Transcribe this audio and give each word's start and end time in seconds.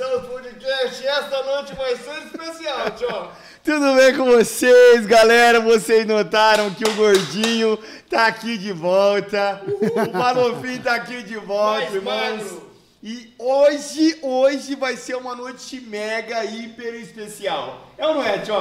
Santos 0.00 0.30
Podcast. 0.30 1.06
Esta 1.06 1.42
noite 1.42 1.74
vai 1.74 1.94
ser 1.94 2.22
especial, 2.24 2.90
tchau. 2.92 3.32
Tudo 3.62 3.94
bem 3.96 4.16
com 4.16 4.24
vocês, 4.24 5.04
galera? 5.04 5.60
Vocês 5.60 6.06
notaram 6.06 6.70
que 6.70 6.88
o 6.88 6.94
gordinho 6.94 7.78
tá 8.08 8.28
aqui 8.28 8.56
de 8.56 8.72
volta. 8.72 9.60
O 9.66 10.16
Malofim 10.16 10.78
tá 10.78 10.94
aqui 10.94 11.22
de 11.22 11.36
volta, 11.36 11.82
Mais 11.82 11.94
irmãos. 11.94 12.42
magro. 12.42 12.70
E 13.02 13.34
hoje, 13.38 14.18
hoje 14.22 14.74
vai 14.74 14.96
ser 14.96 15.16
uma 15.16 15.36
noite 15.36 15.78
mega, 15.82 16.46
hiper 16.46 16.94
especial. 16.94 17.86
É 17.98 18.06
ou 18.06 18.14
não 18.14 18.24
é, 18.24 18.38
tio? 18.38 18.54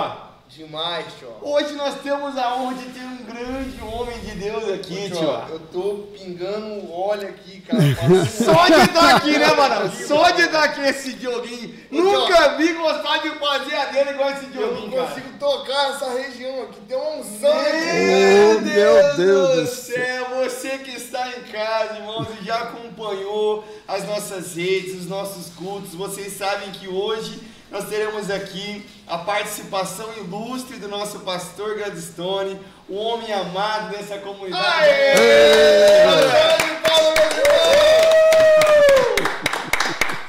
Demais, 0.49 1.05
tchau. 1.19 1.39
Hoje 1.43 1.73
nós 1.73 2.01
temos 2.01 2.35
a 2.35 2.55
honra 2.55 2.73
de 2.73 2.85
ter 2.85 3.01
um 3.05 3.17
grande 3.23 3.79
homem 3.83 4.17
de 4.19 4.31
Deus 4.31 4.67
aqui, 4.73 5.11
tio. 5.11 5.23
eu 5.47 5.59
tô 5.71 6.07
pingando 6.17 6.91
óleo 6.91 7.29
aqui, 7.29 7.61
cara. 7.61 7.79
Só 8.25 8.65
de 8.65 8.81
estar 8.81 9.15
aqui, 9.15 9.37
né, 9.37 9.53
mano? 9.53 9.91
Só 10.07 10.31
de 10.31 10.41
estar 10.41 10.63
aqui 10.63 10.81
esse 10.81 11.13
Dioguinho. 11.13 11.77
Nunca 11.91 12.57
vi 12.57 12.73
gostar 12.73 13.19
de 13.19 13.29
fazer 13.37 13.75
a 13.75 13.85
dele 13.85 14.09
igual 14.09 14.31
esse 14.31 14.45
Eu 14.45 14.51
Dioguinho, 14.51 14.87
não 14.87 14.97
cara. 14.97 15.07
consigo 15.07 15.37
tocar 15.37 15.89
essa 15.91 16.09
região 16.09 16.63
aqui. 16.63 16.79
Tem 16.87 16.97
uma 16.97 17.11
unção. 17.17 17.53
Meu 17.53 18.61
Deus, 18.61 18.73
meu 18.73 19.15
Deus 19.17 19.55
do 19.55 19.61
do 19.61 19.67
céu, 19.67 20.25
você 20.43 20.79
que 20.79 20.97
está 20.97 21.29
em 21.29 21.43
casa, 21.43 21.97
irmãos, 21.99 22.27
e 22.41 22.45
já 22.45 22.55
acompanhou 22.57 23.63
as 23.87 24.03
nossas 24.07 24.55
redes, 24.55 24.95
os 24.95 25.05
nossos 25.05 25.53
cultos, 25.53 25.93
vocês 25.93 26.33
sabem 26.33 26.71
que 26.71 26.87
hoje 26.87 27.39
nós 27.71 27.85
teremos 27.87 28.29
aqui 28.31 28.85
a 29.07 29.17
participação 29.19 30.07
ilustre 30.17 30.77
do 30.77 30.87
nosso 30.87 31.19
pastor 31.19 31.77
Gladstone, 31.77 32.59
o 32.87 32.95
homem 32.95 33.31
amado 33.31 33.91
dessa 33.91 34.17
comunidade. 34.17 34.87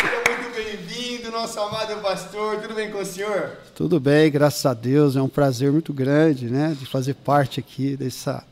Seja 0.01 0.23
muito 0.29 0.55
bem-vindo, 0.55 1.31
nosso 1.31 1.59
amado 1.61 2.01
pastor, 2.03 2.61
tudo 2.61 2.75
bem 2.75 2.91
com 2.91 2.99
o 2.99 3.07
senhor? 3.07 3.57
Tudo 3.75 3.99
bem, 3.99 4.31
graças 4.31 4.67
a 4.67 4.75
Deus. 4.75 5.17
É 5.17 5.23
um 5.23 5.29
prazer 5.29 5.73
muito 5.73 5.95
grande, 5.95 6.47
né, 6.51 6.77
de 6.79 6.85
fazer 6.85 7.15
parte 7.15 7.59
aqui 7.59 7.97
dessa, 7.97 8.45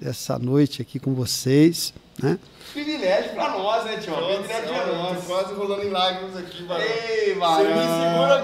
dessa 0.00 0.38
noite 0.38 0.80
aqui 0.82 0.98
com 0.98 1.14
vocês, 1.14 1.92
né? 2.22 2.38
Privilégio 2.72 3.32
pra 3.32 3.48
nós, 3.50 3.84
né, 3.86 3.96
tio? 3.96 4.12
Privilégio 4.14 4.74
eu 4.74 4.94
nós. 4.96 5.24
quase 5.24 5.54
rolando 5.54 5.82
em 5.84 5.90
lágrimas 5.90 6.36
aqui, 6.36 6.62
mano. 6.64 6.80
Ei, 6.84 7.32
Você 7.32 7.34
varão. 7.34 7.64
me 7.64 8.10
segura 8.12 8.42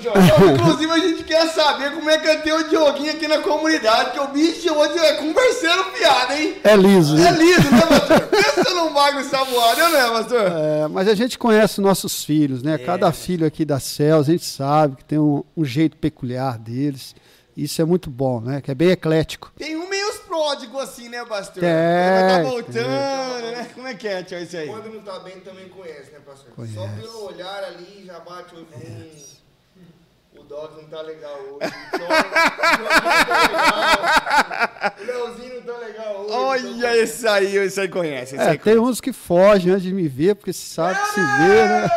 tchau. 0.00 0.14
Não, 0.16 0.54
Inclusive, 0.54 0.92
a 0.92 0.98
gente 0.98 1.24
quer 1.24 1.46
saber 1.48 1.92
como 1.92 2.08
é 2.08 2.18
que 2.18 2.26
é 2.26 2.36
ter 2.38 2.52
o 2.54 2.68
Dioguinho 2.68 3.12
aqui 3.12 3.28
na 3.28 3.38
comunidade, 3.38 4.12
que 4.12 4.20
o 4.20 4.28
bicho 4.28 4.72
hoje 4.72 4.98
é 4.98 5.12
converseiro 5.14 5.84
piada, 5.92 6.38
hein? 6.40 6.56
É 6.64 6.74
liso, 6.74 7.16
É 7.18 7.30
né? 7.30 7.38
lindo, 7.38 7.70
né, 7.70 7.82
pastor? 7.86 8.20
Pensa 8.22 8.74
num 8.74 8.92
bagulho 8.94 9.24
saboado, 9.24 9.80
não 9.80 9.96
é, 9.96 10.10
pastor? 10.10 10.40
É, 10.46 10.88
mas 10.88 11.06
a 11.06 11.14
gente 11.14 11.38
conhece 11.38 11.80
nossos 11.82 12.24
filhos, 12.24 12.62
né? 12.62 12.78
Cada 12.78 13.12
filho 13.12 13.46
aqui 13.46 13.64
da 13.64 13.78
Céus, 13.78 14.28
a 14.28 14.32
gente 14.32 14.46
sabe 14.46 14.96
que 14.96 15.04
tem 15.04 15.18
um, 15.18 15.44
um 15.56 15.64
jeito 15.64 15.96
peculiar 15.98 16.58
deles. 16.58 17.14
Isso 17.58 17.82
é 17.82 17.84
muito 17.84 18.08
bom, 18.08 18.40
né? 18.40 18.60
Que 18.60 18.70
é 18.70 18.74
bem 18.74 18.90
eclético. 18.90 19.50
Tem 19.56 19.76
um 19.76 19.88
meio 19.88 20.08
os 20.10 20.18
pródigos 20.18 20.80
assim, 20.80 21.08
né, 21.08 21.24
pastor? 21.24 21.60
Ele 21.60 22.32
tá 22.32 22.42
voltando, 22.48 23.50
né? 23.50 23.70
Como 23.74 23.84
é 23.88 23.94
que 23.94 24.06
é, 24.06 24.22
tio, 24.22 24.38
isso 24.38 24.56
aí? 24.56 24.68
Quando 24.68 24.88
não 24.94 25.02
tá 25.02 25.18
bem, 25.18 25.40
também 25.40 25.68
conhece, 25.68 26.12
né, 26.12 26.20
pastor? 26.24 26.50
Só 26.50 26.54
Conhece. 26.54 27.00
pelo 27.00 27.26
olhar 27.26 27.64
ali 27.64 28.04
já 28.06 28.20
bate 28.20 28.54
o. 28.54 28.60
Hum, 28.60 29.10
o 30.48 30.56
Dog 30.56 30.80
não 30.80 30.88
tá 30.88 31.02
legal 31.02 31.38
hoje. 31.38 31.58
O 31.58 31.98
tá 31.98 32.08
legal. 33.52 34.94
O 34.98 35.04
Leozinho 35.04 35.54
não 35.56 35.62
tá 35.62 35.78
legal 35.78 36.16
hoje. 36.20 36.32
Olha 36.32 36.96
esse 36.96 37.28
aí, 37.28 37.56
esse 37.56 37.80
aí 37.80 37.88
conhece, 37.88 38.36
esse 38.36 38.44
É, 38.44 38.50
aí 38.50 38.58
tem 38.58 38.78
uns 38.78 38.98
que 39.00 39.12
fogem 39.12 39.72
antes 39.72 39.82
de 39.82 39.92
me 39.92 40.08
ver, 40.08 40.36
porque 40.36 40.52
se 40.52 40.66
sabe 40.70 40.98
que 40.98 41.08
se 41.10 41.20
vê, 41.20 41.68
né? 41.68 41.90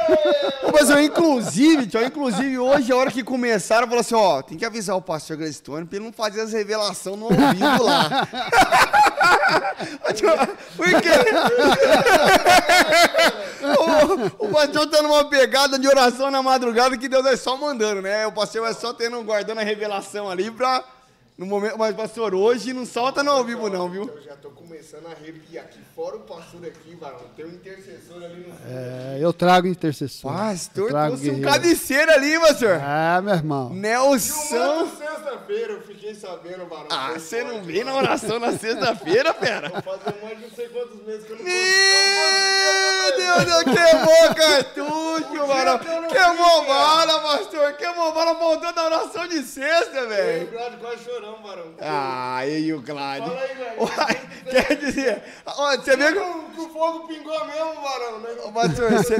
Ô, 0.63 0.71
pastor, 0.71 0.99
inclusive, 1.01 1.87
tio, 1.87 2.03
inclusive 2.03 2.59
hoje, 2.59 2.91
a 2.91 2.95
hora 2.95 3.09
que 3.09 3.23
começaram, 3.23 3.87
falou 3.87 4.01
assim, 4.01 4.15
ó, 4.15 4.41
tem 4.41 4.57
que 4.57 4.65
avisar 4.65 4.97
o 4.97 5.01
pastor 5.01 5.37
Gladstone 5.37 5.85
pra 5.85 5.95
ele 5.97 6.05
não 6.05 6.13
fazer 6.13 6.41
as 6.41 6.51
revelações 6.51 7.17
no 7.17 7.25
ouvido 7.25 7.83
lá. 7.83 8.27
Por 10.75 11.01
quê? 11.01 11.09
o, 14.39 14.45
o 14.45 14.49
pastor 14.49 14.87
tá 14.87 15.01
numa 15.01 15.25
pegada 15.25 15.77
de 15.79 15.87
oração 15.87 16.31
na 16.31 16.41
madrugada 16.41 16.97
que 16.97 17.07
Deus 17.07 17.25
é 17.25 17.35
só 17.35 17.57
mandando, 17.57 18.01
né? 18.01 18.25
O 18.27 18.31
pastor 18.41 18.61
vai 18.61 18.73
só 18.73 18.91
tendo, 18.91 19.21
guardando 19.23 19.59
a 19.59 19.63
revelação 19.63 20.29
ali 20.29 20.49
pra... 20.49 20.83
No 21.37 21.45
momento, 21.45 21.75
mas, 21.77 21.95
pastor, 21.95 22.35
hoje 22.35 22.71
não 22.73 22.85
solta 22.85 23.23
no 23.23 23.31
ao 23.31 23.43
vivo, 23.43 23.67
não, 23.67 23.89
viu? 23.89 24.07
Eu 24.07 24.21
já 24.21 24.35
tô 24.35 24.49
começando 24.51 25.07
a 25.07 25.11
arrepiar 25.11 25.65
aqui. 25.65 25.79
Fora 25.95 26.17
o 26.17 26.19
pastor 26.19 26.65
aqui, 26.65 26.93
varão. 26.95 27.19
Tem 27.35 27.45
um 27.45 27.49
intercessor 27.49 28.17
ali 28.23 28.41
no 28.47 28.53
fundo. 28.53 28.57
É, 28.67 29.17
eu 29.19 29.33
trago 29.33 29.65
intercessor. 29.65 30.31
Eu 30.31 30.37
Pastor, 30.37 30.89
trago 30.89 31.17
trouxe 31.17 31.31
um 31.31 31.41
cabeceiro 31.41 32.11
ali, 32.11 32.39
pastor. 32.39 32.79
Ah, 32.83 33.21
meu 33.23 33.33
irmão. 33.33 33.69
Nelson. 33.73 34.87
Sexta-feira, 34.97 35.73
eu 35.73 35.81
fiquei 35.81 36.13
sabendo, 36.13 36.67
varão. 36.67 36.87
Ah, 36.91 37.13
você 37.13 37.43
não 37.43 37.63
vem 37.63 37.83
na 37.83 37.95
oração 37.95 38.39
na 38.39 38.55
sexta-feira, 38.55 39.33
pera? 39.33 39.69
Vou 39.81 39.81
fazer 39.81 40.21
mais 40.21 40.37
de 40.37 40.43
não 40.43 40.51
sei 40.51 40.67
quantos 40.67 41.03
meses 41.05 41.25
que 41.25 41.31
eu 41.31 41.37
não 41.37 41.45
Meu. 43.17 43.45
Deus, 43.45 43.45
Deus, 43.45 43.63
queimou 43.63 44.35
cartucho, 44.35 45.33
não 45.33 46.07
Queimou 46.09 46.65
bala, 46.65 47.19
pastor. 47.19 47.73
Queimou 47.73 48.11
bala, 48.13 48.33
voltou 48.33 48.73
da 48.73 48.85
oração 48.85 49.27
de 49.27 49.41
sexta, 49.43 50.05
velho. 50.07 50.45
Lembrado, 50.45 50.79
quase 50.79 51.03
choramos, 51.03 51.41
varão. 51.41 51.65
Ah, 51.79 52.45
e 52.45 52.73
o 52.73 52.81
Cláudio. 52.81 53.31
Fala 53.31 54.07
aí, 54.09 54.15
velho. 54.15 54.67
Quer 54.67 54.75
dizer, 54.75 55.23
ó, 55.45 55.77
você 55.77 55.95
vê 55.95 56.13
que... 56.13 56.19
Que 56.51 56.59
o 56.59 56.67
fogo 56.67 57.07
pingou 57.07 57.45
mesmo, 57.45 57.81
varão. 57.81 58.19
Né? 58.19 58.29
Ô, 58.43 58.51
pastor, 58.51 58.91
você, 58.91 59.15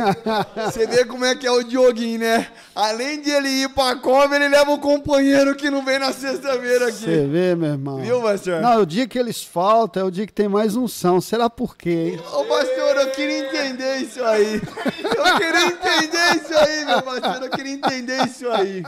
você 0.56 0.86
vê 0.88 1.06
como 1.06 1.24
é 1.24 1.34
que 1.34 1.48
é 1.48 1.52
o 1.52 1.64
Dioguinho, 1.64 2.20
né? 2.20 2.48
Além 2.76 3.22
de 3.22 3.30
ele 3.30 3.48
ir 3.48 3.70
pra 3.70 3.96
cova, 3.96 4.36
ele 4.36 4.50
leva 4.50 4.72
o 4.72 4.80
companheiro 4.80 5.56
que 5.56 5.70
não 5.70 5.86
vem 5.86 5.98
na 5.98 6.12
sexta-feira 6.12 6.90
aqui. 6.90 7.06
Você 7.06 7.26
vê, 7.26 7.56
meu 7.56 7.70
irmão. 7.70 8.02
Viu, 8.02 8.22
pastor? 8.22 8.62
Não, 8.62 8.82
o 8.82 8.86
dia 8.86 9.08
que 9.08 9.18
eles 9.18 9.42
faltam 9.42 10.04
é 10.04 10.06
o 10.06 10.12
dia 10.12 10.28
que 10.28 10.34
tem 10.34 10.50
mais 10.50 10.76
unção. 10.76 11.22
Será 11.22 11.50
por 11.50 11.78
quê, 11.78 12.16
hein? 12.16 12.22
Ô 12.34 12.44
pastor, 12.44 12.98
eu 12.98 13.12
queria 13.12 13.48
entender 13.48 13.81
isso 14.02 14.24
aí. 14.24 14.56
Eu 15.04 15.38
queria 15.38 15.68
entender 15.68 16.42
isso 16.42 16.54
aí, 16.54 16.86
meu 16.86 17.02
pastor. 17.02 17.44
Eu 17.44 17.50
queria 17.50 17.74
entender 17.74 18.26
isso 18.26 18.48
aí. 18.50 18.84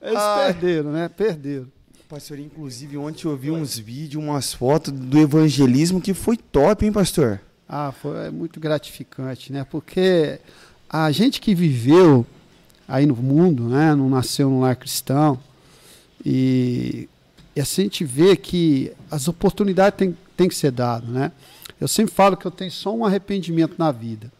Eles 0.00 0.16
Ai. 0.16 0.52
perderam, 0.52 0.92
né? 0.92 1.08
Perderam. 1.08 1.66
Pastor, 2.08 2.38
inclusive 2.38 2.96
ontem 2.96 3.26
eu 3.26 3.36
vi 3.36 3.50
uns 3.50 3.78
vídeos, 3.78 4.22
umas 4.22 4.52
fotos 4.52 4.92
do 4.92 5.18
evangelismo 5.18 6.00
que 6.00 6.12
foi 6.12 6.36
top, 6.36 6.84
hein, 6.84 6.92
pastor? 6.92 7.40
Ah, 7.68 7.92
foi 7.92 8.26
é 8.26 8.30
muito 8.30 8.58
gratificante, 8.58 9.52
né? 9.52 9.64
Porque 9.70 10.40
a 10.88 11.10
gente 11.12 11.40
que 11.40 11.54
viveu 11.54 12.26
aí 12.88 13.06
no 13.06 13.14
mundo, 13.14 13.68
né? 13.68 13.94
Não 13.94 14.08
nasceu 14.08 14.50
num 14.50 14.60
lar 14.60 14.74
cristão. 14.74 15.38
E, 16.24 17.08
e 17.54 17.60
assim 17.60 17.82
a 17.82 17.84
gente 17.84 18.04
vê 18.04 18.34
que 18.36 18.92
as 19.10 19.28
oportunidades 19.28 19.96
têm 19.96 20.16
têm 20.40 20.48
que 20.48 20.54
ser 20.54 20.70
dadas, 20.70 21.08
né? 21.08 21.30
Eu 21.80 21.88
sempre 21.88 22.14
falo 22.14 22.36
que 22.36 22.46
eu 22.46 22.50
tenho 22.50 22.70
só 22.70 22.94
um 22.94 23.04
arrependimento 23.04 23.74
na 23.78 23.90
vida. 23.90 24.30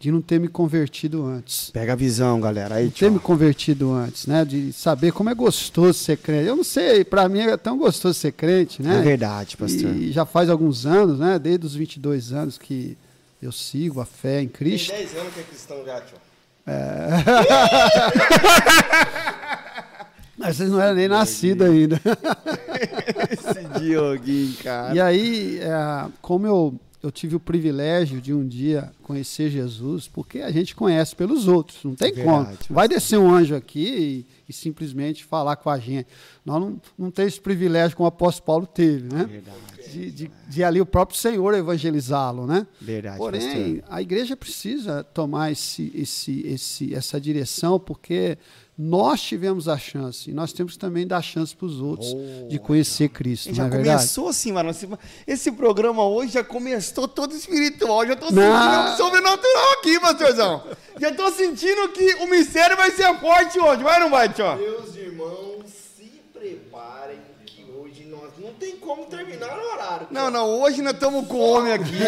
De 0.00 0.10
não 0.10 0.20
ter 0.20 0.40
me 0.40 0.48
convertido 0.48 1.24
antes. 1.24 1.70
Pega 1.70 1.92
a 1.92 1.96
visão, 1.96 2.40
galera. 2.40 2.74
Aí, 2.74 2.88
de 2.88 2.94
ter 2.94 3.08
me 3.08 3.20
convertido 3.20 3.92
antes, 3.92 4.26
né? 4.26 4.44
De 4.44 4.72
saber 4.72 5.12
como 5.12 5.30
é 5.30 5.34
gostoso 5.34 5.96
ser 5.96 6.16
crente. 6.16 6.48
Eu 6.48 6.56
não 6.56 6.64
sei, 6.64 7.04
para 7.04 7.28
mim 7.28 7.38
é 7.38 7.56
tão 7.56 7.78
gostoso 7.78 8.18
ser 8.18 8.32
crente, 8.32 8.82
né? 8.82 8.98
É 8.98 9.02
verdade, 9.02 9.56
pastor. 9.56 9.94
E 9.94 10.10
já 10.10 10.26
faz 10.26 10.50
alguns 10.50 10.86
anos, 10.86 11.20
né? 11.20 11.38
Desde 11.38 11.66
os 11.66 11.76
22 11.76 12.32
anos 12.32 12.58
que 12.58 12.98
eu 13.40 13.52
sigo 13.52 14.00
a 14.00 14.04
fé 14.04 14.42
em 14.42 14.48
Tem 14.48 14.48
Cristo. 14.48 14.90
10 14.90 15.16
anos 15.18 15.34
que 15.34 15.40
é 15.40 15.42
cristão 15.44 15.84
já, 15.84 16.00
tio. 16.00 16.16
Mas 20.42 20.56
vocês 20.56 20.70
não 20.70 20.80
eram 20.80 20.96
nem 20.96 21.06
nascidos 21.06 21.64
ainda. 21.64 22.00
Esse 23.30 23.80
Dioguinho, 23.80 24.54
cara. 24.56 24.92
E 24.92 25.00
aí, 25.00 25.60
é, 25.60 26.10
como 26.20 26.46
eu, 26.48 26.80
eu 27.00 27.12
tive 27.12 27.36
o 27.36 27.40
privilégio 27.40 28.20
de 28.20 28.34
um 28.34 28.46
dia 28.46 28.90
conhecer 29.04 29.50
Jesus, 29.50 30.08
porque 30.08 30.40
a 30.40 30.50
gente 30.50 30.74
conhece 30.74 31.14
pelos 31.14 31.46
outros, 31.46 31.78
não 31.84 31.94
tem 31.94 32.12
Verdade, 32.12 32.58
como. 32.58 32.74
Vai 32.74 32.88
descer 32.88 33.18
um 33.18 33.32
anjo 33.32 33.54
aqui 33.54 33.86
e, 33.86 34.26
e 34.48 34.52
simplesmente 34.52 35.24
falar 35.24 35.54
com 35.54 35.70
a 35.70 35.78
gente. 35.78 36.08
Nós 36.44 36.60
não, 36.60 36.80
não 36.98 37.10
temos 37.12 37.34
esse 37.34 37.40
privilégio 37.40 37.96
como 37.96 38.04
o 38.04 38.08
apóstolo 38.08 38.44
Paulo 38.44 38.66
teve, 38.66 39.14
né? 39.14 39.24
Verdade. 39.24 39.72
De, 39.92 40.10
de, 40.10 40.30
de 40.48 40.64
ali 40.64 40.80
o 40.80 40.86
próprio 40.86 41.18
Senhor 41.18 41.52
evangelizá-lo, 41.54 42.46
né? 42.46 42.66
Verdade, 42.80 43.18
Porém, 43.18 43.76
pastor. 43.76 43.94
a 43.94 44.00
igreja 44.00 44.34
precisa 44.34 45.04
tomar 45.04 45.52
esse, 45.52 45.92
esse, 45.94 46.40
esse, 46.46 46.94
essa 46.94 47.20
direção, 47.20 47.78
porque 47.78 48.38
nós 48.84 49.22
tivemos 49.22 49.68
a 49.68 49.78
chance, 49.78 50.28
e 50.28 50.34
nós 50.34 50.52
temos 50.52 50.72
que 50.72 50.78
também 50.80 51.06
dar 51.06 51.22
chance 51.22 51.54
para 51.54 51.66
os 51.66 51.80
outros 51.80 52.08
de 52.48 52.58
conhecer 52.58 53.08
Cristo, 53.10 53.54
Já 53.54 53.62
não 53.62 53.68
é 53.68 53.76
verdade? 53.76 53.96
começou 53.98 54.28
assim, 54.28 54.50
mano. 54.50 54.74
Esse, 55.24 55.52
programa 55.52 56.04
hoje 56.04 56.32
já 56.32 56.42
começou 56.42 57.06
todo 57.06 57.32
espiritual. 57.32 58.04
Já 58.04 58.16
tô 58.16 58.32
Não. 58.32 58.42
sentindo 58.42 58.92
um 58.92 58.96
sobrenatural 58.96 59.72
aqui, 59.78 60.00
pastorzão. 60.00 60.64
Já 60.98 61.14
tô 61.14 61.30
sentindo 61.30 61.88
que 61.90 62.14
o 62.14 62.26
mistério 62.26 62.76
vai 62.76 62.90
ser 62.90 63.14
forte 63.20 63.60
hoje. 63.60 63.84
Vai 63.84 63.94
ou 63.94 64.00
não 64.00 64.10
vai, 64.10 64.28
tio? 64.28 64.56
Meus 64.56 64.96
irmãos, 64.96 65.66
se 65.96 66.10
preparem 66.32 67.18
nós 68.22 68.30
não 68.38 68.52
tem 68.52 68.76
como 68.76 69.04
terminar 69.06 69.56
no 69.56 69.64
horário. 69.64 70.06
Não, 70.08 70.30
não, 70.30 70.46
hoje 70.60 70.80
nós 70.80 70.92
estamos 70.92 71.26
com 71.26 71.38
o 71.38 71.40
homem 71.40 71.72
aqui. 71.72 71.98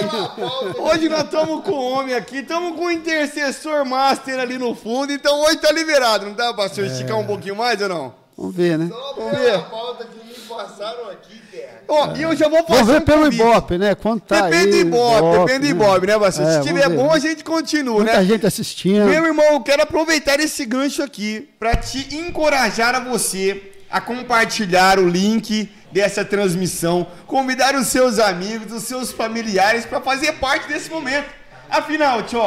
Hoje 0.78 1.08
nós 1.08 1.24
estamos 1.24 1.64
com 1.64 1.72
o 1.72 1.90
homem 1.90 2.14
aqui, 2.14 2.36
estamos 2.36 2.76
com 2.78 2.84
o 2.86 2.90
intercessor 2.90 3.84
master 3.84 4.38
ali 4.38 4.56
no 4.56 4.76
fundo, 4.76 5.12
então 5.12 5.40
hoje 5.42 5.56
tá 5.56 5.72
liberado, 5.72 6.26
não 6.26 6.34
dá, 6.34 6.54
pastor? 6.54 6.84
Esticar 6.86 7.18
um 7.18 7.26
pouquinho 7.26 7.56
mais 7.56 7.82
ou 7.82 7.88
não? 7.88 8.14
Vamos 8.36 8.54
ver, 8.54 8.78
né? 8.78 8.88
Só 8.90 9.14
Vamos 9.14 9.30
pela 9.38 9.42
ver. 9.58 9.64
pauta 9.70 10.04
que 10.06 10.24
me 10.24 10.34
passaram 10.48 11.10
aqui, 11.10 11.40
terra. 11.50 11.82
Ó, 11.88 12.14
e 12.16 12.22
eu 12.22 12.36
já 12.36 12.48
vou 12.48 12.62
Vamos 12.62 12.68
passar 12.78 12.84
ver 12.84 12.98
um 12.98 13.04
pelo 13.04 13.24
convite. 13.24 13.42
Ibope, 13.42 13.78
né? 13.78 13.94
Quanto 13.96 14.22
tá 14.24 14.40
Depende 14.42 14.70
do 14.70 14.74
aí, 14.74 14.80
Ibope, 14.82 15.38
depende 15.38 15.58
do 15.60 15.66
Ibope, 15.66 16.06
né, 16.06 16.18
pastor? 16.18 16.44
É, 16.44 16.48
Se 16.48 16.52
vamos 16.58 16.66
tiver 16.66 16.88
ver. 16.90 16.96
bom, 16.96 17.12
a 17.12 17.18
gente 17.18 17.42
continua, 17.44 17.94
Muita 17.96 18.16
né? 18.18 18.24
gente 18.24 18.46
assistindo. 18.46 19.04
Meu 19.06 19.24
irmão, 19.24 19.44
eu 19.52 19.60
quero 19.60 19.82
aproveitar 19.82 20.38
esse 20.38 20.64
gancho 20.64 21.02
aqui 21.02 21.48
para 21.58 21.74
te 21.76 22.14
encorajar 22.14 22.94
a 22.94 23.00
você 23.00 23.72
a 23.94 24.00
compartilhar 24.00 24.98
o 24.98 25.08
link 25.08 25.70
dessa 25.94 26.24
transmissão, 26.24 27.06
convidar 27.24 27.76
os 27.76 27.86
seus 27.86 28.18
amigos, 28.18 28.72
os 28.72 28.82
seus 28.82 29.12
familiares 29.12 29.86
para 29.86 30.00
fazer 30.00 30.32
parte 30.32 30.66
desse 30.66 30.90
momento. 30.90 31.26
Afinal, 31.70 32.24
tio, 32.24 32.40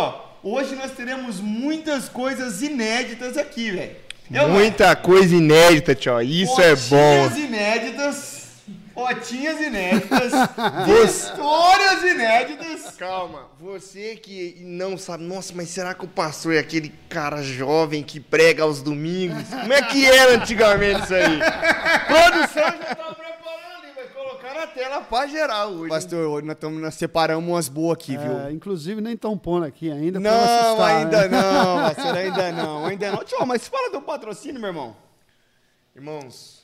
hoje 0.43 0.75
nós 0.75 0.91
teremos 0.91 1.39
muitas 1.39 2.09
coisas 2.09 2.61
inéditas 2.61 3.37
aqui, 3.37 3.71
velho. 3.71 3.95
Eu- 4.29 4.49
Muita 4.49 4.93
coisa 4.97 5.33
inédita, 5.33 5.95
tio. 5.95 6.21
Isso 6.21 6.59
é 6.59 6.75
bom. 6.75 7.23
Fotinhas 7.29 7.37
inéditas, 7.37 8.36
fotinhas 8.97 9.61
inéditas, 9.61 10.33
histórias 11.05 12.01
inéditas. 12.01 12.95
Calma, 12.97 13.47
você 13.59 14.15
que 14.15 14.57
não 14.61 14.97
sabe, 14.97 15.23
nossa, 15.23 15.53
mas 15.55 15.69
será 15.69 15.93
que 15.93 16.03
o 16.03 16.07
pastor 16.07 16.55
é 16.55 16.59
aquele 16.59 16.89
cara 17.07 17.43
jovem 17.43 18.01
que 18.01 18.19
prega 18.19 18.63
aos 18.63 18.81
domingos? 18.81 19.47
Como 19.49 19.71
é 19.71 19.83
que 19.83 20.03
era 20.03 20.33
antigamente 20.33 21.03
isso 21.03 21.13
aí? 21.13 21.37
Produção 22.07 22.63
já 22.63 22.95
tá 22.95 23.13
preparando 23.13 23.85
e 23.87 23.95
vai 23.95 24.07
colocar 24.07 24.53
na 24.55 24.65
tela 24.65 25.01
pra 25.01 25.27
gerar 25.27 25.67
hoje. 25.67 25.89
Pastor, 25.89 26.25
hoje 26.25 26.47
nós, 26.47 26.57
tamo, 26.57 26.79
nós 26.79 26.95
separamos 26.95 27.47
umas 27.47 27.69
boas 27.69 27.99
aqui, 27.99 28.17
viu? 28.17 28.39
É, 28.39 28.51
inclusive 28.51 28.99
nem 28.99 29.13
estão 29.13 29.37
pondo 29.37 29.67
aqui 29.67 29.91
ainda. 29.91 30.19
Não, 30.19 30.31
assustar, 30.31 30.95
ainda 30.95 31.27
né? 31.27 31.37
não, 31.37 31.75
pastor, 31.83 32.15
ainda 32.15 32.51
não, 32.51 32.85
ainda 32.87 33.11
não. 33.11 33.23
Tio, 33.23 33.45
mas 33.45 33.67
fala 33.67 33.91
do 33.91 34.01
patrocínio, 34.01 34.59
meu 34.59 34.69
irmão. 34.71 34.95
Irmãos, 35.95 36.56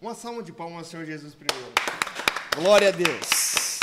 uma 0.00 0.14
salva 0.14 0.42
de 0.42 0.52
palmas 0.52 0.78
ao 0.78 0.84
Senhor 0.84 1.04
Jesus 1.06 1.34
primeiro. 1.34 1.72
Glória 2.56 2.88
a 2.88 2.92
Deus. 2.92 3.78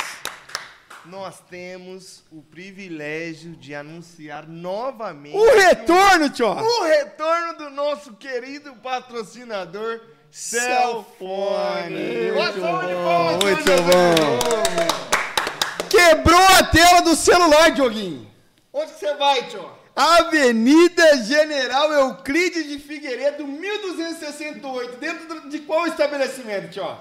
Nós 1.04 1.40
temos 1.48 2.22
o 2.30 2.42
privilégio 2.42 3.56
de 3.56 3.74
anunciar 3.74 4.46
novamente 4.46 5.34
O 5.34 5.56
retorno, 5.56 6.28
tio. 6.28 6.48
o 6.48 6.82
retorno 6.84 7.54
do 7.56 7.70
nosso 7.70 8.12
querido 8.14 8.74
patrocinador 8.76 10.00
Cellfone. 10.30 12.30
Uma 12.32 12.52
salva 12.52 12.86
de 12.86 12.92
palmas, 12.94 13.44
muito 13.44 13.64
bom. 13.64 15.88
Quebrou 15.88 16.42
a 16.58 16.62
tela 16.64 17.00
do 17.00 17.16
celular, 17.16 17.70
Dioguinho. 17.70 18.30
Onde 18.70 18.92
você 18.92 19.14
vai, 19.14 19.48
tio? 19.48 19.77
Avenida 19.98 21.24
General 21.24 21.92
Euclides 21.92 22.68
de 22.68 22.78
Figueiredo, 22.78 23.44
1268. 23.44 24.96
Dentro 24.96 25.50
de 25.50 25.58
qual 25.58 25.88
estabelecimento, 25.88 26.70
tio? 26.70 26.96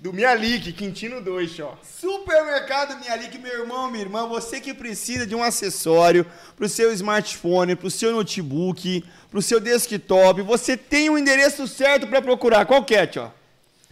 Do 0.00 0.10
Mialik, 0.10 0.72
Quintino 0.72 1.20
2, 1.20 1.60
ó. 1.60 1.76
Supermercado 1.82 2.98
Mialik, 2.98 3.36
meu 3.36 3.60
irmão, 3.60 3.90
minha 3.90 4.04
irmã, 4.04 4.26
você 4.26 4.58
que 4.58 4.72
precisa 4.72 5.26
de 5.26 5.34
um 5.34 5.42
acessório 5.42 6.24
para 6.56 6.64
o 6.64 6.68
seu 6.68 6.90
smartphone, 6.94 7.76
para 7.76 7.88
o 7.88 7.90
seu 7.90 8.10
notebook, 8.12 9.04
para 9.30 9.38
o 9.38 9.42
seu 9.42 9.60
desktop, 9.60 10.40
você 10.40 10.78
tem 10.78 11.10
o 11.10 11.18
endereço 11.18 11.68
certo 11.68 12.06
para 12.06 12.22
procurar. 12.22 12.64
Qual 12.64 12.82
que 12.86 12.94
é, 12.94 13.06
tio? 13.06 13.30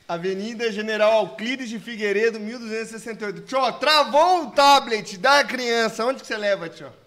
Avenida 0.09 0.73
General 0.73 1.21
Euclides 1.25 1.69
de 1.69 1.79
Figueiredo, 1.79 2.41
1268. 2.41 3.43
Tio, 3.43 3.73
travou 3.73 4.45
o 4.45 4.51
tablet 4.53 5.19
da 5.19 5.45
criança. 5.45 6.07
Onde 6.07 6.23
que 6.23 6.27
você 6.27 6.39
leva, 6.39 6.71
tio? 6.71 7.02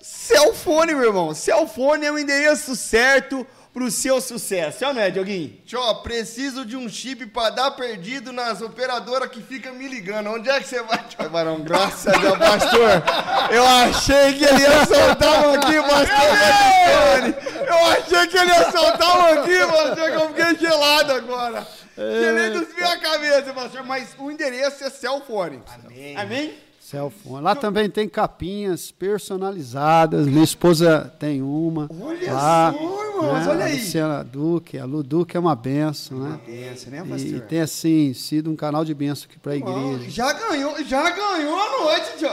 Cellfone, 0.00 0.94
meu 0.94 1.06
irmão. 1.06 1.34
Cellfone 1.34 2.06
é 2.06 2.12
o 2.12 2.18
endereço 2.18 2.74
certo 2.74 3.46
para 3.72 3.84
o 3.84 3.90
seu 3.90 4.20
sucesso. 4.20 4.84
É 4.84 4.92
não 4.92 5.00
é, 5.00 5.10
Dioguinho? 5.10 5.60
Tio, 5.64 5.94
preciso 6.02 6.64
de 6.64 6.76
um 6.76 6.88
chip 6.88 7.26
pra 7.26 7.50
dar 7.50 7.70
perdido 7.72 8.32
nas 8.32 8.60
operadoras 8.60 9.30
que 9.30 9.40
ficam 9.42 9.74
me 9.74 9.86
ligando. 9.86 10.30
Onde 10.30 10.50
é 10.50 10.58
que 10.58 10.66
você 10.66 10.82
vai, 10.82 10.98
tio? 11.04 11.28
Varão, 11.30 11.60
graças 11.60 12.12
a 12.12 12.18
Deus, 12.18 12.38
pastor. 12.38 13.02
Eu 13.52 13.64
achei 13.66 14.34
que 14.34 14.44
ele 14.44 14.62
ia 14.62 14.86
soltar 14.86 15.46
um 15.46 15.54
aqui, 15.54 15.82
pastor. 15.82 17.68
Eu 17.68 17.86
achei 17.86 18.26
que 18.26 18.38
ele 18.38 18.50
ia 18.50 18.70
soltar 18.70 19.18
um 19.18 19.40
aqui, 19.40 19.58
pastor, 19.66 20.10
que 20.10 20.16
eu 20.16 20.28
fiquei 20.28 20.58
gelado 20.68 21.12
agora. 21.12 21.66
Gelei 21.96 22.50
dos 22.50 22.74
meus 22.74 22.90
a 22.90 22.98
cabeça, 22.98 23.52
pastor. 23.52 23.84
Mas 23.84 24.08
o 24.18 24.30
endereço 24.30 24.82
é 24.84 24.90
Cellfone. 24.90 25.62
Amém. 25.74 26.16
Amém? 26.16 26.69
Cellphone. 26.90 27.44
Lá 27.44 27.54
também 27.54 27.88
tem 27.88 28.08
capinhas 28.08 28.90
personalizadas. 28.90 30.26
Minha 30.26 30.42
esposa 30.42 31.12
tem 31.20 31.40
uma. 31.40 31.88
Olha 32.02 32.32
lá, 32.32 32.72
só, 32.72 33.04
irmãos, 33.04 33.22
né? 33.22 33.46
olha 33.48 33.64
A 33.64 33.68
aí. 33.68 33.76
Luciana 33.76 34.24
Duque. 34.24 34.76
A 34.78 34.84
Lu 34.84 35.02
Duque 35.04 35.36
é 35.36 35.40
uma 35.40 35.54
benção, 35.54 36.18
né? 36.18 36.40
Pensa, 36.44 36.90
né, 36.90 37.04
E 37.16 37.40
tem, 37.40 37.60
assim, 37.60 38.12
sido 38.12 38.50
um 38.50 38.56
canal 38.56 38.84
de 38.84 38.92
benção 38.92 39.26
aqui 39.30 39.38
para 39.38 39.52
a 39.52 39.56
igreja. 39.56 40.10
Já 40.10 40.32
ganhou, 40.32 40.84
já 40.84 41.10
ganhou 41.10 41.56
a 41.60 41.84
noite, 41.84 42.18
tio. 42.18 42.28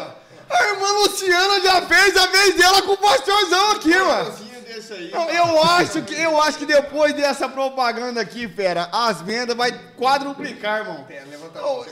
A 0.49 0.69
irmã 0.69 0.87
Luciana 1.03 1.61
já 1.61 1.81
fez 1.83 2.17
a 2.17 2.27
vez 2.27 2.55
dela 2.55 2.81
com 2.81 2.93
o 2.93 2.97
pastorzão 2.97 3.71
aqui, 3.71 3.89
mano. 3.89 4.46
Desse 4.77 4.93
aí. 4.93 5.09
Não, 5.11 5.27
eu 5.27 5.63
acho 5.63 6.03
que 6.03 6.13
eu 6.13 6.39
acho 6.39 6.59
que 6.59 6.65
depois 6.65 7.11
dessa 7.13 7.49
propaganda 7.49 8.21
aqui, 8.21 8.47
fera, 8.47 8.87
as 8.91 9.23
vendas 9.23 9.57
vai 9.57 9.71
quadruplicar, 9.97 10.81
irmão. 10.81 11.03
levanta 11.09 11.65
Ô, 11.65 11.83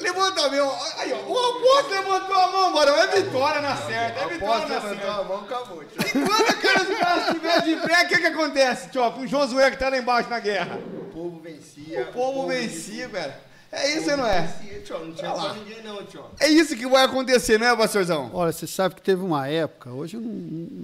levanta 0.00 0.46
a 0.46 0.50
mão. 0.50 0.76
Aí, 0.98 1.12
ó, 1.12 1.18
o 1.18 1.38
apóstolo 1.38 1.90
levantou 1.90 2.36
a 2.36 2.50
mão, 2.50 2.72
mano. 2.72 2.92
É 2.96 3.06
vitória 3.06 3.60
na 3.60 3.76
certa. 3.76 4.20
É 4.20 4.26
vitória 4.26 4.66
na 4.66 4.80
certa. 4.80 5.12
a 5.12 5.22
mão, 5.22 5.40
acabou, 5.44 5.84
tio. 5.84 6.00
E 6.00 6.26
quando 6.26 6.50
aqueles 6.50 6.98
braços 6.98 7.28
estiver 7.28 7.62
de 7.62 7.76
pé, 7.76 8.02
o 8.02 8.08
que 8.08 8.18
que 8.18 8.26
acontece, 8.26 8.88
tio? 8.88 9.12
Com 9.12 9.24
Josué 9.24 9.70
que 9.70 9.78
tá 9.78 9.88
lá 9.88 9.98
embaixo 9.98 10.28
na 10.28 10.40
guerra. 10.40 10.78
O 10.78 11.12
povo 11.12 11.40
vencia. 11.40 12.02
O 12.02 12.06
povo 12.06 12.48
vencia, 12.48 13.06
velho. 13.06 13.34
É 13.72 13.96
isso, 13.96 14.14
não 14.16 14.26
é? 14.26 14.54
Não 14.90 15.12
tinha 15.12 15.32
lá. 15.32 15.54
pra 15.54 15.54
ninguém, 15.54 15.82
não, 15.82 16.04
tio. 16.04 16.22
É 16.38 16.46
isso 16.48 16.76
que 16.76 16.86
vai 16.86 17.04
acontecer, 17.04 17.58
não 17.58 17.66
é, 17.66 17.74
pastorzão? 17.74 18.30
Olha, 18.34 18.52
você 18.52 18.66
sabe 18.66 18.94
que 18.94 19.00
teve 19.00 19.22
uma 19.22 19.48
época, 19.48 19.90
hoje 19.90 20.18
não, 20.18 20.30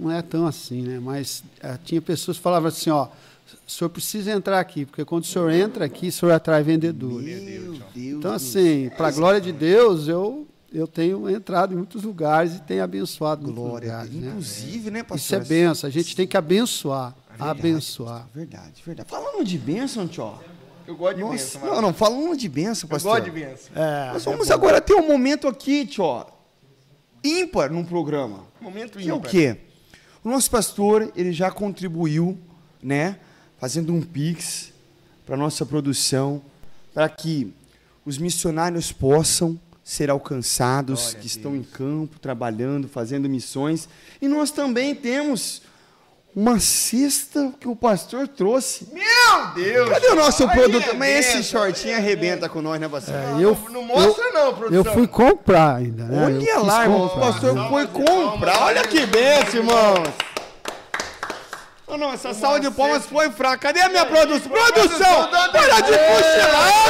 não 0.05 0.11
é 0.11 0.23
tão 0.23 0.47
assim, 0.47 0.81
né? 0.81 0.99
Mas 0.99 1.43
eh, 1.61 1.77
tinha 1.85 2.01
pessoas 2.01 2.37
que 2.37 2.43
falavam 2.43 2.69
assim, 2.69 2.89
ó, 2.89 3.07
o 3.67 3.71
senhor 3.71 3.89
precisa 3.89 4.31
entrar 4.31 4.59
aqui, 4.59 4.85
porque 4.85 5.05
quando 5.05 5.23
o 5.23 5.27
senhor 5.27 5.51
entra 5.51 5.85
aqui, 5.85 6.07
o 6.07 6.11
senhor 6.11 6.31
atrai 6.31 6.63
vendedores. 6.63 7.43
Meu 7.43 7.73
Deus. 7.73 8.17
Então, 8.17 8.33
assim, 8.33 8.89
para 8.97 9.09
a 9.09 9.11
glória 9.11 9.39
de 9.39 9.51
Deus, 9.51 10.07
eu, 10.07 10.47
eu 10.73 10.87
tenho 10.87 11.29
entrado 11.29 11.73
em 11.73 11.77
muitos 11.77 12.01
lugares 12.03 12.55
e 12.55 12.61
tenho 12.61 12.83
abençoado 12.83 13.43
muitos 13.43 13.63
Glória. 13.63 13.87
lugares, 13.91 14.13
né? 14.13 14.27
Inclusive, 14.29 14.89
né, 14.89 14.99
Isso 14.99 15.07
pastor? 15.07 15.41
é 15.41 15.43
benção, 15.43 15.87
a 15.87 15.91
gente 15.91 16.15
tem 16.15 16.25
que 16.25 16.35
abençoar, 16.37 17.15
abençoar. 17.37 18.27
Verdade, 18.33 18.81
verdade. 18.83 19.07
Falando 19.09 19.43
de 19.43 19.57
bênção, 19.59 20.07
tio. 20.07 20.33
Eu 20.89 20.95
gosto 20.95 21.17
de 21.17 21.21
Nossa, 21.21 21.33
bênção, 21.35 21.61
não, 21.61 21.69
mano. 21.69 21.81
não, 21.83 21.93
falando 21.93 22.35
de 22.35 22.49
bênção, 22.49 22.87
Eu 22.87 22.89
pastor. 22.89 23.11
gosto 23.11 23.25
de 23.25 23.29
bênção. 23.29 23.71
É, 23.75 24.11
Nós 24.11 24.25
vamos 24.25 24.49
agora 24.49 24.81
ter 24.81 24.95
um 24.95 25.07
momento 25.07 25.47
aqui, 25.47 25.85
tio, 25.85 26.25
ímpar 27.23 27.69
num 27.71 27.85
programa. 27.85 28.47
Momento 28.59 28.97
Que 28.97 29.07
é 29.07 29.13
o 29.13 29.17
ímpar. 29.17 29.29
quê? 29.29 29.57
O 30.23 30.29
nosso 30.29 30.49
pastor, 30.49 31.13
ele 31.15 31.31
já 31.31 31.51
contribuiu, 31.51 32.39
né, 32.81 33.19
fazendo 33.59 33.93
um 33.93 34.01
pix 34.01 34.73
para 35.27 35.37
nossa 35.37 35.63
produção, 35.63 36.41
para 36.91 37.07
que 37.07 37.53
os 38.03 38.17
missionários 38.17 38.91
possam 38.91 39.59
ser 39.83 40.09
alcançados, 40.09 41.01
Glória 41.01 41.19
que 41.19 41.27
estão 41.27 41.55
em 41.55 41.61
campo, 41.61 42.17
trabalhando, 42.17 42.87
fazendo 42.87 43.29
missões. 43.29 43.87
E 44.19 44.27
nós 44.27 44.49
também 44.49 44.95
temos 44.95 45.61
uma 46.35 46.59
cesta 46.59 47.51
que 47.59 47.67
o 47.67 47.75
pastor 47.75 48.27
trouxe. 48.27 48.87
Meu 48.93 49.47
Deus! 49.55 49.89
Cadê 49.89 50.07
o 50.07 50.15
nosso 50.15 50.47
Aí 50.47 50.57
produto? 50.57 50.95
Mas 50.95 51.25
esse 51.25 51.43
shortinho 51.43 51.95
arrebenta 51.95 52.47
com 52.47 52.61
nós, 52.61 52.79
né, 52.79 52.87
pastor? 52.87 53.15
É, 53.15 53.43
eu, 53.43 53.57
Não 53.71 53.83
mostra 53.83 54.31
não, 54.31 54.45
eu 54.47 54.53
produção. 54.53 54.93
fui 54.93 55.07
comprar 55.07 55.75
ainda, 55.77 56.05
né? 56.05 56.17
Eu 56.17 56.25
Olha 56.25 56.39
quis 56.39 56.63
lá, 56.67 56.83
irmão, 56.83 57.05
o 57.05 57.19
pastor 57.19 57.55
né? 57.55 57.67
foi 57.69 57.87
comprar. 57.87 58.61
Olha 58.63 58.87
que 58.87 59.05
benção, 59.05 59.55
irmãos. 59.55 60.07
Não, 61.87 61.97
não, 61.97 62.13
essa 62.13 62.35
salva 62.35 62.59
de 62.59 62.69
palmas 62.69 63.05
foi 63.07 63.31
fraca. 63.31 63.57
Cadê 63.57 63.81
a 63.81 63.89
minha 63.89 64.05
produção? 64.05 64.51
Produção! 64.51 65.27
Para 65.51 65.81
de 65.81 65.91
cochilar, 65.91 66.83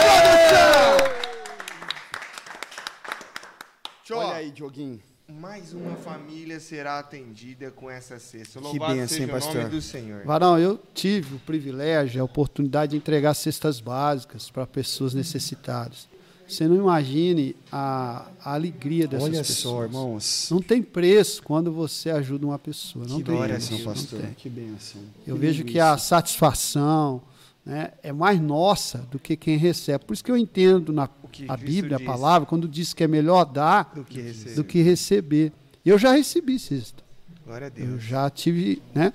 produção! 4.06 4.20
Olha 4.20 4.36
aí, 4.36 4.52
Dioguinho. 4.52 5.00
Mais 5.30 5.74
uma 5.74 5.96
família 5.96 6.60
será 6.60 7.00
atendida 7.00 7.72
com 7.72 7.90
essa 7.90 8.18
cesta. 8.20 8.60
Que 8.60 8.66
Louvado 8.66 8.94
bênção, 8.94 9.08
seja 9.10 9.24
hein, 9.24 9.30
o 9.30 9.32
pastor? 9.32 9.56
nome 9.56 9.70
do 9.70 9.82
Senhor. 9.82 10.24
Varão, 10.26 10.58
eu 10.60 10.80
tive 10.94 11.36
o 11.36 11.40
privilégio, 11.40 12.22
a 12.22 12.26
oportunidade 12.26 12.92
de 12.92 12.98
entregar 12.98 13.34
cestas 13.34 13.80
básicas 13.80 14.50
para 14.50 14.66
pessoas 14.66 15.14
necessitadas. 15.14 16.08
Você 16.48 16.68
não 16.68 16.76
imagine 16.78 17.56
a, 17.72 18.28
a 18.44 18.54
alegria 18.56 19.08
dessas 19.08 19.26
Olha 19.28 19.38
pessoas. 19.38 19.58
só, 19.60 19.84
irmãos. 19.84 20.48
Não 20.50 20.60
tem 20.62 20.82
preço 20.82 21.44
quando 21.44 21.72
você 21.72 22.10
ajuda 22.10 22.48
uma 22.48 22.58
pessoa. 22.58 23.06
Não 23.08 23.18
Que 23.20 23.24
tem 23.26 23.40
bênção, 23.40 23.68
preço. 23.68 23.74
não 23.86 23.94
pastor. 23.94 24.20
tem. 24.22 24.34
Que 24.34 24.50
bênção. 24.50 25.02
Eu 25.28 25.36
vejo 25.36 25.64
que 25.64 25.80
a 25.80 25.96
satisfação, 25.96 27.22
né, 27.70 27.92
é 28.02 28.12
mais 28.12 28.42
nossa 28.42 28.98
do 29.12 29.20
que 29.20 29.36
quem 29.38 29.56
recebe. 29.58 30.04
Por 30.04 30.14
isso 30.14 30.24
que 30.24 30.32
eu 30.32 30.38
entendo 30.38 30.92
na 30.92 31.08
a 31.48 31.56
Bíblia, 31.56 31.98
a 31.98 32.00
disse. 32.00 32.06
palavra, 32.12 32.48
quando 32.48 32.68
diz 32.68 32.94
que 32.96 33.04
é 33.04 33.08
melhor 33.08 33.46
dar 33.46 33.92
Do 33.94 34.04
que 34.04 34.20
receber. 34.20 34.56
do 34.56 34.64
que 34.64 34.82
receber. 34.82 35.54
Eu 35.86 35.98
já 36.00 36.12
recebi 36.14 36.58
cesta. 36.58 37.04
Glória 37.46 37.68
a 37.68 37.80
Eu 37.80 37.88
Deus. 37.92 38.04
já 38.04 38.28
tive 38.32 38.82
né, 38.94 39.14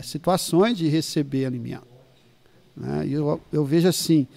situações 0.00 0.78
de 0.78 0.86
receber 0.88 1.44
alimento. 1.44 1.86
Né? 2.76 3.08
E 3.08 3.12
eu, 3.14 3.40
eu 3.52 3.64
vejo 3.64 3.88
assim, 3.88 4.28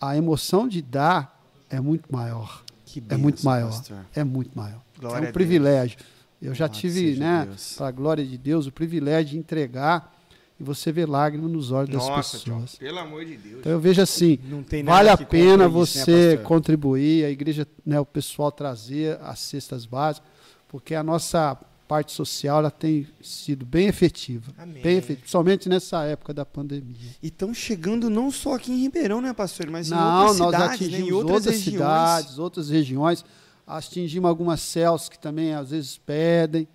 a 0.00 0.16
emoção 0.16 0.66
de 0.66 0.80
dar 0.80 1.38
é 1.68 1.78
muito 1.80 2.10
maior. 2.10 2.64
Que 2.86 3.02
É 3.10 3.16
muito 3.18 3.44
maior. 3.44 3.68
pastor. 3.68 3.98
É 4.14 4.24
muito 4.24 4.56
maior. 4.56 4.80
Glória 4.98 5.24
é 5.24 5.26
a 5.26 5.30
um 5.30 5.32
privilégio. 5.34 5.98
Eu 6.40 6.54
já 6.54 6.66
tive, 6.68 7.16
né, 7.16 7.46
para 7.76 7.88
a 7.88 7.90
glória 7.90 8.24
de 8.24 8.38
Deus, 8.38 8.66
o 8.66 8.72
privilégio 8.72 9.32
de 9.32 9.38
entregar 9.38 10.15
e 10.58 10.64
você 10.64 10.90
ver 10.90 11.06
lágrimas 11.08 11.50
nos 11.50 11.70
olhos 11.70 11.90
das 11.90 12.06
Nossa, 12.08 12.38
Tchau, 12.38 12.54
pessoas. 12.54 12.74
pelo 12.76 12.98
amor 12.98 13.24
de 13.24 13.36
Deus. 13.36 13.60
Então 13.60 13.72
eu 13.72 13.80
vejo 13.80 14.00
assim, 14.00 14.38
Não 14.48 14.62
tem 14.62 14.82
nada 14.82 14.96
vale 14.96 15.08
a 15.10 15.16
pena 15.16 15.52
isso, 15.52 15.58
né, 15.58 15.68
você 15.68 16.30
pastor? 16.36 16.44
contribuir, 16.46 17.24
a 17.24 17.30
igreja, 17.30 17.66
né, 17.84 18.00
o 18.00 18.06
pessoal 18.06 18.50
trazer 18.50 19.18
as 19.22 19.38
cestas 19.38 19.84
básicas, 19.84 20.28
porque 20.68 20.94
a 20.94 21.02
nossa 21.02 21.56
parte 21.86 22.10
social 22.10 22.58
ela 22.58 22.70
tem 22.70 23.06
sido 23.20 23.64
bem 23.64 23.86
efetiva. 23.86 24.50
Amém. 24.58 24.82
Bem 24.82 24.96
efetiva, 24.96 25.20
principalmente 25.20 25.68
nessa 25.68 26.02
época 26.04 26.34
da 26.34 26.44
pandemia. 26.44 27.10
E 27.22 27.28
estão 27.28 27.54
chegando 27.54 28.10
não 28.10 28.30
só 28.30 28.54
aqui 28.54 28.72
em 28.72 28.80
Ribeirão, 28.82 29.20
né, 29.20 29.32
pastor? 29.32 29.70
Mas 29.70 29.88
em 29.88 29.90
Não, 29.94 30.20
outras 30.22 30.38
nós 30.38 30.50
cidades, 30.52 30.68
né, 30.68 30.74
atingimos 30.86 31.08
em 31.08 31.12
outras, 31.12 31.34
outras, 31.36 31.54
regiões. 31.54 31.72
cidades, 31.78 32.38
outras 32.38 32.70
regiões. 32.70 33.24
Atingimos 33.64 34.28
algumas 34.28 34.60
céus 34.62 35.08
que 35.08 35.18
também 35.18 35.54
às 35.54 35.70
vezes 35.70 35.96
pedem. 35.98 36.66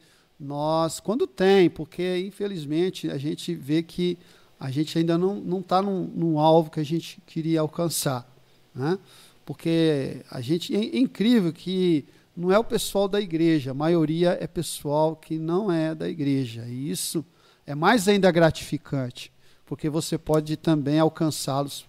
Nós, 0.42 1.00
quando 1.00 1.28
tem, 1.28 1.70
porque 1.70 2.18
infelizmente 2.18 3.12
a 3.12 3.18
gente 3.20 3.54
vê 3.54 3.84
que 3.84 4.18
a 4.60 4.72
gente 4.72 4.98
ainda 4.98 5.16
não 5.16 5.60
está 5.60 5.84
num, 5.84 6.06
num 6.08 6.40
alvo 6.40 6.72
que 6.72 6.80
a 6.80 6.84
gente 6.84 7.22
queria 7.28 7.62
alcançar. 7.62 8.28
Né? 8.74 8.98
Porque 9.46 10.24
a 10.32 10.42
gente. 10.42 10.76
É, 10.76 10.80
é 10.80 10.98
incrível 10.98 11.54
que 11.54 12.06
não 12.36 12.52
é 12.52 12.58
o 12.58 12.64
pessoal 12.64 13.08
da 13.08 13.22
igreja, 13.22 13.70
a 13.70 13.74
maioria 13.76 14.36
é 14.42 14.48
pessoal 14.48 15.16
que 15.16 15.38
não 15.38 15.72
é 15.72 15.94
da 15.94 16.10
igreja. 16.10 16.66
E 16.68 16.90
isso 16.90 17.24
é 17.66 17.76
mais 17.76 18.08
ainda 18.08 18.32
gratificante, 18.32 19.32
porque 19.64 19.90
você 19.90 20.18
pode 20.18 20.58
também 20.58 20.98
alcançá-los 20.98 21.86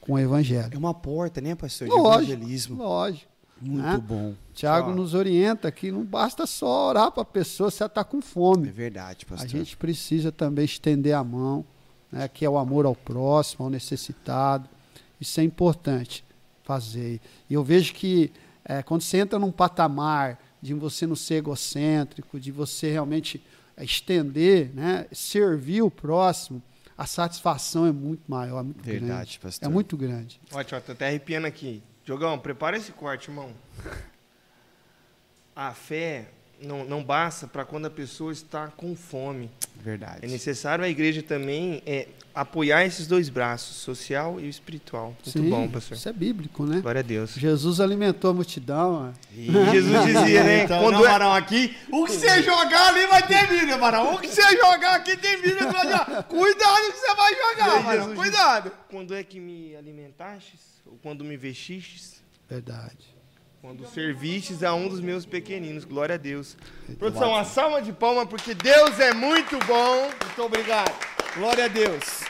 com 0.00 0.12
o 0.12 0.18
evangelho. 0.18 0.70
É 0.72 0.78
uma 0.78 0.94
porta, 0.94 1.40
né, 1.40 1.56
pastor? 1.56 1.88
De 1.88 1.94
Lógico, 1.94 2.32
evangelismo. 2.32 2.76
lógico. 2.76 3.33
Muito 3.60 3.82
né? 3.82 3.98
bom. 3.98 4.34
Tiago 4.52 4.92
nos 4.92 5.14
orienta 5.14 5.70
que 5.72 5.90
não 5.90 6.04
basta 6.04 6.46
só 6.46 6.88
orar 6.88 7.10
para 7.10 7.22
a 7.22 7.26
pessoa 7.26 7.70
se 7.70 7.82
ela 7.82 7.88
está 7.88 8.04
com 8.04 8.18
É 8.18 8.22
fome. 8.22 8.68
verdade, 8.70 9.24
pastor. 9.24 9.46
A 9.46 9.48
gente 9.48 9.76
precisa 9.76 10.30
também 10.30 10.64
estender 10.64 11.14
a 11.14 11.24
mão, 11.24 11.64
né, 12.12 12.28
que 12.28 12.44
é 12.44 12.50
o 12.50 12.58
amor 12.58 12.84
ao 12.86 12.94
próximo, 12.94 13.64
ao 13.64 13.70
necessitado. 13.70 14.68
Isso 15.20 15.40
é 15.40 15.44
importante 15.44 16.24
fazer. 16.62 17.20
E 17.48 17.54
eu 17.54 17.64
vejo 17.64 17.94
que 17.94 18.30
eh, 18.64 18.82
quando 18.82 19.02
você 19.02 19.18
entra 19.18 19.38
num 19.38 19.50
patamar 19.52 20.38
de 20.60 20.74
você 20.74 21.06
não 21.06 21.16
ser 21.16 21.36
egocêntrico, 21.36 22.38
de 22.40 22.50
você 22.50 22.90
realmente 22.90 23.42
eh, 23.76 23.84
estender, 23.84 24.70
né, 24.74 25.06
servir 25.12 25.82
o 25.82 25.90
próximo, 25.90 26.62
a 26.96 27.06
satisfação 27.06 27.86
é 27.86 27.92
muito 27.92 28.22
maior, 28.28 28.60
é 28.60 28.62
muito 28.62 28.82
Verdade, 28.82 29.08
grande. 29.08 29.40
pastor. 29.40 29.68
É 29.68 29.72
muito 29.72 29.96
grande. 29.96 30.40
Ó, 30.52 30.62
tio, 30.62 30.80
tô 30.80 30.92
até 30.92 31.08
arrepiando 31.08 31.46
aqui. 31.46 31.82
Diogão, 32.04 32.38
prepara 32.38 32.76
esse 32.76 32.92
corte, 32.92 33.30
irmão. 33.30 33.52
A 35.56 35.72
fé 35.72 36.26
não, 36.60 36.84
não 36.84 37.02
basta 37.02 37.46
para 37.46 37.64
quando 37.64 37.86
a 37.86 37.90
pessoa 37.90 38.32
está 38.32 38.68
com 38.68 38.94
fome. 38.94 39.50
Verdade. 39.76 40.20
É 40.22 40.28
necessário 40.28 40.84
a 40.84 40.88
igreja 40.88 41.22
também 41.22 41.82
é, 41.86 42.08
apoiar 42.34 42.84
esses 42.84 43.06
dois 43.06 43.28
braços, 43.28 43.76
social 43.76 44.40
e 44.40 44.48
espiritual. 44.48 45.08
Muito 45.08 45.30
Sim, 45.30 45.48
bom, 45.48 45.68
pastor. 45.68 45.96
Isso 45.96 46.08
é 46.08 46.12
bíblico, 46.12 46.64
né? 46.66 46.80
Glória 46.80 47.00
a 47.00 47.02
Deus. 47.02 47.34
Jesus 47.34 47.80
alimentou 47.80 48.30
a 48.30 48.34
multidão. 48.34 49.12
ó. 49.12 49.30
E 49.34 49.46
Jesus 49.70 50.04
dizia, 50.04 50.44
né? 50.44 50.64
Então, 50.64 50.82
quando 50.82 50.94
não, 50.94 51.06
é- 51.06 51.08
Barão, 51.08 51.34
aqui, 51.34 51.76
o 51.90 52.04
que 52.06 52.12
você 52.12 52.42
jogar 52.42 52.88
ali 52.88 53.06
vai 53.06 53.26
ter 53.26 53.46
Bíblia, 53.48 53.76
Barão. 53.76 54.14
O 54.14 54.18
que 54.18 54.28
você 54.28 54.56
jogar 54.56 54.96
aqui 54.96 55.16
tem 55.16 55.38
jogar. 55.42 56.24
Cuidado 56.24 56.92
que 56.92 56.98
você 56.98 57.14
vai 57.14 57.34
jogar. 57.34 57.92
Jesus 57.96 58.14
Cuidado. 58.14 58.72
Quando 58.88 59.14
é 59.14 59.22
que 59.22 59.38
me 59.40 59.76
alimentastes? 59.76 60.73
Ou 60.86 60.98
quando 61.02 61.24
me 61.24 61.36
vestistes? 61.36 62.22
Verdade. 62.48 63.14
Quando 63.60 63.86
servistes 63.86 64.62
a 64.62 64.74
um 64.74 64.88
dos 64.88 65.00
meus 65.00 65.24
pequeninos. 65.24 65.84
Glória 65.84 66.16
a 66.16 66.18
Deus. 66.18 66.56
Produção, 66.98 67.30
uma 67.30 67.44
salva 67.44 67.80
de 67.80 67.92
palmas, 67.92 68.28
porque 68.28 68.54
Deus 68.54 69.00
é 69.00 69.14
muito 69.14 69.58
bom. 69.66 70.02
Muito 70.02 70.42
obrigado. 70.42 70.94
Glória 71.34 71.64
a 71.64 71.68
Deus. 71.68 72.22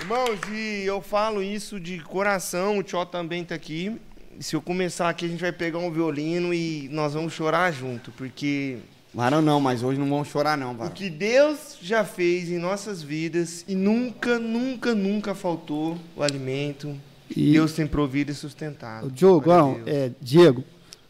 Irmãos, 0.00 0.38
e 0.50 0.84
eu 0.86 1.02
falo 1.02 1.42
isso 1.42 1.78
de 1.78 1.98
coração, 2.00 2.78
o 2.78 2.82
Tchó 2.82 3.04
também 3.04 3.44
tá 3.44 3.54
aqui. 3.54 4.00
Se 4.40 4.54
eu 4.54 4.62
começar 4.62 5.08
aqui, 5.08 5.26
a 5.26 5.28
gente 5.28 5.40
vai 5.40 5.52
pegar 5.52 5.78
um 5.78 5.90
violino 5.90 6.54
e 6.54 6.88
nós 6.90 7.14
vamos 7.14 7.32
chorar 7.32 7.72
junto, 7.72 8.12
porque 8.12 8.78
Barão 9.12 9.42
não, 9.42 9.60
mas 9.60 9.82
hoje 9.82 9.98
não 9.98 10.08
vamos 10.08 10.28
chorar 10.28 10.56
não, 10.56 10.70
o 10.70 10.74
Barão. 10.74 10.92
que 10.92 11.10
Deus 11.10 11.76
já 11.82 12.04
fez 12.04 12.48
em 12.48 12.58
nossas 12.58 13.02
vidas 13.02 13.64
e 13.66 13.74
nunca, 13.74 14.38
nunca, 14.38 14.94
nunca 14.94 15.34
faltou 15.34 15.98
o 16.14 16.22
alimento. 16.22 16.96
E 17.36 17.52
Deus 17.52 17.72
tem 17.72 17.86
provido 17.86 18.30
e 18.30 18.34
sustentado. 18.34 19.06
o 19.06 19.10
Diogão, 19.10 19.74
Glória 19.74 19.82
a 19.82 19.84
Deus. 19.84 19.96
é, 19.96 20.10
Diego, 20.20 20.64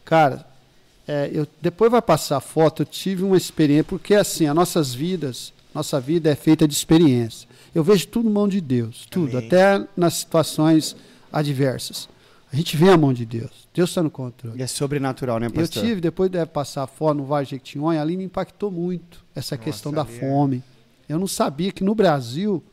cara, 0.05 0.45
é, 1.07 1.29
eu, 1.33 1.47
depois 1.61 1.91
vai 1.91 2.01
passar 2.01 2.37
a 2.37 2.41
foto, 2.41 2.81
eu 2.83 2.85
tive 2.85 3.23
uma 3.23 3.37
experiência, 3.37 3.83
porque 3.85 4.13
assim, 4.15 4.45
as 4.47 4.55
nossas 4.55 4.93
vidas, 4.93 5.51
nossa 5.73 5.99
vida 5.99 6.29
é 6.29 6.35
feita 6.35 6.67
de 6.67 6.73
experiência. 6.73 7.47
Eu 7.73 7.83
vejo 7.83 8.07
tudo 8.07 8.29
mão 8.29 8.47
de 8.47 8.59
Deus, 8.61 9.05
tudo, 9.09 9.37
Amém. 9.37 9.47
até 9.47 9.87
nas 9.95 10.15
situações 10.15 10.95
adversas. 11.31 12.09
A 12.51 12.55
gente 12.55 12.75
vê 12.75 12.89
a 12.89 12.97
mão 12.97 13.13
de 13.13 13.25
Deus. 13.25 13.51
Deus 13.73 13.91
está 13.91 14.01
no 14.01 14.09
controle. 14.09 14.59
E 14.59 14.63
é 14.63 14.67
sobrenatural, 14.67 15.39
né, 15.39 15.45
Eu 15.47 15.51
pastor? 15.51 15.83
tive, 15.83 16.01
depois 16.01 16.31
de 16.31 16.43
passar 16.47 16.83
a 16.83 16.87
foto 16.87 17.17
no 17.17 17.25
Vale 17.25 17.45
de 17.45 17.51
Jequitinhonha, 17.51 18.01
ali 18.01 18.17
me 18.17 18.23
impactou 18.23 18.71
muito 18.71 19.23
essa 19.35 19.55
Nossa, 19.55 19.63
questão 19.63 19.91
da 19.91 20.01
é- 20.01 20.05
fome. 20.05 20.63
Eu 21.07 21.19
não 21.19 21.27
sabia 21.27 21.71
que 21.71 21.83
no 21.83 21.93
Brasil 21.95 22.63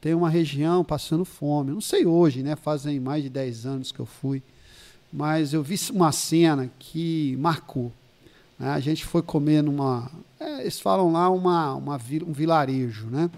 tem 0.00 0.14
uma 0.14 0.30
região 0.30 0.84
passando 0.84 1.24
fome. 1.24 1.70
Eu 1.70 1.74
não 1.74 1.80
sei 1.80 2.06
hoje, 2.06 2.42
né? 2.42 2.54
Fazem 2.54 3.00
mais 3.00 3.22
de 3.22 3.28
10 3.28 3.66
anos 3.66 3.92
que 3.92 3.98
eu 3.98 4.06
fui. 4.06 4.42
Mas 5.12 5.52
eu 5.52 5.62
vi 5.62 5.76
uma 5.90 6.12
cena 6.12 6.70
que 6.78 7.36
marcou. 7.38 7.92
né? 8.58 8.70
A 8.70 8.80
gente 8.80 9.04
foi 9.04 9.22
comer 9.22 9.62
numa. 9.62 10.10
é, 10.38 10.60
eles 10.60 10.78
falam 10.78 11.10
lá 11.10 11.28
uma, 11.30 11.74
uma, 11.74 11.96
um 12.26 12.32
vilarejo, 12.32 13.06
né? 13.06 13.30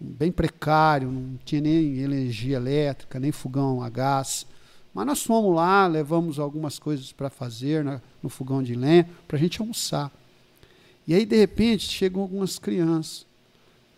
Bem 0.00 0.30
precário, 0.30 1.10
não 1.10 1.36
tinha 1.44 1.60
nem 1.60 1.98
energia 1.98 2.56
elétrica, 2.56 3.18
nem 3.18 3.32
fogão 3.32 3.82
a 3.82 3.88
gás. 3.88 4.46
Mas 4.94 5.06
nós 5.06 5.22
fomos 5.24 5.54
lá, 5.56 5.86
levamos 5.88 6.38
algumas 6.38 6.78
coisas 6.78 7.10
para 7.10 7.28
fazer 7.28 7.84
né, 7.84 8.00
no 8.22 8.28
fogão 8.28 8.62
de 8.62 8.74
lenha, 8.74 9.08
para 9.26 9.36
a 9.36 9.40
gente 9.40 9.60
almoçar. 9.60 10.12
E 11.06 11.14
aí, 11.14 11.26
de 11.26 11.36
repente, 11.36 11.88
chegam 11.88 12.22
algumas 12.22 12.58
crianças 12.58 13.27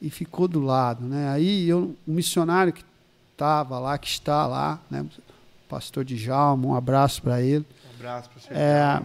e 0.01 0.09
ficou 0.11 0.49
do 0.49 0.61
lado. 0.61 1.05
Né? 1.05 1.29
Aí, 1.29 1.69
eu, 1.69 1.95
um 2.07 2.15
missionário 2.15 2.73
que 2.73 2.85
estava 3.33 3.79
lá, 3.79 3.99
que 3.99 4.09
está 4.09 4.47
lá, 4.47 4.81
né, 4.91 5.03
o 5.03 5.69
pastor 5.69 6.05
Djalma, 6.05 6.69
um 6.69 6.75
abraço 6.75 7.23
para 7.23 7.41
ele. 7.41 7.65
Um 7.91 7.95
abraço 7.97 8.31
para 8.31 8.41
você. 8.41 8.49
É, 8.53 9.03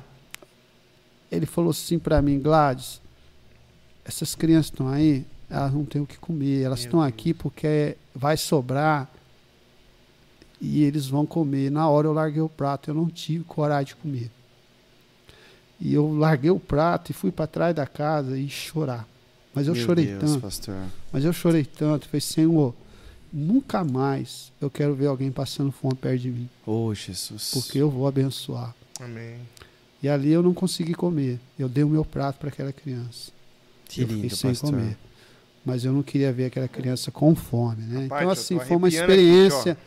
ele 1.31 1.45
falou 1.45 1.71
assim 1.71 1.99
para 1.99 2.21
mim, 2.21 2.39
Gladys, 2.39 3.01
essas 4.03 4.35
crianças 4.35 4.67
estão 4.67 4.87
aí, 4.87 5.25
elas 5.49 5.73
não 5.73 5.85
têm 5.85 6.01
o 6.01 6.07
que 6.07 6.17
comer, 6.17 6.63
elas 6.63 6.79
estão 6.79 7.01
aqui 7.01 7.33
porque 7.33 7.97
vai 8.13 8.37
sobrar 8.37 9.09
e 10.59 10.83
eles 10.83 11.07
vão 11.07 11.25
comer. 11.25 11.69
Na 11.69 11.87
hora 11.89 12.07
eu 12.07 12.13
larguei 12.13 12.41
o 12.41 12.49
prato, 12.49 12.89
eu 12.89 12.93
não 12.93 13.09
tive 13.09 13.43
coragem 13.43 13.87
de 13.87 13.95
comer. 13.95 14.31
E 15.79 15.93
eu 15.93 16.17
larguei 16.17 16.51
o 16.51 16.59
prato 16.59 17.11
e 17.11 17.13
fui 17.13 17.31
para 17.31 17.47
trás 17.47 17.75
da 17.75 17.85
casa 17.85 18.37
e 18.37 18.49
chorar. 18.49 19.07
Mas 19.55 19.67
eu 19.67 19.73
Meu 19.73 19.85
chorei 19.85 20.05
Deus, 20.07 20.19
tanto, 20.19 20.41
pastor. 20.41 20.75
mas 21.13 21.23
eu 21.23 21.31
chorei 21.33 21.63
tanto, 21.63 22.07
falei, 22.09 22.19
Senhor, 22.21 22.75
nunca 23.31 23.83
mais 23.85 24.51
eu 24.61 24.69
quero 24.69 24.93
ver 24.93 25.07
alguém 25.07 25.31
passando 25.31 25.71
fome 25.71 25.95
perto 25.95 26.21
de 26.21 26.29
mim, 26.29 26.49
Oh, 26.65 26.93
Jesus. 26.93 27.51
porque 27.53 27.77
eu 27.79 27.89
vou 27.89 28.05
abençoar. 28.07 28.75
Amém. 28.99 29.37
E 30.03 30.09
ali 30.09 30.31
eu 30.31 30.43
não 30.43 30.53
consegui 30.53 30.93
comer. 30.93 31.39
Eu 31.57 31.67
dei 31.69 31.83
o 31.83 31.89
meu 31.89 32.03
prato 32.05 32.37
para 32.37 32.49
aquela 32.49 32.71
criança. 32.73 33.31
Que 33.87 34.01
eu 34.01 34.07
lindo, 34.07 34.21
fiquei 34.21 34.37
sem 34.37 34.51
pastor. 34.51 34.71
comer. 34.71 34.97
Mas 35.65 35.83
eu 35.85 35.91
não 35.93 36.03
queria 36.03 36.31
ver 36.31 36.45
aquela 36.45 36.67
criança 36.67 37.09
com 37.09 37.33
fome, 37.33 37.83
né? 37.85 38.03
Rapaz, 38.03 38.21
então 38.21 38.31
assim, 38.31 38.59
foi 38.59 38.77
uma 38.77 38.87
arrepiando 38.87 39.11
aqui, 39.13 39.21
experiência 39.21 39.77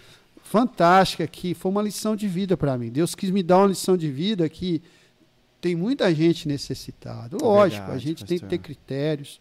fantástica 0.42 1.26
que 1.26 1.54
foi 1.54 1.70
uma 1.70 1.82
lição 1.82 2.16
de 2.16 2.26
vida 2.26 2.56
para 2.56 2.76
mim. 2.78 2.88
Deus 2.90 3.14
quis 3.14 3.30
me 3.30 3.42
dar 3.42 3.58
uma 3.58 3.68
lição 3.68 3.96
de 3.96 4.10
vida 4.10 4.48
que 4.48 4.82
tem 5.60 5.76
muita 5.76 6.12
gente 6.14 6.48
necessitada. 6.48 7.36
Lógico, 7.40 7.82
a 7.82 7.86
verdade, 7.86 8.04
gente 8.04 8.24
tem 8.24 8.38
que 8.38 8.44
pastor. 8.44 8.48
ter 8.48 8.58
critérios, 8.58 9.40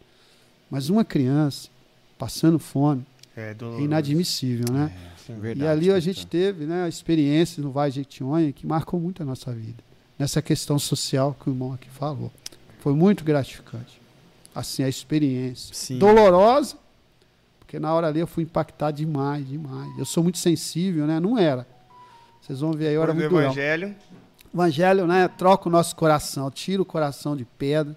mas 0.69 0.89
uma 0.89 1.03
criança 1.05 1.69
passando 2.17 2.59
fome 2.59 3.05
É, 3.35 3.55
é 3.77 3.81
inadmissível, 3.81 4.65
né? 4.71 4.91
É, 5.29 5.31
E 5.31 5.35
verdade, 5.35 5.69
ali 5.69 5.91
a 5.91 5.99
gente 5.99 6.25
teve 6.25 6.65
né, 6.65 6.87
experiências 6.87 7.63
no 7.63 7.71
Vale 7.71 7.91
de 7.91 7.95
Jequitinhonha 7.97 8.51
que 8.51 8.65
marcou 8.65 8.99
muito 8.99 9.21
a 9.21 9.25
nossa 9.25 9.51
vida. 9.51 9.83
Nessa 10.17 10.41
questão 10.41 10.79
social 10.79 11.35
que 11.39 11.49
o 11.49 11.53
irmão 11.53 11.73
aqui 11.73 11.89
falou. 11.89 12.31
Foi 12.79 12.93
muito 12.93 13.23
gratificante. 13.23 14.01
Assim, 14.55 14.83
a 14.83 14.89
experiência. 14.89 15.75
Sim. 15.75 15.99
Dolorosa, 15.99 16.77
Porque 17.59 17.79
na 17.79 17.93
hora 17.93 18.07
ali 18.07 18.19
eu 18.19 18.25
fui 18.27 18.43
impactado 18.43 18.97
demais, 18.97 19.47
demais. 19.47 19.91
Eu 19.99 20.05
sou 20.05 20.23
muito 20.23 20.37
sensível, 20.39 21.05
né? 21.05 21.19
Não 21.19 21.37
era. 21.37 21.67
Vocês 22.41 22.61
vão 22.61 22.71
ver 22.71 22.87
aí, 22.87 22.95
eu 22.95 23.03
era 23.03 23.13
muito 23.13 23.29
durão. 23.29 23.43
Evangelho. 23.43 23.95
O 24.53 24.57
Evangelho, 24.57 25.05
né, 25.05 25.27
troca 25.27 25.67
o 25.67 25.71
nosso 25.71 25.95
coração, 25.95 26.49
tira 26.49 26.81
o 26.81 26.85
coração 26.85 27.35
de 27.35 27.43
pedra 27.45 27.95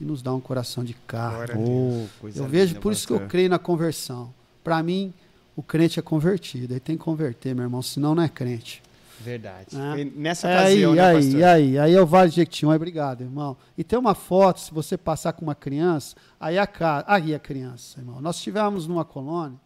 e 0.00 0.04
nos 0.04 0.22
dá 0.22 0.32
um 0.34 0.40
coração 0.40 0.84
de 0.84 0.94
carne. 0.94 1.60
Oh, 1.62 2.06
coisa 2.20 2.40
Eu 2.40 2.46
vejo, 2.46 2.76
por 2.80 2.92
isso 2.92 3.06
que 3.06 3.12
eu 3.12 3.26
creio 3.26 3.50
na 3.50 3.58
conversão. 3.58 4.32
Para 4.62 4.82
mim, 4.82 5.12
o 5.56 5.62
crente 5.62 5.98
é 5.98 6.02
convertido. 6.02 6.72
Ele 6.72 6.80
tem 6.80 6.96
que 6.96 7.02
converter, 7.02 7.54
meu 7.54 7.64
irmão, 7.64 7.82
senão 7.82 8.14
não 8.14 8.22
é 8.22 8.28
crente. 8.28 8.82
Verdade. 9.20 9.76
É. 9.76 9.92
Foi 9.92 10.04
Nessa 10.16 10.48
É 10.48 10.56
ocasião, 10.56 10.92
aí, 10.92 10.96
né, 10.96 11.04
aí, 11.04 11.14
pastor? 11.16 11.44
aí, 11.44 11.78
aí 11.78 11.94
é 11.94 12.00
o 12.00 12.06
Vale 12.06 12.30
de 12.30 12.36
Jequitinhonha, 12.36 12.76
obrigado, 12.76 13.22
irmão. 13.22 13.56
E 13.76 13.82
tem 13.82 13.98
uma 13.98 14.14
foto, 14.14 14.60
se 14.60 14.72
você 14.72 14.96
passar 14.96 15.32
com 15.32 15.42
uma 15.42 15.54
criança, 15.54 16.14
aí 16.38 16.56
a 16.58 16.66
casa, 16.66 17.04
aí 17.08 17.34
a 17.34 17.38
criança, 17.38 17.98
irmão. 17.98 18.20
Nós 18.20 18.36
estivemos 18.36 18.86
numa 18.86 19.04
colônia, 19.04 19.58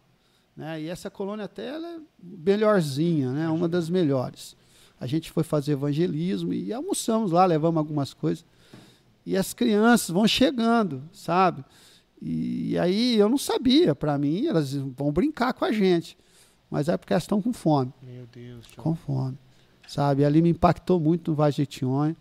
né? 0.57 0.81
E 0.81 0.89
essa 0.89 1.09
colônia 1.09 1.45
até 1.45 1.67
ela 1.67 1.87
é 1.87 1.97
melhorzinha, 2.19 3.31
né? 3.31 3.47
Uma 3.49 3.69
das 3.69 3.89
melhores. 3.89 4.55
A 4.99 5.05
gente 5.05 5.31
foi 5.31 5.43
fazer 5.43 5.73
evangelismo 5.73 6.53
e 6.53 6.73
almoçamos 6.73 7.31
lá, 7.31 7.45
levamos 7.45 7.77
algumas 7.77 8.13
coisas. 8.13 8.43
E 9.25 9.37
as 9.37 9.53
crianças 9.53 10.09
vão 10.09 10.27
chegando, 10.27 11.03
sabe? 11.11 11.63
E 12.21 12.77
aí 12.79 13.17
eu 13.17 13.27
não 13.27 13.37
sabia, 13.37 13.93
para 13.93 14.17
mim, 14.17 14.47
elas 14.47 14.73
vão 14.73 15.11
brincar 15.11 15.53
com 15.53 15.65
a 15.65 15.71
gente. 15.71 16.17
Mas 16.69 16.87
é 16.87 16.97
porque 16.97 17.13
elas 17.13 17.23
estão 17.23 17.41
com 17.41 17.53
fome 17.53 17.93
Meu 18.01 18.25
Deus. 18.25 18.65
com 18.75 18.95
fome. 18.95 19.37
Sabe? 19.87 20.25
Ali 20.25 20.41
me 20.41 20.49
impactou 20.49 20.99
muito 20.99 21.31
no 21.31 21.49
de 21.49 21.57
Jequitinhonha, 21.57 22.15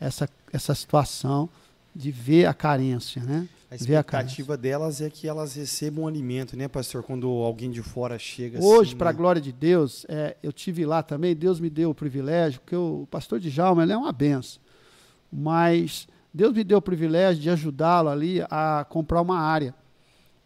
essa, 0.00 0.28
essa 0.52 0.74
situação 0.74 1.48
de 1.94 2.10
ver 2.10 2.46
a 2.46 2.54
carência, 2.54 3.22
né? 3.22 3.48
A 3.70 3.74
expectativa 3.74 4.56
delas 4.56 5.00
é 5.00 5.10
que 5.10 5.26
elas 5.26 5.54
recebam 5.54 6.04
um 6.04 6.08
alimento, 6.08 6.56
né, 6.56 6.68
pastor? 6.68 7.02
Quando 7.02 7.28
alguém 7.28 7.70
de 7.70 7.82
fora 7.82 8.18
chega 8.18 8.62
Hoje, 8.62 8.90
assim, 8.90 8.98
para 8.98 9.10
a 9.10 9.12
né? 9.12 9.16
glória 9.16 9.40
de 9.40 9.52
Deus, 9.52 10.06
é, 10.08 10.36
eu 10.42 10.52
tive 10.52 10.86
lá 10.86 11.02
também, 11.02 11.34
Deus 11.34 11.58
me 11.58 11.68
deu 11.68 11.90
o 11.90 11.94
privilégio, 11.94 12.60
porque 12.60 12.76
o, 12.76 13.08
pastor 13.10 13.40
Djalma 13.40 13.82
ele 13.82 13.92
é 13.92 13.96
uma 13.96 14.12
benção. 14.12 14.60
Mas 15.32 16.06
Deus 16.36 16.52
me 16.52 16.62
deu 16.62 16.76
o 16.76 16.82
privilégio 16.82 17.42
de 17.42 17.48
ajudá-lo 17.48 18.10
ali 18.10 18.42
a 18.50 18.84
comprar 18.90 19.22
uma 19.22 19.38
área. 19.38 19.74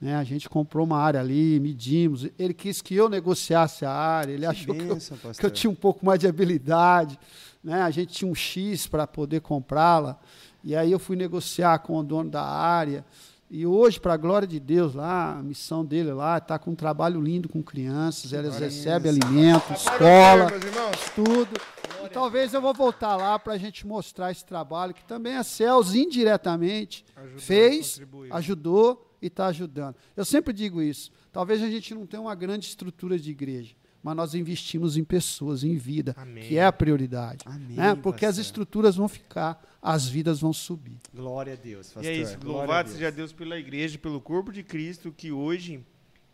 Né? 0.00 0.14
A 0.14 0.22
gente 0.22 0.48
comprou 0.48 0.86
uma 0.86 0.96
área 0.96 1.18
ali, 1.18 1.58
medimos. 1.58 2.28
Ele 2.38 2.54
quis 2.54 2.80
que 2.80 2.94
eu 2.94 3.08
negociasse 3.08 3.84
a 3.84 3.90
área, 3.90 4.32
ele 4.32 4.42
Que 4.42 4.46
achou 4.46 4.72
que 4.72 4.82
eu, 4.82 4.98
que 5.34 5.46
eu 5.46 5.50
tinha 5.50 5.68
um 5.68 5.74
pouco 5.74 6.06
mais 6.06 6.20
de 6.20 6.28
habilidade, 6.28 7.18
né? 7.62 7.82
A 7.82 7.90
gente 7.90 8.14
tinha 8.14 8.30
um 8.30 8.34
X 8.36 8.86
para 8.86 9.04
poder 9.04 9.40
comprá-la. 9.40 10.16
E 10.62 10.76
aí 10.76 10.92
eu 10.92 10.98
fui 11.00 11.16
negociar 11.16 11.80
com 11.80 11.98
o 11.98 12.04
dono 12.04 12.30
da 12.30 12.44
área. 12.44 13.04
E 13.52 13.66
hoje, 13.66 13.98
para 13.98 14.14
a 14.14 14.16
glória 14.16 14.46
de 14.46 14.60
Deus, 14.60 14.94
lá, 14.94 15.36
a 15.38 15.42
missão 15.42 15.84
dele 15.84 16.12
lá 16.12 16.38
está 16.38 16.56
com 16.56 16.70
um 16.70 16.74
trabalho 16.76 17.20
lindo 17.20 17.48
com 17.48 17.60
crianças, 17.60 18.32
elas 18.32 18.56
recebem 18.58 19.10
alimento, 19.10 19.72
escola, 19.72 20.48
Meus 20.50 20.64
irmãos. 20.64 20.96
tudo. 21.16 21.60
E 22.04 22.08
talvez 22.10 22.54
eu 22.54 22.60
vou 22.62 22.72
voltar 22.72 23.16
lá 23.16 23.38
para 23.40 23.54
a 23.54 23.58
gente 23.58 23.84
mostrar 23.84 24.30
esse 24.30 24.44
trabalho 24.44 24.94
que 24.94 25.04
também 25.04 25.34
a 25.36 25.42
Céus 25.42 25.94
indiretamente 25.96 27.04
Ajudou, 27.16 27.38
fez, 27.40 27.90
contribuiu. 27.94 28.34
ajudou 28.34 29.16
e 29.20 29.26
está 29.26 29.46
ajudando. 29.48 29.96
Eu 30.16 30.24
sempre 30.24 30.52
digo 30.52 30.80
isso. 30.80 31.10
Talvez 31.32 31.60
a 31.60 31.68
gente 31.68 31.92
não 31.92 32.06
tenha 32.06 32.22
uma 32.22 32.34
grande 32.36 32.66
estrutura 32.66 33.18
de 33.18 33.30
igreja, 33.32 33.74
mas 34.02 34.16
nós 34.16 34.34
investimos 34.34 34.96
em 34.96 35.04
pessoas, 35.04 35.62
em 35.62 35.76
vida, 35.76 36.14
Amém. 36.16 36.44
que 36.44 36.56
é 36.56 36.64
a 36.64 36.72
prioridade. 36.72 37.44
Amém, 37.46 37.76
né? 37.76 37.94
Porque 37.94 38.24
as 38.24 38.36
pastor. 38.36 38.44
estruturas 38.44 38.96
vão 38.96 39.08
ficar, 39.08 39.62
as 39.82 40.08
vidas 40.08 40.40
vão 40.40 40.52
subir. 40.52 40.98
Glória 41.14 41.52
a 41.52 41.56
Deus, 41.56 41.88
pastor. 41.88 42.04
E 42.04 42.08
é 42.08 42.16
isso, 42.16 42.38
Glória 42.38 42.58
louvado 42.58 42.88
Deus. 42.88 42.98
seja 42.98 43.12
Deus 43.12 43.32
pela 43.32 43.58
igreja, 43.58 43.98
pelo 43.98 44.20
corpo 44.20 44.52
de 44.52 44.62
Cristo, 44.62 45.12
que 45.12 45.30
hoje 45.30 45.84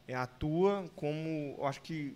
é, 0.06 0.14
atua 0.14 0.84
como, 0.94 1.56
acho 1.64 1.82
que, 1.82 2.14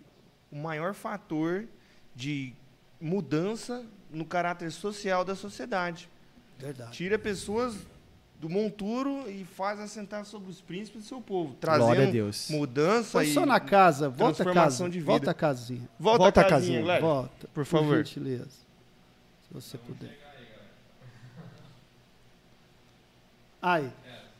o 0.51 0.55
maior 0.57 0.93
fator 0.93 1.65
de 2.13 2.53
mudança 2.99 3.85
no 4.09 4.25
caráter 4.25 4.71
social 4.71 5.23
da 5.23 5.33
sociedade. 5.33 6.09
Verdade. 6.59 6.91
Tira 6.91 7.17
pessoas 7.17 7.75
do 8.41 8.49
monturo 8.49 9.29
e 9.29 9.45
faz 9.45 9.79
assentar 9.79 10.25
sobre 10.25 10.49
os 10.49 10.59
príncipes 10.59 11.03
do 11.03 11.07
seu 11.07 11.21
povo, 11.21 11.55
trazendo 11.61 12.11
Deus. 12.11 12.47
mudança 12.49 13.11
Foi 13.11 13.27
e 13.27 13.33
só 13.35 13.45
na 13.45 13.59
casa, 13.59 14.09
volta 14.09 14.41
a 14.41 14.45
transformação 14.45 14.87
casa, 14.87 14.89
de 14.93 14.99
vida. 14.99 15.05
volta 15.11 15.29
a 15.31 15.33
casinha. 15.35 15.89
Volta, 15.99 16.17
Volta 16.23 16.41
a 16.41 16.43
a 16.43 16.49
casinha, 16.49 16.79
casinha. 16.79 16.99
Volta, 17.01 17.47
por 17.53 17.65
favor. 17.65 17.97
gentileza. 18.03 18.49
Se 18.49 19.53
você 19.53 19.77
puder. 19.77 20.17
Aí. 23.61 23.91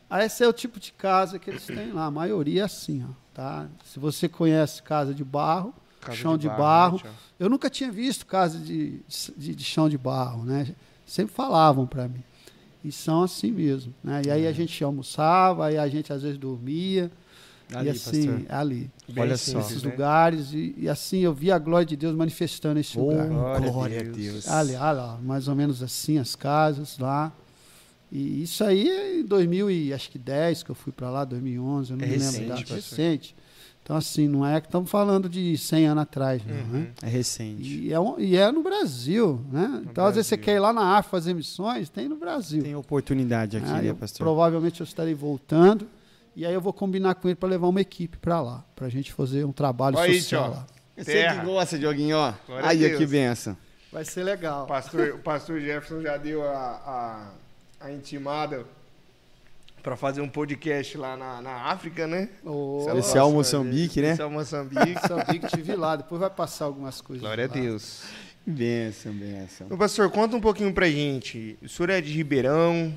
Aí 0.10 0.26
esse 0.26 0.44
é 0.44 0.48
o 0.48 0.54
tipo 0.54 0.80
de 0.80 0.92
casa 0.92 1.38
que 1.38 1.50
eles 1.50 1.66
têm 1.66 1.92
lá. 1.94 2.06
A 2.06 2.12
maioria 2.12 2.62
é 2.62 2.66
assim, 2.66 3.06
ó, 3.08 3.14
tá? 3.36 3.68
Se 3.86 4.00
você 4.00 4.28
conhece 4.28 4.82
casa 4.82 5.14
de 5.14 5.24
barro, 5.24 5.74
Casa 6.02 6.18
chão 6.18 6.36
de 6.38 6.48
né, 6.48 6.58
barro. 6.58 6.98
tio? 6.98 7.10
Eu 7.40 7.50
nunca 7.50 7.70
tinha 7.70 7.92
visto 7.92 8.26
casa 8.26 8.58
de, 8.58 9.00
de, 9.38 9.56
de 9.56 9.64
chão 9.64 9.88
de 9.88 9.98
barro, 9.98 10.44
né? 10.44 10.76
Sempre 11.06 11.34
falavam 11.36 11.86
para 11.86 12.08
mim. 12.08 12.24
E 12.84 12.92
são 12.92 13.24
assim 13.24 13.52
mesmo, 13.52 13.94
né? 14.04 14.22
E 14.26 14.32
aí 14.32 14.48
a 14.48 14.52
gente 14.52 14.84
almoçava, 14.84 15.68
aí 15.68 15.78
a 15.78 15.88
gente 15.88 16.12
às 16.12 16.24
vezes 16.24 16.38
dormia. 16.38 17.12
Ali, 17.74 17.88
e 17.88 17.90
assim, 17.92 18.28
pastor. 18.28 18.46
ali. 18.56 18.92
Bem 19.08 19.24
Olha 19.24 19.38
só. 19.38 19.58
Nesses 19.60 19.84
né? 19.84 19.92
lugares. 19.92 20.52
E, 20.52 20.74
e 20.78 20.90
assim 20.90 21.20
eu 21.20 21.34
vi 21.34 21.52
a 21.52 21.58
glória 21.58 21.86
de 21.86 21.96
Deus 21.96 22.14
manifestando 22.16 22.80
esse 22.80 23.00
Oh, 23.00 23.04
lugar. 23.10 23.28
Glória 23.28 23.72
glória, 23.72 24.00
a 24.00 24.04
Deus. 24.04 24.16
Deus. 24.18 24.48
Ali, 24.50 24.74
olha 24.76 24.92
lá, 24.92 25.20
mais 25.22 25.48
ou 25.48 25.56
menos 25.56 25.82
assim 25.82 26.18
as 26.18 26.36
casas 26.36 26.98
lá. 26.98 27.32
E 28.12 28.44
isso 28.44 28.64
aí 28.64 28.90
é 28.90 29.20
em 29.20 29.24
2010 29.26 30.64
que 30.64 30.70
eu 30.72 30.76
fui 30.76 30.92
para 30.92 31.10
lá, 31.10 31.24
2011, 31.24 31.92
eu 31.92 31.98
não 31.98 32.04
É 32.04 32.08
me 32.10 32.14
recente, 32.16 32.40
lembro 32.50 32.66
da 32.66 32.76
recente. 32.76 33.36
Então 33.92 33.98
assim, 33.98 34.26
não 34.26 34.48
é 34.48 34.62
que 34.62 34.68
estamos 34.68 34.90
falando 34.90 35.28
de 35.28 35.58
100 35.58 35.88
anos 35.88 36.04
atrás, 36.04 36.42
não, 36.46 36.56
Uhum. 36.56 36.80
né? 36.84 36.88
É 37.04 37.10
recente. 37.10 37.62
E 37.82 37.92
é, 37.92 38.00
um- 38.00 38.18
e 38.18 38.38
é 38.38 38.50
no 38.50 38.64
Brasil, 38.64 39.44
né? 39.52 39.82
então, 39.84 40.06
às 40.06 40.16
vezes, 40.16 40.28
você 40.30 40.38
Brasil. 40.38 40.46
quer 40.46 40.56
ir 40.56 40.60
lá 40.60 40.72
na 40.72 40.96
África 40.96 41.12
fazer 41.18 41.34
missões, 41.34 41.90
tem 41.90 42.08
no 42.08 42.16
Brasil. 42.16 42.64
Tem 42.64 42.74
oportunidade 42.74 43.58
aqui, 43.58 43.68
né, 43.68 43.82
eu- 43.90 43.96
pastor? 43.98 44.24
provavelmente 44.26 44.80
eu 44.80 44.86
estarei 44.86 45.14
voltando. 45.14 45.90
E 46.38 46.46
aí 46.46 46.54
eu 46.54 46.62
vou 46.62 46.72
combinar 46.72 47.16
com 47.16 47.28
ele 47.28 47.36
para 47.36 47.50
levar 47.50 47.68
uma 47.68 47.82
equipe 47.82 48.18
para 48.18 48.40
lá, 48.40 48.64
para 48.78 48.88
a 48.88 48.90
gente 48.90 49.12
fazer 49.12 49.44
um 49.44 49.52
trabalho 49.52 50.00
Aí, 50.00 50.22
social 50.22 50.44
tio. 50.46 50.52
lá. 50.54 50.66
Você 50.96 51.12
Terra. 51.12 51.40
que 51.42 51.46
gosta, 51.46 51.78
Dioguinho, 51.78 52.16
ó. 52.16 52.34
Glória 52.48 52.70
Aí, 52.70 52.78
Deus. 52.78 52.98
que 52.98 53.06
benção. 53.06 53.58
Vai 53.92 54.06
ser 54.06 54.24
legal. 54.24 54.64
O 54.64 54.68
pastor, 54.68 55.16
o 55.16 55.20
pastor 55.20 55.60
Jefferson 55.60 56.02
já 56.02 56.16
deu 56.16 56.48
a, 56.48 57.30
a, 57.82 57.88
a 57.88 57.92
intimada 57.92 58.66
para 59.82 59.96
fazer 59.96 60.22
um 60.22 60.30
podcast 60.30 60.98
lá 60.98 61.18
na, 61.18 61.42
na 61.42 61.52
África, 61.72 62.06
né? 62.08 62.30
Ô, 62.44 62.86
Especial 62.88 63.26
Nossa, 63.32 63.58
Moçambique, 63.58 64.02
né? 64.02 64.08
Especial 64.12 64.30
Moçambique. 64.32 64.96
Sabia 65.08 65.40
que 65.40 65.48
tive 65.48 65.76
lá, 65.76 65.96
depois 65.96 66.20
vai 66.22 66.30
passar 66.30 66.66
algumas 66.66 67.02
coisas. 67.02 67.22
Glória 67.22 67.46
a 67.46 67.48
lá. 67.48 67.54
Deus. 67.54 68.04
Que 68.44 68.50
benção, 68.52 69.14
benção. 69.14 69.68
Ô, 69.70 69.78
pastor, 69.78 70.10
conta 70.12 70.36
um 70.36 70.42
pouquinho 70.42 70.74
pra 70.74 70.88
gente. 70.90 71.58
O 71.62 71.70
senhor 71.70 71.90
é 71.90 72.02
de 72.02 72.12
Ribeirão. 72.14 72.94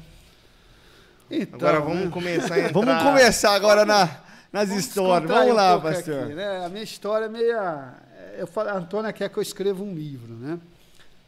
Então, 1.30 1.58
Agora 1.58 1.80
vamos 1.80 2.04
né? 2.04 2.10
começar 2.10 2.54
a 2.54 2.58
entrar. 2.60 2.72
Vamos 2.72 3.02
começar 3.02 3.54
agora 3.54 3.84
na- 3.84 4.20
nas 4.52 4.68
Vamos 4.68 4.84
histórias. 4.84 5.30
Vamos 5.30 5.54
lá, 5.54 5.76
um 5.76 5.80
pastor. 5.80 6.24
aqui, 6.24 6.34
né? 6.34 6.64
A 6.64 6.68
minha 6.68 6.84
história 6.84 7.24
é 7.26 7.28
meia. 7.28 7.94
Eu 8.38 8.46
falo, 8.46 8.68
a 8.68 8.74
Antônia 8.74 9.12
quer 9.12 9.28
que 9.28 9.36
eu 9.38 9.42
escreva 9.42 9.82
um 9.82 9.94
livro, 9.94 10.34
né? 10.34 10.58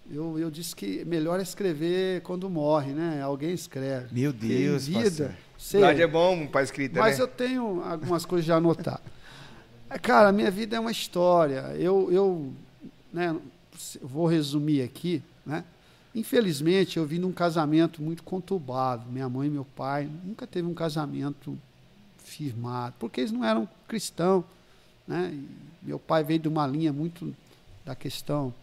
Eu, 0.08 0.38
eu 0.38 0.50
disse 0.50 0.74
que 0.76 1.04
melhor 1.04 1.40
é 1.40 1.42
escrever 1.42 2.20
quando 2.22 2.48
morre, 2.48 2.92
né? 2.92 3.20
Alguém 3.22 3.52
escreve. 3.52 4.06
Meu 4.12 4.32
Deus, 4.32 4.86
em 4.88 4.92
pastor. 4.92 5.30
Sei, 5.66 5.80
Verdade 5.80 6.02
é 6.02 6.06
bom 6.06 6.46
pra 6.46 6.62
escrita, 6.62 7.00
mas 7.00 7.18
né? 7.18 7.24
eu 7.24 7.28
tenho 7.28 7.82
algumas 7.82 8.24
coisas 8.24 8.46
já 8.46 8.56
anotadas. 8.56 9.00
É, 9.90 9.98
Cara, 9.98 10.28
a 10.28 10.32
minha 10.32 10.50
vida 10.50 10.76
é 10.76 10.80
uma 10.80 10.92
história. 10.92 11.74
Eu, 11.76 12.12
eu 12.12 12.52
né, 13.12 13.36
vou 14.00 14.26
resumir 14.26 14.82
aqui, 14.82 15.22
né? 15.44 15.64
Infelizmente, 16.14 16.96
eu 16.96 17.04
vim 17.04 17.18
de 17.18 17.26
um 17.26 17.32
casamento 17.32 18.00
muito 18.00 18.22
conturbado. 18.22 19.10
Minha 19.10 19.28
mãe 19.28 19.48
e 19.48 19.50
meu 19.50 19.64
pai 19.64 20.08
nunca 20.24 20.46
teve 20.46 20.66
um 20.68 20.72
casamento 20.72 21.58
firmado, 22.18 22.94
porque 22.98 23.20
eles 23.20 23.32
não 23.32 23.44
eram 23.44 23.68
cristãos, 23.88 24.44
né? 25.06 25.30
E 25.32 25.48
meu 25.82 25.98
pai 25.98 26.22
veio 26.22 26.38
de 26.38 26.48
uma 26.48 26.66
linha 26.66 26.92
muito 26.92 27.34
da 27.84 27.94
questão, 27.94 28.54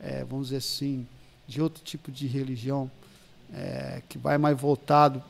eh, 0.00 0.24
vamos 0.28 0.48
dizer 0.48 0.58
assim, 0.58 1.06
de 1.46 1.62
outro 1.62 1.82
tipo 1.82 2.10
de 2.10 2.26
religião, 2.26 2.90
eh, 3.52 4.02
que 4.08 4.18
vai 4.18 4.36
mais 4.36 4.60
voltado 4.60 5.22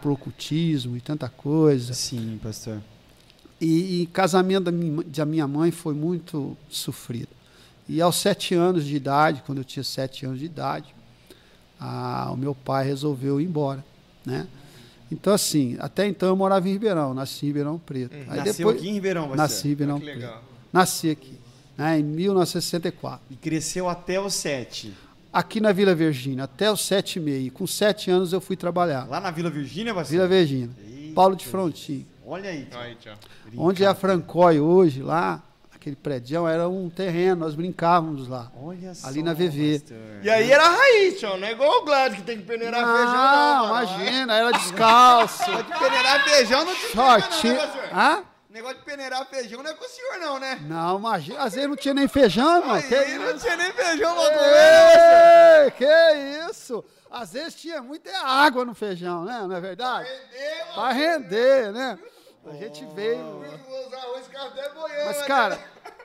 para 0.00 0.10
o 0.10 0.12
ocultismo 0.14 0.96
e 0.96 1.00
tanta 1.00 1.28
coisa. 1.28 1.92
Sim, 1.94 2.38
pastor. 2.42 2.78
E, 3.60 4.02
e 4.02 4.06
casamento 4.06 4.64
da 4.64 4.72
minha, 4.72 5.02
da 5.04 5.24
minha 5.26 5.46
mãe 5.46 5.70
foi 5.70 5.94
muito 5.94 6.56
sofrido. 6.68 7.28
E 7.88 8.00
aos 8.00 8.16
sete 8.16 8.54
anos 8.54 8.84
de 8.84 8.94
idade, 8.96 9.42
quando 9.44 9.58
eu 9.58 9.64
tinha 9.64 9.82
sete 9.84 10.24
anos 10.24 10.38
de 10.38 10.44
idade, 10.46 10.94
a- 11.78 12.30
o 12.32 12.36
meu 12.36 12.54
pai 12.54 12.84
resolveu 12.86 13.40
ir 13.40 13.44
embora, 13.44 13.84
né? 14.24 14.46
Então, 15.12 15.32
assim, 15.34 15.76
até 15.80 16.06
então 16.06 16.28
eu 16.28 16.36
morava 16.36 16.68
em 16.68 16.72
Ribeirão, 16.72 17.12
nasci 17.12 17.44
em 17.44 17.48
Ribeirão 17.48 17.78
Preto. 17.78 18.14
Aí 18.28 18.36
Nasceu 18.38 18.54
depois, 18.54 18.76
aqui 18.76 18.88
em 18.88 18.92
Ribeirão, 18.92 19.22
pastor. 19.22 19.36
nasci 19.38 19.66
em 19.66 19.70
Ribeirão 19.70 20.00
Preto. 20.00 20.34
Nasci 20.72 21.10
aqui, 21.10 21.32
né, 21.76 21.98
em 21.98 22.02
1964. 22.04 23.20
E 23.28 23.34
cresceu 23.36 23.88
até 23.88 24.20
os 24.20 24.34
sete. 24.34 24.94
Aqui 25.32 25.60
na 25.60 25.70
Vila 25.72 25.94
Virgínia, 25.94 26.44
até 26.44 26.70
os 26.72 26.84
sete 26.84 27.18
e 27.18 27.22
meio. 27.22 27.52
Com 27.52 27.66
sete 27.66 28.10
anos 28.10 28.32
eu 28.32 28.40
fui 28.40 28.56
trabalhar. 28.56 29.06
Lá 29.08 29.20
na 29.20 29.30
Vila 29.30 29.48
Virgínia? 29.48 29.94
Vila 30.02 30.26
Virgínia. 30.26 30.70
Eita. 30.84 31.14
Paulo 31.14 31.36
de 31.36 31.46
Frontin. 31.46 32.06
Olha 32.26 32.50
aí. 32.50 32.66
Aí, 32.72 32.94
tchau. 32.96 33.14
Onde 33.56 33.84
é 33.84 33.86
a 33.86 33.94
Francói 33.94 34.58
hoje, 34.58 35.02
lá, 35.02 35.40
aquele 35.72 35.94
prédio, 35.96 36.48
era 36.48 36.68
um 36.68 36.90
terreno, 36.90 37.36
nós 37.40 37.54
brincávamos 37.54 38.26
lá. 38.28 38.50
Olha 38.60 38.92
só. 38.92 39.06
Ali 39.08 39.22
na 39.22 39.32
VV. 39.32 39.78
pastor. 39.80 39.96
E 40.22 40.30
aí 40.30 40.50
era 40.50 40.68
raiz, 40.68 41.18
tio. 41.20 41.36
Não 41.36 41.46
é 41.46 41.52
igual 41.52 41.80
o 41.80 41.84
Gladys 41.84 42.18
que 42.18 42.24
tem 42.24 42.38
que 42.38 42.44
peneirar 42.44 42.80
feijão, 42.84 43.06
não. 43.06 43.66
Não, 43.66 43.68
mano. 43.68 43.84
imagina, 44.02 44.34
era 44.34 44.50
descalço. 44.52 45.48
Negócio 45.50 45.64
de 45.72 45.78
peneirar 45.78 46.24
feijão 46.28 46.64
não 46.64 46.74
te 46.74 46.80
Shortinho. 46.92 47.54
não? 47.54 47.98
Hã? 48.00 48.22
Negócio 48.50 48.78
de 48.78 48.84
peneirar 48.84 49.24
feijão 49.26 49.62
não 49.62 49.70
é 49.70 49.74
com 49.74 49.84
o 49.84 49.88
senhor, 49.88 50.18
não, 50.18 50.40
né? 50.40 50.58
Não, 50.62 50.98
imagina. 50.98 51.40
Às 51.40 51.54
vezes 51.54 51.68
não 51.68 51.76
tinha 51.76 51.94
nem 51.94 52.08
feijão, 52.08 52.66
mano. 52.66 52.82
Que 52.82 52.94
Aí 52.96 53.16
não 53.16 53.38
tinha 53.38 53.56
nem 53.56 53.72
feijão 53.72 54.12
pra 54.12 54.30
né, 54.30 55.64
Ei, 55.64 55.70
que 55.70 56.50
isso? 56.50 56.84
Às 57.08 57.32
vezes 57.32 57.54
tinha 57.54 57.80
muita 57.80 58.10
água 58.26 58.64
no 58.64 58.74
feijão, 58.74 59.24
né? 59.24 59.46
Não 59.46 59.54
é 59.54 59.60
verdade? 59.60 60.08
Pra 60.74 60.90
render, 60.90 61.72
né? 61.72 61.96
A 62.44 62.54
gente 62.54 62.84
veio. 62.86 63.40
Café 64.32 64.72
boiando. 64.74 65.06
Mas, 65.06 65.22
cara, 65.26 65.56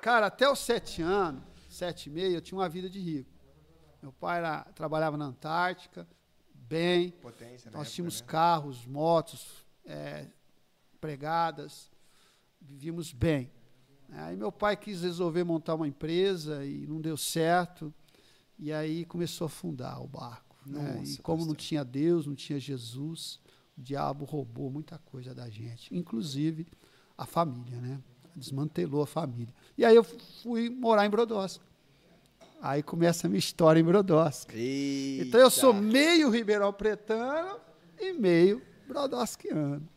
cara, 0.01 0.25
até 0.27 0.49
os 0.49 0.59
sete 0.59 1.01
anos, 1.01 1.41
sete 1.69 2.09
e 2.09 2.11
meio, 2.11 2.35
eu 2.35 2.41
tinha 2.41 2.57
uma 2.59 2.69
vida 2.69 2.89
de 2.89 2.99
rico. 2.99 3.31
Meu 4.01 4.11
pai 4.11 4.37
era, 4.39 4.65
trabalhava 4.75 5.17
na 5.17 5.25
Antártica, 5.25 6.07
bem. 6.53 7.11
Potência, 7.11 7.71
Nós 7.71 7.87
né? 7.87 7.93
tínhamos 7.93 8.21
carros, 8.21 8.85
motos, 8.85 9.65
é, 9.85 10.27
empregadas, 10.93 11.89
vivíamos 12.67 13.11
bem. 13.13 13.49
Aí 14.11 14.35
meu 14.35 14.51
pai 14.51 14.75
quis 14.77 15.01
resolver 15.01 15.43
montar 15.43 15.75
uma 15.75 15.87
empresa 15.87 16.63
e 16.65 16.85
não 16.87 17.01
deu 17.01 17.17
certo. 17.17 17.93
E 18.57 18.71
aí 18.71 19.03
começou 19.05 19.45
a 19.45 19.47
afundar 19.47 20.01
o 20.01 20.07
barco. 20.07 20.55
né? 20.65 20.95
Nossa, 20.99 21.13
E 21.13 21.17
como 21.17 21.39
não 21.41 21.47
pastor. 21.53 21.57
tinha 21.67 21.83
Deus, 21.83 22.25
não 22.25 22.35
tinha 22.35 22.59
Jesus, 22.59 23.39
o 23.77 23.81
diabo 23.81 24.23
roubou 24.25 24.69
muita 24.69 24.97
coisa 24.99 25.33
da 25.35 25.49
gente, 25.49 25.93
inclusive 25.95 26.65
a 27.17 27.25
família, 27.25 27.79
né? 27.81 27.99
Desmantelou 28.35 29.01
a 29.03 29.07
família. 29.07 29.53
E 29.77 29.83
aí 29.85 29.95
eu 29.95 30.03
fui 30.03 30.69
morar 30.69 31.05
em 31.05 31.09
Brodowski. 31.09 31.63
Aí 32.61 32.81
começa 32.81 33.27
a 33.27 33.29
minha 33.29 33.39
história 33.39 33.79
em 33.79 33.83
Brodowski. 33.83 34.55
Então 35.27 35.39
eu 35.39 35.49
sou 35.51 35.73
meio 35.73 36.29
ribeirão 36.29 36.71
pretano 36.73 37.59
e 37.99 38.13
meio 38.13 38.61
brodowskiano. 38.87 39.87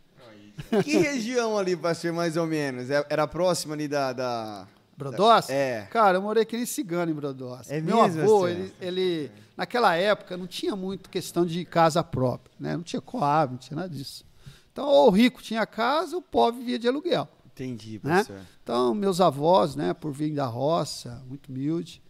Que 0.85 0.99
região 0.99 1.57
ali, 1.57 1.77
pastor, 1.77 2.13
mais 2.13 2.37
ou 2.37 2.47
menos? 2.47 2.91
É- 2.91 3.07
Era 3.09 3.27
próximo 3.27 3.73
ali 3.73 3.89
da. 3.89 4.13
da... 4.13 4.67
Brodowski? 4.97 5.53
É. 5.53 5.87
Cara, 5.91 6.19
eu 6.19 6.23
morei 6.23 6.45
que 6.45 6.57
nem 6.57 6.67
cigano 6.67 7.11
em 7.13 7.15
Brodowski. 7.15 7.73
É 7.73 7.81
Meu 7.81 8.03
mesmo, 8.03 8.21
avô, 8.21 8.49
Esther? 8.49 8.65
ele, 8.81 9.01
ele, 9.01 9.31
naquela 9.57 9.95
época, 9.95 10.37
não 10.37 10.47
tinha 10.47 10.75
muito 10.75 11.09
questão 11.09 11.47
de 11.47 11.65
casa 11.65 12.03
própria, 12.03 12.53
né? 12.59 12.77
Não 12.77 12.83
tinha 12.83 13.01
coab, 13.01 13.53
não 13.53 13.59
tinha 13.59 13.77
nada 13.77 13.89
disso. 13.89 14.25
Então, 14.73 14.87
ou 14.89 15.09
o 15.09 15.11
rico 15.11 15.41
tinha 15.41 15.65
casa, 15.65 16.17
o 16.17 16.23
pobre 16.23 16.61
vivia 16.61 16.79
de 16.81 16.89
aluguel. 16.89 17.29
Entendi, 17.47 18.01
né? 18.03 18.19
pastor. 18.19 18.41
Então, 18.63 18.95
meus 18.95 19.21
avós, 19.21 19.75
né, 19.75 19.93
por 19.95 20.13
vir 20.13 20.33
da 20.35 20.47
roça, 20.47 21.23
muito 21.27 21.49
humilde, 21.49 22.03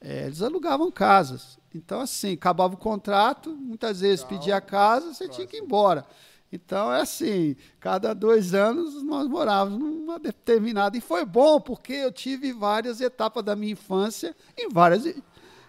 eh, 0.00 0.24
eles 0.26 0.42
alugavam 0.42 0.90
casas. 0.90 1.58
Então, 1.74 2.00
assim, 2.00 2.32
acabava 2.32 2.74
o 2.74 2.76
contrato, 2.76 3.50
muitas 3.54 4.00
vezes 4.00 4.24
pedia 4.24 4.56
a 4.56 4.60
casa, 4.60 5.14
você 5.14 5.28
tinha 5.28 5.46
que 5.46 5.56
ir 5.56 5.60
embora. 5.60 6.04
Então, 6.52 6.92
é 6.92 7.00
assim, 7.02 7.54
cada 7.78 8.12
dois 8.12 8.54
anos 8.54 9.02
nós 9.02 9.28
morávamos 9.28 9.78
numa 9.78 10.18
determinada. 10.18 10.96
E 10.96 11.00
foi 11.00 11.24
bom, 11.24 11.60
porque 11.60 11.92
eu 11.92 12.10
tive 12.10 12.52
várias 12.52 13.00
etapas 13.00 13.44
da 13.44 13.54
minha 13.54 13.72
infância 13.72 14.36
em 14.58 14.68
várias 14.68 15.04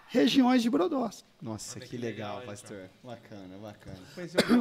regiões 0.08 0.62
de 0.62 0.68
Brodowski. 0.68 1.24
Nossa, 1.40 1.78
que 1.80 1.96
legal, 1.96 2.42
pastor. 2.42 2.90
Bacana, 3.02 3.58
bacana. 3.58 3.98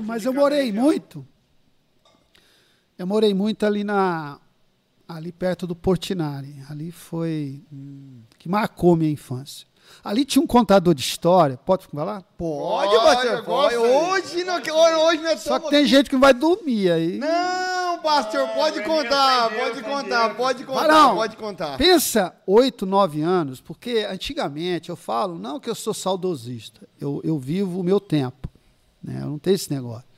Mas 0.03 0.25
eu 0.25 0.33
morei 0.33 0.71
muito. 0.71 1.25
Eu 2.97 3.07
morei 3.07 3.33
muito 3.33 3.65
ali 3.65 3.83
na 3.83 4.39
ali 5.07 5.31
perto 5.31 5.67
do 5.67 5.75
Portinari. 5.75 6.55
Ali 6.69 6.91
foi 6.91 7.63
hum, 7.71 8.21
que 8.37 8.47
marcou 8.47 8.95
minha 8.95 9.11
infância. 9.11 9.67
Ali 10.03 10.25
tinha 10.25 10.41
um 10.41 10.47
contador 10.47 10.93
de 10.93 11.01
história, 11.01 11.57
pode 11.57 11.85
falar? 11.87 12.23
Pode, 12.37 12.95
pastor, 12.95 13.43
pode. 13.43 13.75
Hoje 13.75 14.43
não, 14.43 14.55
hoje 14.55 15.21
não 15.21 15.29
é 15.29 15.37
Só 15.37 15.59
que 15.59 15.69
tem 15.69 15.85
gente 15.85 16.09
que 16.09 16.15
não 16.15 16.21
vai 16.21 16.33
dormir 16.33 16.91
aí. 16.91 17.17
Não, 17.17 17.99
pastor, 17.99 18.47
pode 18.49 18.83
contar, 18.83 19.49
pode 19.49 19.81
contar, 19.81 20.35
pode 20.35 20.63
contar, 20.65 20.87
Não. 20.87 21.15
pode 21.15 21.37
contar. 21.37 21.77
Pensa 21.77 22.33
oito, 22.47 22.85
nove 22.85 23.21
anos, 23.21 23.61
porque 23.61 24.07
antigamente 24.09 24.89
eu 24.89 24.95
falo, 24.95 25.37
não 25.37 25.59
que 25.59 25.69
eu 25.69 25.75
sou 25.75 25.93
saudosista, 25.93 26.87
eu, 26.99 27.21
eu 27.23 27.37
vivo 27.37 27.79
o 27.79 27.83
meu 27.83 27.99
tempo, 27.99 28.49
né? 29.03 29.19
eu 29.21 29.27
não 29.27 29.39
tenho 29.39 29.55
esse 29.55 29.71
negócio. 29.71 30.09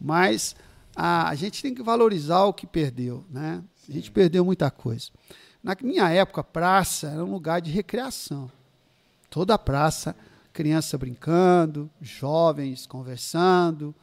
Mas 0.00 0.56
a, 0.94 1.28
a 1.28 1.34
gente 1.34 1.62
tem 1.62 1.74
que 1.74 1.82
valorizar 1.82 2.44
o 2.44 2.52
que 2.52 2.66
perdeu, 2.66 3.24
né? 3.30 3.62
A 3.88 3.92
gente 3.92 4.10
perdeu 4.10 4.44
muita 4.44 4.70
coisa. 4.70 5.10
Na 5.62 5.76
minha 5.82 6.08
época, 6.10 6.42
praça 6.44 7.08
era 7.08 7.24
um 7.24 7.30
lugar 7.32 7.60
de 7.60 7.70
recreação. 7.70 8.50
Toda 9.30 9.54
a 9.54 9.58
praça, 9.58 10.14
criança 10.52 10.96
brincando, 10.96 11.90
jovens 12.00 12.86
conversando, 12.86 13.94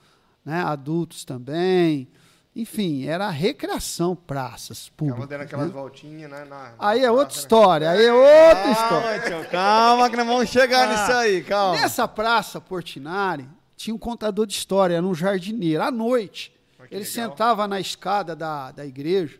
né? 0.46 0.62
adultos 0.62 1.26
também. 1.26 2.08
Enfim, 2.56 3.06
era 3.08 3.30
recreação, 3.32 4.16
praças 4.16 4.88
públicas. 4.90 5.28
dando 5.28 5.42
aquelas 5.42 5.68
né? 5.68 5.74
voltinhas, 5.74 6.30
né? 6.30 6.46
Na, 6.46 6.74
Aí 6.78 7.04
é 7.04 7.10
outra 7.10 7.26
praça, 7.26 7.40
né? 7.40 7.42
história, 7.42 7.90
aí 7.90 8.06
é 8.06 8.14
outra 8.14 8.72
história. 8.72 9.20
Calma, 9.20 9.42
tio, 9.42 9.50
calma 9.52 10.10
que 10.10 10.18
nós 10.18 10.28
vamos 10.28 10.50
chegar 10.50 10.88
nisso 10.92 11.18
aí, 11.18 11.44
calma. 11.44 11.82
Nessa 11.82 12.08
praça 12.08 12.62
Portinari, 12.62 13.50
tinha 13.76 13.96
um 13.96 13.98
contador 13.98 14.46
de 14.46 14.54
história, 14.54 14.96
era 14.96 15.06
um 15.06 15.16
jardineiro. 15.16 15.82
À 15.82 15.90
noite, 15.90 16.54
ele 16.92 17.04
legal. 17.04 17.06
sentava 17.06 17.68
na 17.68 17.80
escada 17.80 18.36
da, 18.36 18.72
da 18.72 18.86
igreja, 18.86 19.40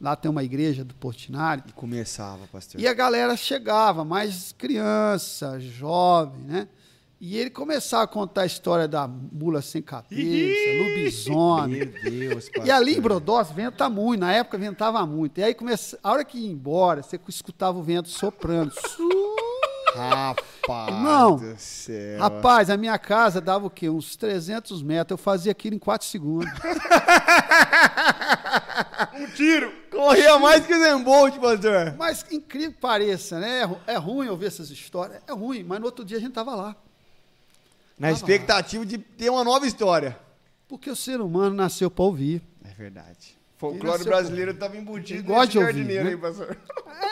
lá 0.00 0.14
tem 0.16 0.30
uma 0.30 0.42
igreja 0.44 0.84
do 0.84 0.94
Portinari, 0.94 1.62
E 1.68 1.72
começava, 1.72 2.46
pastor. 2.52 2.80
e 2.80 2.86
a 2.86 2.92
galera 2.94 3.36
chegava, 3.36 4.04
mais 4.04 4.52
criança, 4.56 5.58
jovem, 5.60 6.42
né? 6.42 6.68
E 7.18 7.38
ele 7.38 7.48
começava 7.48 8.04
a 8.04 8.06
contar 8.06 8.42
a 8.42 8.46
história 8.46 8.86
da 8.86 9.08
mula 9.08 9.62
sem 9.62 9.80
cabeça, 9.80 10.82
lobisomem. 10.82 11.78
Meu 11.86 11.86
Deus, 12.10 12.48
pastor. 12.50 12.66
E 12.66 12.70
ali 12.70 12.94
em 12.98 13.00
Brodós 13.00 13.50
venta 13.50 13.88
muito, 13.88 14.20
na 14.20 14.34
época 14.34 14.58
ventava 14.58 15.06
muito. 15.06 15.38
E 15.38 15.42
aí 15.42 15.54
começa, 15.54 15.98
a 16.02 16.10
hora 16.12 16.22
que 16.26 16.36
ia 16.38 16.50
embora, 16.52 17.02
você 17.02 17.18
escutava 17.26 17.78
o 17.78 17.82
vento 17.82 18.10
soprando. 18.10 18.70
Rapaz 19.96 20.88
Irmão, 20.88 21.36
do 21.36 21.54
céu. 21.56 22.18
Rapaz, 22.20 22.68
a 22.68 22.76
minha 22.76 22.98
casa 22.98 23.40
dava 23.40 23.64
o 23.66 23.70
quê? 23.70 23.88
Uns 23.88 24.14
300 24.14 24.82
metros. 24.82 25.12
Eu 25.18 25.22
fazia 25.24 25.50
aquilo 25.52 25.74
em 25.74 25.78
4 25.78 26.06
segundos. 26.06 26.52
Um 29.18 29.26
tiro! 29.30 29.72
Corria 29.96 30.38
mais 30.38 30.66
que 30.66 30.74
o 30.74 30.78
Zembolt, 30.78 31.38
pastor. 31.38 31.94
Mas 31.96 32.24
incrível 32.30 32.72
que 32.72 32.78
pareça, 32.78 33.40
né? 33.40 33.62
É, 33.86 33.94
é 33.94 33.96
ruim 33.96 34.28
ouvir 34.28 34.46
essas 34.46 34.70
histórias. 34.70 35.22
É 35.26 35.32
ruim, 35.32 35.62
mas 35.62 35.80
no 35.80 35.86
outro 35.86 36.04
dia 36.04 36.18
a 36.18 36.20
gente 36.20 36.32
tava 36.32 36.54
lá. 36.54 36.76
Na 37.98 38.12
expectativa 38.12 38.84
de 38.84 38.98
ter 38.98 39.30
uma 39.30 39.42
nova 39.42 39.66
história. 39.66 40.18
Porque 40.68 40.90
o 40.90 40.96
ser 40.96 41.20
humano 41.20 41.54
nasceu 41.54 41.90
para 41.90 42.04
ouvir. 42.04 42.42
É 42.62 42.74
verdade. 42.74 43.36
Folclore 43.56 44.04
brasileiro 44.04 44.52
tava 44.52 44.76
embutido 44.76 45.24
gosta 45.24 45.46
de 45.46 45.58
ouvir, 45.58 45.84
né? 45.84 46.10
aí, 46.10 46.16
pastor. 46.16 46.58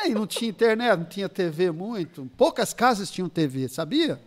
É, 0.03 0.09
e 0.09 0.15
não 0.15 0.27
tinha 0.27 0.51
internet, 0.51 0.99
não 0.99 1.07
tinha 1.07 1.29
TV 1.29 1.71
muito. 1.71 2.31
Poucas 2.37 2.75
casas 2.75 3.11
tinham 3.11 3.31
TV, 3.31 3.67
sabia? 3.67 4.21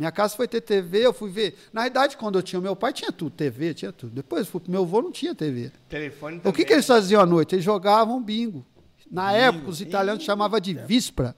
Minha 0.00 0.10
casa 0.10 0.34
foi 0.34 0.48
ter 0.48 0.62
TV, 0.62 1.04
eu 1.04 1.12
fui 1.12 1.28
ver. 1.30 1.58
Na 1.74 1.82
verdade, 1.82 2.16
quando 2.16 2.38
eu 2.38 2.42
tinha 2.42 2.58
meu 2.58 2.74
pai, 2.74 2.90
tinha 2.90 3.12
tudo, 3.12 3.32
TV, 3.32 3.74
tinha 3.74 3.92
tudo. 3.92 4.14
Depois 4.14 4.48
fui 4.48 4.58
pro 4.58 4.72
meu 4.72 4.80
avô, 4.80 5.02
não 5.02 5.12
tinha 5.12 5.34
TV. 5.34 5.70
Telefone 5.90 6.36
O 6.36 6.40
que, 6.40 6.50
também. 6.52 6.66
que 6.66 6.72
eles 6.72 6.86
faziam 6.86 7.20
à 7.20 7.26
noite? 7.26 7.54
Eles 7.54 7.62
jogavam 7.66 8.18
bingo. 8.22 8.64
Na 9.10 9.30
época, 9.34 9.68
os 9.68 9.78
italianos 9.82 10.24
chamavam 10.24 10.58
de 10.58 10.72
víspera. 10.72 11.36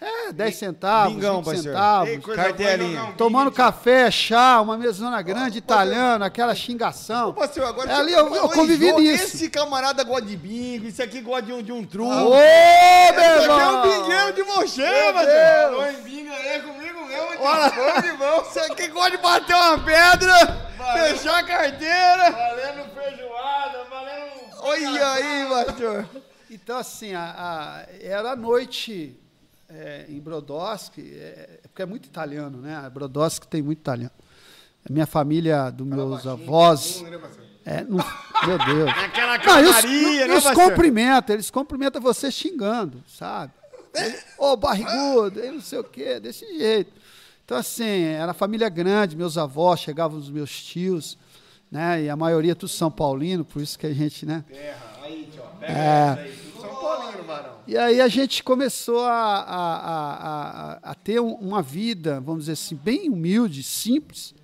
É, 0.00 0.32
10 0.32 0.54
centavos, 0.54 1.14
Bingão, 1.14 1.36
20 1.38 1.44
parceiro. 1.44 1.68
centavos. 1.76 2.08
Ei, 2.08 2.18
coisa 2.20 2.42
Cartelinha. 2.44 2.76
boa 2.78 2.90
jogar 3.00 3.04
um 3.10 3.16
Tomando 3.16 3.50
café, 3.50 4.08
chá, 4.12 4.60
uma 4.60 4.78
mesona 4.78 5.20
grande, 5.22 5.58
italiana, 5.58 6.26
aquela 6.26 6.54
xingação. 6.54 7.32
Pastor, 7.32 7.64
agora 7.64 7.90
É 7.90 7.94
ali 7.96 8.12
eu- 8.12 8.32
eu 8.32 8.48
convivi 8.48 8.92
nisso. 8.92 9.24
Esse 9.24 9.50
camarada 9.50 10.04
gosta 10.04 10.26
de 10.26 10.36
bingo, 10.36 10.86
esse 10.86 11.02
aqui 11.02 11.20
gosta 11.20 11.42
de 11.42 11.52
um, 11.52 11.60
de 11.62 11.72
um 11.72 11.84
truco. 11.84 12.12
Ô, 12.12 12.30
meu 12.30 12.36
esse 12.36 13.10
aqui 13.10 13.22
é 13.24 13.38
um 13.40 13.42
irmão! 13.42 13.82
bingueiro 13.82 14.32
de 14.34 14.42
Falou 15.12 15.12
pastor. 15.82 15.88
em 15.94 16.02
bingo 16.04 16.32
aí 16.32 16.46
é 16.48 16.58
comigo 16.60 17.04
mesmo, 17.06 17.28
Olha. 17.40 17.70
Bom 17.70 18.00
de 18.00 18.12
mão. 18.12 18.40
Esse 18.42 18.58
aqui 18.60 18.86
gosta 18.88 19.10
de 19.10 19.16
bater 19.18 19.56
uma 19.56 19.78
pedra, 19.78 20.68
Valeu. 20.78 21.04
fechar 21.16 21.38
a 21.38 21.42
carteira. 21.42 22.30
Valendo 22.30 22.84
feijoada, 22.94 23.84
valendo... 23.90 24.28
Olha 24.60 25.12
aí, 25.12 25.46
pastor. 25.48 26.06
Então, 26.48 26.78
assim, 26.78 27.14
a- 27.14 27.34
a- 27.36 27.86
era 28.00 28.30
a 28.30 28.36
noite 28.36 29.18
é, 29.68 30.06
em 30.08 30.18
Brodowski, 30.20 31.12
é, 31.14 31.60
porque 31.64 31.82
é 31.82 31.86
muito 31.86 32.06
italiano, 32.06 32.58
né? 32.58 32.88
Brodowski 32.92 33.46
tem 33.46 33.62
muito 33.62 33.78
italiano. 33.80 34.12
A 34.88 34.92
minha 34.92 35.06
família, 35.06 35.70
dos 35.70 35.86
meus 35.86 36.26
avós. 36.26 37.02
Né, 37.02 37.18
pastor? 37.18 37.44
É, 37.64 37.84
não- 37.84 37.98
meu 38.46 38.58
Deus. 38.64 38.90
Aquela 39.04 39.36
Não, 39.38 39.60
e 39.60 39.64
os, 39.66 39.72
calmaria, 39.76 40.24
e 40.24 40.28
né, 40.28 40.34
pastor? 40.40 40.54
cumprimentam, 40.54 41.34
eles 41.36 41.50
cumprimentam 41.50 42.00
você 42.00 42.30
xingando, 42.30 43.02
sabe? 43.06 43.52
Ô, 44.38 44.56
barrigudo, 44.56 45.40
e 45.44 45.50
não 45.50 45.60
sei 45.60 45.78
o 45.80 45.84
quê, 45.84 46.18
desse 46.20 46.46
jeito. 46.56 46.92
Então, 47.44 47.56
assim, 47.58 48.04
era 48.04 48.32
família 48.32 48.68
grande, 48.68 49.16
meus 49.16 49.36
avós, 49.36 49.80
chegavam 49.80 50.18
os 50.18 50.30
meus 50.30 50.50
tios, 50.62 51.18
né? 51.70 52.02
E 52.04 52.08
a 52.10 52.16
maioria 52.16 52.52
é 52.52 52.54
tudo 52.54 52.68
São 52.68 52.90
Paulino, 52.90 53.44
por 53.44 53.60
isso 53.60 53.78
que 53.78 53.86
a 53.86 53.92
gente, 53.92 54.24
né? 54.24 54.44
Terra, 54.48 54.78
aí, 55.02 55.28
tio. 55.32 55.42
Pega 55.58 55.72
É. 55.72 56.10
aí, 56.20 56.47
Paulino, 56.80 57.22
varão. 57.24 57.54
E 57.66 57.76
aí 57.76 58.00
a 58.00 58.08
gente 58.08 58.42
começou 58.42 59.00
a, 59.04 59.10
a, 59.12 59.76
a, 59.76 60.72
a, 60.72 60.90
a 60.90 60.94
ter 60.94 61.20
um- 61.20 61.34
uma 61.34 61.60
vida, 61.62 62.20
vamos 62.20 62.42
dizer 62.44 62.52
assim, 62.52 62.76
bem 62.76 63.08
humilde, 63.10 63.62
simples, 63.62 64.34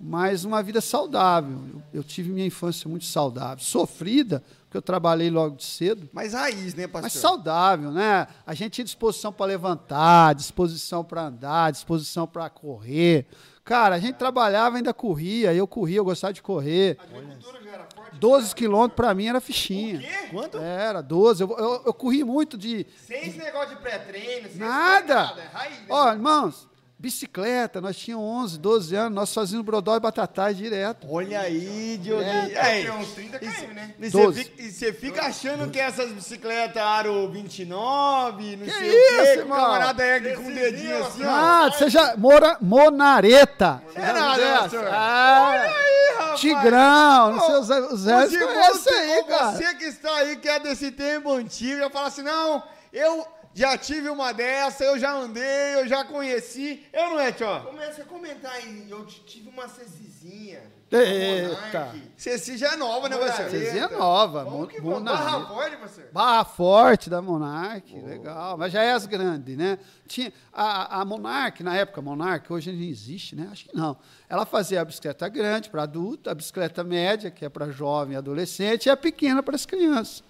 mas 0.00 0.44
uma 0.44 0.62
vida 0.62 0.80
saudável. 0.80 1.58
Eu, 1.72 1.82
eu 2.00 2.04
tive 2.04 2.30
minha 2.30 2.46
infância 2.46 2.88
muito 2.88 3.04
saudável, 3.04 3.64
sofrida, 3.64 4.42
porque 4.64 4.76
eu 4.76 4.82
trabalhei 4.82 5.30
logo 5.30 5.56
de 5.56 5.64
cedo, 5.64 6.08
Mas 6.12 6.32
raiz, 6.34 6.74
né, 6.74 6.86
pastor? 6.86 7.02
mas 7.02 7.12
saudável, 7.12 7.90
né? 7.92 8.26
A 8.46 8.54
gente 8.54 8.72
tinha 8.72 8.84
disposição 8.84 9.32
para 9.32 9.46
levantar, 9.46 10.34
disposição 10.34 11.04
para 11.04 11.22
andar, 11.26 11.70
disposição 11.72 12.26
para 12.26 12.50
correr. 12.50 13.26
Cara, 13.64 13.94
a 13.94 13.98
gente 13.98 14.16
trabalhava, 14.16 14.76
ainda 14.76 14.92
corria, 14.92 15.54
eu 15.54 15.66
corria, 15.66 15.96
eu 15.98 16.04
gostava 16.04 16.34
de 16.34 16.42
correr. 16.42 16.98
A 17.00 17.04
agricultura 17.16 17.62
já 17.64 17.70
era. 17.70 17.88
12 18.18 18.54
quilômetros 18.54 18.96
para 18.96 19.14
mim 19.14 19.26
era 19.26 19.40
fichinha. 19.40 20.02
Quanto? 20.30 20.58
Era, 20.58 21.00
12. 21.02 21.42
Eu, 21.42 21.56
eu, 21.58 21.82
eu 21.86 21.94
corri 21.94 22.24
muito 22.24 22.56
de, 22.56 22.86
Sem 23.06 23.28
esse 23.28 23.38
negócio 23.38 23.70
de 23.76 23.82
pré-treino, 23.82 24.48
sem 24.48 24.58
Nada. 24.58 25.30
esse- 25.32 25.40
É 25.40 25.44
raiz, 25.52 25.78
né? 25.80 25.86
Ó, 25.90 26.12
irmãos, 26.12 26.68
bicicleta, 27.04 27.80
nós 27.82 27.96
tínhamos 27.96 28.24
11, 28.24 28.58
12 28.58 28.96
anos, 28.96 29.14
nós 29.14 29.34
fazíamos 29.34 29.64
brodó 29.66 29.94
e 29.96 30.00
batatais 30.00 30.56
direto. 30.56 31.06
Olha 31.10 31.40
aí, 31.40 31.98
Dioguinho. 32.02 32.30
É, 32.56 32.78
Ei, 32.78 32.82
tem 32.84 32.90
uns 32.92 33.12
30 33.12 33.38
km, 33.38 33.46
né? 33.74 33.94
E 34.00 34.08
Doze. 34.08 34.26
você 34.26 34.44
fica, 34.44 34.62
e 34.62 34.70
você 34.72 34.92
fica 34.92 35.22
achando 35.26 35.70
que 35.70 35.78
essas 35.78 36.10
bicicletas 36.12 36.82
aro 36.82 37.28
29, 37.30 38.56
não 38.56 38.64
Que 38.64 38.72
sei 38.72 38.88
isso, 38.88 38.96
o 38.96 39.08
quê, 39.08 39.14
que 39.16 39.38
o 39.38 39.40
irmão? 39.42 39.58
camarada 39.60 40.06
ergue 40.06 40.34
com 40.34 40.42
o 40.42 40.44
Decidiu, 40.54 40.70
dedinho 40.72 41.04
assim, 41.06 41.24
ó. 41.24 41.28
Ah, 41.30 41.70
você 41.70 41.90
já. 41.90 42.16
Mora, 42.16 42.56
monareta. 42.60 43.82
Você 43.92 44.00
já 44.00 44.06
É 44.08 44.12
nada, 44.12 44.58
pastor. 44.60 44.84
essa? 44.84 44.96
Ah, 44.96 46.34
Tigrão, 46.36 47.32
não 47.32 47.40
sei, 47.40 47.54
os, 47.56 47.68
os 47.70 47.92
Os 48.00 48.04
restos 48.06 48.32
irmãos 48.32 48.52
conhecem 48.54 48.92
que- 48.92 48.98
aí, 49.12 49.24
cara. 49.24 49.52
Você 49.52 49.74
que 49.74 49.84
está 49.84 50.14
aí, 50.16 50.36
que 50.36 50.48
é 50.48 50.58
desse 50.60 50.90
tempo 50.90 51.32
antigo, 51.32 51.78
já 51.78 51.90
fala 51.90 52.08
assim, 52.08 52.22
não, 52.22 52.62
eu 52.92 53.26
já 53.54 53.78
tive 53.78 54.08
uma 54.08 54.32
dessa, 54.32 54.84
eu 54.84 54.98
já 54.98 55.12
andei, 55.12 55.74
eu 55.76 55.86
já 55.88 56.04
conheci. 56.04 56.84
Eu 56.92 57.10
não 57.10 57.20
é, 57.20 57.32
tio? 57.32 57.46
Começa 57.64 58.02
a 58.02 58.04
comentar 58.04 58.52
aí. 58.52 58.86
Eu 58.90 59.04
tive 59.06 59.48
uma 59.48 59.68
Cecizinha. 59.68 60.60
Eita. 60.92 61.92
Ceci 62.16 62.56
já 62.56 62.72
é 62.74 62.76
nova, 62.76 63.08
né, 63.08 63.16
você? 63.16 63.50
Cezinha 63.50 63.88
nova, 63.88 64.44
Como 64.44 64.58
mo- 64.58 64.66
que 64.66 64.80
vamos? 64.80 65.02
Barra 65.02 65.46
forte, 65.46 65.76
pastor? 65.76 66.04
Barra 66.12 66.44
Forte 66.44 67.10
da 67.10 67.20
Monark, 67.20 68.00
legal. 68.00 68.56
Mas 68.56 68.72
já 68.72 68.82
é 68.82 68.92
as 68.92 69.04
grandes, 69.06 69.56
né? 69.56 69.78
Tinha, 70.06 70.32
a, 70.52 71.00
a 71.00 71.04
Monark, 71.04 71.62
na 71.64 71.74
época, 71.74 72.00
Monark, 72.00 72.52
hoje 72.52 72.70
não 72.70 72.80
existe, 72.82 73.34
né? 73.34 73.48
Acho 73.50 73.64
que 73.64 73.76
não. 73.76 73.96
Ela 74.28 74.46
fazia 74.46 74.80
a 74.80 74.84
bicicleta 74.84 75.28
grande 75.28 75.68
para 75.68 75.82
adulto, 75.82 76.30
a 76.30 76.34
bicicleta 76.34 76.84
média, 76.84 77.28
que 77.30 77.44
é 77.44 77.48
para 77.48 77.70
jovem 77.72 78.14
e 78.14 78.16
adolescente, 78.16 78.86
e 78.86 78.90
a 78.90 78.96
pequena 78.96 79.42
para 79.42 79.56
as 79.56 79.66
crianças. 79.66 80.22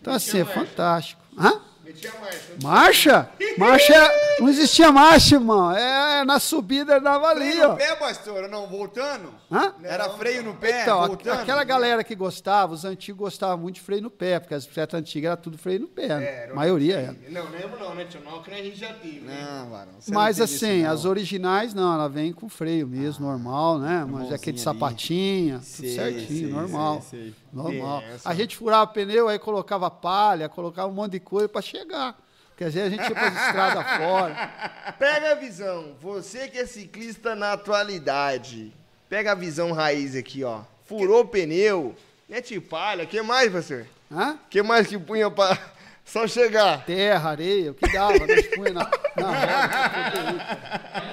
Então, 0.00 0.12
assim, 0.14 0.40
é 0.40 0.44
fantástico. 0.44 1.20
Hã? 1.36 1.60
Metia 1.84 2.12
marcha. 2.20 2.52
Marcha? 2.62 3.28
Marcha, 3.58 3.92
é- 3.94 4.40
não 4.40 4.48
existia 4.48 4.90
marcha, 4.90 5.34
irmão. 5.34 5.72
É, 5.72 6.24
na 6.24 6.38
subida 6.40 6.98
dava 7.00 7.26
ali, 7.28 7.50
Freio 7.52 7.68
no 7.68 7.76
pé, 7.76 7.94
pastor? 7.96 8.48
Não, 8.48 8.66
voltando? 8.66 9.34
Hã? 9.50 9.74
Era 9.82 10.08
freio 10.10 10.42
no 10.42 10.54
pé, 10.54 10.82
Então, 10.82 11.06
voltando? 11.06 11.40
aquela 11.40 11.62
galera 11.64 12.02
que 12.02 12.14
gostava, 12.14 12.72
os 12.72 12.84
antigos 12.84 13.18
gostavam 13.18 13.58
muito 13.58 13.74
de 13.74 13.80
freio 13.82 14.00
no 14.02 14.10
pé, 14.10 14.40
porque 14.40 14.54
as 14.54 14.62
bicicletas 14.64 14.98
antigas 14.98 15.26
era 15.32 15.36
tudo 15.36 15.58
freio 15.58 15.80
no 15.80 15.88
pé, 15.88 16.08
né? 16.08 16.24
É, 16.24 16.42
era 16.44 16.52
a 16.52 16.56
maioria 16.56 16.96
era. 16.96 17.16
Não, 17.28 17.50
lembro 17.50 17.78
não, 17.78 17.94
né, 17.94 18.06
tio? 18.06 18.20
Não, 18.24 18.42
que 18.42 18.50
a 18.50 18.62
gente 18.62 18.78
já 18.78 18.92
teve, 18.94 19.20
né? 19.20 19.46
Não, 19.64 19.70
varão. 19.70 19.92
você 20.00 20.10
Mas 20.14 20.38
não 20.38 20.44
assim, 20.44 20.76
isso, 20.78 20.84
não. 20.86 20.92
as 20.92 21.04
originais 21.04 21.74
não, 21.74 21.92
ela 21.94 22.08
vem 22.08 22.32
com 22.32 22.48
freio 22.48 22.86
mesmo, 22.86 23.26
normal, 23.26 23.78
né? 23.78 23.98
Mas 24.00 24.10
mãozinha 24.10 24.36
aquele 24.36 24.56
ali. 24.56 24.64
sapatinha, 24.64 25.54
tudo 25.56 25.64
Sei, 25.66 25.94
certinho, 25.94 26.26
sei, 26.26 26.48
normal. 26.48 27.02
sei, 27.02 27.20
sei. 27.20 27.34
Normal. 27.52 28.00
Benção. 28.00 28.32
A 28.32 28.34
gente 28.34 28.56
furava 28.56 28.86
pneu, 28.86 29.28
aí 29.28 29.38
colocava 29.38 29.90
palha, 29.90 30.48
colocava 30.48 30.88
um 30.88 30.94
monte 30.94 31.12
de 31.12 31.20
coisa 31.20 31.48
para 31.50 31.60
chegar. 31.78 32.16
Porque 32.50 32.64
às 32.64 32.74
vezes 32.74 32.92
a 32.92 32.96
gente 33.02 33.14
para 33.14 33.28
as 33.28 33.46
estradas 33.46 33.86
fora. 33.98 34.50
Pega 34.98 35.32
a 35.32 35.34
visão. 35.34 35.96
Você 36.00 36.48
que 36.48 36.58
é 36.58 36.66
ciclista 36.66 37.34
na 37.34 37.52
atualidade. 37.54 38.72
Pega 39.08 39.32
a 39.32 39.34
visão 39.34 39.72
raiz 39.72 40.14
aqui, 40.14 40.44
ó. 40.44 40.60
Furou 40.86 41.20
o 41.22 41.26
pneu. 41.26 41.94
Mete 42.28 42.60
palha. 42.60 43.04
O 43.04 43.06
que 43.06 43.20
mais, 43.22 43.50
pastor? 43.52 43.86
Hã? 44.10 44.32
O 44.34 44.48
que 44.48 44.62
mais 44.62 44.86
que 44.86 44.98
punha 44.98 45.30
pra 45.30 45.56
só 46.04 46.26
chegar? 46.26 46.84
Terra, 46.84 47.30
areia, 47.30 47.70
o 47.70 47.74
que 47.74 47.90
dava, 47.90 48.18
nós 48.26 48.46
punha 48.48 48.72
na, 48.72 48.90
na 49.16 49.30
roda. 49.30 51.11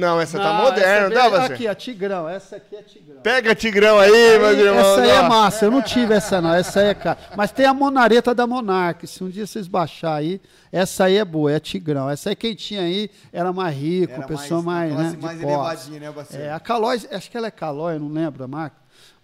Não, 0.00 0.20
essa 0.20 0.38
tá 0.38 0.44
Não, 0.54 0.62
moderna, 0.64 1.06
essa 1.06 1.14
tá, 1.14 1.20
veio- 1.20 1.30
pastor? 1.32 1.54
Aqui, 1.54 1.68
a 1.68 1.74
Tigrão, 1.74 2.28
essa 2.28 2.56
aqui 2.56 2.76
é 2.76 2.82
Tigrão. 2.82 3.20
Pega 3.22 3.54
Tigrão 3.54 3.98
aí, 3.98 4.38
meus 4.38 4.58
irmãos. 4.58 4.78
essa 4.78 5.00
aí 5.02 5.10
é 5.10 5.22
massa, 5.28 5.64
eu 5.66 5.70
não 5.70 5.82
tive 5.82 6.14
essa 6.14 6.40
não, 6.40 6.54
essa 6.54 6.80
aí 6.80 6.88
é 6.88 6.94
cara. 6.94 7.18
Mas 7.36 7.52
tem 7.52 7.66
a 7.66 7.74
monareta 7.74 8.34
da 8.34 8.46
Monark, 8.46 9.06
se 9.06 9.22
um 9.22 9.28
dia 9.28 9.46
vocês 9.46 9.68
baixar 9.68 10.14
aí, 10.14 10.40
essa 10.72 11.04
aí 11.04 11.16
é 11.16 11.24
boa, 11.24 11.52
é 11.52 11.60
Tigrão. 11.60 12.08
Essa 12.08 12.30
aí 12.30 12.36
quem 12.36 12.54
tinha 12.54 12.80
aí 12.80 13.10
era 13.32 13.52
mais 13.52 13.76
rico, 13.76 14.14
Era 14.14 14.26
pessoa 14.26 14.62
mais, 14.62 14.92
classe 14.94 15.16
né, 15.16 15.22
mais 15.22 15.42
elevadinha, 15.42 16.00
né, 16.00 16.12
parceiro? 16.12 16.44
É, 16.46 16.52
a 16.52 16.58
Calói, 16.60 17.00
acho 17.12 17.30
que 17.30 17.36
ela 17.36 17.46
é 17.48 17.50
Calói, 17.50 17.98
não 17.98 18.08
lembro 18.08 18.42
a 18.42 18.48
marca, 18.48 18.76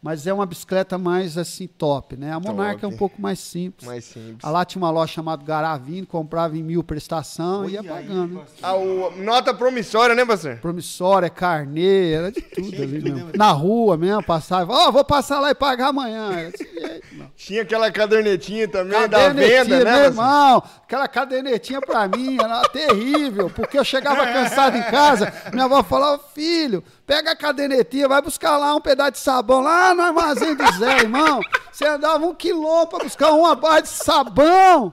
mas 0.03 0.27
é 0.27 0.33
uma 0.33 0.47
bicicleta 0.47 0.97
mais 0.99 1.37
assim 1.37 1.67
top, 1.67 2.17
né? 2.17 2.33
A 2.33 2.39
Monark 2.39 2.85
é 2.85 2.87
um 2.87 2.91
Top. 2.91 2.99
pouco 2.99 3.21
mais 3.21 3.41
simples. 3.41 3.87
Mais 3.89 4.05
simples. 4.05 4.39
Ah, 4.43 4.51
Lá 4.51 4.65
tinha 4.65 4.81
uma 4.81 4.91
loja 4.91 5.13
chamada 5.15 5.43
Garavino, 5.45 6.07
comprava 6.07 6.57
em 6.57 6.63
mil 6.63 6.85
prestação 6.85 7.69
e 7.69 7.73
ia 7.73 7.81
aí, 7.81 7.87
pagando. 7.89 8.43
Ah, 8.63 8.77
o- 8.77 9.11
nota 9.17 9.53
promissória, 9.53 10.15
né, 10.15 10.25
pastor? 10.25 10.59
promissória, 10.59 11.29
carnê, 11.29 12.13
era 12.13 12.31
de 12.31 12.41
tudo 12.41 12.83
ali 12.83 13.01
mesmo. 13.03 13.31
Na 13.35 13.51
rua 13.51 13.97
mesmo, 13.97 14.23
passava, 14.23 14.73
ó, 14.73 14.93
vou 14.93 15.05
passar 15.05 15.41
lá 15.41 15.51
e 15.51 15.55
pagar 15.55 15.89
amanhã. 15.89 16.53
Tinha 17.37 17.63
aquela 17.63 17.91
cadernetinha 17.91 18.69
também 18.69 19.09
da 19.09 19.09
Cadernetinha, 19.29 19.65
venda, 19.65 19.85
né, 19.85 19.93
meu 19.97 20.05
irmão, 20.05 20.63
aquela 20.83 21.07
cadernetinha 21.09 21.81
pra 21.81 22.07
mim 22.09 22.37
era 22.41 22.63
terrível, 22.69 23.51
porque 23.51 23.79
eu 23.79 23.85
chegava 23.85 24.25
cansado 24.33 24.77
em 24.77 24.83
casa, 24.83 25.33
minha 25.53 25.65
avó 25.65 25.83
falava, 25.83 26.23
filho, 26.35 26.83
pega 27.07 27.31
a 27.33 27.37
cadernetinha, 27.37 28.09
vai 28.09 28.21
buscar 28.21 28.57
lá 28.59 28.75
um 28.75 28.81
pedaço 28.81 29.13
de 29.13 29.19
sabão, 29.21 29.61
lá 29.61 29.95
no 29.95 30.03
armazém 30.03 30.55
do 30.55 30.65
Zé, 30.79 30.99
irmão. 30.99 31.41
Você 31.73 31.87
andava 31.87 32.25
um 32.27 32.35
quilômetro 32.35 32.97
pra 32.99 33.05
buscar 33.05 33.31
uma 33.33 33.55
barra 33.55 33.81
de 33.81 33.89
sabão. 33.89 34.93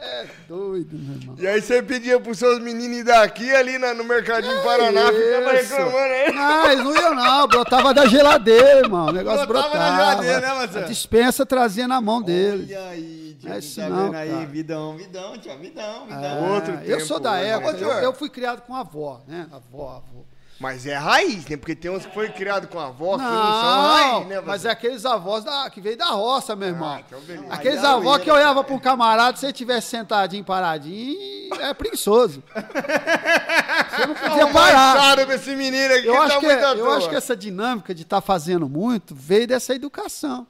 É 0.00 0.26
doido, 0.46 0.98
meu 0.98 1.16
irmão. 1.16 1.36
E 1.38 1.46
aí 1.46 1.62
você 1.62 1.82
pedia 1.82 2.20
pros 2.20 2.38
seus 2.38 2.58
meninos 2.58 3.04
daqui 3.04 3.50
ali 3.54 3.78
na- 3.78 3.94
no 3.94 4.04
Mercadinho 4.04 4.62
Paraná, 4.62 5.06
ficava 5.10 5.54
Isso. 5.54 5.72
reclamando 5.72 5.96
aí. 5.96 6.32
Não, 6.34 6.70
eles 6.70 6.84
não 6.84 6.94
iam 6.96 7.14
não, 7.14 7.48
brotava 7.48 7.94
da 7.94 8.04
geladeira, 8.04 8.80
irmão. 8.80 9.06
O 9.06 9.12
negócio 9.12 9.46
Brotava 9.46 9.70
brotava. 9.72 9.90
na 9.90 9.96
geladeira, 10.10 10.40
né, 10.40 10.54
Marcelo? 10.54 10.84
A 10.84 10.88
dispensa 10.88 11.46
trazia 11.46 11.88
na 11.88 12.02
mão 12.02 12.20
deles. 12.20 12.68
Olha 12.68 12.88
aí, 12.90 13.36
Diogo, 13.40 13.54
É 13.54 13.58
isso 13.58 13.80
tá 13.80 13.88
não, 13.88 14.12
aí? 14.12 14.30
cara. 14.30 14.46
Vidão, 14.46 14.96
vidão, 14.98 15.38
tio, 15.38 15.58
vidão, 15.58 16.04
vidão. 16.06 16.22
É, 16.22 16.50
outro 16.54 16.72
eu 16.74 16.96
tempo, 16.98 17.06
sou 17.06 17.18
da 17.20 17.32
né? 17.32 17.48
época, 17.48 17.76
eu, 17.78 17.88
eu 17.90 18.12
fui 18.12 18.28
criado 18.28 18.60
com 18.60 18.74
a 18.74 18.80
avó, 18.80 19.22
né? 19.26 19.46
Avó, 19.50 19.90
avó. 20.06 20.24
Mas 20.58 20.86
é 20.86 20.94
raiz, 20.94 21.46
né? 21.46 21.56
Porque 21.56 21.74
tem 21.74 21.90
uns 21.90 22.06
que 22.06 22.14
foi 22.14 22.28
criado 22.30 22.68
com 22.68 22.78
avó 22.78 23.16
que 23.16 23.24
não, 23.24 23.30
são 23.30 23.82
raiz, 23.82 24.26
né? 24.28 24.36
Não, 24.36 24.46
mas 24.46 24.64
é 24.64 24.70
aqueles 24.70 25.04
avós 25.04 25.42
da, 25.42 25.68
que 25.68 25.80
veio 25.80 25.96
da 25.96 26.06
roça, 26.06 26.54
meu 26.54 26.68
irmão. 26.68 26.92
Ah, 26.92 27.02
então 27.04 27.20
beleza. 27.20 27.52
Aqueles 27.52 27.80
Aí 27.80 27.86
avós 27.86 28.18
que 28.18 28.30
zoeira, 28.30 28.44
olhavam 28.44 28.64
pra 28.64 28.74
um 28.74 28.78
camarada, 28.78 29.36
se 29.36 29.46
ele 29.46 29.52
tivesse 29.52 29.88
sentadinho, 29.88 30.44
paradinho, 30.44 31.54
é 31.60 31.74
preguiçoso. 31.74 32.42
Você 32.54 34.06
não 34.06 34.14
podia 34.14 34.46
parar. 34.48 35.26
desse 35.26 35.54
menino 35.56 35.92
aqui 35.92 36.06
Eu 36.06 36.14
tá 36.14 36.22
acho, 36.22 36.40
que, 36.40 36.46
muito 36.46 36.64
à 36.64 36.74
eu 36.74 36.92
acho 36.92 37.08
que 37.08 37.16
essa 37.16 37.36
dinâmica 37.36 37.94
de 37.94 38.02
estar 38.02 38.20
fazendo 38.20 38.68
muito 38.68 39.14
veio 39.14 39.46
dessa 39.46 39.74
educação. 39.74 40.46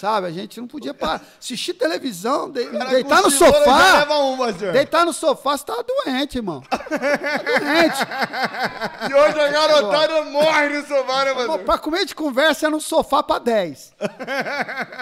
Sabe? 0.00 0.28
A 0.28 0.30
gente 0.30 0.58
não 0.58 0.66
podia 0.66 0.94
parar. 0.94 1.20
Assistir 1.38 1.74
televisão, 1.74 2.50
de- 2.50 2.64
deitar 2.88 3.20
no 3.20 3.30
sofá. 3.30 3.98
Leva 3.98 4.18
um, 4.20 4.38
pastor. 4.38 4.72
Deitar 4.72 5.04
no 5.04 5.12
sofá, 5.12 5.58
você 5.58 5.64
tá 5.66 5.84
doente, 5.86 6.38
irmão. 6.38 6.62
Tá 6.62 6.78
doente. 6.78 8.00
E 9.10 9.14
hoje 9.14 9.40
a 9.40 9.48
garotada 9.48 10.24
morre 10.24 10.68
no 10.70 10.86
sofá, 10.86 11.24
né, 11.24 11.34
pastor? 11.34 11.58
Pra 11.60 11.78
comer 11.78 12.04
de 12.06 12.14
conversa 12.14 12.66
é 12.66 12.70
no 12.70 12.80
sofá 12.80 13.22
pra 13.22 13.38
10. 13.38 13.92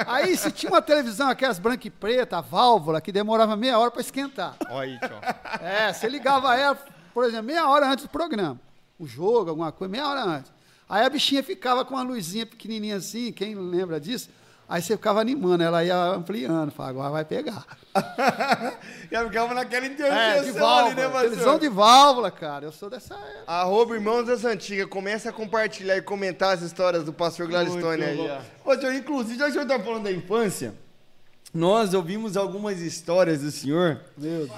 Aí, 0.06 0.36
se 0.36 0.50
tinha 0.50 0.70
uma 0.70 0.82
televisão, 0.82 1.28
aquelas 1.28 1.58
branca 1.58 1.86
e 1.86 1.90
preta, 1.90 2.38
a 2.38 2.40
válvula, 2.40 3.00
que 3.00 3.12
demorava 3.12 3.56
meia 3.56 3.78
hora 3.78 3.90
pra 3.90 4.00
esquentar. 4.00 4.56
Olha 4.70 4.80
aí, 4.92 4.98
tio. 4.98 5.18
É, 5.64 5.92
você 5.92 6.08
ligava 6.08 6.56
ela, 6.56 6.76
por 7.14 7.24
exemplo, 7.24 7.44
meia 7.44 7.68
hora 7.68 7.86
antes 7.86 8.04
do 8.04 8.08
programa. 8.10 8.58
O 8.98 9.06
jogo, 9.06 9.50
alguma 9.50 9.70
coisa, 9.72 9.90
meia 9.90 10.08
hora 10.08 10.22
antes. 10.22 10.52
Aí 10.88 11.04
a 11.04 11.10
bichinha 11.10 11.42
ficava 11.42 11.84
com 11.84 11.94
uma 11.94 12.02
luzinha 12.02 12.46
pequenininha 12.46 12.96
assim, 12.96 13.30
quem 13.32 13.54
lembra 13.54 14.00
disso? 14.00 14.28
Aí 14.68 14.82
você 14.82 14.96
ficava 14.98 15.20
animando, 15.20 15.62
ela 15.62 15.82
ia 15.82 15.96
ampliando, 15.96 16.70
falava, 16.70 16.90
agora 16.98 17.10
vai 17.10 17.24
pegar. 17.24 17.64
Já 19.10 19.24
ficava 19.24 19.54
naquela 19.54 19.86
É, 19.86 19.88
de 19.88 19.94
interseção 19.94 20.68
ali, 20.78 20.94
né, 20.94 21.02
válvula, 21.04 21.22
televisão 21.22 21.58
de 21.58 21.68
válvula, 21.70 22.30
cara, 22.30 22.66
eu 22.66 22.72
sou 22.72 22.90
dessa 22.90 23.14
época. 23.14 23.44
Arroba 23.46 23.94
Irmãos 23.94 24.24
das 24.26 24.44
Antigas, 24.44 24.86
começa 24.86 25.30
a 25.30 25.32
compartilhar 25.32 25.96
e 25.96 26.02
comentar 26.02 26.54
as 26.54 26.60
histórias 26.62 27.04
do 27.04 27.12
pastor 27.14 27.46
Gladstone 27.48 28.02
aí. 28.02 28.18
Ô, 28.64 28.74
senhor, 28.74 28.94
inclusive, 28.94 29.38
já 29.38 29.44
que 29.46 29.50
o 29.50 29.54
senhor 29.54 29.66
tá 29.66 29.78
falando 29.82 30.04
da 30.04 30.12
infância, 30.12 30.74
nós 31.54 31.94
ouvimos 31.94 32.36
algumas 32.36 32.80
histórias 32.80 33.40
do 33.40 33.50
senhor 33.50 34.02
Meu 34.18 34.46
Deus. 34.46 34.50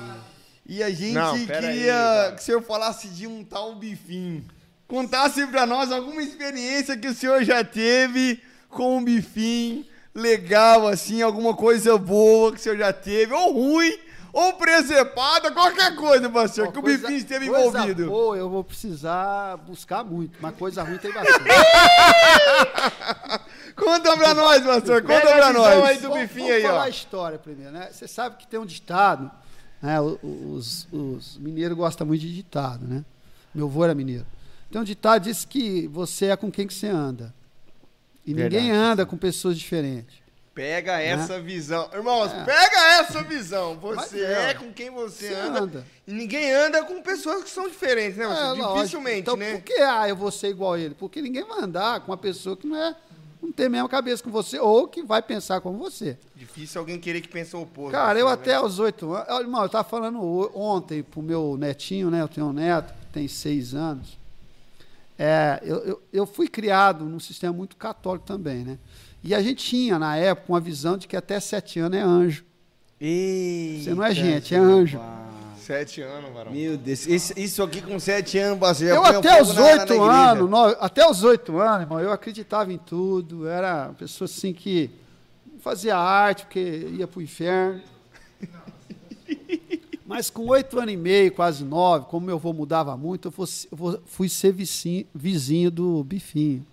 e 0.66 0.82
a 0.82 0.90
gente 0.90 1.12
Não, 1.12 1.34
aí, 1.34 1.46
queria 1.46 1.92
cara. 1.94 2.32
que 2.32 2.42
o 2.42 2.44
senhor 2.44 2.62
falasse 2.62 3.06
de 3.08 3.28
um 3.28 3.44
tal 3.44 3.76
bifinho. 3.76 4.44
contasse 4.88 5.46
pra 5.46 5.64
nós 5.66 5.92
alguma 5.92 6.20
experiência 6.20 6.96
que 6.96 7.06
o 7.06 7.14
senhor 7.14 7.44
já 7.44 7.62
teve 7.62 8.42
com 8.68 8.96
um 8.98 9.04
bifim 9.04 9.86
legal, 10.14 10.86
assim, 10.88 11.22
alguma 11.22 11.54
coisa 11.54 11.96
boa 11.98 12.52
que 12.52 12.58
o 12.58 12.60
senhor 12.60 12.78
já 12.78 12.92
teve, 12.92 13.32
ou 13.32 13.52
ruim, 13.52 13.98
ou 14.32 14.52
presepada, 14.54 15.50
qualquer 15.50 15.94
coisa, 15.96 16.28
pastor, 16.30 16.68
Ó, 16.68 16.72
que 16.72 16.78
o 16.78 16.82
bifim 16.82 17.14
esteve 17.16 17.48
coisa 17.48 17.66
envolvido. 17.68 18.06
Boa, 18.06 18.36
eu 18.36 18.48
vou 18.48 18.62
precisar 18.62 19.56
buscar 19.58 20.04
muito, 20.04 20.38
mas 20.40 20.54
coisa 20.56 20.82
ruim 20.82 20.98
tem 20.98 21.12
bastante. 21.12 21.44
Conta 23.76 24.16
pra 24.16 24.34
nós, 24.34 24.62
pastor, 24.64 25.02
conta 25.02 25.20
Pega 25.20 25.34
pra 25.36 25.52
nós. 25.52 25.84
aí 25.84 25.96
do 25.98 26.02
Vamos- 26.08 26.18
bifinho 26.18 26.46
vamos 26.46 26.56
aí, 26.56 26.62
falar 26.62 26.80
ó. 26.80 26.82
a 26.82 26.88
história 26.88 27.38
primeiro, 27.38 27.72
né? 27.72 27.88
Você 27.90 28.06
sabe 28.06 28.36
que 28.36 28.46
tem 28.46 28.60
um 28.60 28.66
ditado, 28.66 29.30
né? 29.80 29.98
Os, 30.00 30.86
os 30.92 31.38
mineiros 31.38 31.76
gostam 31.76 32.06
muito 32.06 32.20
de 32.20 32.34
ditado, 32.34 32.86
né? 32.86 33.04
Meu 33.54 33.66
avô 33.66 33.84
era 33.84 33.94
mineiro. 33.94 34.26
Tem 34.70 34.80
um 34.80 34.84
ditado 34.84 35.22
que 35.22 35.28
diz 35.30 35.44
que 35.44 35.88
você 35.88 36.26
é 36.26 36.36
com 36.36 36.50
quem 36.50 36.66
que 36.66 36.74
você 36.74 36.88
anda. 36.88 37.34
E 38.30 38.34
ninguém 38.34 38.68
Verdade, 38.68 38.70
anda 38.70 39.06
com 39.06 39.16
pessoas 39.16 39.58
diferentes. 39.58 40.20
Pega 40.54 41.00
essa 41.00 41.40
visão. 41.40 41.88
Irmãos, 41.92 42.30
É. 42.32 42.44
pega 42.44 43.00
essa 43.00 43.22
visão. 43.22 43.76
Você 43.78 44.20
é, 44.20 44.50
é 44.50 44.54
com 44.54 44.72
quem 44.72 44.90
você, 44.90 45.28
Você 45.28 45.34
anda. 45.34 45.60
anda. 45.60 45.86
E 46.06 46.12
ninguém 46.12 46.52
anda 46.52 46.84
com 46.84 47.00
pessoas 47.02 47.44
que 47.44 47.50
são 47.50 47.68
diferentes, 47.68 48.16
né? 48.18 48.26
É. 48.26 48.74
Dificilmente, 48.74 49.20
então, 49.20 49.36
né? 49.36 49.52
Por 49.54 49.62
que 49.62 49.74
ah, 49.80 50.08
eu 50.08 50.14
vou 50.16 50.30
ser 50.30 50.48
igual 50.48 50.74
a 50.74 50.78
ele? 50.78 50.94
Porque 50.94 51.22
ninguém 51.22 51.44
vai 51.44 51.60
andar 51.62 52.00
com 52.00 52.12
uma 52.12 52.16
pessoa 52.16 52.56
que 52.56 52.66
não 52.66 52.76
é 52.76 52.94
não 53.42 53.50
tem 53.50 53.66
a 53.66 53.70
mesma 53.70 53.88
cabeça 53.88 54.22
com 54.22 54.30
você 54.30 54.58
ou 54.58 54.86
que 54.86 55.02
vai 55.02 55.22
pensar 55.22 55.60
como 55.62 55.78
você. 55.78 56.18
Difícil 56.36 56.78
alguém 56.78 57.00
querer 57.00 57.22
que 57.22 57.28
pense 57.28 57.56
o 57.56 57.62
oposto. 57.62 57.92
Cara, 57.92 58.18
eu 58.18 58.28
assim, 58.28 58.34
até 58.34 58.50
né? 58.50 58.56
aos 58.56 58.78
oito 58.78 59.14
anos. 59.14 59.28
Olha, 59.30 59.42
Irmão, 59.42 59.62
eu 59.62 59.68
tava 59.68 59.88
falando 59.88 60.20
ontem 60.54 61.02
pro 61.02 61.22
meu 61.22 61.56
netinho, 61.58 62.10
né? 62.10 62.20
Eu 62.20 62.28
tenho 62.28 62.48
um 62.48 62.52
neto 62.52 62.92
que 62.92 63.06
tem 63.12 63.26
seis 63.26 63.74
anos. 63.74 64.19
É, 65.22 65.60
eu, 65.62 65.76
eu, 65.84 66.02
eu 66.14 66.26
fui 66.26 66.48
criado 66.48 67.04
num 67.04 67.20
sistema 67.20 67.52
muito 67.52 67.76
católico 67.76 68.24
também, 68.24 68.64
né? 68.64 68.78
E 69.22 69.34
a 69.34 69.42
gente 69.42 69.62
tinha, 69.62 69.98
na 69.98 70.16
época, 70.16 70.50
uma 70.50 70.60
visão 70.60 70.96
de 70.96 71.06
que 71.06 71.14
até 71.14 71.38
sete 71.38 71.78
anos 71.78 71.98
é 71.98 72.00
anjo. 72.00 72.42
Você 72.98 73.92
não 73.94 74.02
é 74.02 74.14
gente, 74.14 74.54
é 74.54 74.58
anjo. 74.58 74.98
Sete 75.58 76.00
anos, 76.00 76.32
varão. 76.32 76.52
Meu 76.52 76.78
Deus, 76.78 77.06
isso, 77.06 77.34
isso 77.38 77.62
aqui 77.62 77.82
com 77.82 78.00
sete 78.00 78.38
anos, 78.38 78.78
já 78.78 78.86
Eu 78.86 79.02
um 79.02 79.04
até 79.04 79.42
os 79.42 79.56
oito 79.58 80.02
anos, 80.02 80.48
no- 80.50 80.64
até 80.80 81.06
os 81.06 81.22
oito 81.22 81.58
anos, 81.58 81.82
irmão, 81.82 82.00
eu 82.00 82.10
acreditava 82.12 82.72
em 82.72 82.78
tudo. 82.78 83.46
Era 83.46 83.88
uma 83.88 83.94
pessoa 83.94 84.24
assim 84.26 84.54
que 84.54 84.90
fazia 85.60 85.98
arte, 85.98 86.44
porque 86.46 86.88
ia 86.96 87.06
pro 87.06 87.20
inferno. 87.20 87.82
Mas 90.10 90.28
com 90.28 90.44
oito 90.48 90.76
anos 90.80 90.92
e 90.92 90.96
meio, 90.96 91.30
quase 91.30 91.62
nove, 91.62 92.06
como 92.06 92.26
meu 92.26 92.34
avô 92.34 92.52
mudava 92.52 92.96
muito, 92.96 93.28
eu 93.28 93.32
fosse- 93.32 93.68
eu 93.70 94.02
fui 94.06 94.28
ser 94.28 94.50
vizinho, 94.52 95.06
vizinho 95.14 95.70
do 95.70 96.02
Bifinho. 96.02 96.66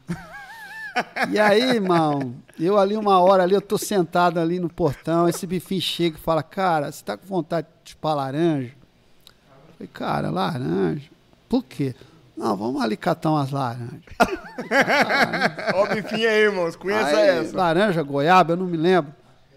E 1.32 1.38
aí, 1.38 1.62
irmão, 1.76 2.34
eu 2.60 2.80
ali 2.80 2.98
uma 2.98 3.20
hora 3.20 3.44
ali, 3.44 3.54
eu 3.54 3.62
tô 3.62 3.78
sentado 3.78 4.40
ali 4.40 4.60
no 4.60 4.68
portão, 4.68 5.30
esse 5.30 5.46
Bifinho 5.46 5.80
chega 5.80 6.18
e 6.18 6.20
fala, 6.20 6.42
cara, 6.42 6.92
você 6.92 7.04
tá 7.06 7.16
com 7.16 7.28
vontade 7.28 7.68
de 7.84 7.92
chupar 7.92 8.16
laranja? 8.16 8.72
Eu 8.72 9.74
falei, 9.78 9.90
cara, 9.94 10.32
laranja? 10.32 11.08
Por 11.48 11.64
quê? 11.64 11.94
Não, 12.36 12.58
vamos 12.58 12.82
ali 12.82 12.98
catar 12.98 13.30
umas 13.30 13.52
laranjas. 13.52 14.02
Ó 15.76 15.84
o 15.84 15.88
bifinho 15.94 16.28
aí, 16.28 16.40
irmãos. 16.40 16.76
Conheça 16.76 17.16
Aí, 17.18 17.28
essa. 17.30 17.56
Laranja, 17.56 18.02
goiaba, 18.02 18.54
eu 18.54 18.58
não 18.58 18.66
me 18.66 18.78
lembro. 18.78 19.14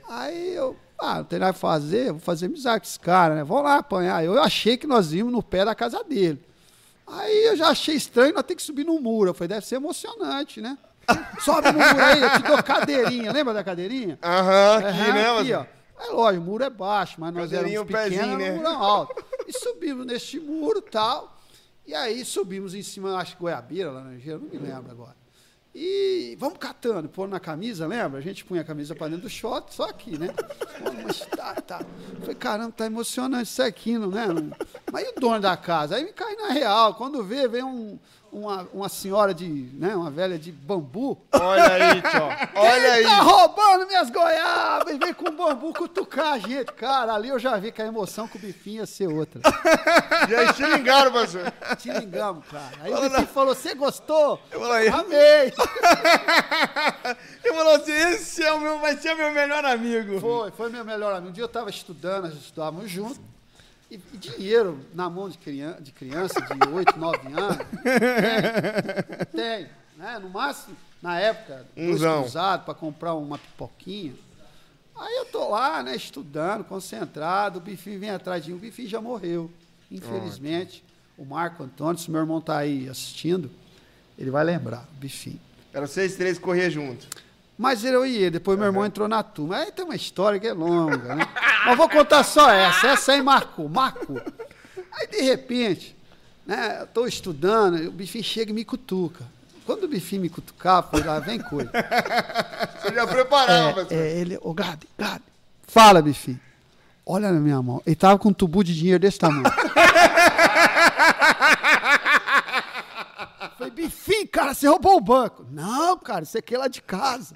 Aí 0.06 0.54
eu, 0.54 0.76
ah, 1.00 1.16
não 1.16 1.24
tem 1.24 1.38
nada 1.38 1.52
pra 1.52 1.60
fazer, 1.60 2.12
vou 2.12 2.20
fazer 2.20 2.46
amizade 2.46 2.80
com 2.80 2.86
esse 2.86 3.00
cara, 3.00 3.34
né? 3.34 3.44
Vamos 3.44 3.64
lá 3.64 3.76
apanhar. 3.76 4.24
Eu 4.24 4.40
achei 4.42 4.76
que 4.76 4.86
nós 4.86 5.12
íamos 5.12 5.32
no 5.32 5.42
pé 5.42 5.64
da 5.64 5.74
casa 5.74 6.02
dele. 6.04 6.40
Aí 7.06 7.46
eu 7.46 7.56
já 7.56 7.68
achei 7.68 7.94
estranho, 7.94 8.34
nós 8.34 8.44
temos 8.44 8.62
que 8.62 8.66
subir 8.66 8.84
no 8.84 9.00
muro. 9.00 9.30
Eu 9.30 9.34
falei, 9.34 9.48
deve 9.48 9.66
ser 9.66 9.76
emocionante, 9.76 10.60
né? 10.60 10.78
Sobe 11.40 11.72
no 11.72 11.78
muro 11.78 12.04
aí, 12.04 12.22
eu 12.22 12.30
te 12.30 12.42
dou 12.42 12.62
cadeirinha. 12.62 13.32
Lembra 13.32 13.52
da 13.52 13.64
cadeirinha? 13.64 14.18
Aham, 14.22 14.76
aqui, 14.76 14.86
Aham, 14.86 15.12
né, 15.12 15.40
aqui, 15.40 15.52
ó. 15.52 15.80
É 16.02 16.12
lógico, 16.12 16.42
o 16.42 16.46
muro 16.46 16.64
é 16.64 16.70
baixo, 16.70 17.16
mas 17.18 17.34
nós 17.34 17.52
éramos 17.52 17.78
o 17.78 17.84
pezinho, 17.84 18.20
pequenos, 18.20 18.38
né? 18.38 18.52
muro 18.52 18.68
alto. 18.68 19.24
E 19.46 19.52
subimos 19.52 20.06
neste 20.06 20.38
muro 20.40 20.78
e 20.78 20.90
tal. 20.90 21.36
E 21.86 21.94
aí 21.94 22.24
subimos 22.24 22.74
em 22.74 22.82
cima, 22.82 23.16
acho 23.16 23.36
que 23.36 23.42
goiabeira, 23.42 23.90
laranjeira, 23.90 24.38
não 24.38 24.48
me 24.48 24.56
lembro 24.56 24.90
agora. 24.90 25.19
E 25.72 26.36
vamos 26.38 26.58
catando, 26.58 27.08
pôr 27.08 27.28
na 27.28 27.38
camisa, 27.38 27.86
lembra? 27.86 28.18
A 28.18 28.22
gente 28.22 28.44
punha 28.44 28.62
a 28.62 28.64
camisa 28.64 28.94
para 28.94 29.08
dentro 29.08 29.22
do 29.22 29.30
short, 29.30 29.72
só 29.72 29.84
aqui, 29.84 30.18
né? 30.18 30.28
Mas 31.04 31.20
tá, 31.20 31.54
tá. 31.54 31.80
Falei, 32.18 32.34
caramba, 32.34 32.72
tá 32.72 32.86
emocionante 32.86 33.44
isso 33.44 33.62
aqui, 33.62 33.96
não 33.96 34.08
é? 34.18 34.26
Mas 34.90 35.06
e 35.06 35.10
o 35.10 35.20
dono 35.20 35.38
da 35.38 35.56
casa? 35.56 35.94
Aí 35.94 36.04
me 36.04 36.12
cai 36.12 36.34
na 36.34 36.48
real. 36.48 36.94
Quando 36.94 37.22
vê, 37.22 37.46
vem 37.46 37.62
um, 37.62 37.98
uma, 38.32 38.68
uma 38.72 38.88
senhora 38.88 39.34
de, 39.34 39.46
né, 39.46 39.94
uma 39.94 40.10
velha 40.10 40.38
de 40.38 40.52
bambu. 40.52 41.20
Olha 41.32 41.72
aí, 41.72 42.02
tio. 42.02 42.22
Olha 42.54 42.92
aí. 42.92 43.00
Ele 43.00 43.08
tá 43.08 43.20
roubando 43.22 43.86
minhas 43.86 44.10
goiabas 44.10 44.94
e 44.94 44.98
vem 44.98 45.14
com 45.14 45.30
bambu 45.30 45.72
cutucar 45.72 46.34
a 46.34 46.38
gente. 46.38 46.72
Cara, 46.72 47.14
ali 47.14 47.28
eu 47.28 47.38
já 47.38 47.56
vi 47.56 47.72
que 47.72 47.82
a 47.82 47.86
emoção 47.86 48.28
com 48.28 48.38
o 48.38 48.40
bifinho 48.40 48.80
ia 48.80 48.86
ser 48.86 49.08
outra. 49.08 49.40
Já 50.28 50.44
estilingaram, 50.44 51.12
pastor. 51.12 51.52
Te 51.76 51.90
ligamos, 51.90 52.46
cara. 52.46 52.70
Aí 52.80 52.92
o 52.92 53.00
bifinho 53.00 53.26
falou, 53.26 53.54
você 53.54 53.74
gostou? 53.74 54.40
Eu 54.50 54.60
falei, 54.60 54.88
Amei. 54.88 55.52
Ele 57.44 57.54
falou 57.54 57.74
assim: 57.74 57.92
esse 57.92 58.42
é 58.42 58.52
o 58.52 58.60
meu, 58.60 58.78
vai 58.78 58.96
ser 58.96 59.14
meu 59.14 59.32
melhor 59.32 59.64
amigo. 59.64 60.20
Foi, 60.20 60.50
foi 60.50 60.68
meu 60.70 60.84
melhor 60.84 61.14
amigo. 61.14 61.30
Um 61.30 61.32
dia 61.32 61.42
eu 61.42 61.46
estava 61.46 61.70
estudando, 61.70 62.24
nós 62.24 62.34
estudávamos 62.34 62.90
juntos. 62.90 63.29
E, 63.90 64.00
e 64.12 64.16
dinheiro 64.16 64.78
na 64.94 65.10
mão 65.10 65.28
de 65.28 65.36
criança, 65.38 65.80
de, 65.80 65.90
criança, 65.92 66.40
de 66.40 66.68
8, 66.68 66.98
9 66.98 67.18
anos. 67.32 67.56
Tem, 69.32 69.64
tem, 69.64 69.68
né? 69.96 70.18
No 70.18 70.30
máximo, 70.30 70.76
na 71.02 71.18
época, 71.18 71.66
dois 71.74 71.96
Umzão. 71.96 72.22
cruzados 72.22 72.64
para 72.64 72.74
comprar 72.74 73.14
uma 73.14 73.38
pipoquinha. 73.38 74.14
Aí 74.96 75.16
eu 75.16 75.24
tô 75.26 75.48
lá, 75.48 75.82
né, 75.82 75.96
estudando, 75.96 76.62
concentrado, 76.62 77.58
o 77.58 77.62
Bifi 77.62 77.96
vem 77.96 78.10
atrás 78.10 78.44
de 78.44 78.50
mim, 78.50 78.58
o 78.58 78.60
Bifi 78.60 78.86
já 78.86 79.00
morreu, 79.00 79.50
infelizmente. 79.90 80.84
O 81.16 81.24
Marco 81.24 81.62
Antônio, 81.62 81.98
se 81.98 82.10
meu 82.10 82.20
irmão 82.20 82.40
tá 82.40 82.58
aí 82.58 82.88
assistindo, 82.88 83.50
ele 84.18 84.30
vai 84.30 84.44
lembrar, 84.44 84.86
o 84.94 85.00
Bifi. 85.00 85.40
Era 85.72 85.86
vocês 85.86 86.16
três 86.16 86.38
correr 86.38 86.70
junto. 86.70 87.06
Mas 87.60 87.84
eu 87.84 88.06
ele, 88.06 88.30
depois 88.30 88.58
meu 88.58 88.68
irmão 88.68 88.86
entrou 88.86 89.06
na 89.06 89.22
turma. 89.22 89.58
Aí 89.58 89.70
tem 89.70 89.84
uma 89.84 89.94
história 89.94 90.40
que 90.40 90.46
é 90.46 90.52
longa, 90.54 91.14
né? 91.14 91.28
Mas 91.66 91.76
vou 91.76 91.90
contar 91.90 92.24
só 92.24 92.50
essa. 92.50 92.86
Essa 92.86 93.12
aí 93.12 93.20
marcou, 93.20 93.68
marcou. 93.68 94.18
Aí, 94.94 95.06
de 95.08 95.20
repente, 95.20 95.94
né, 96.46 96.78
eu 96.80 96.86
tô 96.86 97.06
estudando, 97.06 97.86
o 97.86 97.92
bifinho 97.92 98.24
chega 98.24 98.50
e 98.50 98.54
me 98.54 98.64
cutuca. 98.64 99.26
Quando 99.66 99.84
o 99.84 99.88
bifinho 99.88 100.22
me 100.22 100.30
cutucava, 100.30 100.88
falei, 100.88 101.06
lá 101.06 101.18
vem 101.18 101.38
coisa. 101.38 101.70
Você 102.80 102.94
já 102.94 103.06
preparava, 103.06 103.86
É, 103.90 103.94
é, 103.94 104.18
ele, 104.18 104.38
ô 104.40 104.54
Gabi, 104.54 104.88
Gabi, 104.96 105.24
fala, 105.68 106.00
bifinho. 106.00 106.40
Olha 107.04 107.30
na 107.30 107.40
minha 107.40 107.60
mão. 107.60 107.82
Ele 107.84 107.94
tava 107.94 108.18
com 108.18 108.30
um 108.30 108.32
tubo 108.32 108.64
de 108.64 108.74
dinheiro 108.74 109.00
desse 109.00 109.18
tamanho. 109.18 109.44
Bifinho, 113.90 114.28
cara, 114.28 114.54
você 114.54 114.68
roubou 114.68 114.96
o 114.96 115.00
banco. 115.00 115.44
Não, 115.50 115.98
cara, 115.98 116.22
isso 116.22 116.38
aqui 116.38 116.54
é 116.54 116.58
lá 116.58 116.68
de 116.68 116.80
casa. 116.80 117.34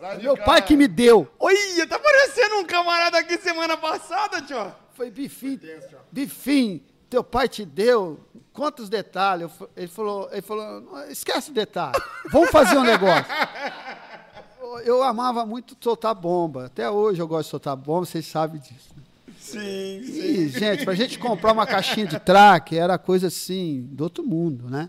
Lá 0.00 0.14
de 0.16 0.22
Meu 0.24 0.36
pai 0.36 0.60
que 0.60 0.76
me 0.76 0.86
deu. 0.86 1.26
Olha, 1.38 1.86
tá 1.86 1.98
parecendo 1.98 2.56
um 2.56 2.64
camarada 2.64 3.18
aqui 3.18 3.38
semana 3.38 3.76
passada, 3.76 4.42
tio. 4.42 4.70
Foi 4.92 5.10
Bifim, 5.10 5.58
Bifim, 6.12 6.82
teu 7.10 7.24
pai 7.24 7.48
te 7.48 7.64
deu, 7.64 8.20
quantos 8.52 8.88
detalhes? 8.88 9.50
Ele 9.76 9.88
falou, 9.88 10.28
ele 10.30 10.42
falou, 10.42 10.80
"Não, 10.82 11.04
esquece 11.10 11.50
o 11.50 11.54
detalhe, 11.54 12.00
vamos 12.30 12.50
fazer 12.50 12.76
um 12.76 12.84
negócio. 12.84 13.24
Eu- 14.60 14.78
Eu 14.84 15.02
amava 15.02 15.44
muito 15.46 15.76
soltar 15.80 16.14
bomba, 16.14 16.66
até 16.66 16.88
hoje 16.90 17.20
eu 17.20 17.26
gosto 17.28 17.44
de 17.46 17.50
soltar 17.50 17.76
bomba, 17.76 18.04
vocês 18.06 18.26
sabem 18.26 18.60
disso. 18.60 18.90
né? 18.96 19.02
Sim, 19.38 19.60
E, 20.00 20.48
gente, 20.48 20.84
pra 20.84 20.94
gente 20.94 21.18
comprar 21.18 21.52
uma 21.52 21.66
caixinha 21.66 22.06
de 22.06 22.18
track 22.18 22.76
era 22.76 22.96
coisa 22.98 23.26
assim, 23.28 23.82
do 23.92 24.04
outro 24.04 24.24
mundo, 24.24 24.68
né? 24.70 24.88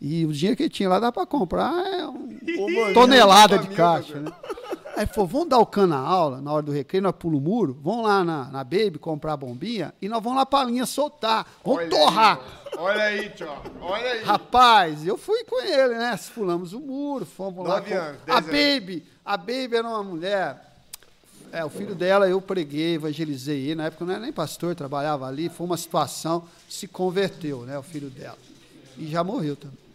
E 0.00 0.24
o 0.24 0.32
dinheiro 0.32 0.56
que 0.56 0.62
ele 0.62 0.70
tinha 0.70 0.88
lá 0.88 0.98
dá 0.98 1.12
pra 1.12 1.26
comprar 1.26 1.72
é 1.86 2.06
um, 2.06 2.28
mano, 2.74 2.94
tonelada 2.94 3.56
uma 3.56 3.62
de 3.62 3.74
caixa, 3.74 4.18
né? 4.18 4.32
Aí 4.96 5.04
ele 5.04 5.06
falou, 5.06 5.28
vamos 5.28 5.48
dar 5.48 5.58
o 5.58 5.66
cano 5.66 5.88
na 5.88 5.98
aula, 5.98 6.40
na 6.40 6.52
hora 6.52 6.62
do 6.62 6.72
recreio, 6.72 7.02
nós 7.02 7.14
pulamos 7.16 7.40
o 7.42 7.50
muro, 7.50 7.78
vamos 7.82 8.04
lá 8.04 8.24
na, 8.24 8.44
na 8.46 8.64
Baby 8.64 8.98
comprar 8.98 9.34
a 9.34 9.36
bombinha 9.36 9.94
e 10.00 10.08
nós 10.08 10.22
vamos 10.22 10.38
lá 10.38 10.46
pra 10.46 10.64
linha 10.64 10.84
soltar, 10.84 11.46
vamos 11.64 11.80
Olha 11.80 11.90
torrar. 11.90 12.40
Aí, 12.40 12.78
olha 12.78 13.02
aí, 13.02 13.30
tio. 13.30 13.48
Olha 13.80 14.10
aí. 14.10 14.24
Rapaz, 14.24 15.06
eu 15.06 15.16
fui 15.16 15.44
com 15.44 15.62
ele, 15.62 15.94
né? 15.94 16.18
Pulamos 16.34 16.72
o 16.72 16.80
muro, 16.80 17.24
fomos 17.24 17.66
lá. 17.66 17.80
Com- 17.80 17.94
anos, 17.94 18.18
a 18.28 18.38
anos. 18.38 18.46
Baby, 18.50 19.04
a 19.24 19.36
Baby 19.36 19.76
era 19.76 19.88
uma 19.88 20.02
mulher. 20.02 20.70
É, 21.52 21.64
o 21.64 21.70
filho 21.70 21.94
dela 21.94 22.28
eu 22.28 22.40
preguei, 22.40 22.94
evangelizei 22.94 23.66
ele. 23.66 23.74
Na 23.76 23.86
época 23.86 24.04
não 24.04 24.12
era 24.12 24.22
nem 24.22 24.32
pastor, 24.32 24.74
trabalhava 24.74 25.26
ali. 25.26 25.48
Foi 25.48 25.66
uma 25.66 25.76
situação, 25.76 26.44
se 26.68 26.86
converteu, 26.86 27.62
né? 27.62 27.76
O 27.78 27.82
filho 27.82 28.08
dela. 28.08 28.38
E 28.96 29.06
já 29.08 29.24
morreu 29.24 29.56
também. 29.56 29.89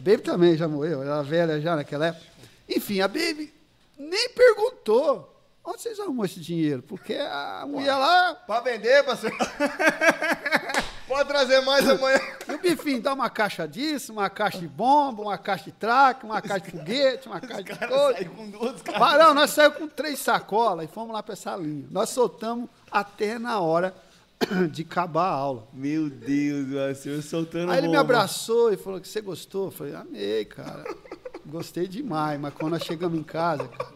A 0.00 0.02
Baby 0.02 0.22
também 0.22 0.56
já 0.56 0.66
morreu, 0.66 1.02
ela 1.02 1.16
era 1.16 1.22
velha 1.22 1.60
já 1.60 1.76
naquela 1.76 2.06
época. 2.06 2.24
Enfim, 2.66 3.02
a 3.02 3.06
Baby 3.06 3.52
nem 3.98 4.30
perguntou 4.30 5.30
onde 5.62 5.82
vocês 5.82 6.00
arrumam 6.00 6.24
esse 6.24 6.40
dinheiro, 6.40 6.82
porque 6.82 7.16
a 7.16 7.66
mulher 7.68 7.94
lá 7.96 8.34
Pra 8.34 8.60
vender, 8.60 9.04
pastor. 9.04 9.30
Pode 11.06 11.28
trazer 11.28 11.60
mais 11.60 11.86
amanhã. 11.86 12.18
E 12.48 12.52
o 12.52 12.58
Bifim, 12.58 12.98
dá 12.98 13.12
uma 13.12 13.28
caixa 13.28 13.68
disso, 13.68 14.10
uma 14.10 14.30
caixa 14.30 14.58
de 14.58 14.68
bomba, 14.68 15.20
uma 15.20 15.36
caixa 15.36 15.64
de 15.64 15.72
traque, 15.72 16.24
uma 16.24 16.40
caixa 16.40 16.64
de 16.64 16.70
foguete, 16.70 17.28
uma 17.28 17.38
caixa 17.38 17.62
de 17.62 17.86
coisa. 17.86 18.24
Com 18.24 18.48
duas 18.48 18.80
caras. 18.80 19.00
Varão, 19.00 19.34
nós 19.34 19.50
saímos 19.50 19.76
com 19.76 19.86
três 19.86 20.18
sacolas 20.18 20.86
e 20.86 20.88
fomos 20.88 21.12
lá 21.12 21.22
para 21.22 21.34
essa 21.34 21.54
linha. 21.56 21.86
Nós 21.90 22.08
soltamos 22.08 22.70
até 22.90 23.38
na 23.38 23.60
hora 23.60 23.94
de 24.70 24.82
acabar 24.82 25.24
a 25.28 25.32
aula. 25.32 25.68
Meu 25.72 26.08
Deus, 26.08 26.68
o 26.68 27.00
senhor 27.00 27.22
soltando 27.22 27.70
Aí 27.70 27.78
ele 27.78 27.88
me 27.88 27.92
bomba. 27.94 28.00
abraçou 28.00 28.72
e 28.72 28.76
falou 28.76 29.00
que 29.00 29.08
você 29.08 29.20
gostou. 29.20 29.66
Eu 29.66 29.70
falei, 29.70 29.94
amei, 29.94 30.44
cara. 30.44 30.84
Gostei 31.46 31.86
demais, 31.88 32.38
mas 32.40 32.54
quando 32.54 32.72
nós 32.72 32.82
chegamos 32.84 33.18
em 33.18 33.22
casa, 33.22 33.66
cara, 33.66 33.90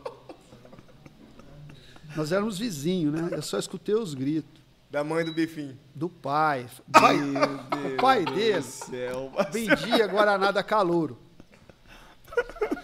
nós 2.16 2.32
éramos 2.32 2.58
vizinhos, 2.58 3.12
né? 3.12 3.28
Eu 3.32 3.42
só 3.42 3.58
escutei 3.58 3.94
os 3.94 4.14
gritos 4.14 4.62
Da 4.90 5.04
mãe 5.04 5.24
do 5.24 5.32
Bifim. 5.32 5.76
do 5.94 6.08
pai. 6.08 6.66
pai 6.90 7.16
o 7.18 7.96
pai 8.00 8.24
do 8.24 8.32
dele 8.32 8.62
céu. 8.62 9.32
vendia 9.52 10.06
Guaraná 10.06 10.50
da 10.50 10.62
Calouro. 10.62 11.18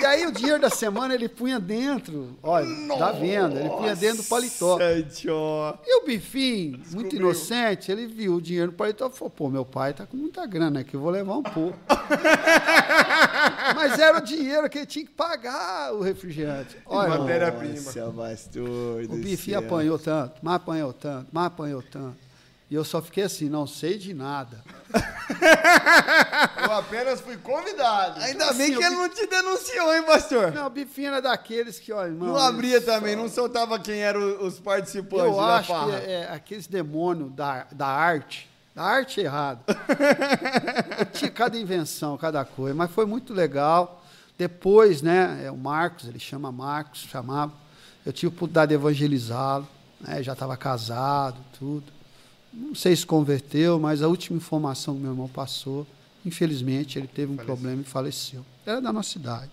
E 0.00 0.04
aí 0.06 0.26
o 0.26 0.32
dinheiro 0.32 0.58
da 0.58 0.70
semana 0.70 1.14
ele 1.14 1.28
punha 1.28 1.60
dentro, 1.60 2.36
olha, 2.42 2.66
da 2.98 3.12
venda, 3.12 3.60
ele 3.60 3.68
punha 3.68 3.94
dentro 3.94 4.22
do 4.22 4.28
paletó. 4.28 4.78
Nossa, 4.78 5.02
tchó. 5.02 5.78
E 5.86 6.02
o 6.02 6.06
Bifim, 6.06 6.82
muito 6.90 7.14
inocente, 7.14 7.92
ele 7.92 8.06
viu 8.06 8.36
o 8.36 8.40
dinheiro 8.40 8.68
no 8.70 8.76
paletó 8.76 9.08
e 9.08 9.10
falou, 9.10 9.30
pô, 9.30 9.50
meu 9.50 9.64
pai 9.64 9.92
tá 9.92 10.06
com 10.06 10.16
muita 10.16 10.46
grana 10.46 10.80
aqui, 10.80 10.94
eu 10.94 11.00
vou 11.00 11.10
levar 11.10 11.36
um 11.36 11.42
pouco. 11.42 11.78
Mas 13.76 13.98
era 13.98 14.18
o 14.18 14.22
dinheiro 14.22 14.68
que 14.70 14.78
ele 14.78 14.86
tinha 14.86 15.04
que 15.04 15.12
pagar 15.12 15.92
o 15.92 16.00
refrigerante. 16.00 16.76
Olha, 16.86 17.18
Matéria-prima. 17.18 17.74
Nossa, 17.74 18.10
pastor 18.10 19.04
o 19.04 19.16
Bifim 19.16 19.54
apanhou 19.54 19.98
tanto, 19.98 20.34
mas 20.42 20.54
apanhou 20.54 20.92
tanto, 20.92 21.28
mas 21.30 21.46
apanhou 21.46 21.82
tanto. 21.82 22.16
E 22.70 22.74
eu 22.74 22.84
só 22.84 23.02
fiquei 23.02 23.24
assim, 23.24 23.48
não 23.48 23.66
sei 23.66 23.98
de 23.98 24.14
nada. 24.14 24.62
Eu 26.62 26.72
apenas 26.72 27.20
fui 27.20 27.36
convidado. 27.36 28.20
Ainda 28.20 28.52
bem 28.52 28.74
que 28.74 28.82
ele 28.82 28.96
não 28.96 29.08
te 29.08 29.26
denunciou, 29.26 29.94
hein, 29.94 30.02
pastor? 30.02 30.52
Não, 30.52 30.66
o 30.66 30.70
Bifim 30.70 31.04
era 31.04 31.20
daqueles 31.22 31.78
que, 31.78 31.92
olha, 31.92 32.08
irmão... 32.08 32.28
Não 32.28 32.36
abria 32.36 32.80
também, 32.80 33.16
não 33.16 33.28
soltava 33.28 33.78
quem 33.78 34.00
eram 34.02 34.44
os 34.44 34.58
participantes 34.58 35.26
Eu 35.26 35.36
da 35.36 35.56
acho 35.56 35.66
que 35.68 35.72
farra. 35.72 35.98
é, 35.98 36.12
é 36.12 36.32
aqueles 36.32 36.66
demônios 36.66 37.32
da, 37.32 37.66
da 37.72 37.86
arte, 37.86 38.50
da 38.74 38.82
arte 38.82 39.20
errada. 39.20 39.60
Eu 40.98 41.06
tinha 41.06 41.30
cada 41.30 41.56
invenção, 41.58 42.16
cada 42.18 42.44
coisa, 42.44 42.74
mas 42.74 42.90
foi 42.90 43.06
muito 43.06 43.32
legal. 43.32 44.02
Depois, 44.36 45.02
né, 45.02 45.42
é, 45.44 45.50
o 45.50 45.56
Marcos, 45.56 46.08
ele 46.08 46.18
chama 46.18 46.50
Marcos, 46.50 47.00
chamava, 47.10 47.52
eu 48.06 48.12
tive 48.12 48.28
a 48.28 48.34
oportunidade 48.34 48.70
de 48.70 48.74
evangelizá-lo, 48.74 49.68
né, 50.00 50.22
já 50.22 50.32
estava 50.32 50.56
casado, 50.56 51.36
tudo. 51.58 51.99
Não 52.52 52.74
sei 52.74 52.94
se 52.96 53.06
converteu, 53.06 53.78
mas 53.78 54.02
a 54.02 54.08
última 54.08 54.36
informação 54.36 54.94
que 54.94 55.00
meu 55.00 55.12
irmão 55.12 55.28
passou, 55.28 55.86
infelizmente, 56.24 56.98
ele 56.98 57.06
teve 57.08 57.32
um 57.32 57.36
problema 57.36 57.82
e 57.82 57.84
faleceu. 57.84 58.44
Era 58.66 58.80
da 58.80 58.92
nossa 58.92 59.10
cidade. 59.10 59.50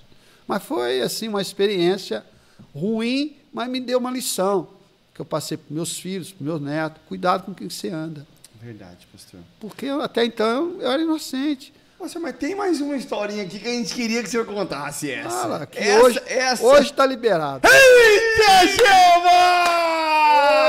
Mas 0.48 0.64
foi, 0.64 1.02
assim, 1.02 1.28
uma 1.28 1.42
experiência 1.42 2.26
ruim, 2.74 3.36
mas 3.54 3.70
me 3.70 3.80
deu 3.80 4.00
uma 4.00 4.12
lição 4.12 4.68
que 5.14 5.22
eu 5.22 5.26
passei 5.26 5.58
para 5.58 5.74
meus 5.74 5.98
filhos, 5.98 6.32
para 6.32 6.46
meus 6.46 6.62
netos. 6.62 7.02
Cuidado 7.08 7.44
com 7.44 7.54
quem 7.54 7.70
você 7.70 7.90
anda. 7.90 8.26
Verdade, 8.62 9.08
pastor. 9.12 9.40
Porque 9.60 9.88
até 9.88 10.26
então 10.26 10.78
eu 10.80 10.92
era 10.92 11.02
inocente. 11.02 11.74
Nossa, 12.00 12.20
mas 12.20 12.36
tem 12.38 12.54
mais 12.54 12.80
uma 12.80 12.96
historinha 12.96 13.44
aqui 13.44 13.58
que 13.58 13.68
a 13.68 13.72
gente 13.72 13.94
queria 13.94 14.22
que 14.22 14.28
o 14.28 14.32
senhor 14.32 14.46
contasse 14.46 15.10
essa. 15.10 15.30
Fala, 15.30 15.66
que 15.66 15.80
essa, 15.80 16.04
hoje 16.04 16.22
essa. 16.28 16.64
hoje 16.64 16.92
está 16.92 17.04
liberado. 17.06 17.68
Eita, 17.68 18.68
Jeová! 18.68 19.68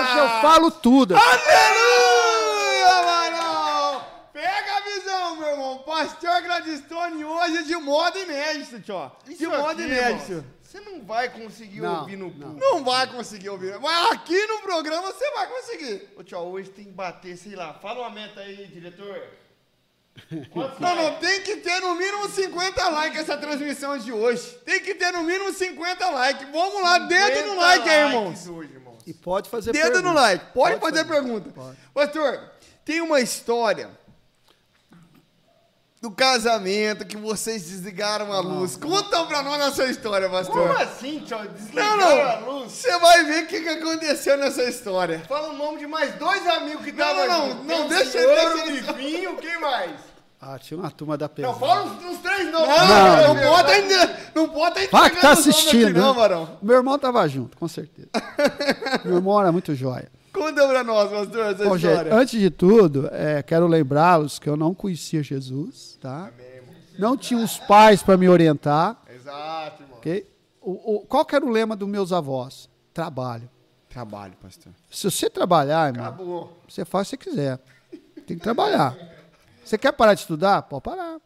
Hoje 0.00 0.18
eu 0.18 0.28
falo 0.40 0.70
tudo. 0.70 1.14
Aleluia, 1.14 3.02
varão! 3.04 4.02
Pega 4.32 4.76
a 4.76 4.80
visão, 4.80 5.36
Pastor 5.98 6.42
Gladstone 6.42 7.24
hoje 7.24 7.64
de 7.64 7.74
modo 7.76 8.16
inédito, 8.20 8.80
tio. 8.80 9.10
De 9.36 9.46
modo 9.48 9.70
aqui, 9.70 9.82
inédito. 9.82 10.30
irmão, 10.32 10.44
Você 10.62 10.80
não 10.80 11.02
vai 11.04 11.28
conseguir 11.28 11.80
Não, 11.80 12.00
ouvir 12.00 12.16
no 12.16 12.26
não. 12.26 12.32
público. 12.34 12.60
Não 12.60 12.84
vai 12.84 13.06
conseguir 13.08 13.48
ouvir. 13.48 13.76
Mas 13.80 14.12
aqui 14.12 14.46
no 14.46 14.60
programa 14.60 15.10
você 15.10 15.28
vai 15.32 15.48
conseguir. 15.48 16.08
Ô, 16.16 16.22
tio, 16.22 16.38
hoje 16.38 16.70
tem 16.70 16.84
que 16.84 16.92
bater, 16.92 17.36
sei 17.36 17.56
lá. 17.56 17.74
Fala 17.74 18.02
uma 18.02 18.10
meta 18.10 18.38
aí, 18.40 18.66
diretor. 18.68 19.20
Não, 20.80 20.96
não, 20.96 21.14
tem 21.20 21.42
que 21.42 21.58
ter 21.58 21.78
no 21.80 21.94
mínimo 21.94 22.28
50 22.28 22.88
likes 22.88 23.20
essa 23.20 23.36
transmissão 23.36 23.96
de 23.96 24.12
hoje. 24.12 24.58
Tem 24.64 24.80
que 24.80 24.92
ter 24.96 25.12
no 25.12 25.22
mínimo 25.22 25.52
50 25.52 26.10
likes. 26.10 26.48
Vamos 26.50 26.82
lá, 26.82 26.98
dedo 26.98 27.36
no 27.46 27.52
50 27.52 27.54
like 27.60 27.88
aí, 27.88 28.00
irmãos. 28.00 28.48
Hoje, 28.48 28.72
irmãos. 28.72 28.98
E 29.06 29.14
pode 29.14 29.48
fazer 29.48 29.70
Dedo 29.72 29.82
pergunta. 29.92 30.02
no 30.08 30.12
like. 30.14 30.44
Pode, 30.52 30.80
Pode 30.80 30.80
fazer, 30.80 31.06
fazer. 31.08 31.20
pergunta. 31.20 31.50
Pode. 31.50 31.76
Pastor, 31.94 32.50
tem 32.84 33.00
uma 33.00 33.20
história 33.20 33.90
do 36.00 36.10
casamento 36.12 37.04
que 37.04 37.16
vocês 37.16 37.64
desligaram 37.64 38.32
a 38.32 38.38
luz. 38.40 38.76
Conta 38.76 39.24
pra 39.24 39.42
nós 39.42 39.60
essa 39.60 39.84
história, 39.86 40.28
pastor. 40.30 40.68
Como 40.68 40.78
assim, 40.80 41.18
tio? 41.26 41.38
Não, 41.38 41.46
Desligaram 41.48 42.02
a 42.30 42.40
não. 42.40 42.58
luz? 42.60 42.72
Você 42.72 42.98
vai 42.98 43.24
ver 43.24 43.44
o 43.44 43.46
que, 43.48 43.60
que 43.60 43.68
aconteceu 43.68 44.36
nessa 44.36 44.62
história. 44.64 45.20
Fala 45.28 45.48
o 45.48 45.56
nome 45.56 45.78
de 45.78 45.86
mais 45.88 46.14
dois 46.14 46.46
amigos 46.46 46.84
que 46.84 46.92
Não, 46.92 47.04
estavam 47.08 47.48
não, 47.48 47.54
não, 47.64 47.66
Tem 47.66 47.84
o 47.84 47.88
deixa- 47.88 48.18
deixa 48.18 48.54
o 48.54 48.58
ele- 48.60 48.80
Bifinho, 48.82 49.36
quem 49.38 49.60
mais? 49.60 49.90
Ah, 50.40 50.56
tinha 50.56 50.78
uma 50.78 50.88
turma 50.88 51.18
da 51.18 51.26
Não, 51.26 51.34
pesada. 51.34 51.58
fala 51.58 51.82
os, 51.84 52.12
os 52.14 52.18
três 52.18 52.52
nomes. 52.52 52.68
Não, 52.68 52.86
Não, 52.86 53.34
não, 53.34 53.50
bota 53.50 53.72
ainda. 53.72 54.16
Não 54.36 54.46
bota 54.46 54.78
ainda. 54.78 54.92
Vai 54.92 55.10
que 55.10 55.20
tá 55.20 55.30
assistindo. 55.32 55.98
Não, 55.98 56.14
né? 56.14 56.20
varão. 56.20 56.58
Meu 56.62 56.76
irmão 56.76 56.96
tava 56.96 57.26
junto, 57.26 57.56
com 57.56 57.66
certeza. 57.66 58.06
Meu 59.04 59.16
irmão 59.16 59.40
era 59.40 59.50
muito 59.50 59.74
jóia. 59.74 60.08
Conta 60.38 60.68
pra 60.68 60.84
nós, 60.84 61.10
pastor, 61.10 61.46
essa 61.52 61.64
Bom, 61.64 61.76
gente, 61.76 61.90
história. 61.90 62.14
antes 62.14 62.40
de 62.40 62.50
tudo, 62.50 63.08
é, 63.12 63.42
quero 63.42 63.66
lembrá-los 63.66 64.38
que 64.38 64.48
eu 64.48 64.56
não 64.56 64.74
conhecia 64.74 65.22
Jesus, 65.22 65.98
tá? 66.00 66.30
Não 66.98 67.16
tinha 67.16 67.42
os 67.42 67.58
pais 67.58 68.02
para 68.02 68.16
me 68.16 68.28
orientar, 68.28 69.00
Exato, 69.14 69.82
irmão. 69.82 69.98
ok? 69.98 70.26
O, 70.60 70.96
o- 70.96 71.00
qual 71.06 71.26
era 71.32 71.44
o 71.44 71.48
lema 71.50 71.76
dos 71.76 71.88
meus 71.88 72.12
avós? 72.12 72.68
Trabalho. 72.92 73.48
Trabalho, 73.88 74.34
pastor. 74.42 74.72
Se 74.90 75.10
você 75.10 75.30
trabalhar, 75.30 75.88
irmão, 75.92 76.06
Acabou. 76.06 76.58
você 76.68 76.84
faz 76.84 77.08
o 77.12 77.16
que 77.16 77.24
você 77.24 77.30
quiser. 77.30 77.58
Tem 78.26 78.36
que 78.36 78.42
trabalhar. 78.42 78.96
Você 79.64 79.78
quer 79.78 79.92
parar 79.92 80.14
de 80.14 80.20
estudar? 80.20 80.62
Pode 80.62 80.82
parar. 80.82 81.18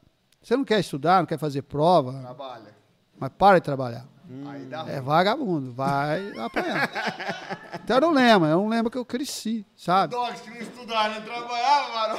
Você 0.43 0.57
não 0.57 0.65
quer 0.65 0.79
estudar, 0.81 1.19
não 1.21 1.27
quer 1.27 1.39
fazer 1.39 1.63
prova, 1.63 2.13
Trabalha. 2.21 2.75
mas 3.19 3.31
para 3.37 3.59
de 3.59 3.65
trabalhar. 3.65 4.07
Dá 4.68 4.87
É 4.89 5.01
vagabundo, 5.01 5.73
vai 5.73 6.33
apanhar. 6.39 6.91
Então 7.83 7.97
era 7.97 8.09
um 8.09 8.12
lema, 8.12 8.49
era 8.49 8.59
um 8.59 8.68
lema 8.68 8.91
que 8.91 8.97
eu 8.97 9.05
cresci, 9.05 9.66
sabe? 9.77 10.14
Dogs 10.14 10.41
que 10.43 10.51
não 10.51 10.61
estudaram, 10.61 11.14
não 11.16 11.23
trabalhavam, 11.23 11.93
varão. 11.93 12.18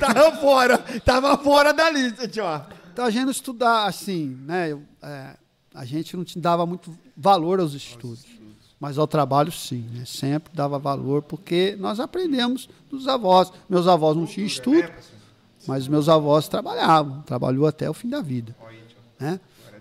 tava 0.00 0.36
fora. 0.36 0.78
Tava 1.04 1.38
fora 1.38 1.72
da 1.72 1.90
lista, 1.90 2.26
tio. 2.26 2.44
Então 2.92 3.04
a 3.04 3.10
gente 3.10 3.24
não 3.24 3.30
estudar 3.30 3.86
assim, 3.86 4.38
né? 4.46 4.72
eu, 4.72 4.82
é, 5.02 5.36
a 5.74 5.84
gente 5.84 6.16
não 6.16 6.24
te 6.24 6.38
dava 6.38 6.64
muito 6.64 6.96
valor 7.14 7.60
aos 7.60 7.74
estudos, 7.74 8.24
mas 8.80 8.96
ao 8.96 9.06
trabalho 9.06 9.52
sim, 9.52 9.86
né? 9.92 10.04
Sempre 10.06 10.54
dava 10.54 10.78
valor 10.78 11.22
porque 11.22 11.76
nós 11.78 12.00
aprendemos 12.00 12.68
dos 12.88 13.06
avós. 13.06 13.52
Meus 13.68 13.86
avós 13.86 14.16
não 14.16 14.24
tinham 14.24 14.46
estudo, 14.46 14.88
mas 15.66 15.86
meus 15.88 16.08
avós 16.08 16.48
trabalhavam, 16.48 17.20
trabalhou 17.22 17.66
até 17.66 17.90
o 17.90 17.94
fim 17.94 18.08
da 18.08 18.22
vida, 18.22 18.56
né? 19.18 19.38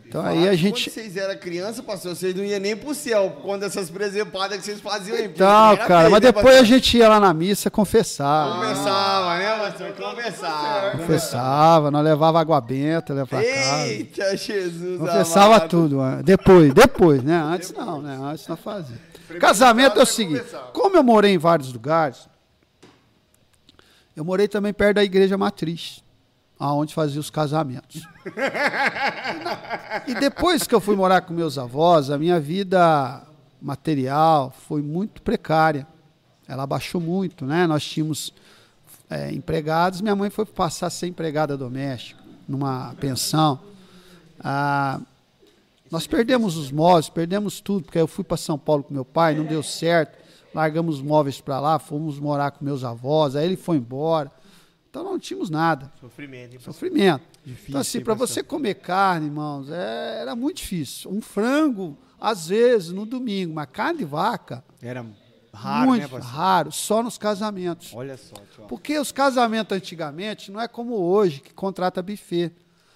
Então 0.07 0.23
aí 0.23 0.43
a 0.43 0.51
Quando 0.51 0.57
gente 0.57 0.89
vocês 0.89 1.17
eram 1.17 1.35
criança, 1.37 1.81
pastor, 1.81 2.15
vocês 2.15 2.33
não 2.35 2.43
iam 2.43 2.59
nem 2.59 2.75
pro 2.75 2.93
céu 2.93 3.37
conta 3.41 3.65
dessas 3.65 3.89
presepadas 3.89 4.59
que 4.59 4.63
vocês 4.65 4.79
faziam 4.79 5.17
aí. 5.17 5.25
Então, 5.25 5.75
cara, 5.77 6.01
feio, 6.01 6.11
mas 6.11 6.21
né, 6.21 6.27
depois 6.31 6.45
pastor? 6.45 6.61
a 6.61 6.63
gente 6.63 6.97
ia 6.97 7.09
lá 7.09 7.19
na 7.19 7.33
missa 7.33 7.71
confessar. 7.71 8.53
Conversava, 8.53 9.37
né, 9.37 9.57
pastor? 9.57 9.91
Conversava. 9.93 10.91
Confessava, 10.91 11.91
nós 11.91 12.03
levava 12.03 12.39
água 12.39 12.61
benta, 12.61 13.13
levava 13.13 13.41
pra 13.41 13.53
casa. 13.53 13.87
Eita, 13.87 14.37
Jesus 14.37 14.99
Confessava 14.99 15.55
amado. 15.55 15.69
tudo. 15.69 16.01
né? 16.01 16.21
Depois, 16.23 16.73
depois, 16.73 17.23
né? 17.23 17.35
Antes 17.37 17.73
não, 17.73 18.01
né? 18.01 18.17
Antes 18.21 18.47
não 18.47 18.55
fazia. 18.55 18.97
Casamento 19.39 19.99
é 19.99 20.03
o 20.03 20.05
seguinte: 20.05 20.45
como 20.71 20.95
eu 20.95 21.03
morei 21.03 21.33
em 21.33 21.37
vários 21.39 21.73
lugares, 21.73 22.29
eu 24.15 24.23
morei 24.23 24.47
também 24.47 24.71
perto 24.71 24.95
da 24.95 25.03
igreja 25.03 25.37
matriz, 25.37 26.03
aonde 26.69 26.93
fazia 26.93 27.19
os 27.19 27.29
casamentos. 27.29 28.07
E 30.07 30.13
depois 30.15 30.63
que 30.67 30.73
eu 30.73 30.81
fui 30.81 30.95
morar 30.95 31.21
com 31.21 31.33
meus 31.33 31.57
avós, 31.57 32.09
a 32.09 32.17
minha 32.17 32.39
vida 32.39 33.21
material 33.61 34.53
foi 34.67 34.81
muito 34.81 35.21
precária. 35.21 35.87
Ela 36.47 36.67
baixou 36.67 37.01
muito, 37.01 37.45
né? 37.45 37.65
Nós 37.65 37.83
tínhamos 37.83 38.33
é, 39.09 39.31
empregados, 39.31 40.01
minha 40.01 40.15
mãe 40.15 40.29
foi 40.29 40.45
passar 40.45 40.87
a 40.87 40.89
ser 40.89 41.07
empregada 41.07 41.57
doméstica, 41.57 42.21
numa 42.47 42.93
pensão. 42.99 43.59
Ah, 44.39 44.99
nós 45.89 46.07
perdemos 46.07 46.57
os 46.57 46.71
móveis, 46.71 47.09
perdemos 47.09 47.59
tudo, 47.61 47.85
porque 47.85 47.99
eu 47.99 48.07
fui 48.07 48.23
para 48.23 48.37
São 48.37 48.57
Paulo 48.57 48.83
com 48.83 48.93
meu 48.93 49.05
pai, 49.05 49.35
não 49.35 49.45
deu 49.45 49.63
certo. 49.63 50.17
Largamos 50.53 50.95
os 50.95 51.01
móveis 51.01 51.41
para 51.41 51.59
lá, 51.59 51.79
fomos 51.79 52.19
morar 52.19 52.51
com 52.51 52.63
meus 52.63 52.83
avós, 52.83 53.35
aí 53.35 53.45
ele 53.45 53.57
foi 53.57 53.77
embora. 53.77 54.31
Então 54.95 55.03
não 55.03 55.19
tínhamos 55.19 55.49
nada, 55.49 55.91
Sofrimento, 55.99 56.53
hein, 56.53 56.59
sofrimento. 56.61 57.23
Difícil, 57.43 57.65
então 57.67 57.81
assim, 57.81 57.99
para 57.99 58.13
você 58.13 58.41
comer 58.41 58.75
carne, 58.75 59.25
irmãos, 59.25 59.69
é- 59.69 60.21
era 60.21 60.33
muito 60.37 60.57
difícil. 60.57 61.11
Um 61.11 61.19
frango, 61.21 61.97
às 62.17 62.47
vezes, 62.47 62.91
no 62.91 63.05
domingo, 63.05 63.53
mas 63.53 63.67
carne 63.73 63.99
de 63.99 64.05
vaca, 64.05 64.63
Era 64.81 65.05
Raro, 65.53 65.87
muito 65.89 66.13
né, 66.13 66.19
raro, 66.21 66.71
só 66.71 67.03
nos 67.03 67.17
casamentos. 67.17 67.91
Olha 67.93 68.15
só, 68.15 68.35
tio. 68.53 68.63
Porque 68.69 68.97
os 68.97 69.11
casamentos 69.11 69.75
antigamente 69.75 70.49
não 70.49 70.61
é 70.61 70.67
como 70.67 70.95
hoje, 70.95 71.41
que 71.41 71.53
contrata 71.53 72.01
buffet. 72.01 72.53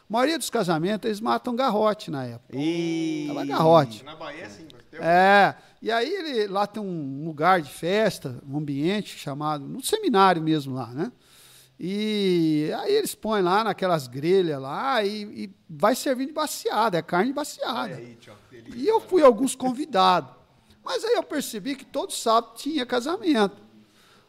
A 0.10 0.14
maioria 0.14 0.38
dos 0.38 0.50
casamentos, 0.50 1.06
eles 1.06 1.20
matam 1.20 1.54
garrote 1.54 2.10
na 2.10 2.24
época. 2.26 2.58
E... 2.58 3.26
Tava 3.28 3.46
garrote. 3.46 4.06
Na 4.06 4.16
Bahia 4.16 4.46
é 4.46 4.48
pastor. 4.48 5.02
É, 5.02 5.56
e 5.82 5.92
aí 5.92 6.10
ele, 6.10 6.48
lá 6.48 6.66
tem 6.66 6.82
um 6.82 7.26
lugar 7.26 7.62
de 7.62 7.70
festa, 7.70 8.42
um 8.50 8.58
ambiente 8.58 9.18
chamado, 9.18 9.66
no 9.66 9.84
seminário 9.84 10.42
mesmo 10.42 10.74
lá, 10.74 10.88
né? 10.88 11.12
E 11.80 12.70
aí 12.80 12.94
eles 12.94 13.16
põem 13.16 13.42
lá 13.42 13.64
naquelas 13.64 14.06
grelhas 14.06 14.60
lá 14.62 15.02
e, 15.04 15.24
e 15.24 15.56
vai 15.70 15.96
servindo 15.96 16.28
de 16.28 16.34
baciada, 16.34 16.98
é 16.98 17.02
carne 17.02 17.32
baciada. 17.32 17.96
Aí, 17.96 18.18
delícia. 18.52 18.76
E 18.76 18.86
eu 18.86 19.00
fui 19.00 19.24
alguns 19.24 19.56
convidados. 19.56 20.30
Mas 20.84 21.06
aí 21.06 21.14
eu 21.14 21.24
percebi 21.24 21.76
que 21.76 21.86
todo 21.86 22.12
sábado 22.12 22.54
tinha 22.56 22.86
casamento. 22.86 23.70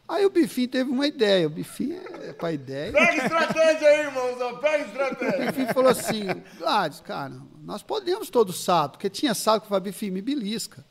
Aí 0.07 0.25
o 0.25 0.29
Bifinho 0.29 0.67
teve 0.67 0.91
uma 0.91 1.07
ideia. 1.07 1.47
O 1.47 1.49
Bifinho 1.49 2.01
é 2.21 2.33
para 2.33 2.51
ideia. 2.51 2.91
Pega 2.91 3.23
estratégia 3.23 3.87
aí, 3.87 3.99
irmãozão. 4.01 4.57
Pega 4.59 4.85
estratégia. 4.85 5.41
O 5.41 5.45
Bifinho 5.45 5.73
falou 5.73 5.89
assim: 5.89 6.23
Gladys, 6.57 6.99
cara, 7.01 7.33
nós 7.63 7.81
podemos 7.81 8.29
todo 8.29 8.51
sábado, 8.53 8.91
porque 8.91 9.09
tinha 9.09 9.33
sábado 9.33 9.63
que 9.63 9.67
falei, 9.67 9.85
Bifinho, 9.85 10.13
me 10.13 10.21
belisca. 10.21 10.85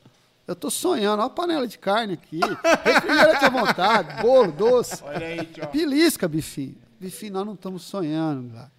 Eu 0.51 0.55
tô 0.55 0.69
sonhando, 0.69 1.19
olha 1.21 1.27
a 1.27 1.29
panela 1.29 1.65
de 1.65 1.77
carne 1.79 2.13
aqui, 2.15 2.39
refrigerante 2.83 3.45
à 3.45 3.49
vontade, 3.49 4.19
bolo, 4.21 4.51
doce. 4.51 5.01
Olha 5.03 5.25
aí, 5.25 5.45
tio. 5.45 5.67
Belisca, 5.71 6.27
Bifinho. 6.27 6.75
Bifinho, 6.99 7.33
nós 7.33 7.45
não 7.45 7.53
estamos 7.53 7.83
sonhando, 7.83 8.49
Gladys. 8.49 8.71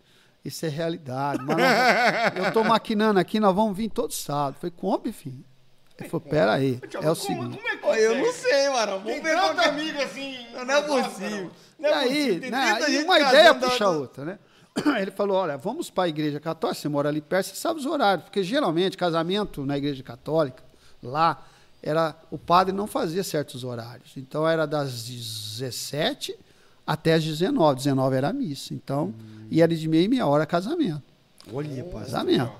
Isso 0.44 0.66
é 0.66 0.68
realidade. 0.68 1.42
Mas 1.44 1.56
nós- 1.56 2.36
eu 2.36 2.48
estou 2.48 2.64
maquinando 2.64 3.18
aqui, 3.18 3.40
nós 3.40 3.54
vamos 3.54 3.74
vir 3.76 3.88
todo 3.88 4.12
sábado. 4.12 4.56
Falei, 4.60 4.72
como, 4.76 4.98
Bifinho? 4.98 5.42
Ele 5.98 6.08
falou, 6.10 6.20
pera 6.28 6.52
aí, 6.54 6.78
é 7.00 7.10
o 7.10 7.14
seguinte. 7.14 7.56
Como 7.56 7.68
é 7.68 7.76
que 7.96 8.02
eu 8.02 8.18
não 8.18 8.32
sei, 8.32 8.68
mano. 8.70 8.92
Vamos 8.98 9.04
ver 9.04 9.20
que 9.22 9.28
é- 9.28 9.68
amigo 9.68 10.02
assim. 10.02 10.46
Não 10.52 10.74
é 10.74 10.82
possível. 10.82 11.50
Não 11.78 11.88
E 11.88 11.92
é 11.92 11.94
aí, 11.94 12.08
possível. 12.34 12.50
Né, 12.50 12.72
tanta 12.74 12.86
aí 12.86 13.04
uma 13.04 13.20
ideia 13.20 13.54
dá- 13.54 13.68
puxa 13.68 13.84
a 13.86 13.90
outra, 13.90 14.24
né? 14.26 14.38
Ele 15.00 15.10
falou, 15.10 15.36
olha, 15.38 15.56
vamos 15.56 15.90
para 15.90 16.04
a 16.04 16.08
igreja 16.08 16.38
católica, 16.38 16.80
você 16.80 16.88
mora 16.88 17.08
ali 17.08 17.20
perto, 17.22 17.46
você 17.46 17.54
sabe 17.54 17.80
os 17.80 17.86
horários, 17.86 18.24
porque 18.24 18.42
geralmente 18.42 18.96
casamento 18.96 19.64
na 19.64 19.78
igreja 19.78 20.02
católica, 20.02 20.62
lá, 21.02 21.42
era 21.82 22.16
o 22.30 22.38
padre 22.38 22.72
não 22.72 22.86
fazia 22.86 23.24
certos 23.24 23.64
horários. 23.64 24.12
Então 24.16 24.46
era 24.48 24.66
das 24.66 25.04
17 25.04 26.36
até 26.86 27.14
as 27.14 27.24
19, 27.24 27.76
19 27.76 28.16
era 28.16 28.28
a 28.28 28.32
missa. 28.32 28.74
Então, 28.74 29.14
e 29.50 29.60
era 29.60 29.74
de 29.74 29.88
meia 29.88 30.04
e 30.04 30.08
meia 30.08 30.26
hora 30.26 30.46
casamento. 30.46 31.02
Olha. 31.52 31.82
Casamento. 31.84 32.52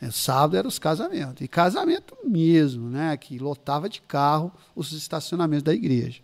É, 0.00 0.10
Sábado 0.10 0.56
eram 0.56 0.68
os 0.68 0.78
casamentos. 0.78 1.40
E 1.40 1.48
casamento 1.48 2.16
mesmo, 2.24 2.88
né? 2.88 3.16
Que 3.16 3.38
lotava 3.38 3.88
de 3.88 4.00
carro 4.02 4.52
os 4.74 4.92
estacionamentos 4.92 5.62
da 5.62 5.72
igreja. 5.72 6.20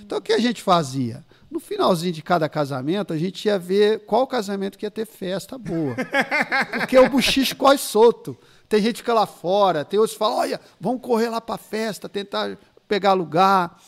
Então 0.00 0.18
o 0.18 0.22
que 0.22 0.32
a 0.32 0.38
gente 0.38 0.62
fazia? 0.62 1.22
No 1.50 1.60
finalzinho 1.60 2.12
de 2.12 2.22
cada 2.22 2.48
casamento, 2.48 3.12
a 3.12 3.18
gente 3.18 3.44
ia 3.46 3.58
ver 3.58 4.00
qual 4.00 4.26
casamento 4.26 4.78
que 4.78 4.86
ia 4.86 4.90
ter 4.90 5.06
festa 5.06 5.58
boa. 5.58 5.94
Porque 6.72 6.98
o 6.98 7.10
buchicho 7.10 7.56
corre 7.56 7.78
solto. 7.78 8.36
Tem 8.68 8.82
gente 8.82 8.94
que 8.94 8.98
fica 8.98 9.14
lá 9.14 9.26
fora, 9.26 9.84
tem 9.84 9.98
outros 9.98 10.14
que 10.14 10.18
falam, 10.18 10.38
olha, 10.38 10.60
vamos 10.78 11.00
correr 11.00 11.30
lá 11.30 11.40
para 11.40 11.56
festa, 11.56 12.08
tentar 12.08 12.58
pegar 12.86 13.14
lugar. 13.14 13.78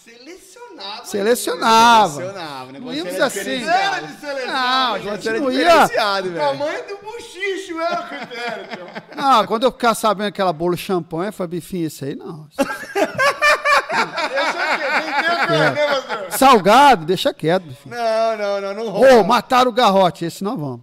Selecionava. 1.05 1.07
Selecionava. 1.07 2.11
Selecionava, 2.11 2.71
o 2.71 2.81
Não 2.81 2.93
íamos 2.95 3.21
assim. 3.21 3.65
Era 3.65 4.01
de 4.01 4.21
seleção. 4.21 4.53
Não, 4.53 4.95
a 4.95 4.99
né? 4.99 5.05
gente 5.05 5.41
não 5.41 5.53
ia. 5.53 5.89
tamanho 5.89 6.89
do 6.89 6.99
buchicho 6.99 7.81
era 7.81 8.01
o 8.01 8.09
critério, 8.09 8.67
tio. 8.69 8.87
Não, 9.17 9.47
quando 9.47 9.65
eu 9.65 9.73
ficava 9.73 9.95
sabendo 9.95 10.29
aquela 10.29 10.53
bolo 10.53 10.77
champanhe, 10.77 11.29
eu 11.29 11.33
falei, 11.33 11.51
bifinho, 11.51 11.87
isso 11.87 12.05
aí 12.05 12.15
não. 12.15 12.49
Né, 15.51 15.71
pastor? 15.73 16.31
Salgado, 16.31 17.05
deixa 17.05 17.35
quieto. 17.35 17.65
Não, 17.85 18.37
não, 18.37 18.61
não, 18.61 18.75
não 18.75 18.87
Ô, 18.87 18.91
rola. 18.91 19.25
mataram 19.25 19.71
o 19.71 19.75
garrote, 19.75 20.25
esse 20.25 20.43
nós 20.43 20.59
vamos. 20.59 20.81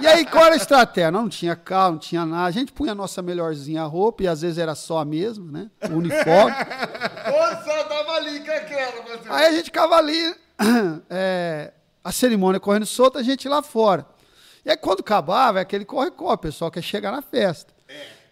e 0.00 0.06
aí, 0.06 0.24
qual 0.26 0.46
era 0.46 0.54
a 0.54 0.56
estratégia? 0.56 1.10
Não 1.10 1.28
tinha 1.28 1.54
carro, 1.54 1.92
não 1.92 1.98
tinha 1.98 2.24
nada. 2.24 2.46
A 2.46 2.50
gente 2.50 2.72
punha 2.72 2.92
a 2.92 2.94
nossa 2.94 3.22
melhorzinha 3.22 3.84
roupa, 3.84 4.22
e 4.22 4.28
às 4.28 4.42
vezes 4.42 4.58
era 4.58 4.74
só 4.74 4.98
a 4.98 5.04
mesma, 5.04 5.50
né? 5.50 5.70
O 5.90 5.96
uniforme. 5.98 6.52
Ô, 6.52 7.64
só 7.64 7.84
tava 7.84 8.12
ali 8.12 8.40
com 8.48 8.56
aquela, 8.56 9.02
pastor. 9.02 9.32
aí 9.32 9.46
a 9.46 9.52
gente 9.52 9.66
ficava 9.66 9.96
ali, 9.96 10.34
é, 11.10 11.72
a 12.02 12.12
cerimônia 12.12 12.58
correndo 12.58 12.86
solta, 12.86 13.18
a 13.18 13.22
gente 13.22 13.48
lá 13.48 13.62
fora. 13.62 14.06
E 14.64 14.70
aí, 14.70 14.76
quando 14.76 15.00
acabava, 15.00 15.58
é 15.58 15.62
aquele 15.62 15.84
corre-corre, 15.84 16.34
o 16.34 16.38
pessoal 16.38 16.70
quer 16.70 16.82
chegar 16.82 17.12
na 17.12 17.22
festa. 17.22 17.72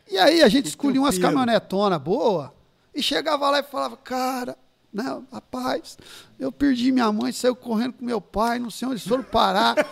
E 0.08 0.18
aí 0.18 0.42
a 0.42 0.48
gente 0.48 0.66
escolhia 0.66 1.00
umas 1.00 1.18
caminhonetonas 1.18 1.98
boas 1.98 2.50
e 2.94 3.02
chegava 3.02 3.50
lá 3.50 3.58
e 3.58 3.62
falava, 3.62 3.96
cara, 3.96 4.56
né, 4.92 5.22
rapaz, 5.32 5.98
eu 6.38 6.52
perdi 6.52 6.92
minha 6.92 7.10
mãe, 7.12 7.32
saiu 7.32 7.56
correndo 7.56 7.94
com 7.94 8.04
meu 8.04 8.20
pai, 8.20 8.58
não 8.58 8.70
sei 8.70 8.88
onde 8.88 9.06
foram 9.06 9.24
parar. 9.24 9.74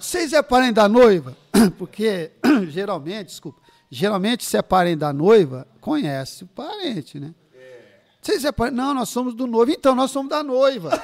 Vocês 0.00 0.32
é 0.32 0.42
parente 0.42 0.74
da 0.74 0.88
noiva? 0.88 1.36
Porque 1.78 2.32
geralmente, 2.68 3.28
desculpa, 3.28 3.60
geralmente 3.90 4.44
se 4.44 4.56
é 4.56 4.62
parente 4.62 4.98
da 4.98 5.12
noiva, 5.12 5.66
conhece 5.80 6.44
o 6.44 6.46
parente, 6.46 7.18
né? 7.18 7.34
Vocês 8.22 8.44
é 8.44 8.52
parente? 8.52 8.76
Não, 8.76 8.94
nós 8.94 9.08
somos 9.08 9.34
do 9.34 9.46
noivo. 9.48 9.72
Então, 9.72 9.94
nós 9.96 10.10
somos 10.12 10.30
da 10.30 10.42
noiva. 10.44 10.90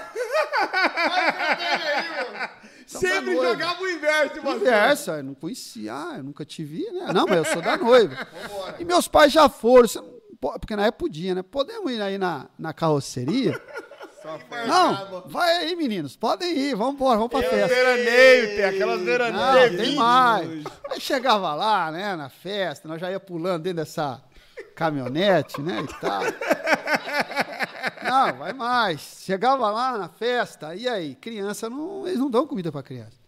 Sempre 2.86 3.34
jogava 3.34 3.82
o 3.82 3.88
inverso, 3.90 4.36
mano. 4.42 4.58
Conversa, 4.60 5.10
eu 5.18 5.24
não 5.24 5.34
conhecia, 5.34 5.92
ah, 5.94 6.14
eu 6.18 6.24
nunca 6.24 6.44
te 6.44 6.64
vi, 6.64 6.90
né? 6.90 7.12
Não, 7.12 7.26
mas 7.26 7.36
eu 7.38 7.44
sou 7.44 7.60
da 7.60 7.76
noiva. 7.76 8.26
E 8.78 8.84
meus 8.84 9.06
pais 9.06 9.30
já 9.32 9.46
foram, 9.48 9.86
você 9.86 10.00
não 10.00 10.08
pode- 10.40 10.60
porque 10.60 10.74
na 10.74 10.86
época 10.86 11.00
podia, 11.00 11.34
né? 11.34 11.42
Podemos 11.42 11.92
ir 11.92 12.00
aí 12.00 12.16
na, 12.16 12.46
na 12.58 12.72
carroceria? 12.72 13.60
Não, 14.66 15.22
vai 15.26 15.56
aí, 15.58 15.76
meninos, 15.76 16.16
podem 16.16 16.50
ir, 16.56 16.74
vamos 16.74 16.94
embora, 16.94 17.16
vamos 17.16 17.30
pra 17.30 17.40
festa. 17.42 17.68
Veraneio, 17.68 18.56
tem 18.56 18.64
aquelas 18.64 18.98
Não, 18.98 19.04
veraneias. 19.04 19.76
tem 19.76 19.94
mais. 19.94 20.64
Aí 20.90 21.00
chegava 21.00 21.54
lá, 21.54 21.90
né, 21.90 22.16
na 22.16 22.28
festa, 22.28 22.88
nós 22.88 23.00
já 23.00 23.10
ia 23.10 23.20
pulando 23.20 23.62
dentro 23.64 23.76
dessa 23.78 24.22
caminhonete, 24.78 25.60
né, 25.60 25.82
e 25.82 26.00
tal. 26.00 26.22
Não, 28.04 28.38
vai 28.38 28.52
mais. 28.52 29.22
Chegava 29.24 29.68
lá 29.70 29.98
na 29.98 30.08
festa, 30.08 30.74
e 30.76 30.88
aí? 30.88 31.16
Criança, 31.16 31.68
não, 31.68 32.06
eles 32.06 32.20
não 32.20 32.30
dão 32.30 32.46
comida 32.46 32.70
pra 32.70 32.82
criança. 32.82 33.18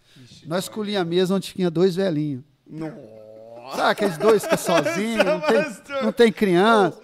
Nós 0.46 0.64
escolhíamos 0.64 1.06
a 1.06 1.10
mesa 1.10 1.34
onde 1.34 1.52
tinha 1.52 1.68
dois 1.68 1.96
velhinhos. 1.96 2.44
Sabe 3.74 3.90
aqueles 3.90 4.16
dois 4.16 4.46
que 4.46 4.56
ficam 4.56 4.84
sozinhos, 4.84 5.24
não 5.24 5.40
tem, 5.40 6.02
não 6.02 6.12
tem 6.12 6.32
criança. 6.32 7.00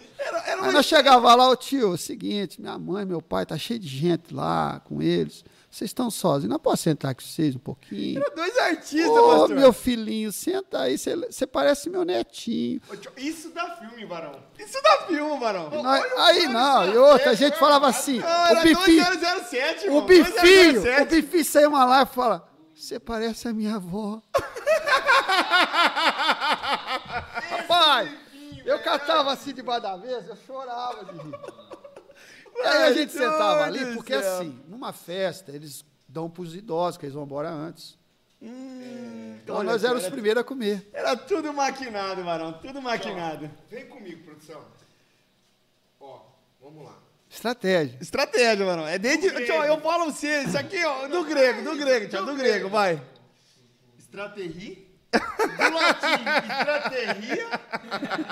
Aí 0.63 0.73
nós 0.73 0.87
chegava 0.87 1.35
lá, 1.35 1.51
ô 1.51 1.57
tio, 1.57 1.91
é 1.91 1.95
o 1.95 1.97
seguinte, 1.97 2.61
minha 2.61 2.79
mãe, 2.79 3.05
meu 3.05 3.21
pai, 3.21 3.45
tá 3.45 3.59
cheio 3.59 3.81
de 3.81 3.89
gente 3.89 4.33
lá 4.33 4.81
com 4.85 5.03
eles. 5.03 5.45
Vocês 5.77 5.91
estão 5.91 6.11
sozinhos, 6.11 6.51
não 6.51 6.59
posso 6.59 6.85
sentar 6.85 7.15
com 7.15 7.21
vocês 7.21 7.55
um 7.55 7.59
pouquinho? 7.59 8.25
Dois 8.35 8.57
artistas, 8.57 9.11
Ô, 9.11 9.29
pastor. 9.41 9.51
meu 9.57 9.75
filhinho, 9.75 10.33
senta 10.33 10.81
aí, 10.81 10.97
você- 10.97 11.47
parece 11.47 11.91
meu 11.91 12.03
netinho. 12.03 12.81
Isso 13.15 13.51
dá 13.51 13.77
filme, 13.77 14.07
varão. 14.07 14.41
Isso 14.59 14.81
dá 14.83 15.03
filme, 15.07 15.39
varão. 15.39 15.69
Nós- 15.83 16.13
aí 16.17 16.49
não, 16.49 16.87
e 16.87 16.97
outra, 16.97 17.33
a 17.33 17.35
gente 17.35 17.59
falava 17.59 17.89
assim, 17.89 18.21
Não, 18.21 18.27
era 18.27 18.61
o 18.61 18.63
bifinho, 18.63 19.05
2007, 19.05 19.89
o 19.91 20.01
bifinho, 20.01 20.35
2007. 20.81 21.03
o 21.03 21.07
bifinho 21.21 21.45
saiu 21.45 21.69
uma 21.69 21.85
lá 21.85 22.05
e 22.05 22.07
fala, 22.07 22.49
você 22.75 22.99
parece 22.99 23.47
a 23.47 23.53
minha 23.53 23.75
avó. 23.75 24.23
Rapaz, 27.51 28.11
eu 28.65 28.79
catava 28.83 29.31
assim 29.33 29.53
debaixo 29.53 29.83
da 29.83 29.99
mesa, 29.99 30.31
eu 30.31 30.37
chorava 30.47 31.05
de 31.05 31.13
rir. 31.19 31.35
E 32.59 32.67
aí 32.67 32.83
a 32.85 32.93
gente 32.93 33.13
sentava 33.13 33.65
ali, 33.65 33.85
do 33.85 33.95
porque 33.95 34.15
assim, 34.15 34.61
numa 34.69 34.93
festa, 34.93 35.53
eles 35.53 35.85
dão 36.09 36.31
pros 36.31 36.55
idosos, 36.55 36.97
que 36.99 37.07
eles 37.07 37.15
vão 37.15 37.25
embora 37.25 37.51
antes. 37.51 37.99
Então 38.41 39.57
olha 39.57 39.73
nós 39.73 39.85
éramos 39.85 40.05
os 40.05 40.11
primeiros 40.11 40.41
a 40.41 40.45
comer. 40.45 40.89
Era 40.93 41.17
tudo 41.17 41.53
maquinado, 41.53 42.23
varão. 42.23 42.53
Tudo 42.55 42.81
maquinado. 42.83 43.51
Vem 43.71 43.87
comigo, 43.87 44.25
produção. 44.25 44.63
Ó, 46.01 46.21
vamos 46.61 46.85
lá. 46.85 46.99
Estratégia. 47.31 47.99
Estratégia, 48.01 48.65
varão. 48.65 48.87
É 48.87 48.99
desde. 48.99 49.31
Do 49.31 49.37
Tio, 49.37 49.47
grego. 49.47 49.65
eu 49.65 49.81
falo 49.81 50.05
pra 50.05 50.13
você, 50.13 50.43
isso 50.43 50.57
aqui, 50.59 50.85
ó, 50.85 51.09
do 51.09 51.25
grego, 51.25 51.63
do 51.63 51.77
grego, 51.77 52.09
tio, 52.09 52.25
do 52.25 52.35
grego, 52.35 52.69
vai. 52.69 53.03
Estratégia. 53.99 54.87
Do 55.17 55.75
latim, 55.75 56.25
estratégia. 56.59 57.49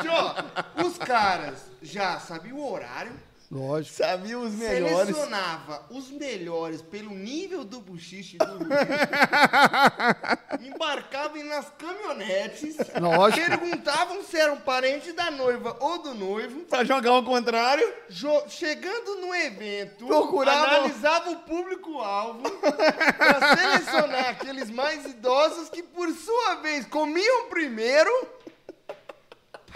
Tio, 0.02 0.86
os 0.86 0.98
caras 0.98 1.70
já 1.80 2.20
sabiam 2.20 2.58
o 2.58 2.72
horário. 2.72 3.12
Lógico. 3.54 3.96
Sabia 3.96 4.36
os 4.36 4.52
melhores. 4.52 5.06
Selecionava 5.14 5.86
os 5.88 6.10
melhores 6.10 6.82
pelo 6.82 7.10
nível 7.10 7.64
do 7.64 7.80
buchiche 7.80 8.36
do 8.36 8.44
Embarcavam 10.60 11.44
nas 11.44 11.66
caminhonetes. 11.78 12.76
Lógico. 13.00 13.46
Perguntavam 13.46 14.22
se 14.24 14.36
eram 14.36 14.56
parente 14.56 15.12
da 15.12 15.30
noiva 15.30 15.76
ou 15.80 16.02
do 16.02 16.14
noivo. 16.14 16.60
Pra 16.62 16.84
jogar 16.84 17.10
ao 17.10 17.22
contrário. 17.22 17.92
Jo- 18.08 18.44
chegando 18.48 19.16
no 19.20 19.34
evento, 19.34 20.06
Procuravam- 20.06 20.64
analisava 20.64 21.30
o 21.30 21.36
público-alvo 21.36 22.42
para 22.50 23.56
selecionar 23.56 24.28
aqueles 24.30 24.70
mais 24.70 25.04
idosos 25.04 25.68
que, 25.68 25.82
por 25.82 26.10
sua 26.12 26.56
vez, 26.56 26.86
comiam 26.86 27.48
primeiro 27.48 28.10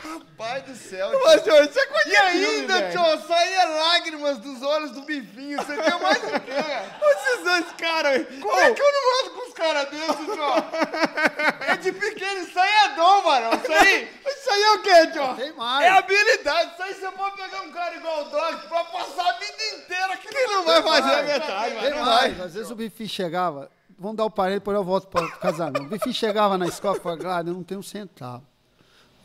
Rapaz 0.03 0.63
do 0.63 0.77
céu. 0.77 1.11
Isso 1.13 1.79
é 1.79 1.87
coisa 1.87 2.09
E 2.09 2.17
ainda, 2.17 2.75
filme, 2.91 2.93
tio, 3.17 3.27
saía 3.27 3.65
lágrimas 3.67 4.39
dos 4.39 4.63
olhos 4.63 4.93
do 4.93 5.03
bifinho. 5.03 5.59
Você 5.59 5.77
quer 5.77 6.01
mais 6.01 6.19
o 6.23 6.41
quê? 6.41 6.53
Esses 7.11 7.45
dois 7.45 7.73
caras. 7.77 8.27
Como 8.41 8.61
é 8.61 8.73
que 8.73 8.81
eu 8.81 8.93
não 8.93 9.21
ando 9.21 9.31
com 9.35 9.49
os 9.49 9.55
caras 9.55 9.89
desses, 9.91 10.25
tio? 10.25 11.65
É 11.67 11.77
de 11.77 11.93
pequeno, 11.93 12.41
isso 12.43 12.59
aí 12.59 12.71
é 12.85 12.89
dom, 12.95 13.23
varão. 13.23 13.51
Isso 13.55 13.73
aí, 13.73 14.09
Isso 14.27 14.51
aí 14.51 14.63
é 14.63 14.73
o 14.73 14.83
quê, 14.83 15.07
tio? 15.13 15.35
Tem 15.35 15.53
mais. 15.55 15.85
é 15.87 15.89
habilidade. 15.91 16.73
Isso 16.75 16.83
aí 16.83 16.95
você 16.95 17.11
pode 17.11 17.37
pegar 17.37 17.63
um 17.63 17.73
cara 17.73 17.97
igual 17.97 18.21
o 18.23 18.29
Dog 18.31 18.69
pra 18.69 18.85
passar 18.85 19.29
a 19.29 19.33
vida 19.33 19.77
inteira 19.77 20.17
que 20.17 20.29
Que 20.29 20.47
não 20.47 20.65
vai 20.65 20.83
fazer 20.83 21.15
a 21.15 21.23
metade, 21.23 21.75
Tem 21.75 21.91
mano. 21.91 21.97
Não 21.97 22.05
mais. 22.05 22.37
vai. 22.37 22.47
Às 22.47 22.55
vezes 22.55 22.71
o 22.71 22.77
Bifi 22.77 23.09
chegava, 23.09 23.69
vamos 23.99 24.17
dar 24.17 24.25
o 24.25 24.31
parede, 24.31 24.61
depois 24.61 24.77
eu 24.77 24.85
volto 24.85 25.09
para 25.09 25.25
o 25.25 25.31
casamento. 25.39 25.83
O 25.83 25.89
Bifi 25.89 26.15
chegava 26.15 26.57
na 26.57 26.67
escola 26.67 26.97
e 26.97 27.01
falava, 27.01 27.21
Glad, 27.21 27.49
eu 27.49 27.55
não 27.55 27.65
tenho 27.65 27.81
um 27.81 27.83
centavo. 27.83 28.47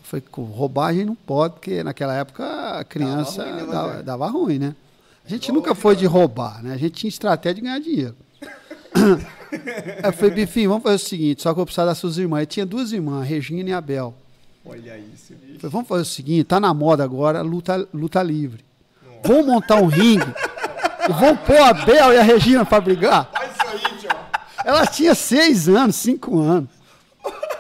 Eu 0.04 0.08
falei, 0.10 0.24
"Com 0.30 0.44
roubagem 0.44 1.06
não 1.06 1.16
pode, 1.16 1.54
porque 1.56 1.82
naquela 1.82 2.14
época 2.14 2.44
a 2.80 2.84
criança 2.84 3.44
ruim, 3.44 3.54
né, 3.54 3.66
dava, 3.66 4.04
dava 4.04 4.28
ruim, 4.28 4.60
né? 4.60 4.76
A 5.26 5.30
gente 5.30 5.52
nunca 5.52 5.74
foi 5.74 5.96
de 5.96 6.06
roubar, 6.06 6.62
né? 6.62 6.74
A 6.74 6.78
gente 6.78 6.92
tinha 6.92 7.08
estratégia 7.10 7.56
de 7.56 7.62
ganhar 7.62 7.80
dinheiro. 7.80 8.16
Aí 8.94 10.04
eu 10.04 10.14
falei, 10.14 10.32
Bifinho, 10.36 10.70
vamos 10.70 10.84
fazer 10.84 10.96
o 10.96 11.00
seguinte, 11.00 11.42
só 11.42 11.54
que 11.54 11.60
eu 11.60 11.66
precisava 11.66 11.90
das 11.90 11.98
suas 11.98 12.18
irmãs. 12.18 12.42
Eu 12.42 12.48
tinha 12.48 12.66
duas 12.66 12.92
irmãs, 12.92 13.26
Regina 13.26 13.70
e 13.70 13.74
Abel. 13.74 14.14
Olha 14.66 14.98
isso. 14.98 15.32
Eu 15.34 15.60
falei, 15.60 15.72
vamos 15.72 15.88
fazer 15.88 16.02
o 16.02 16.06
seguinte, 16.06 16.44
tá 16.44 16.60
na 16.60 16.74
moda 16.74 17.04
agora, 17.04 17.42
luta, 17.42 17.88
luta 17.94 18.22
livre. 18.22 18.64
Vamos 19.24 19.46
montar 19.46 19.82
um 19.82 19.88
ringue 19.88 20.26
e 21.08 21.14
vamos 21.14 21.40
pôr 21.42 21.58
a 21.58 21.74
Bel 21.74 22.14
e 22.14 22.18
a 22.18 22.24
Regina 22.24 22.66
pra 22.66 22.82
brigar. 22.82 23.30
Faz 23.32 23.52
isso 23.56 23.88
aí, 23.88 23.98
tio. 24.00 24.10
Ela 24.66 24.86
tinha 24.86 25.16
seis 25.16 25.70
anos, 25.70 25.96
cinco 25.96 26.40
anos. 26.40 26.70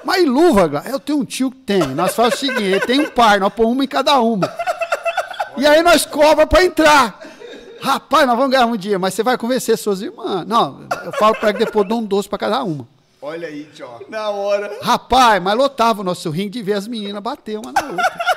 Mas 0.04 0.24
e 0.24 0.26
luva? 0.26 0.84
Eu 0.86 1.00
tenho 1.00 1.20
um 1.20 1.26
tio 1.26 1.50
que 1.52 1.60
tem. 1.60 1.82
Nós 1.88 2.14
fazemos 2.16 2.36
o 2.36 2.40
seguinte, 2.40 2.64
ele 2.64 2.80
tem 2.82 3.00
um 3.02 3.10
par, 3.10 3.40
nós 3.40 3.54
põe 3.54 3.66
uma 3.66 3.84
em 3.84 3.88
cada 3.88 4.20
uma. 4.20 4.52
E 5.58 5.66
aí 5.66 5.82
nós 5.82 6.06
cobra 6.06 6.46
pra 6.46 6.64
entrar. 6.64 7.20
Rapaz, 7.82 8.26
nós 8.26 8.38
vamos 8.38 8.52
ganhar 8.52 8.66
um 8.66 8.78
dia, 8.78 8.98
mas 8.98 9.14
você 9.14 9.24
vai 9.24 9.38
convencer 9.38 9.78
suas 9.78 10.02
irmãs. 10.02 10.46
Não, 10.48 10.88
eu 11.04 11.12
falo 11.14 11.36
pra 11.36 11.52
que 11.52 11.60
depois 11.60 11.84
eu 11.84 11.90
dou 11.90 12.00
um 12.00 12.06
doce 12.06 12.30
pra 12.30 12.38
cada 12.40 12.64
uma. 12.64 12.88
Olha 13.22 13.48
aí, 13.48 13.66
tio. 13.74 13.88
Na 14.10 14.30
hora. 14.30 14.80
Rapaz, 14.82 15.42
mas 15.42 15.58
lotava 15.58 16.02
o 16.02 16.04
nosso 16.04 16.30
ringue 16.30 16.50
de 16.50 16.62
ver 16.62 16.74
as 16.74 16.88
meninas 16.88 17.22
bater 17.22 17.58
uma 17.58 17.72
na 17.72 17.82
outra. 17.82 18.34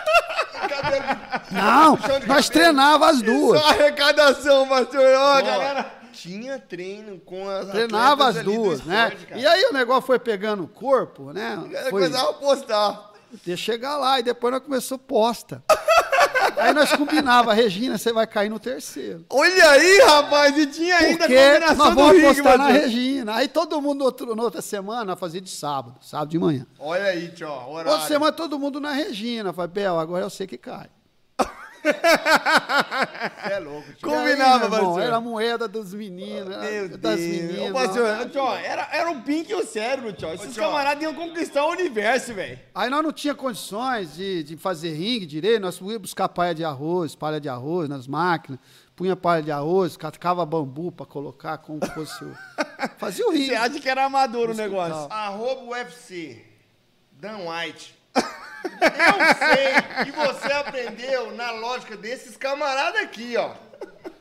Não, 1.51 1.99
nós 2.27 2.49
treinava 2.49 3.09
as 3.09 3.23
duas. 3.23 3.61
Só 3.61 3.69
arrecadação, 3.69 4.69
pastor. 4.69 5.15
Ó, 5.17 5.43
galera. 5.43 5.96
Tinha 6.17 6.59
treino 6.59 7.19
com 7.21 7.49
as 7.49 7.69
Treinava 7.69 8.29
as 8.29 8.37
do 8.37 8.43
duas, 8.45 8.85
né? 8.85 9.09
esporte. 9.15 9.41
E 9.41 9.47
aí 9.47 9.65
o 9.67 9.73
negócio 9.73 10.03
foi 10.03 10.19
pegando 10.19 10.67
corpo, 10.67 11.33
né? 11.33 11.59
Foi 11.91 11.91
Começava 11.91 12.31
a 12.31 12.35
postar. 12.35 13.13
até 13.35 13.57
chegar 13.57 13.97
lá 13.97 14.19
e 14.19 14.23
depois 14.23 14.53
nós 14.53 14.63
começou 14.63 14.99
posta. 14.99 15.63
Aí 16.59 16.73
nós 16.73 16.91
combinava, 16.95 17.53
Regina, 17.53 17.99
você 17.99 18.13
vai 18.13 18.27
cair 18.27 18.49
no 18.49 18.59
terceiro. 18.59 19.27
Olha 19.29 19.71
aí, 19.73 19.99
rapaz. 20.01 20.57
E 20.57 20.67
tinha 20.67 20.97
ainda 20.97 21.25
a 21.25 21.29
Porque 21.29 21.35
combinação 21.37 21.77
nós 21.77 21.89
do 21.89 21.95
vamos 21.95 22.13
ringue, 22.13 22.27
apostar 22.27 22.59
na 22.59 22.65
pastor. 22.65 22.81
Regina. 22.83 23.35
Aí 23.35 23.49
todo 23.49 23.83
mundo, 23.83 24.05
outro, 24.05 24.35
na 24.35 24.43
outra 24.43 24.63
semana, 24.63 25.17
fazia 25.17 25.41
de 25.41 25.51
sábado, 25.51 25.99
sábado 26.01 26.31
de 26.31 26.39
manhã. 26.39 26.67
Olha 26.79 27.05
aí, 27.05 27.29
tio. 27.29 27.47
Horário. 27.49 27.91
Outra 27.93 28.07
semana 28.07 28.33
todo 28.33 28.59
mundo 28.59 28.81
na 28.81 28.93
Regina. 28.93 29.53
Falei, 29.53 29.71
Bel, 29.71 29.99
agora 29.99 30.25
eu 30.25 30.31
sei 30.31 30.47
que 30.47 30.57
cai. 30.57 30.89
Você 31.93 33.53
é 33.53 33.59
louco, 33.59 33.93
tio. 33.95 34.09
Combinava, 34.09 34.69
pastor. 34.69 35.03
Era 35.03 35.17
a 35.17 35.21
moeda 35.21 35.69
dos 35.69 35.95
meninos, 35.95 36.57
Meu 36.57 36.89
das 36.99 37.19
Deus. 37.19 37.21
meninas. 37.21 37.91
Ô, 37.91 38.29
tio, 38.29 38.47
era, 38.55 38.89
era 38.93 39.11
o 39.11 39.23
Pink 39.23 39.51
e 39.51 39.55
o 39.55 39.65
cérebro, 39.65 40.13
tio. 40.13 40.33
Esses 40.33 40.53
tio. 40.53 40.63
camaradas 40.63 41.03
iam 41.03 41.15
conquistar 41.15 41.65
o 41.65 41.71
universo, 41.71 42.35
velho. 42.35 42.59
Aí 42.75 42.91
nós 42.91 43.03
não 43.03 43.13
tinha 43.13 43.35
condições 43.35 44.15
de, 44.15 44.43
de 44.43 44.57
fazer 44.57 44.93
ringue 44.95 45.27
direito, 45.27 45.61
nós 45.61 45.79
íamos 45.79 45.97
buscar 45.99 46.29
palha 46.29 46.55
de 46.55 46.65
arroz, 46.65 47.15
palha 47.15 47.41
de 47.41 47.49
arroz 47.49 47.89
nas 47.89 48.07
máquinas, 48.07 48.59
punha 48.95 49.15
palha 49.17 49.43
de 49.43 49.51
arroz, 49.53 49.97
catava 49.97 50.45
bambu 50.45 50.91
para 50.91 51.07
colocar 51.07 51.59
como 51.59 51.85
fosse 51.87 52.25
o... 52.25 52.35
Fazia 52.99 53.27
o 53.27 53.31
ringue. 53.31 53.49
Você 53.49 53.55
acha 53.55 53.81
que 53.81 53.89
era 53.89 54.05
amador 54.05 54.51
o 54.51 54.55
negócio? 54.55 55.13
Arroba 55.13 55.63
UFC. 55.63 56.43
Dan 57.13 57.39
White. 57.49 57.97
Eu 58.65 59.47
sei 59.49 60.05
que 60.05 60.13
você 60.13 60.53
aprendeu 60.53 61.33
na 61.35 61.51
lógica 61.53 61.97
desses 61.97 62.37
camaradas 62.37 63.03
aqui, 63.03 63.37
ó. 63.37 63.51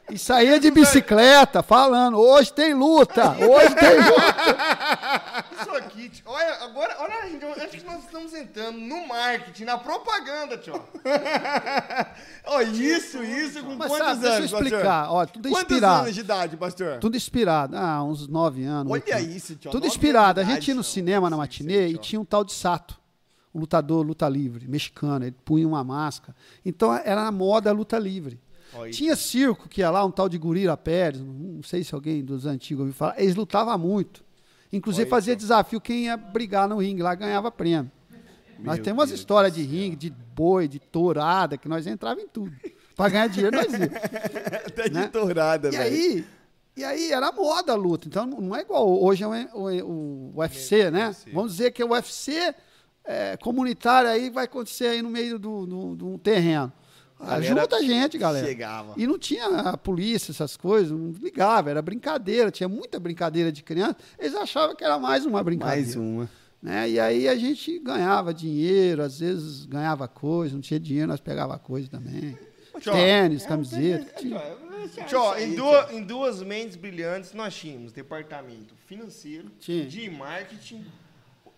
E 0.07 0.19
saía 0.19 0.59
de 0.59 0.69
bicicleta 0.69 1.63
falando, 1.63 2.19
hoje 2.19 2.53
tem 2.53 2.75
luta, 2.75 3.31
hoje 3.39 3.73
tem 3.73 3.95
luta. 4.05 5.45
Isso 5.59 5.71
aqui, 5.71 6.09
tio. 6.09 6.23
Olha, 6.27 6.63
agora, 6.63 6.95
olha, 6.99 7.27
gente, 7.27 7.43
acho 7.43 7.69
que 7.69 7.83
nós 7.83 8.03
estamos 8.03 8.31
entrando 8.35 8.77
no 8.77 9.07
marketing, 9.07 9.63
na 9.63 9.79
propaganda, 9.79 10.57
tio. 10.59 10.79
Ó, 12.45 12.61
isso, 12.61 13.23
isso 13.23 13.63
com 13.63 13.73
Mas 13.75 13.87
quantos 13.87 14.05
sabe, 14.07 14.19
deixa 14.19 14.35
eu 14.35 14.37
anos, 14.37 14.51
explicar, 14.53 15.11
ó, 15.11 15.25
tudo 15.25 15.49
Quantos 15.49 15.71
inspirado. 15.71 16.01
anos 16.03 16.13
de 16.13 16.19
idade, 16.21 16.55
pastor? 16.57 16.99
Tudo 16.99 17.17
inspirado, 17.17 17.75
ah, 17.75 18.03
uns 18.03 18.27
nove 18.27 18.63
anos. 18.63 18.91
oito 18.93 19.07
Olha 19.07 19.17
anos. 19.17 19.35
isso, 19.35 19.55
tio. 19.55 19.71
Tudo 19.71 19.87
inspirado. 19.87 20.39
A 20.39 20.43
anos 20.43 20.53
gente 20.53 20.67
ia 20.67 20.75
no 20.75 20.83
cinema, 20.83 21.31
na 21.31 21.37
matinê, 21.37 21.87
e 21.87 21.97
tinha 21.97 22.21
um 22.21 22.25
tal 22.25 22.43
de 22.43 22.53
Sato, 22.53 22.95
lutador 23.59 24.05
luta 24.05 24.27
livre, 24.27 24.67
mexicano. 24.67 25.25
Ele 25.25 25.35
punha 25.43 25.67
uma 25.67 25.83
máscara. 25.83 26.35
Então 26.65 26.93
era 26.93 27.23
na 27.23 27.31
moda 27.31 27.69
a 27.69 27.73
luta 27.73 27.97
livre. 27.97 28.39
Tinha 28.91 29.15
circo 29.15 29.69
que 29.69 29.81
ia 29.81 29.89
lá, 29.89 30.03
um 30.03 30.11
tal 30.11 30.27
de 30.27 30.37
Gurira 30.37 30.75
Pérez, 30.75 31.21
não 31.21 31.63
sei 31.63 31.83
se 31.83 31.95
alguém 31.95 32.23
dos 32.23 32.45
antigos 32.45 32.81
ouviu 32.81 32.93
falar. 32.93 33.19
Eles 33.19 33.35
lutavam 33.35 33.77
muito. 33.77 34.23
Inclusive 34.73 35.09
fazia 35.09 35.35
desafio 35.35 35.79
quem 35.79 36.05
ia 36.05 36.17
brigar 36.17 36.67
no 36.67 36.77
ringue 36.79 37.01
lá 37.01 37.15
ganhava 37.15 37.49
prêmio. 37.49 37.89
nós 38.59 38.79
temos 38.79 38.99
umas 39.03 39.11
histórias 39.11 39.53
de 39.53 39.61
ringue, 39.61 39.95
de 39.95 40.09
boi, 40.09 40.67
de 40.67 40.79
tourada, 40.79 41.57
que 41.57 41.69
nós 41.69 41.87
entrava 41.87 42.19
em 42.19 42.27
tudo. 42.27 42.51
Para 42.95 43.09
ganhar 43.09 43.27
dinheiro 43.27 43.55
nós 43.55 43.71
ia. 43.71 43.85
Até 44.67 44.89
de 44.89 44.95
né? 44.95 45.07
tourada, 45.07 45.69
E 45.69 45.71
velho. 45.71 45.83
aí, 45.83 46.25
e 46.75 46.83
aí 46.83 47.11
era 47.13 47.31
moda 47.31 47.71
a 47.71 47.75
luta. 47.75 48.07
Então 48.07 48.25
não 48.25 48.53
é 48.53 48.61
igual 48.61 49.01
hoje 49.01 49.23
é 49.23 49.27
o, 49.27 49.31
o, 49.53 50.31
o 50.35 50.39
UFC, 50.39 50.91
né? 50.91 51.15
Vamos 51.31 51.53
dizer 51.53 51.71
que 51.71 51.83
o 51.83 51.91
UFC 51.91 52.53
é, 53.05 53.37
comunitário 53.37 54.09
aí 54.09 54.29
vai 54.29 54.45
acontecer 54.45 54.87
aí 54.87 55.01
no 55.01 55.09
meio 55.09 55.37
do, 55.37 55.65
do, 55.65 55.95
do 55.95 56.17
terreno. 56.17 56.71
Galera 57.19 57.61
Ajuda 57.61 57.77
a 57.77 57.81
gente, 57.81 58.17
galera. 58.17 58.45
chegava. 58.45 58.93
E 58.97 59.07
não 59.07 59.17
tinha 59.17 59.45
a 59.45 59.77
polícia, 59.77 60.31
essas 60.31 60.57
coisas, 60.57 60.91
não 60.91 61.11
ligava, 61.11 61.69
era 61.69 61.81
brincadeira, 61.81 62.51
tinha 62.51 62.67
muita 62.67 62.99
brincadeira 62.99 63.51
de 63.51 63.63
criança. 63.63 63.95
Eles 64.19 64.35
achavam 64.35 64.75
que 64.75 64.83
era 64.83 64.99
mais 64.99 65.25
uma 65.25 65.41
brincadeira. 65.41 65.81
Mais 65.81 65.95
uma. 65.95 66.29
Né? 66.61 66.89
E 66.89 66.99
aí 66.99 67.27
a 67.27 67.35
gente 67.35 67.79
ganhava 67.79 68.33
dinheiro, 68.33 69.01
às 69.01 69.19
vezes 69.19 69.65
ganhava 69.65 70.07
coisa, 70.07 70.53
não 70.53 70.61
tinha 70.61 70.79
dinheiro, 70.79 71.07
nós 71.07 71.21
pegava 71.21 71.57
coisa 71.57 71.87
também. 71.87 72.37
Tênis, 72.83 73.45
camiseta. 73.45 74.19
tinha. 74.19 74.41
Tio, 75.07 75.35
em, 75.37 75.55
duas, 75.55 75.91
em 75.91 76.03
duas 76.03 76.43
mentes 76.43 76.75
brilhantes 76.75 77.33
nós 77.33 77.55
tínhamos 77.55 77.91
departamento 77.91 78.75
financeiro, 78.85 79.49
Tinha. 79.59 79.85
de 79.85 80.09
marketing, 80.11 80.85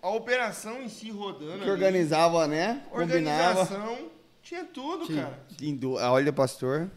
a 0.08 0.12
operação 0.16 0.82
em 0.82 0.90
si 0.90 1.10
rodando. 1.12 1.58
Que 1.58 1.62
ali, 1.64 1.72
organizava, 1.72 2.48
né? 2.48 2.82
Combinava. 2.90 3.62
Organização, 3.62 3.98
tinha 4.42 4.64
tudo, 4.66 5.06
Tinha. 5.06 5.24
cara. 5.24 5.40
Indo- 5.62 5.98
ah, 5.98 6.12
Olha, 6.12 6.32
pastor. 6.34 6.90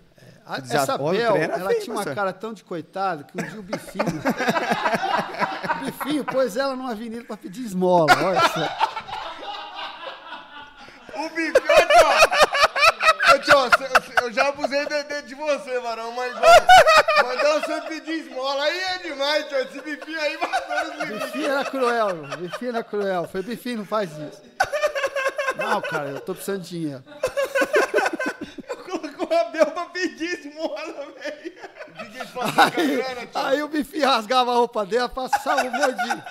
A- 0.46 0.60
Já- 0.60 0.82
Essa 0.82 1.00
olha, 1.00 1.30
o 1.30 1.32
Bel, 1.34 1.42
era 1.42 1.54
ela 1.58 1.68
feio, 1.70 1.82
tinha 1.82 1.94
uma 1.94 2.00
pastor. 2.00 2.14
cara 2.14 2.32
tão 2.32 2.52
de 2.52 2.64
coitado 2.64 3.24
que 3.24 3.40
um 3.40 3.44
dia 3.46 3.60
o 3.60 3.62
Bifinho. 3.62 4.04
o 5.80 5.84
Bifinho 5.84 6.24
pôs 6.24 6.56
ela 6.56 6.74
numa 6.74 6.90
avenida 6.90 7.24
pra 7.24 7.36
pedir 7.36 7.62
esmola. 7.64 8.06
Olha 8.22 8.40
só. 8.48 8.90
O 11.22 11.28
bife, 11.30 11.52
ô, 11.58 11.60
tio! 11.60 12.19
Ô, 13.34 14.24
eu 14.24 14.32
já 14.32 14.48
abusei 14.48 14.84
de, 14.86 15.02
de- 15.04 15.22
de 15.22 15.34
você, 15.34 15.78
varão, 15.80 16.12
mas 16.12 16.32
ó, 16.36 17.22
mandar 17.24 17.60
você 17.60 17.80
pedir 17.82 18.26
esmola 18.26 18.62
aí 18.64 18.78
é 18.80 18.98
demais, 18.98 19.46
tio. 19.46 19.58
Esse 19.58 19.80
bifinho 19.80 20.20
aí 20.20 20.36
matando 20.38 20.90
os 20.90 20.98
limites. 21.04 21.26
Bifinho 21.26 21.50
era 21.52 21.64
cruel, 21.64 22.16
meu. 22.16 22.36
Bifinho 22.38 22.68
era 22.70 22.84
cruel. 22.84 23.28
Foi 23.30 23.42
Bifinho, 23.42 23.78
não 23.78 23.86
faz 23.86 24.10
isso. 24.12 24.42
Não, 25.56 25.80
cara, 25.82 26.08
eu 26.10 26.20
tô 26.20 26.34
precisando 26.34 26.62
de 26.62 26.68
dinheiro. 26.70 27.04
Colocou 28.84 29.28
o 29.28 29.40
Abel 29.40 29.66
pra 29.66 29.84
pedir 29.86 30.38
esmola, 30.40 30.80
velho. 31.16 31.52
DJ 32.10 32.24
passando 32.34 32.54
com 32.54 32.60
a 32.62 32.70
grana, 32.70 33.26
tio. 33.26 33.30
Aí 33.34 33.62
o 33.62 33.68
Bifinho 33.68 34.06
rasgava 34.08 34.50
a 34.52 34.54
roupa 34.54 34.84
dela, 34.86 35.08
passava 35.08 35.62
um 35.62 35.70
monte 35.70 35.94
de, 35.94 36.22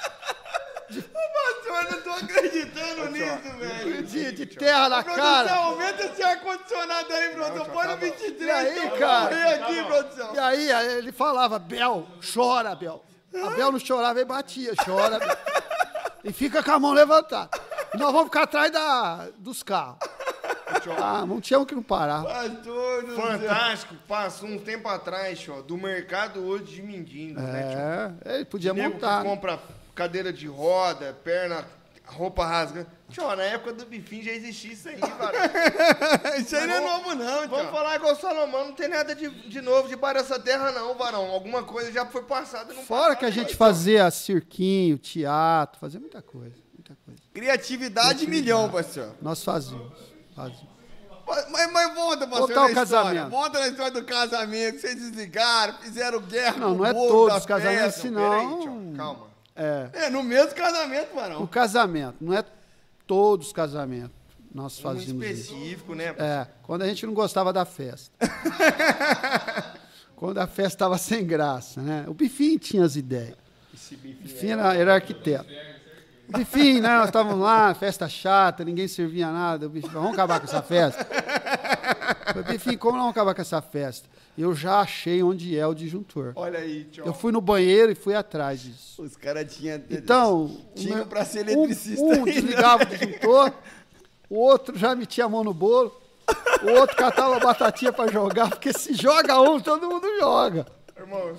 Pastor, 0.90 1.84
eu 1.84 1.92
não 1.92 2.02
tô 2.02 2.10
acreditando 2.12 3.12
nisso, 3.12 3.58
velho. 3.60 4.04
de, 4.04 4.32
de 4.32 4.46
terra 4.48 4.90
na 4.90 5.04
Produção, 5.04 5.24
cara. 5.24 5.56
aumenta 5.56 6.04
esse 6.04 6.24
ar-condicionado 6.24 7.14
aí, 7.14 7.30
produção. 7.30 7.66
Põe 7.66 7.88
no 7.88 7.98
23. 7.98 8.40
E 8.42 8.52
aí, 8.52 8.90
cara? 8.92 9.22
morrer 9.24 9.54
aqui, 9.54 9.84
produção. 9.84 10.36
E 10.36 10.40
aí, 10.40 10.72
ele 10.98 11.12
falava, 11.12 11.60
Bel, 11.60 12.08
chora, 12.34 12.76
Bel. 12.76 13.04
A 13.34 13.50
Bel 13.52 13.72
não 13.72 13.80
chorava, 13.80 14.20
ele 14.20 14.26
batia, 14.26 14.74
chora, 14.84 15.20
Bel. 15.20 15.38
E 16.24 16.34
fica 16.34 16.62
com 16.64 16.72
a 16.72 16.80
mão 16.80 16.92
levantada. 16.92 17.50
E 17.94 17.98
nós 17.98 18.12
vamos 18.12 18.26
ficar 18.26 18.44
atrás 18.44 18.72
da, 18.72 19.28
dos 19.38 19.64
carros. 19.64 19.98
Ah, 20.98 21.26
não 21.26 21.42
tinha 21.42 21.60
um 21.60 21.66
que 21.66 21.76
não 21.76 21.84
céu. 21.84 22.26
Fantástico, 23.16 23.96
passou 24.08 24.48
um 24.48 24.58
tempo 24.58 24.88
atrás, 24.88 25.40
tio, 25.40 25.62
do 25.64 25.78
mercado 25.78 26.46
hoje 26.46 26.76
de 26.76 26.82
mendigos, 26.82 27.42
né? 27.42 28.16
É, 28.24 28.36
ele 28.36 28.46
podia 28.46 28.74
que 28.74 28.82
montar. 28.82 29.24
né? 29.24 29.30
compra 29.30 29.60
cadeira 30.00 30.32
de 30.32 30.48
roda, 30.48 31.14
perna 31.26 31.66
roupa 32.06 32.46
rasgando. 32.46 32.88
Tio, 33.10 33.36
na 33.36 33.44
época 33.44 33.74
do 33.74 33.86
Bifim 33.86 34.22
já 34.22 34.32
existia 34.32 34.72
isso 34.72 34.88
aí, 34.88 34.96
varão. 34.96 35.40
Isso 36.40 36.56
aí 36.56 36.66
não 36.68 36.74
é 36.76 36.80
novo, 36.80 37.16
não, 37.16 37.48
Vamos 37.50 37.66
tio. 37.66 37.72
falar 37.72 37.96
igual 37.98 38.14
o 38.14 38.16
Salomão, 38.16 38.68
não 38.68 38.74
tem 38.74 38.88
nada 38.88 39.14
de, 39.14 39.30
de 39.30 39.62
novo 39.62 39.90
debaixo 39.90 40.22
dessa 40.22 40.40
terra, 40.40 40.72
não, 40.72 40.96
varão. 40.96 41.26
Alguma 41.32 41.64
coisa 41.64 41.92
já 41.92 42.06
foi 42.06 42.24
passada 42.24 42.74
no 42.74 42.82
Fora 42.84 43.14
que 43.14 43.26
a 43.26 43.30
gente 43.30 43.58
fazia 43.58 44.10
cirquinho, 44.10 44.98
teatro, 44.98 45.78
fazia 45.82 46.00
muita 46.00 46.22
coisa. 46.22 46.56
Muita 46.74 46.98
coisa. 47.06 47.20
Criatividade 47.34 48.26
milhão, 48.26 48.70
pastor. 48.72 49.14
Nós 49.22 49.44
fazíamos. 49.44 49.92
fazíamos. 50.34 50.80
Mas, 51.52 51.72
mas, 51.72 51.94
volta, 51.94 52.26
pastor, 52.26 52.48
Voltar 52.48 52.62
ao 52.62 52.74
casamento. 52.74 53.30
Volta 53.30 53.60
na 53.60 53.68
história 53.68 53.92
do 53.92 54.04
casamento. 54.04 54.80
Vocês 54.82 54.96
desligaram, 54.96 55.76
fizeram 55.80 56.22
guerra 56.22 56.58
Não, 56.58 56.74
não 56.74 56.86
é 56.86 56.92
todos 56.94 57.38
os 57.38 57.46
casamentos, 57.46 57.86
festa. 57.86 58.02
senão- 58.02 58.30
Peraí, 58.32 58.62
tio, 58.62 58.94
calma. 58.98 59.29
É. 59.60 60.06
É, 60.06 60.10
no 60.10 60.24
mesmo 60.24 60.56
casamento, 60.56 61.12
O 61.12 61.16
varão. 61.16 61.46
casamento, 61.48 62.16
não 62.22 62.34
é 62.34 62.44
todos 63.06 63.48
os 63.48 63.54
casamentos. 63.54 64.12
Nós 64.54 64.80
Um 64.80 64.82
fazíamos 64.82 65.24
isso. 65.26 65.54
específico, 65.54 65.94
né? 65.94 66.16
É, 66.18 66.48
quando 66.64 66.82
a 66.84 66.88
gente 66.88 67.06
não 67.06 67.14
gostava 67.14 67.52
da 67.54 67.66
festa. 67.66 68.10
quando 70.16 70.38
a 70.40 70.48
festa 70.48 70.76
estava 70.76 70.98
sem 70.98 71.26
graça, 71.26 71.82
né? 71.82 72.06
O 72.08 72.14
Bifim 72.14 72.58
tinha 72.58 72.84
as 72.84 72.96
ideias. 72.96 73.36
O 73.92 73.96
Bifim 73.98 74.48
era, 74.48 74.76
era 74.76 74.94
arquiteto. 74.96 75.46
O 76.34 76.38
Bifim, 76.38 76.80
né? 76.80 76.98
Nós 76.98 77.06
estávamos 77.08 77.40
lá, 77.40 77.74
festa 77.74 78.08
chata, 78.08 78.64
ninguém 78.64 78.88
servia 78.88 79.32
nada. 79.32 79.66
O 79.66 79.70
Bifim, 79.70 79.88
vamos 79.90 80.14
acabar 80.14 80.40
com 80.40 80.46
essa 80.46 80.62
festa? 80.62 81.06
Falei, 82.26 82.44
Bifim, 82.44 82.78
como 82.78 82.94
não 82.94 83.00
vamos 83.06 83.12
acabar 83.12 83.34
com 83.34 83.42
essa 83.42 83.62
festa? 83.62 84.08
Eu 84.38 84.56
já 84.56 84.80
achei 84.80 85.22
onde 85.24 85.58
é 85.58 85.66
o 85.66 85.74
disjuntor. 85.74 86.34
Olha 86.36 86.60
aí, 86.60 86.86
tio. 86.86 87.04
Eu 87.06 87.14
fui 87.14 87.32
no 87.32 87.42
banheiro 87.42 87.92
e 87.92 87.96
fui 87.96 88.16
atrás 88.16 88.62
disso. 88.62 89.02
Os 89.02 89.18
caras 89.18 89.54
tinham. 89.54 89.82
Então, 89.90 90.56
Tinha 90.76 90.98
meu- 90.98 91.06
pra 91.08 91.26
ser 91.26 91.46
um- 91.48 91.52
eletricista 91.52 92.06
Um, 92.06 92.12
ainda. 92.14 92.32
desligava 92.32 92.84
o 92.84 92.86
disjuntor, 92.86 93.52
o 94.30 94.36
outro 94.38 94.78
já 94.78 94.96
metia 94.96 95.26
a 95.26 95.30
mão 95.30 95.44
no 95.44 95.54
bolo, 95.54 96.00
o 96.64 96.70
outro 96.80 96.96
catava 96.96 97.36
a 97.36 97.40
batatinha 97.40 97.92
pra 97.92 98.08
jogar, 98.08 98.50
porque 98.52 98.72
se 98.72 98.94
joga 98.94 99.42
um, 99.42 99.60
todo 99.60 99.90
mundo 99.90 100.08
joga. 100.20 100.66
Irmão, 100.98 101.34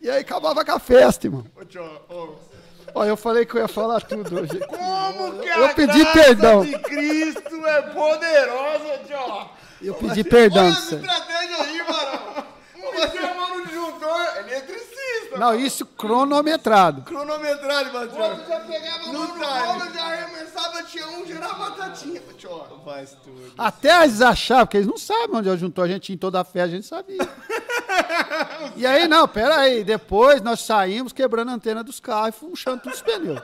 E 0.00 0.10
aí 0.10 0.22
acabava 0.22 0.64
com 0.64 0.72
a 0.72 0.78
festa, 0.80 1.26
irmão. 1.28 1.44
ô, 1.54 1.64
tio, 1.64 1.84
ô. 2.08 2.34
Ó, 2.94 3.04
eu 3.04 3.16
falei 3.16 3.46
que 3.46 3.54
eu 3.54 3.60
ia 3.62 3.68
falar 3.68 4.00
tudo 4.02 4.40
hoje. 4.40 4.58
Como 4.66 5.38
que 5.40 5.48
Eu 5.48 5.64
a 5.64 5.68
pedi 5.70 5.98
graça 6.02 6.12
perdão. 6.22 6.64
de 6.64 6.78
Cristo 6.80 7.66
é 7.66 7.82
poderosa, 7.82 8.98
tio? 9.06 9.48
Eu 9.82 9.94
pedi 9.94 10.22
perdão. 10.24 10.64
Olha 10.66 10.72
essa 10.72 10.80
você. 10.80 10.94
estratégia 10.96 11.62
aí, 11.64 11.78
varão. 11.82 12.44
Você 12.94 13.18
é 13.18 13.34
mão 13.34 13.56
no 13.58 13.66
disjuntor, 13.66 14.36
eletricista. 14.38 14.71
Não, 15.38 15.54
isso 15.54 15.84
cronometrado. 15.86 17.02
Cronometrado, 17.02 17.90
pastor. 17.90 18.36
Você 18.36 18.48
já 18.48 18.60
pegava 18.60 19.04
a 19.04 19.12
No 19.12 19.18
no 19.20 19.26
time. 19.26 19.38
bolo, 19.38 19.94
já 19.94 20.04
arremessava, 20.04 20.82
tinha 20.84 21.08
um, 21.08 21.26
gerava 21.26 21.70
batatinha, 21.70 22.20
tio. 22.36 22.62
Faz 22.84 23.16
tudo. 23.24 23.52
Até 23.56 24.04
eles 24.04 24.20
achavam, 24.20 24.66
porque 24.66 24.76
eles 24.78 24.86
não 24.88 24.98
sabem 24.98 25.36
onde 25.36 25.50
disjuntor. 25.50 25.84
A 25.84 25.88
gente 25.88 26.12
em 26.12 26.16
toda 26.16 26.40
a 26.40 26.44
festa, 26.44 26.68
a 26.68 26.68
gente 26.68 26.86
sabia. 26.86 27.18
E 28.76 28.86
aí, 28.86 29.06
não, 29.06 29.28
pera 29.28 29.56
aí. 29.60 29.84
Depois 29.84 30.40
nós 30.40 30.60
saímos 30.62 31.12
quebrando 31.12 31.50
a 31.50 31.54
antena 31.54 31.84
dos 31.84 32.00
carros 32.00 32.34
e 32.36 32.38
funchando 32.38 32.80
todos 32.80 32.98
os 32.98 33.02
pneus. 33.04 33.40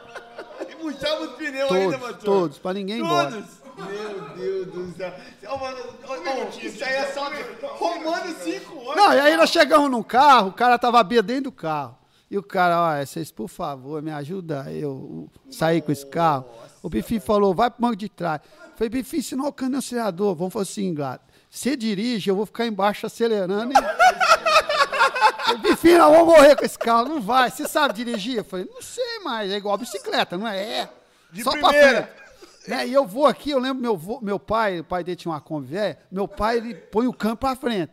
E 0.69 0.75
puxava 0.77 1.25
os 1.25 1.33
pneus 1.33 1.71
ainda, 1.71 1.99
Todos, 1.99 2.13
pastor. 2.15 2.25
todos, 2.25 2.59
pra 2.59 2.73
ninguém 2.73 2.97
ir 2.99 3.01
embora. 3.01 3.31
Todos. 3.31 3.58
Meu 3.79 4.25
Deus 4.37 4.67
do 4.67 4.97
céu. 4.97 5.15
Ó, 5.47 5.57
mano, 5.59 5.79
ó, 6.05 6.13
ó, 6.15 6.59
Isso 6.61 6.85
aí 6.85 6.95
é 6.95 7.13
só 7.13 7.31
Romano 7.63 8.35
5 8.35 8.79
horas. 8.79 8.97
Não, 8.97 9.15
e 9.15 9.21
aí 9.21 9.37
nós 9.37 9.51
chegamos 9.51 9.91
num 9.91 10.03
carro, 10.03 10.49
o 10.49 10.53
cara 10.53 10.79
tava 10.79 11.03
bêbado 11.03 11.29
dentro 11.29 11.45
do 11.45 11.53
carro. 11.53 11.97
E 12.31 12.37
o 12.37 12.43
cara, 12.43 12.79
ó, 12.79 13.05
vocês, 13.05 13.31
por 13.33 13.49
favor, 13.49 14.03
me 14.03 14.11
ajuda 14.11 14.67
eu 14.71 15.31
sair 15.51 15.81
com 15.81 15.91
esse 15.91 16.05
carro. 16.05 16.45
O 16.83 16.89
Bifi 16.89 17.21
falou, 17.21 17.55
vai 17.55 17.71
pro 17.71 17.81
banco 17.81 17.97
de 17.97 18.09
trás. 18.09 18.43
Eu 18.63 18.73
Falei, 18.77 18.91
Bifi, 18.91 19.23
se 19.23 19.35
não 19.35 19.47
alcança 19.47 19.77
o 19.77 19.79
acelerador, 19.79 20.35
vamos 20.35 20.53
fazer 20.53 20.71
assim, 20.71 20.95
Glato. 20.95 21.25
Você 21.51 21.75
dirige, 21.75 22.29
eu 22.29 22.37
vou 22.37 22.45
ficar 22.45 22.67
embaixo 22.67 23.07
acelerando. 23.07 23.73
E... 23.73 25.57
Bifi, 25.57 25.97
nós 25.97 26.13
vamos 26.13 26.35
morrer 26.35 26.55
com 26.55 26.65
esse 26.65 26.79
carro. 26.79 27.09
Não 27.09 27.21
vai. 27.23 27.51
Você 27.51 27.67
sabe 27.67 27.95
dirigir? 27.95 28.37
Eu 28.37 28.45
falei, 28.45 28.69
não 28.71 28.83
sei 28.83 29.21
mais. 29.21 29.51
É 29.51 29.57
igual 29.57 29.75
a 29.75 29.79
bicicleta, 29.79 30.37
não 30.37 30.47
é? 30.47 30.81
É. 30.81 30.89
De 31.33 31.43
Só 31.43 31.53
primeira. 31.53 32.03
pra 32.03 32.13
frente. 32.13 32.28
Né? 32.69 32.87
E 32.89 32.93
eu 32.93 33.07
vou 33.07 33.27
aqui, 33.27 33.51
eu 33.51 33.59
lembro 33.59 33.81
meu, 33.83 33.97
vô- 33.97 34.21
meu 34.21 34.39
pai, 34.39 34.81
o 34.81 34.85
pai 34.85 35.03
dele 35.03 35.17
tinha 35.17 35.33
uma 35.33 35.41
Kombi 35.41 35.67
velha, 35.69 35.99
meu 36.11 36.29
pai 36.29 36.59
ele 36.59 36.75
põe 36.75 37.07
o 37.07 37.13
câmbio 37.13 37.39
pra 37.39 37.57
frente 37.57 37.93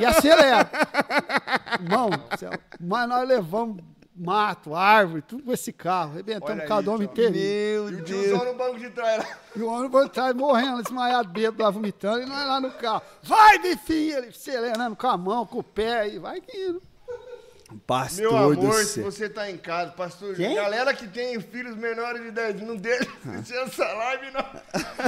e 0.00 0.04
acelera. 0.04 0.68
Irmão, 1.80 2.10
céu, 2.38 2.50
mas 2.80 3.08
nós 3.08 3.26
levamos 3.28 3.82
mato, 4.14 4.74
árvore, 4.74 5.22
tudo 5.22 5.44
com 5.44 5.52
esse 5.52 5.72
carro, 5.72 6.12
arrebentamos 6.12 6.64
cada 6.66 6.90
homem 6.90 7.08
inteiro. 7.08 7.32
Meu 7.32 7.90
E 7.90 7.94
o 7.94 8.04
Deus. 8.04 8.08
tiozão 8.08 8.44
no 8.44 8.54
banco 8.58 8.78
de 8.78 8.90
trás 8.90 9.18
lá. 9.18 9.38
E 9.56 9.62
o 9.62 9.68
homem 9.70 9.90
por 9.90 10.08
trás 10.10 10.34
morrendo, 10.34 10.82
desmaiado, 10.82 11.28
bêbado, 11.30 11.62
lá 11.62 11.70
vomitando, 11.70 12.20
e 12.22 12.26
nós 12.26 12.46
lá 12.46 12.60
no 12.60 12.70
carro. 12.72 13.02
Vai, 13.22 13.58
bifinho! 13.58 14.18
Ele 14.18 14.28
acelerando 14.28 14.96
com 14.96 15.06
a 15.06 15.16
mão, 15.16 15.46
com 15.46 15.58
o 15.58 15.62
pé, 15.62 16.08
e 16.08 16.18
vai 16.18 16.40
que 16.40 16.56
indo. 16.56 16.82
Pastor 17.86 18.20
Meu 18.20 18.36
amor, 18.36 18.56
do 18.56 18.72
se 18.74 18.84
céu. 18.86 19.04
você 19.04 19.28
tá 19.28 19.50
em 19.50 19.56
casa, 19.56 19.92
pastor, 19.92 20.34
Quem? 20.34 20.54
galera 20.54 20.92
que 20.94 21.06
tem 21.06 21.40
filhos 21.40 21.76
menores 21.76 22.22
de 22.22 22.30
10, 22.30 22.60
não 22.62 22.76
deixa 22.76 23.08
assistir 23.26 23.56
essa 23.56 23.84
live, 23.84 24.30
não. 24.30 24.42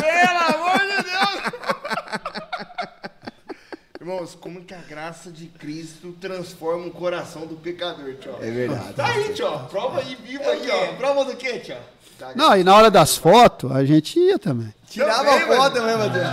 Pelo 0.00 0.38
amor 0.54 0.80
de 0.80 1.02
Deus! 1.02 2.84
Irmãos, 4.00 4.34
como 4.34 4.62
que 4.62 4.74
a 4.74 4.80
graça 4.80 5.30
de 5.30 5.46
Cristo 5.46 6.12
transforma 6.20 6.86
o 6.86 6.90
coração 6.90 7.46
do 7.46 7.56
pecador, 7.56 8.14
tio? 8.16 8.36
É 8.40 8.50
verdade. 8.50 8.92
Tá 8.92 9.06
aí, 9.06 9.32
tio. 9.32 9.58
Prova 9.70 10.00
aí, 10.00 10.14
viva 10.16 10.44
aí, 10.44 10.70
ó. 10.70 10.94
Prova 10.96 11.24
do 11.24 11.34
quê, 11.36 11.58
tio? 11.60 11.76
Não, 12.36 12.54
e 12.56 12.62
na 12.62 12.76
hora 12.76 12.90
das 12.90 13.16
fotos, 13.16 13.72
a 13.72 13.82
gente 13.84 14.18
ia 14.18 14.38
também. 14.38 14.72
Tirava 14.94 15.34
a 15.34 15.40
foto 15.40 15.82
mesmo, 15.82 16.08
Deus. 16.08 16.26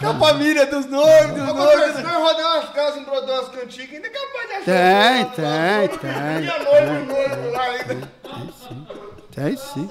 Com 0.00 0.06
a 0.06 0.14
família 0.14 0.64
dos 0.64 0.86
noivos, 0.86 1.42
dos 1.42 1.54
noivos. 1.54 1.96
se 1.96 2.02
rodar 2.02 2.56
umas 2.56 2.68
casas 2.70 2.96
em 2.96 3.04
Brodowski 3.04 3.60
antigas, 3.60 3.94
ainda 3.96 4.06
é 4.06 4.10
capaz 4.10 4.48
de 4.48 4.54
achar. 4.54 4.64
Tem, 4.64 5.24
tem, 5.26 5.88
casal, 5.88 5.98
tem, 5.98 6.40
Tinha 6.40 6.58
noivo 6.64 6.94
e 6.94 7.06
noivo 7.06 7.50
lá 7.52 7.62
ainda. 7.64 8.08
Tem 9.34 9.56
sim. 9.58 9.90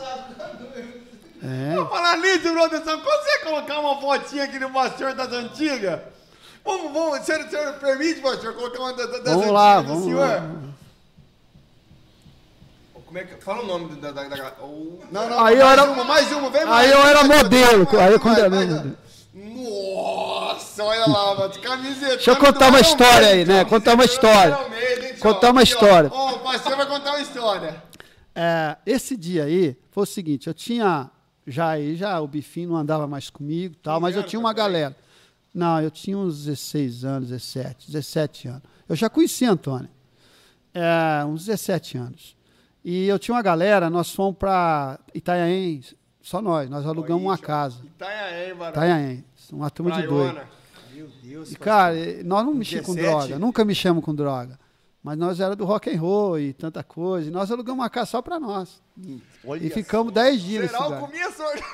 É. 1.43 1.85
Falar 1.89 2.17
nisso, 2.17 2.51
produção, 2.51 2.99
consegue 3.01 3.43
colocar 3.43 3.79
uma 3.79 4.01
fotinha 4.01 4.45
aqui 4.45 4.57
no 4.57 4.71
pastor 4.71 5.13
das 5.13 5.31
antigas? 5.31 5.99
Vamos, 6.65 6.91
vamos, 6.91 7.23
senhor, 7.23 7.45
o 7.45 7.49
senhor 7.51 7.73
permite, 7.73 8.19
pastor, 8.19 8.55
colocar 8.55 8.79
uma 8.79 8.93
das, 8.93 9.11
das 9.11 9.21
Vamos 9.21 9.35
antigas 9.35 9.51
lá, 9.51 9.81
do 9.81 9.87
vamos 9.89 10.03
senhor? 10.05 10.27
lá. 10.27 10.43
Como 13.17 13.19
é 13.19 13.23
que... 13.23 13.43
Fala 13.43 13.63
o 13.63 13.65
nome 13.65 13.95
da... 13.95 14.11
da, 14.11 14.23
da, 14.27 14.53
o- 14.63 14.99
Não, 15.11 15.27
não, 15.29 15.39
Aí 15.43 15.57
mais 15.57 15.59
eu 15.59 15.67
era- 15.67 15.83
uma, 15.85 16.03
mais 16.03 16.31
uma, 16.31 16.49
vem 16.51 16.65
mais. 16.65 16.85
Aí 16.85 16.91
eu 16.91 16.99
era 17.07 17.23
modelo, 17.23 17.87
aí 17.93 17.95
eu 17.95 17.99
mais, 18.11 18.21
quando 18.21 18.37
era 18.37 18.49
mais, 18.49 18.69
modelo. 18.69 18.97
Nossa, 19.33 20.83
olha 20.83 21.07
lá, 21.07 21.35
mano, 21.35 21.59
camiseta. 21.59 22.15
Deixa 22.17 22.31
eu 22.31 22.35
contar 22.37 22.67
uma 22.69 22.79
história 22.79 23.27
aí, 23.29 23.45
né? 23.45 23.65
Contar 23.65 23.95
uma 23.95 24.05
história. 24.05 24.57
Contar 25.19 25.51
uma 25.51 25.63
história. 25.63 26.09
Ó, 26.13 26.35
o 26.35 26.39
pastor 26.39 26.75
vai 26.77 26.85
contar 26.85 27.11
uma 27.11 27.21
história. 27.21 27.83
É, 28.35 28.77
esse 28.85 29.17
dia 29.17 29.45
aí 29.45 29.75
foi 29.89 30.03
o 30.03 30.05
seguinte, 30.05 30.45
eu 30.47 30.53
tinha 30.53 31.09
já 31.47 31.69
aí 31.69 31.95
já 31.95 32.19
o 32.19 32.27
Bifinho 32.27 32.69
não 32.69 32.75
andava 32.75 33.07
mais 33.07 33.31
comigo, 33.31 33.73
e 33.73 33.77
tal, 33.77 33.99
mas 33.99 34.15
eu 34.15 34.21
tinha 34.21 34.39
uma 34.39 34.53
galera. 34.53 34.95
Não, 35.53 35.81
eu 35.81 35.89
tinha 35.89 36.15
uns 36.15 36.45
16 36.45 37.03
anos, 37.03 37.29
17, 37.29 37.87
17 37.91 38.47
anos. 38.49 38.61
Eu 38.87 38.95
já 38.95 39.09
conhecia 39.09 39.49
Antônio. 39.49 39.89
É, 40.71 41.25
uns 41.25 41.45
17 41.45 41.97
anos. 41.97 42.36
E 42.89 43.05
eu 43.05 43.19
tinha 43.19 43.35
uma 43.35 43.41
galera, 43.41 43.89
nós 43.89 44.13
fomos 44.15 44.37
para 44.37 44.97
Itanhaém, 45.13 45.83
só 46.21 46.41
nós, 46.41 46.69
nós 46.69 46.85
alugamos 46.85 47.21
uma 47.21 47.37
casa. 47.37 47.81
Itanhaém, 47.83 48.53
varão. 48.53 48.71
Itanhaém, 48.71 49.25
uma 49.51 49.69
turma 49.69 49.91
de 49.91 50.07
dois. 50.07 50.31
Praiona. 50.31 50.49
Meu 50.93 51.07
Deus, 51.21 51.51
E, 51.51 51.57
cara, 51.57 51.93
nós 52.23 52.45
não 52.45 52.53
mexíamos 52.53 52.85
com 52.87 52.95
17? 52.95 53.27
droga, 53.27 53.39
nunca 53.39 53.65
mexemos 53.65 54.01
com 54.05 54.15
droga. 54.15 54.57
Mas 55.03 55.17
nós 55.17 55.41
era 55.41 55.53
do 55.53 55.65
rock 55.65 55.89
and 55.93 55.99
roll 55.99 56.39
e 56.39 56.53
tanta 56.53 56.81
coisa. 56.81 57.27
E 57.27 57.31
nós 57.31 57.51
alugamos 57.51 57.81
uma 57.81 57.89
casa 57.89 58.11
só 58.11 58.21
pra 58.21 58.39
nós. 58.39 58.81
olha 59.45 59.65
E 59.65 59.69
ficamos 59.69 60.13
10 60.13 60.41
dias 60.41 60.71
Geral 60.71 60.83
lugar. 60.85 61.01
comia 61.01 61.29
sorte. 61.31 61.63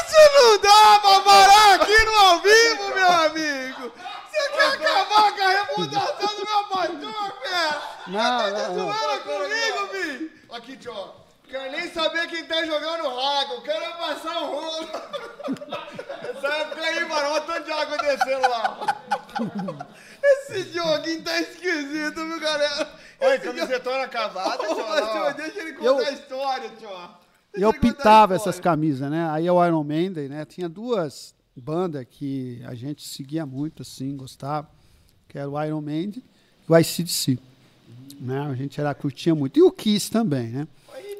Isso 0.00 0.16
não 0.34 0.58
dá 0.60 0.98
pra 1.00 1.20
parar 1.20 1.74
aqui 1.74 2.04
no 2.04 2.12
ao 2.12 2.40
vivo, 2.42 2.94
meu 2.94 3.12
amigo! 3.12 3.92
Você 4.40 4.78
quer 4.78 4.86
acabar 4.90 5.32
com 5.36 5.42
a 5.42 5.48
reputação 5.48 6.36
do 6.36 6.44
meu 6.46 6.64
pastor, 6.64 7.40
velho? 7.42 7.82
Não, 8.08 8.50
não, 8.50 8.50
não. 8.50 8.74
Zoando 8.74 9.22
comigo, 9.22 9.88
filho! 9.92 10.30
Aqui, 10.52 10.76
tio. 10.76 11.20
Quero 11.48 11.72
nem 11.72 11.90
saber 11.92 12.28
quem 12.28 12.44
tá 12.44 12.64
jogando 12.64 13.08
raga. 13.08 13.54
Eu 13.54 13.62
quero 13.62 13.84
é 13.84 13.88
passar 13.90 14.40
o 14.42 14.46
rolo. 14.50 14.88
Essa 16.22 16.46
época 16.46 16.80
aí, 16.82 17.04
mano, 17.06 17.28
olha 17.30 17.42
o 17.42 17.46
tanto 17.46 17.64
de 17.64 17.72
água 17.72 17.98
descendo 17.98 18.48
lá. 18.48 18.78
Esse 20.22 20.72
joguinho 20.72 21.22
tá 21.24 21.40
esquisito, 21.40 22.14
viu, 22.26 22.40
galera? 22.40 22.88
Olha, 23.20 23.38
camisetona 23.40 24.04
acabada, 24.04 24.64
tio. 24.66 25.34
deixa 25.36 25.60
ele 25.60 25.72
contar 25.74 25.86
Eu- 25.86 25.98
a 25.98 26.10
história, 26.12 26.68
tio. 26.70 26.88
Deixa 26.88 27.66
eu 27.66 27.70
ele 27.70 27.72
contar 27.72 27.76
a 27.78 27.80
pintava 27.80 28.34
história. 28.36 28.50
essas 28.50 28.60
camisas, 28.60 29.10
né? 29.10 29.28
Aí 29.32 29.50
o 29.50 29.64
Iron 29.66 29.82
Maiden, 29.84 30.28
né? 30.28 30.44
Tinha 30.44 30.68
duas 30.68 31.34
bandas 31.60 32.06
que 32.08 32.60
a 32.64 32.74
gente 32.74 33.06
seguia 33.06 33.44
muito, 33.44 33.82
assim, 33.82 34.16
gostava. 34.16 34.68
Que 35.28 35.38
era 35.38 35.48
o 35.48 35.62
Iron 35.62 35.80
Maiden 35.80 36.22
e 36.68 36.72
o 36.72 36.76
ICDC. 36.76 37.38
Né? 38.20 38.40
A 38.40 38.54
gente 38.54 38.80
era, 38.80 38.94
curtia 38.94 39.34
muito. 39.34 39.58
E 39.58 39.62
o 39.62 39.70
Kiss 39.70 40.10
também, 40.10 40.48
né? 40.48 40.68
Aí. 40.92 41.10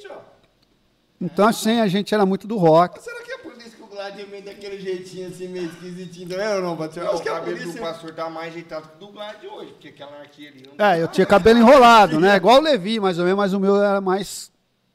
Então, 1.20 1.47
assim, 1.47 1.80
a 1.80 1.86
gente 1.86 2.14
era 2.14 2.24
muito 2.24 2.49
do 2.49 2.57
rock. 2.57 3.03
Será 3.03 3.22
que 3.22 3.30
é 3.30 3.38
por 3.38 3.53
isso 3.59 3.76
que 3.76 3.82
o 3.82 4.26
vem 4.30 4.43
daquele 4.43 4.80
jeitinho 4.80 5.28
assim, 5.28 5.49
meio 5.49 5.66
esquisitinho? 5.66 6.30
Não 6.30 6.41
é 6.41 6.57
ou 6.57 6.62
não, 6.62 6.76
pastor? 6.78 7.05
Não, 7.05 7.11
Acho 7.11 7.20
o 7.20 7.22
que 7.22 7.28
é 7.28 7.32
cabelo 7.32 7.72
do 7.72 7.78
pastor 7.78 8.14
tá 8.14 8.30
mais 8.30 8.49
ajeitado 8.49 8.88
que 8.88 8.97
o 8.97 9.07
do 9.07 9.12
Glad 9.12 9.38
de 9.38 9.47
hoje, 9.47 9.72
porque 9.72 9.88
aquela 9.88 10.12
anarquia 10.12 10.49
ali 10.49 10.62
não 10.66 10.86
É, 10.86 11.03
eu 11.03 11.09
tinha 11.09 11.26
cabelo 11.26 11.59
enrolado, 11.59 12.18
né? 12.18 12.36
Igual 12.36 12.59
o 12.59 12.62
Levi, 12.62 12.99
mais 12.99 13.18
ou 13.18 13.24
menos, 13.24 13.36
mas 13.36 13.53
o 13.53 13.61
meu 13.61 13.76
era 13.76 14.01
mais 14.01 14.51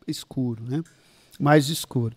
escuro, 0.07 0.63
né? 0.63 0.81
Mais 1.39 1.69
escuro. 1.69 2.15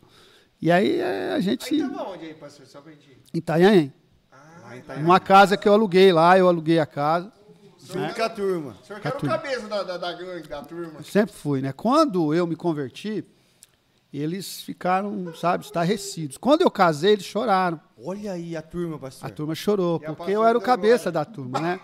E 0.61 0.73
aí 0.73 1.01
é, 1.01 1.33
a 1.33 1.41
gente. 1.41 1.75
Aí 1.75 1.81
tava 1.81 2.09
onde 2.09 2.25
aí, 2.25 2.35
pastor? 2.35 2.67
Só 2.67 2.81
pra 2.81 2.93
gente. 2.93 3.18
Em 3.33 3.39
Itanhaém. 3.39 3.93
Ah, 4.33 4.77
então. 4.77 4.97
Uma 4.97 5.21
casa 5.21 5.57
que 5.57 5.69
eu 5.69 5.73
aluguei 5.73 6.13
lá, 6.13 6.39
eu 6.39 6.49
aluguei 6.49 6.79
a 6.79 6.87
casa. 6.87 7.33
Junto 7.81 8.15
com 8.15 8.23
a 8.23 8.29
turma. 8.29 8.77
O 8.83 8.87
senhor 8.87 9.01
que 9.01 9.09
era 9.09 9.17
o 9.17 9.21
cabeça 9.21 9.67
da, 9.67 9.83
da, 9.83 9.97
da 9.97 10.13
gangue, 10.13 10.49
da 10.49 10.63
turma. 10.63 11.03
Sempre 11.03 11.35
fui, 11.35 11.63
né? 11.63 11.73
Quando 11.73 12.35
eu 12.35 12.47
me 12.47 12.55
converti, 12.55 13.25
eles 14.13 14.61
ficaram, 14.63 15.35
sabe, 15.35 15.65
estarrecidos. 15.65 16.37
Quando 16.37 16.63
eu 16.63 16.71
casei, 16.71 17.13
eles 17.13 17.25
choraram. 17.25 17.81
Olha 18.03 18.33
aí 18.33 18.57
a 18.57 18.63
turma, 18.63 18.99
pastor. 18.99 19.27
A 19.27 19.33
turma 19.33 19.55
chorou, 19.55 20.01
E 20.03 20.07
a 20.07 20.13
porque 20.13 20.33
eu 20.33 20.45
era 20.45 20.57
o 20.57 20.61
cabeça 20.61 21.11
da 21.11 21.25
turma, 21.25 21.61
né? 21.61 21.81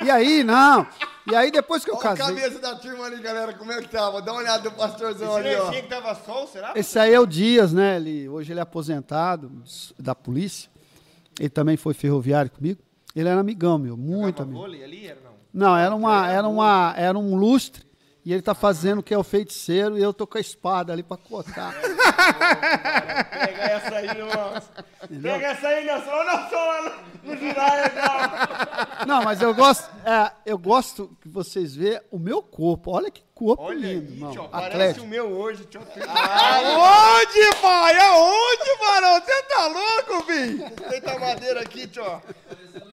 E 0.00 0.10
aí, 0.10 0.42
não. 0.42 0.86
E 1.30 1.34
aí, 1.34 1.50
depois 1.50 1.84
que 1.84 1.90
eu 1.90 1.96
Olha 1.96 2.10
a 2.10 2.16
casei. 2.16 2.34
cabeça 2.36 2.60
da 2.60 2.76
turma 2.76 3.04
ali, 3.06 3.20
galera, 3.20 3.52
como 3.54 3.72
é 3.72 3.80
que 3.80 3.88
tava? 3.88 4.20
Dá 4.22 4.32
uma 4.32 4.40
olhada 4.40 4.68
no 4.68 4.76
pastorzão 4.76 5.36
ali, 5.36 5.54
ó. 5.54 5.58
Silencinho 5.66 5.82
que 5.82 5.88
tava 5.88 6.14
sol, 6.14 6.46
será? 6.46 6.72
Esse 6.76 6.98
aí 6.98 7.14
é 7.14 7.20
o 7.20 7.26
Dias, 7.26 7.72
né? 7.72 7.96
Ele, 7.96 8.28
hoje 8.28 8.52
ele 8.52 8.60
é 8.60 8.62
aposentado 8.62 9.50
da 9.98 10.14
polícia. 10.14 10.70
Ele 11.38 11.48
também 11.48 11.76
foi 11.76 11.94
ferroviário 11.94 12.50
comigo. 12.50 12.80
Ele 13.14 13.28
era 13.28 13.40
amigão 13.40 13.78
meu, 13.78 13.96
muito 13.96 14.42
amigo. 14.42 14.58
vôlei 14.58 14.84
ali, 14.84 15.06
era 15.06 15.20
não? 15.20 15.36
Não, 15.52 15.76
era 15.76 15.94
uma, 15.94 16.30
era 16.30 16.48
uma, 16.48 16.94
era 16.96 17.18
um 17.18 17.34
lustre 17.34 17.86
e 18.26 18.32
ele 18.32 18.42
tá 18.42 18.54
fazendo 18.54 18.98
o 18.98 19.02
que 19.04 19.14
é 19.14 19.18
o 19.18 19.22
feiticeiro 19.22 19.96
e 19.96 20.02
eu 20.02 20.12
tô 20.12 20.26
com 20.26 20.36
a 20.36 20.40
espada 20.40 20.92
ali 20.92 21.04
para 21.04 21.16
cortar. 21.16 21.72
Pega 23.30 23.62
essa 23.62 23.94
aí, 23.94 24.08
irmão. 24.08 24.52
Pega 25.22 25.46
essa 25.46 25.68
aí, 25.68 25.84
Nelson. 25.84 26.10
Ô, 26.10 26.24
Nelson, 26.24 26.56
lá 26.56 26.82
no, 27.22 27.30
no 27.30 27.36
Jiraya, 27.38 27.92
não. 27.94 29.06
Não, 29.06 29.24
mas 29.24 29.40
eu 29.40 29.54
gosto, 29.54 29.88
é, 30.04 30.32
eu 30.44 30.58
gosto 30.58 31.16
que 31.20 31.28
vocês 31.28 31.76
vejam 31.76 32.02
o 32.10 32.18
meu 32.18 32.42
corpo. 32.42 32.90
Olha 32.90 33.12
que 33.12 33.22
corpo 33.36 33.62
Olha 33.64 33.78
lindo, 33.78 34.26
aí, 34.26 34.32
tio, 34.32 34.48
parece 34.48 34.98
o 35.00 35.06
meu 35.06 35.30
hoje, 35.30 35.66
tio. 35.66 35.80
Aonde, 35.80 37.56
pai? 37.60 37.98
Aonde, 37.98 38.78
varão? 38.80 39.20
Você 39.20 39.42
tá 39.42 39.66
louco, 39.66 40.24
filho? 40.26 40.64
Deita 40.88 41.18
madeira 41.18 41.60
aqui, 41.60 41.86
tio. 41.86 42.02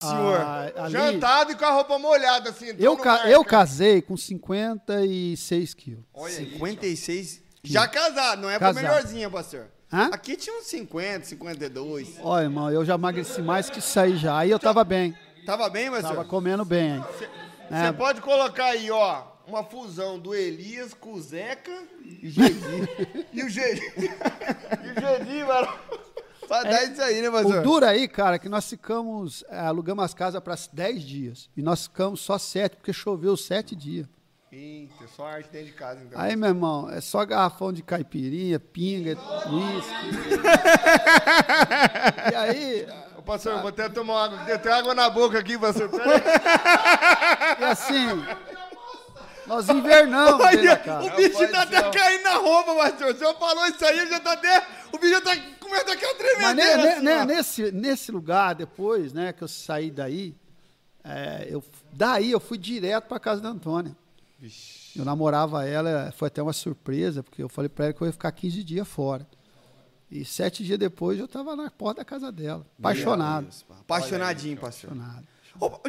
senhor. 0.02 0.40
Ah, 0.42 0.72
ali- 0.78 0.92
Jantado 0.92 1.52
e 1.54 1.56
com 1.56 1.64
a 1.66 1.72
roupa 1.72 1.98
molhada, 1.98 2.50
assim. 2.50 2.70
entrou 2.70 2.86
eu, 2.94 2.98
ca- 2.98 3.30
eu 3.30 3.44
casei 3.46 4.02
com 4.02 4.18
56 4.18 5.74
quilos. 5.74 6.04
Olha 6.14 6.38
aí, 6.38 6.52
56. 6.52 7.42
Já 7.64 7.88
casado, 7.88 8.42
não 8.42 8.50
é 8.50 8.60
Casado. 8.60 8.74
pra 8.74 8.84
melhorzinha, 8.84 9.30
pastor. 9.30 9.68
Hã? 9.92 10.10
Aqui 10.12 10.36
tinha 10.36 10.58
uns 10.58 10.66
50, 10.66 11.26
52. 11.26 12.16
Olha, 12.22 12.44
irmão, 12.44 12.70
eu 12.70 12.84
já 12.84 12.96
emagreci 12.96 13.42
mais 13.42 13.70
que 13.70 13.80
isso 13.80 13.98
aí 14.00 14.18
já. 14.18 14.38
Aí 14.40 14.50
eu 14.52 14.60
tava 14.60 14.84
bem, 14.84 15.16
Tava 15.46 15.70
bem, 15.70 15.90
pastor? 15.90 16.10
tava 16.10 16.26
comendo 16.26 16.66
bem. 16.66 16.96
hein? 16.96 17.06
Você 17.18 17.30
É, 17.88 17.92
pode 17.94 18.20
colocar 18.20 18.66
aí, 18.66 18.92
ó, 18.92 19.22
uma 19.48 19.64
fusão 19.64 20.18
do 20.20 20.34
Elias 20.34 20.94
com 20.94 21.14
o 21.14 21.22
Zeca 21.22 21.72
e 22.04 22.30
Gedi. 22.30 22.90
e 23.34 23.44
o 23.44 23.50
Gedi. 23.50 23.82
e 23.96 24.90
o 24.90 25.02
Gedi, 25.02 25.44
mano. 25.44 25.68
Pra 26.48 26.64
dar 26.64 26.84
isso 26.84 27.02
aí, 27.02 27.22
né, 27.22 27.32
pastor? 27.32 27.60
O 27.60 27.64
duro 27.64 27.86
aí, 27.86 28.08
cara, 28.08 28.38
que 28.38 28.50
nós 28.50 28.70
ficamos, 28.70 29.44
é, 29.50 29.60
alugamos 29.60 30.04
as 30.04 30.14
casas 30.14 30.42
para 30.42 30.56
10 30.72 31.02
dias. 31.02 31.50
E 31.56 31.62
nós 31.62 31.84
ficamos 31.84 32.22
só 32.22 32.38
7, 32.38 32.76
porque 32.78 32.94
choveu 32.94 33.36
7 33.38 33.76
dias. 33.76 34.08
Eita, 34.52 35.08
só 35.08 35.26
arte 35.26 35.50
dentro 35.50 35.68
de 35.68 35.74
casa, 35.74 36.04
então. 36.04 36.20
Aí, 36.20 36.36
meu 36.36 36.50
irmão, 36.50 36.88
é 36.88 37.02
só 37.02 37.26
garrafão 37.26 37.74
de 37.74 37.82
caipirinha, 37.82 38.60
pinga, 38.60 39.18
uísque. 39.50 40.46
e 42.32 42.36
aí, 42.36 42.88
Ô, 43.18 43.22
pastor, 43.24 43.54
eu 43.54 43.60
vou 43.62 43.70
até 43.70 43.90
tomar 43.90 44.26
água. 44.26 44.60
Tenho 44.60 44.76
água 44.76 44.94
na 44.94 45.10
boca 45.10 45.40
aqui, 45.40 45.58
pastor. 45.58 45.90
E 47.60 47.64
assim, 47.64 48.08
nós 49.48 49.68
invernamos 49.70 50.46
Olha, 50.46 50.78
casa. 50.78 51.06
o 51.14 51.16
bicho 51.16 51.48
tá 51.52 51.62
até 51.64 51.90
caindo 51.92 52.24
na 52.24 52.36
roupa, 52.38 52.76
pastor. 52.76 53.14
O 53.14 53.18
senhor 53.18 53.38
falou 53.38 53.66
isso 53.68 53.86
aí, 53.86 54.00
ele 54.00 54.10
já 54.10 54.20
tá 54.20 54.34
até... 54.34 54.68
O 54.92 54.98
bicho 54.98 55.14
já 55.14 55.22
tá 55.22 55.36
comendo 55.60 55.92
aquela 55.92 56.14
Mas 56.14 56.56
ne- 56.56 56.64
tremedeira 56.64 57.02
ne- 57.02 57.12
assim, 57.12 57.22
ó. 57.22 57.26
nesse, 57.26 57.72
nesse 57.72 58.12
lugar, 58.12 58.54
depois, 58.56 59.12
né, 59.14 59.34
que 59.34 59.44
eu 59.44 59.48
saí 59.48 59.90
daí, 59.92 60.36
é, 61.04 61.48
eu, 61.50 61.64
daí 61.92 62.32
eu 62.32 62.40
fui 62.40 62.58
direto 62.58 63.06
para 63.08 63.20
casa 63.20 63.42
da 63.42 63.50
Antônia. 63.50 63.96
Eu 64.96 65.04
namorava 65.06 65.66
ela, 65.68 66.12
foi 66.16 66.28
até 66.28 66.42
uma 66.42 66.54
surpresa, 66.54 67.24
porque 67.24 67.42
eu 67.42 67.50
falei 67.50 67.70
para 67.70 67.86
ela 67.86 67.94
que 67.94 68.02
eu 68.02 68.08
ia 68.08 68.14
ficar 68.14 68.32
15 68.32 68.64
dias 68.64 68.88
fora. 68.88 69.26
E 70.12 70.24
sete 70.24 70.64
dias 70.64 70.78
depois 70.78 71.18
eu 71.18 71.26
estava 71.26 71.56
na 71.56 71.72
porta 71.72 72.02
da 72.02 72.06
casa 72.06 72.32
dela, 72.32 72.64
apaixonado. 72.78 73.48
Apaixonadinho, 73.82 74.58
pastor. 74.58 74.92
apaixonado. 74.92 75.28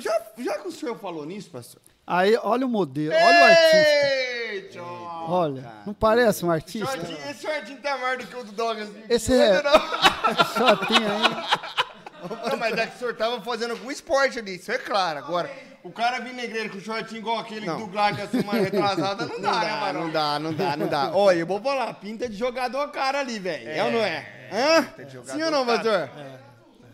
Já, 0.01 0.23
já 0.39 0.59
que 0.61 0.69
o 0.69 0.73
senhor 0.73 0.97
falou 0.99 1.27
nisso, 1.27 1.51
pastor? 1.51 1.83
Aí, 2.07 2.37
olha 2.43 2.67
o 2.67 2.69
modelo, 2.69 3.15
olha 3.15 3.41
o 3.41 3.45
artista. 3.45 4.07
Eita, 4.53 4.83
ó. 4.83 5.27
Olha, 5.31 5.73
não 5.87 5.95
parece 5.95 6.45
um 6.45 6.51
artista? 6.51 6.87
Shortinho, 6.87 7.19
esse 7.31 7.43
shortinho 7.47 7.79
tá 7.81 7.97
maior 7.97 8.19
do 8.19 8.27
que 8.27 8.37
o 8.37 8.45
do 8.45 8.53
Douglas. 8.53 8.89
Esse 9.09 9.33
Não 9.33 9.43
é- 9.43 9.63
não. 9.63 9.73
Só 10.55 10.77
tem 10.77 10.99
aí. 10.99 12.51
Não, 12.51 12.57
mas 12.59 12.77
é 12.77 12.87
que 12.87 12.97
o 12.97 12.99
senhor 12.99 13.15
tava 13.17 13.41
fazendo 13.41 13.71
algum 13.73 13.91
esporte 13.91 14.39
ali, 14.39 14.57
isso 14.57 14.71
é 14.71 14.77
claro. 14.79 15.19
Agora, 15.19 15.51
o 15.83 15.91
cara 15.91 16.21
vir 16.21 16.39
igreja 16.39 16.69
com 16.71 16.79
shortinho 16.81 17.19
igual 17.21 17.39
aquele 17.39 17.67
do 17.67 17.87
Glad 17.87 18.17
da 18.17 18.27
semana 18.27 18.61
retrasada, 18.63 19.27
não 19.27 19.41
dá, 19.41 19.51
Não 19.53 19.61
né, 19.61 19.67
dá, 19.69 19.77
Marão? 19.77 20.01
não 20.03 20.11
dá, 20.11 20.39
não 20.39 20.53
dá, 20.55 20.77
não 20.77 20.87
dá. 20.89 21.11
Olha, 21.15 21.39
eu 21.39 21.47
vou 21.47 21.61
falar, 21.61 21.93
pinta 21.95 22.29
de 22.29 22.37
jogador 22.37 22.89
cara 22.91 23.21
ali, 23.21 23.39
velho. 23.39 23.69
É, 23.69 23.83
ou 23.85 23.91
não 23.93 24.01
é? 24.01 24.27
Hã? 24.53 25.05
de 25.05 25.13
jogador 25.13 25.33
Sim 25.39 25.43
ou 25.43 25.51
não, 25.51 25.65
pastor? 25.67 26.11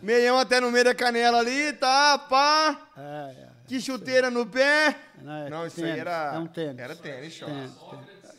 Meião 0.01 0.37
até 0.39 0.59
no 0.61 0.71
meio 0.71 0.85
da 0.85 0.95
canela 0.95 1.39
ali, 1.39 1.73
tá, 1.73 2.17
pá. 2.17 2.77
É, 2.97 3.31
é. 3.47 3.50
Que 3.71 3.79
chuteira 3.79 4.29
no 4.29 4.45
pé. 4.45 4.97
Não, 5.21 5.33
é 5.33 5.49
Não, 5.49 5.65
isso 5.65 5.77
tênis, 5.77 5.93
aí 5.93 5.99
era. 6.01 6.33
É 6.35 6.39
um 6.39 6.45
tênis. 6.45 6.77
Era 6.79 6.93
tênis, 6.93 7.39
tênis. 7.39 7.71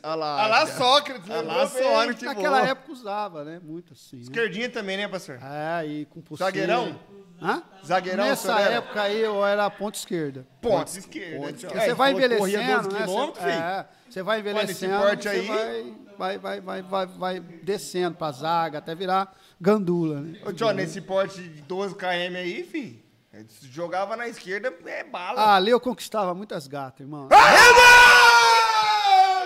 Olha 0.02 0.14
lá. 0.14 0.42
Ah 0.42 0.46
lá, 0.46 0.66
Sócrates, 0.66 1.26
lembrou 1.26 1.56
lá. 1.56 1.66
Sócrates. 1.66 2.22
Naquela 2.22 2.58
boa. 2.58 2.70
época 2.70 2.92
usava, 2.92 3.42
né? 3.42 3.58
Muito 3.64 3.94
assim. 3.94 4.16
Né? 4.16 4.22
Esquerdinha 4.24 4.68
também, 4.68 4.98
né, 4.98 5.08
pastor? 5.08 5.38
É, 5.42 5.86
e 5.86 6.04
com 6.04 6.20
pulseira. 6.20 6.50
Zagueirão? 6.52 7.00
Hã? 7.40 7.62
Zagueirão, 7.82 8.24
Nessa 8.24 8.60
era? 8.60 8.74
época 8.74 9.00
aí 9.02 9.20
eu 9.22 9.42
era 9.46 9.70
ponta 9.70 9.96
esquerda. 9.96 10.46
Pontos 10.60 10.98
esquerda. 10.98 11.46
tio. 11.52 11.66
esquerda. 11.66 11.80
Você 11.80 11.90
É, 11.90 11.94
vai 11.94 12.12
envelhecendo, 12.12 12.88
12 12.88 12.88
né? 12.90 13.06
Você, 13.06 13.40
filho. 13.40 13.50
é, 13.52 13.86
você 14.10 14.22
vai 14.22 14.40
envelhecendo, 14.40 14.94
Olha, 14.94 15.02
esse 15.02 15.06
porte 15.06 15.22
você 15.22 15.28
aí- 15.30 15.46
vai, 16.18 16.38
vai, 16.38 16.38
vai, 16.38 16.60
vai, 16.60 16.82
vai, 16.82 17.06
vai 17.06 17.40
descendo 17.40 18.16
pra 18.16 18.30
zaga 18.32 18.78
até 18.78 18.94
virar 18.94 19.34
gandula, 19.58 20.20
né? 20.20 20.38
Ô, 20.44 20.52
tio, 20.52 20.70
nesse 20.72 21.00
porte 21.00 21.40
de 21.42 21.62
12 21.62 21.94
km 21.94 22.36
aí, 22.36 22.62
fi, 22.64 23.01
se 23.48 23.66
jogava 23.68 24.16
na 24.16 24.28
esquerda, 24.28 24.74
é 24.84 25.04
bala. 25.04 25.40
Ah, 25.40 25.56
ali 25.56 25.70
eu 25.70 25.80
conquistava 25.80 26.34
muitas 26.34 26.66
gatas, 26.66 27.00
irmão. 27.00 27.28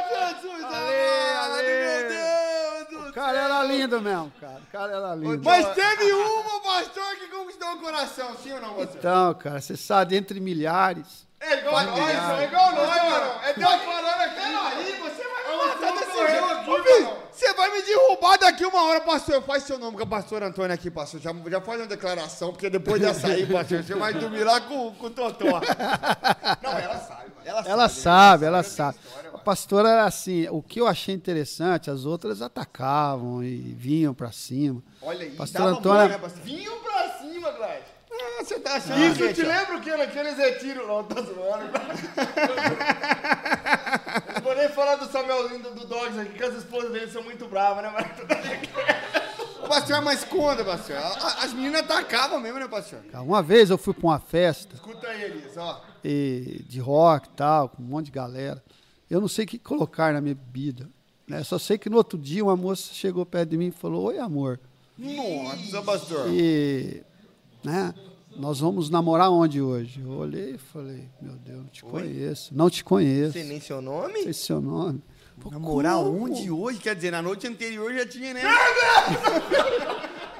Jesus 0.08 0.64
amado, 0.64 1.54
meu 1.62 2.08
Deus 2.08 2.88
do 2.88 3.08
O 3.08 3.12
cara 3.12 3.38
era 3.38 3.62
lindo 3.62 4.00
mesmo, 4.00 4.32
cara. 4.40 4.60
O 4.60 4.72
cara 4.72 4.92
era 4.96 5.14
lindo. 5.14 5.42
Mas 5.44 5.72
teve 5.74 6.12
uma, 6.12 6.60
pastor, 6.60 7.16
que 7.16 7.28
conquistou 7.28 7.74
o 7.74 7.78
coração, 7.78 8.36
sim 8.42 8.52
ou 8.52 8.60
não, 8.60 8.74
pastor? 8.74 8.96
Então, 8.96 9.34
cara, 9.34 9.60
você 9.60 9.76
sabe, 9.76 10.16
entre 10.16 10.40
milhares. 10.40 11.26
É 11.38 11.58
igual, 11.58 11.84
só, 11.84 12.08
é 12.38 12.44
igual 12.44 12.72
nós, 12.72 12.88
mano. 12.88 13.40
É 13.44 13.52
Deus 13.52 13.82
falando 13.82 14.20
aqui, 14.22 14.40
aí, 14.40 15.00
você 15.00 15.22
vai 15.22 15.50
me 15.50 15.56
matar 15.66 15.92
desse 15.92 16.16
jeito. 16.16 17.25
Você 17.36 17.52
vai 17.52 17.70
me 17.70 17.82
derrubar 17.82 18.38
daqui 18.38 18.64
uma 18.64 18.82
hora, 18.84 19.00
pastor. 19.02 19.42
Faz 19.42 19.64
seu 19.64 19.78
nome 19.78 19.94
com 19.96 20.02
a 20.02 20.06
pastora 20.06 20.46
Antônia 20.46 20.72
aqui, 20.74 20.90
pastor. 20.90 21.20
Já, 21.20 21.34
já 21.50 21.60
faz 21.60 21.80
uma 21.80 21.86
declaração, 21.86 22.50
porque 22.50 22.70
depois 22.70 22.98
dessa 23.00 23.26
aí, 23.28 23.44
pastor, 23.44 23.82
você 23.82 23.94
vai 23.94 24.14
dormir 24.14 24.42
lá 24.42 24.58
com, 24.62 24.92
com 24.94 25.06
o 25.08 25.10
Totó. 25.10 25.44
Não, 26.62 26.72
ela 26.78 26.98
sabe. 26.98 27.26
Ela 27.44 27.62
sabe. 27.62 27.68
Ela 27.70 27.88
sabe, 27.90 28.44
ela 28.46 28.62
sabe. 28.62 28.98
A 29.34 29.38
pastora 29.38 29.88
era 29.90 30.04
assim, 30.06 30.48
o 30.48 30.62
que 30.62 30.80
eu 30.80 30.86
achei 30.86 31.14
interessante, 31.14 31.90
as 31.90 32.06
outras 32.06 32.40
atacavam 32.40 33.44
e 33.44 33.56
vinham 33.56 34.14
pra 34.14 34.32
cima. 34.32 34.82
Olha 35.02 35.22
aí, 35.24 35.30
Pastor 35.32 35.60
dava 35.60 35.76
Antônia- 35.78 36.00
amor, 36.04 36.10
né, 36.12 36.18
pastor? 36.18 36.42
Vinham 36.42 36.78
pra 36.80 37.18
cima, 37.18 37.50
Glad. 37.52 37.82
Ah, 38.38 38.44
você 38.44 38.58
tá 38.60 38.74
achando 38.76 39.02
Isso 39.04 39.16
que, 39.18 39.32
te 39.34 39.42
lembra 39.42 39.76
o 39.76 39.80
que? 39.80 39.96
Naqueles 39.96 40.36
retiros 40.36 40.86
lá, 40.86 41.02
tá 41.04 41.22
zoando. 41.22 41.70
Não 44.34 44.42
vou 44.42 44.54
nem 44.54 44.68
falar 44.68 44.96
do 44.96 45.06
Samuelzinho 45.06 45.62
do, 45.62 45.74
do 45.74 45.86
Dogs 45.86 46.18
aqui, 46.18 46.34
que 46.34 46.42
as 46.44 46.54
esposas 46.54 46.92
dele 46.92 47.10
são 47.10 47.22
muito 47.22 47.46
bravas, 47.48 47.82
né, 47.84 47.90
mano? 47.90 48.08
Pastor, 49.68 50.00
mas 50.02 50.22
conta, 50.24 50.64
pastor. 50.64 50.96
A- 50.96 51.00
a- 51.00 51.44
As 51.44 51.52
meninas 51.52 51.80
atacavam 51.82 52.38
mesmo, 52.40 52.58
né, 52.58 52.68
pastor? 52.68 53.00
Uma 53.14 53.42
vez 53.42 53.70
eu 53.70 53.78
fui 53.78 53.92
pra 53.94 54.06
uma 54.06 54.18
festa 54.20 54.74
Escuta 54.76 55.08
aí, 55.08 55.24
Elias, 55.24 55.56
ó. 55.56 55.82
e, 56.04 56.62
de 56.68 56.78
rock 56.78 57.28
e 57.28 57.30
tal, 57.32 57.68
com 57.70 57.82
um 57.82 57.86
monte 57.86 58.06
de 58.06 58.12
galera. 58.12 58.62
Eu 59.10 59.20
não 59.20 59.28
sei 59.28 59.44
o 59.44 59.48
que 59.48 59.58
colocar 59.58 60.12
na 60.12 60.20
minha 60.20 60.34
bebida. 60.34 60.88
Né? 61.26 61.42
Só 61.42 61.58
sei 61.58 61.78
que 61.78 61.90
no 61.90 61.96
outro 61.96 62.16
dia 62.18 62.44
uma 62.44 62.56
moça 62.56 62.92
chegou 62.94 63.26
perto 63.26 63.50
de 63.50 63.56
mim 63.56 63.68
e 63.68 63.72
falou, 63.72 64.04
oi 64.04 64.18
amor. 64.18 64.60
Nossa, 64.96 65.82
pastor. 65.82 66.28
E, 66.30 67.02
né? 67.64 67.92
Nós 68.38 68.60
vamos 68.60 68.90
namorar 68.90 69.30
onde 69.30 69.60
hoje? 69.60 70.00
Eu 70.00 70.10
olhei 70.12 70.54
e 70.54 70.58
falei, 70.58 71.08
meu 71.20 71.34
Deus, 71.34 71.58
não 71.58 71.66
te 71.68 71.82
conheço. 71.84 72.54
Não 72.54 72.70
te 72.70 72.84
conheço. 72.84 73.32
Sei 73.32 73.44
nem 73.44 73.60
seu 73.60 73.80
Não 73.82 73.92
nome? 74.02 74.22
sei 74.22 74.32
seu 74.32 74.60
nome. 74.60 75.02
Pô, 75.40 75.50
Namorar 75.50 75.96
como? 75.96 76.24
onde 76.24 76.50
hoje? 76.50 76.78
Quer 76.78 76.94
dizer, 76.96 77.10
na 77.10 77.20
noite 77.20 77.46
anterior 77.46 77.92
já 77.92 78.06
tinha, 78.06 78.32
né? 78.32 78.42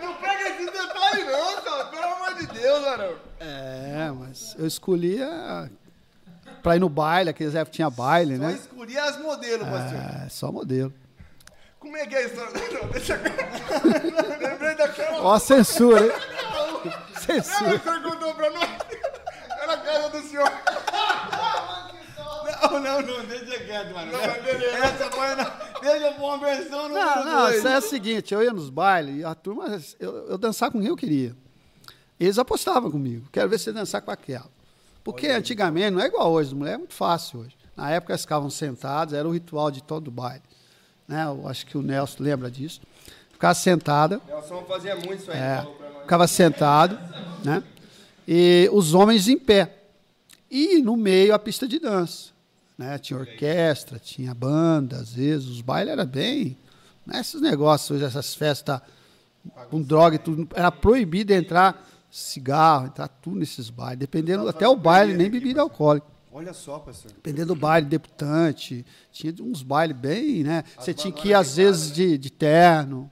Não 0.01 0.15
pega 0.15 0.49
esses 0.51 0.67
detalhes 0.73 1.27
não, 1.27 1.63
cara. 1.63 1.85
Pelo 1.87 2.05
amor 2.05 2.35
de 2.37 2.47
Deus, 2.47 2.85
Arão. 2.87 3.15
É, 3.41 4.11
mas 4.19 4.55
eu 4.59 4.67
escolhia 4.67 5.71
pra 6.63 6.77
ir 6.77 6.81
no 6.81 6.89
baile, 6.89 7.31
aqueles 7.31 7.55
épocas 7.55 7.77
tinha 7.77 7.91
baile, 7.91 8.37
Só 8.37 8.43
né? 8.43 8.53
escolher 8.55 8.99
as 8.99 9.21
modelos, 9.21 9.69
pastor. 9.69 9.99
É, 9.99 10.29
só 10.29 10.51
modelo. 10.53 10.93
Como 11.79 11.97
é 11.97 12.07
que 12.07 12.15
é 12.15 12.19
a 12.19 12.27
história? 12.27 12.53
Não, 12.83 12.89
deixa 12.91 13.15
eu... 13.15 13.21
Lembrei 14.49 14.75
daquela... 14.75 15.23
Ó 15.23 15.33
a 15.35 15.39
censura, 15.39 16.05
hein? 16.05 16.13
Não, 17.29 17.43
Censura. 17.43 17.77
o 17.77 17.81
senhor 17.81 18.03
contou 18.03 18.35
pra 18.35 18.51
nós. 18.51 18.71
Era 19.63 19.73
a 19.73 19.79
casa 19.79 20.09
do 20.11 20.29
senhor. 20.29 20.51
Não, 22.73 22.81
não, 22.81 23.03
não, 23.03 23.25
deixa 23.27 23.59
quieto, 23.65 23.95
mano. 23.95 24.13
Não, 24.13 24.21
mas 24.21 24.45
beleza. 24.45 24.77
Essa 24.77 25.11
foi 25.11 25.35
na... 25.35 25.45
Deixa 25.81 26.07
eu 26.07 26.15
pôr 26.15 26.25
uma 26.27 26.39
versão 26.39 26.89
no 26.89 26.95
Não, 26.95 27.25
não, 27.25 27.51
isso 27.51 27.69
é 27.69 27.79
o 27.79 27.83
seguinte, 27.83 28.35
eu 28.35 28.43
ia 28.43 28.53
nos 28.53 28.71
bailes 28.71 29.21
e 29.21 29.25
a 29.25 29.35
turma, 29.35 29.79
eu, 30.01 30.29
eu 30.29 30.39
dançar 30.39 30.71
com 30.71 30.79
quem 30.79 30.89
eu 30.89 30.97
queria. 30.97 31.37
Eles 32.19 32.39
apostavam 32.39 32.91
comigo, 32.91 33.29
quero 33.31 33.49
ver 33.49 33.59
você 33.59 33.73
dançar 33.73 34.01
com 34.01 34.11
aquela. 34.11 34.49
Porque 35.05 35.29
antigamente, 35.29 35.91
não 35.91 36.01
é 36.01 36.07
igual 36.07 36.33
hoje, 36.33 36.55
mulher 36.55 36.75
é 36.75 36.79
muito 36.79 36.95
fácil 36.95 37.41
hoje. 37.41 37.57
Na 37.77 37.91
época 37.91 38.13
eles 38.13 38.23
ficavam 38.23 38.49
sentados, 38.49 39.15
era 39.15 39.29
o 39.29 39.33
ritual 39.33 39.71
de 39.71 39.83
todo 39.83 40.11
baile. 40.11 40.43
Né? 41.07 41.25
Eu 41.25 41.47
acho 41.47 41.67
que 41.67 41.77
o 41.77 41.83
Nelson 41.83 42.23
lembra 42.23 42.51
disso. 42.51 42.81
Ficava 43.37 43.55
sentada, 43.55 44.19
Nelson 44.27 44.65
fazia 44.67 44.97
muito 44.97 45.17
isso 45.17 45.31
aí. 45.31 45.37
é, 45.37 45.67
ficava 46.01 46.27
sentado, 46.27 46.99
né? 47.45 47.63
E 48.27 48.67
os 48.73 48.95
homens 48.95 49.29
em 49.29 49.39
pé. 49.39 49.77
E 50.51 50.81
no 50.81 50.97
meio 50.97 51.35
a 51.35 51.39
pista 51.39 51.69
de 51.69 51.79
dança. 51.79 52.31
Né? 52.79 52.97
Tinha 52.99 53.19
orquestra, 53.19 53.99
tinha 53.99 54.33
banda, 54.33 54.97
às 54.97 55.13
vezes, 55.13 55.49
os 55.49 55.61
bailes 55.61 55.93
eram 55.93 56.07
bem. 56.07 56.57
Né? 57.05 57.21
Esses 57.21 57.43
negócios, 57.43 58.01
essas 58.01 58.35
festas 58.35 58.81
com 59.71 59.83
droga 59.83 60.17
e 60.17 60.19
tudo. 60.19 60.49
Era 60.55 60.73
proibido 60.73 61.35
entrar 61.35 61.87
cigarro, 62.11 62.87
entrar 62.87 63.09
tudo 63.09 63.37
nesses 63.37 63.69
bailes. 63.69 63.99
Dependendo, 63.99 64.49
até 64.49 64.67
o 64.67 64.77
baile, 64.77 65.13
nem 65.13 65.29
bebida 65.29 65.61
alcoólica. 65.61 66.07
Olha 66.33 66.55
só, 66.55 66.79
pastor. 66.79 67.13
Dependendo 67.13 67.55
do 67.55 67.61
baile, 67.61 67.87
debutante. 67.87 68.85
Tinha 69.13 69.35
uns 69.43 69.63
bailes 69.63 69.95
bem, 69.95 70.43
né? 70.43 70.65
Você 70.79 70.95
tinha 70.95 71.13
que 71.13 71.29
ir, 71.29 71.35
às 71.35 71.57
vezes, 71.57 71.93
de, 71.93 72.19
de 72.19 72.31
terno, 72.31 73.11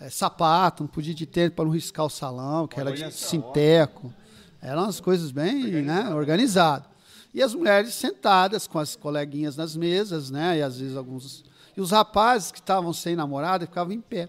eh, 0.00 0.10
sapato, 0.10 0.82
não 0.82 0.88
podia 0.88 1.14
de 1.14 1.26
tênis 1.26 1.52
para 1.54 1.64
não 1.64 1.72
riscar 1.72 2.06
o 2.06 2.10
salão, 2.10 2.66
que 2.66 2.80
era 2.80 2.90
de 2.92 3.12
sinteco. 3.12 4.12
Eram 4.60 4.82
umas 4.82 5.00
coisas 5.00 5.30
bem 5.30 5.82
né, 5.82 6.12
organizadas. 6.14 6.88
E 7.32 7.42
as 7.42 7.54
mulheres 7.54 7.94
sentadas 7.94 8.66
com 8.66 8.78
as 8.78 8.96
coleguinhas 8.96 9.56
nas 9.56 9.76
mesas, 9.76 10.30
né? 10.30 10.58
E 10.58 10.62
às 10.62 10.78
vezes 10.78 10.96
alguns. 10.96 11.44
E 11.76 11.80
os 11.80 11.92
rapazes 11.92 12.50
que 12.50 12.58
estavam 12.58 12.92
sem 12.92 13.14
namorada 13.14 13.66
ficavam 13.66 13.92
em 13.92 14.00
pé. 14.00 14.28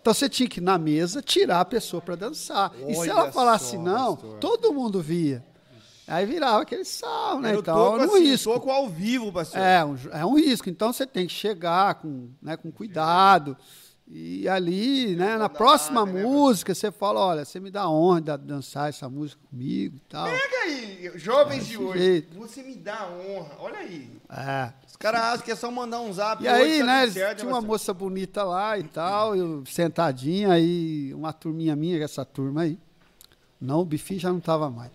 Então 0.00 0.12
você 0.12 0.28
tinha 0.28 0.48
que 0.48 0.60
na 0.60 0.78
mesa 0.78 1.22
tirar 1.22 1.60
a 1.60 1.64
pessoa 1.64 2.00
para 2.02 2.16
dançar. 2.16 2.72
e 2.88 2.94
se 2.94 3.00
Olha 3.00 3.10
ela 3.10 3.32
falasse 3.32 3.76
só, 3.76 3.82
não, 3.82 4.16
pastor. 4.16 4.38
todo 4.40 4.72
mundo 4.72 5.00
via. 5.00 5.44
Aí 6.08 6.26
virava 6.26 6.62
aquele 6.62 6.84
sal, 6.84 7.38
né? 7.40 7.54
O 7.54 7.60
Então, 7.60 7.74
toco 7.76 7.98
no 7.98 8.04
assim, 8.14 8.24
risco. 8.24 8.52
toco 8.52 8.70
ao 8.70 8.88
vivo, 8.88 9.32
pastor. 9.32 9.60
É 9.60 9.84
um, 9.84 9.96
é 10.10 10.26
um 10.26 10.34
risco. 10.34 10.68
Então 10.68 10.92
você 10.92 11.06
tem 11.06 11.26
que 11.28 11.32
chegar 11.32 11.94
com, 11.96 12.30
né, 12.42 12.56
com 12.56 12.72
cuidado. 12.72 13.56
E 14.14 14.46
ali, 14.46 15.16
né, 15.16 15.38
na 15.38 15.48
próxima 15.48 16.04
música, 16.04 16.74
você 16.74 16.92
fala, 16.92 17.18
olha, 17.18 17.46
você 17.46 17.58
me 17.58 17.70
dá 17.70 17.88
honra 17.88 18.20
de 18.20 18.36
dançar 18.36 18.90
essa 18.90 19.08
música 19.08 19.40
comigo 19.48 19.96
e 19.96 20.00
tal. 20.00 20.26
Pega 20.26 20.56
aí, 20.64 21.12
jovens 21.14 21.64
de 21.66 21.78
Desse 21.78 21.82
hoje. 21.82 21.98
jeito. 21.98 22.38
Você 22.38 22.62
me 22.62 22.74
dá 22.76 23.08
honra. 23.08 23.56
Olha 23.58 23.78
aí. 23.78 24.10
É. 24.28 24.70
Os 24.86 24.96
caras 24.96 25.22
acham 25.22 25.44
que 25.46 25.50
é 25.50 25.56
só 25.56 25.70
mandar 25.70 26.00
um 26.00 26.12
zap. 26.12 26.44
E 26.44 26.46
aí, 26.46 26.80
tá 26.80 26.84
né, 26.84 27.10
certo, 27.10 27.38
tinha 27.38 27.50
uma 27.50 27.62
moça 27.62 27.94
bonita 27.94 28.44
lá 28.44 28.78
e 28.78 28.82
tal, 28.82 29.34
eu 29.34 29.64
sentadinha, 29.64 30.52
aí 30.52 31.14
uma 31.14 31.32
turminha 31.32 31.74
minha, 31.74 31.98
essa 32.04 32.22
turma 32.22 32.62
aí. 32.62 32.78
Não, 33.58 33.80
o 33.80 33.84
bifinho 33.86 34.20
já 34.20 34.28
não 34.28 34.40
estava 34.40 34.68
mais. 34.68 34.90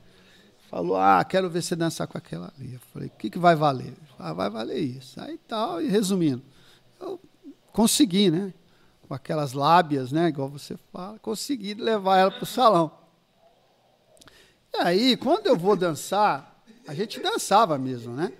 Falou, 0.69 0.95
ah, 0.95 1.25
quero 1.27 1.49
ver 1.49 1.63
você 1.63 1.75
dançar 1.75 2.05
com 2.05 2.19
aquela 2.19 2.53
ali. 2.55 2.75
Eu 2.75 2.79
falei, 2.93 3.07
o 3.07 3.11
que, 3.17 3.31
que 3.31 3.39
vai 3.39 3.55
valer? 3.55 3.95
Ah, 4.19 4.31
vai 4.31 4.47
valer 4.47 4.77
isso. 4.77 5.19
Aí 5.19 5.39
tal, 5.47 5.81
e 5.81 5.87
resumindo, 5.87 6.43
eu 7.01 7.19
consegui, 7.73 8.29
né? 8.29 8.53
Com 9.07 9.13
aquelas 9.13 9.53
lábias, 9.53 10.11
né? 10.11 10.27
Igual 10.27 10.49
você 10.49 10.77
fala, 10.91 11.17
consegui 11.19 11.73
levar 11.73 12.17
ela 12.17 12.31
pro 12.31 12.45
salão. 12.45 12.91
E 14.73 14.77
aí, 14.79 15.17
quando 15.17 15.47
eu 15.47 15.55
vou 15.55 15.75
dançar, 15.75 16.61
a 16.87 16.93
gente 16.93 17.19
dançava 17.19 17.77
mesmo, 17.77 18.13
né? 18.13 18.33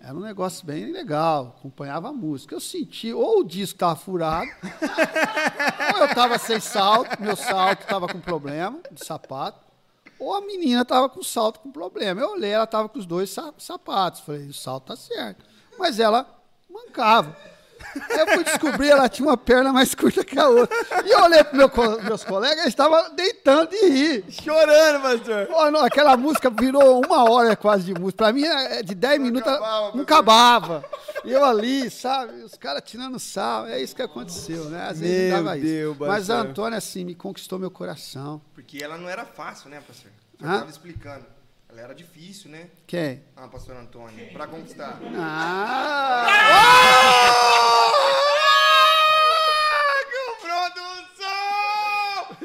Era 0.00 0.14
um 0.14 0.20
negócio 0.20 0.66
bem 0.66 0.92
legal, 0.92 1.54
acompanhava 1.58 2.08
a 2.08 2.12
música. 2.12 2.54
Eu 2.54 2.60
senti, 2.60 3.12
ou 3.12 3.40
o 3.40 3.44
disco 3.44 3.76
estava 3.76 3.96
furado, 3.96 4.50
ou 5.94 6.00
eu 6.00 6.06
estava 6.06 6.38
sem 6.38 6.60
salto, 6.60 7.20
meu 7.22 7.36
salto 7.36 7.82
estava 7.82 8.06
com 8.08 8.20
problema 8.20 8.80
de 8.92 9.04
sapato, 9.04 9.64
ou 10.18 10.34
a 10.34 10.40
menina 10.42 10.82
estava 10.82 11.08
com 11.08 11.22
salto 11.22 11.60
com 11.60 11.70
problema. 11.70 12.20
Eu 12.20 12.32
olhei, 12.32 12.50
ela 12.50 12.64
estava 12.64 12.88
com 12.88 12.98
os 12.98 13.06
dois 13.06 13.30
sa- 13.30 13.54
sapatos. 13.58 14.20
Falei, 14.20 14.46
o 14.46 14.54
salto 14.54 14.86
tá 14.86 14.96
certo. 14.96 15.44
Mas 15.78 15.98
ela 15.98 16.26
mancava. 16.68 17.34
Aí 18.10 18.18
eu 18.20 18.26
fui 18.28 18.44
descobrir, 18.44 18.90
ela 18.90 19.08
tinha 19.08 19.26
uma 19.28 19.36
perna 19.36 19.72
mais 19.72 19.94
curta 19.94 20.24
que 20.24 20.38
a 20.38 20.48
outra. 20.48 20.76
E 21.04 21.10
eu 21.10 21.22
olhei 21.24 21.42
para 21.44 21.56
meu 21.56 21.68
co- 21.68 22.00
meus 22.02 22.24
colegas, 22.24 22.58
eles 22.58 22.68
estavam 22.68 23.14
deitando 23.14 23.70
de 23.70 23.88
rir. 23.88 24.24
Chorando, 24.30 25.02
pastor. 25.02 25.46
Pô, 25.46 25.70
não, 25.70 25.84
aquela 25.84 26.16
música 26.16 26.50
virou 26.50 27.00
uma 27.04 27.30
hora 27.30 27.54
quase 27.56 27.84
de 27.84 27.94
música. 27.94 28.24
Pra 28.24 28.32
mim, 28.32 28.44
é 28.44 28.82
de 28.82 28.94
10 28.94 29.20
minutos, 29.20 29.46
ela 29.46 29.56
acabava, 29.58 29.96
não 29.96 30.02
acabava. 30.02 30.84
E 31.24 31.32
eu 31.32 31.44
ali, 31.44 31.90
sabe? 31.90 32.42
Os 32.42 32.54
caras 32.54 32.82
tirando 32.84 33.18
sal. 33.18 33.66
É 33.66 33.80
isso 33.80 33.94
que 33.96 34.02
aconteceu, 34.02 34.64
né? 34.66 34.88
Às 34.88 35.00
vezes 35.00 35.28
Meu 35.28 35.36
não 35.38 35.44
dava 35.44 35.56
Deus, 35.58 35.94
isso. 35.96 36.04
Mas 36.06 36.30
a 36.30 36.34
pastor. 36.34 36.50
Antônia, 36.50 36.78
assim, 36.78 37.04
me 37.04 37.14
conquistou 37.14 37.58
meu 37.58 37.70
coração. 37.70 38.40
Porque 38.54 38.82
ela 38.82 38.96
não 38.98 39.08
era 39.08 39.24
fácil, 39.24 39.70
né, 39.70 39.80
pastor? 39.86 40.10
Você 40.38 40.46
Hã? 40.46 40.58
tava 40.58 40.70
explicando. 40.70 41.33
Ela 41.74 41.82
era 41.82 41.94
difícil, 41.94 42.52
né? 42.52 42.70
Quem? 42.86 43.24
Ah, 43.34 43.48
pastor 43.48 43.74
Antônio, 43.74 44.32
pra 44.32 44.46
conquistar. 44.46 44.96
Ah! 45.16 46.28
Produção! 50.40 51.26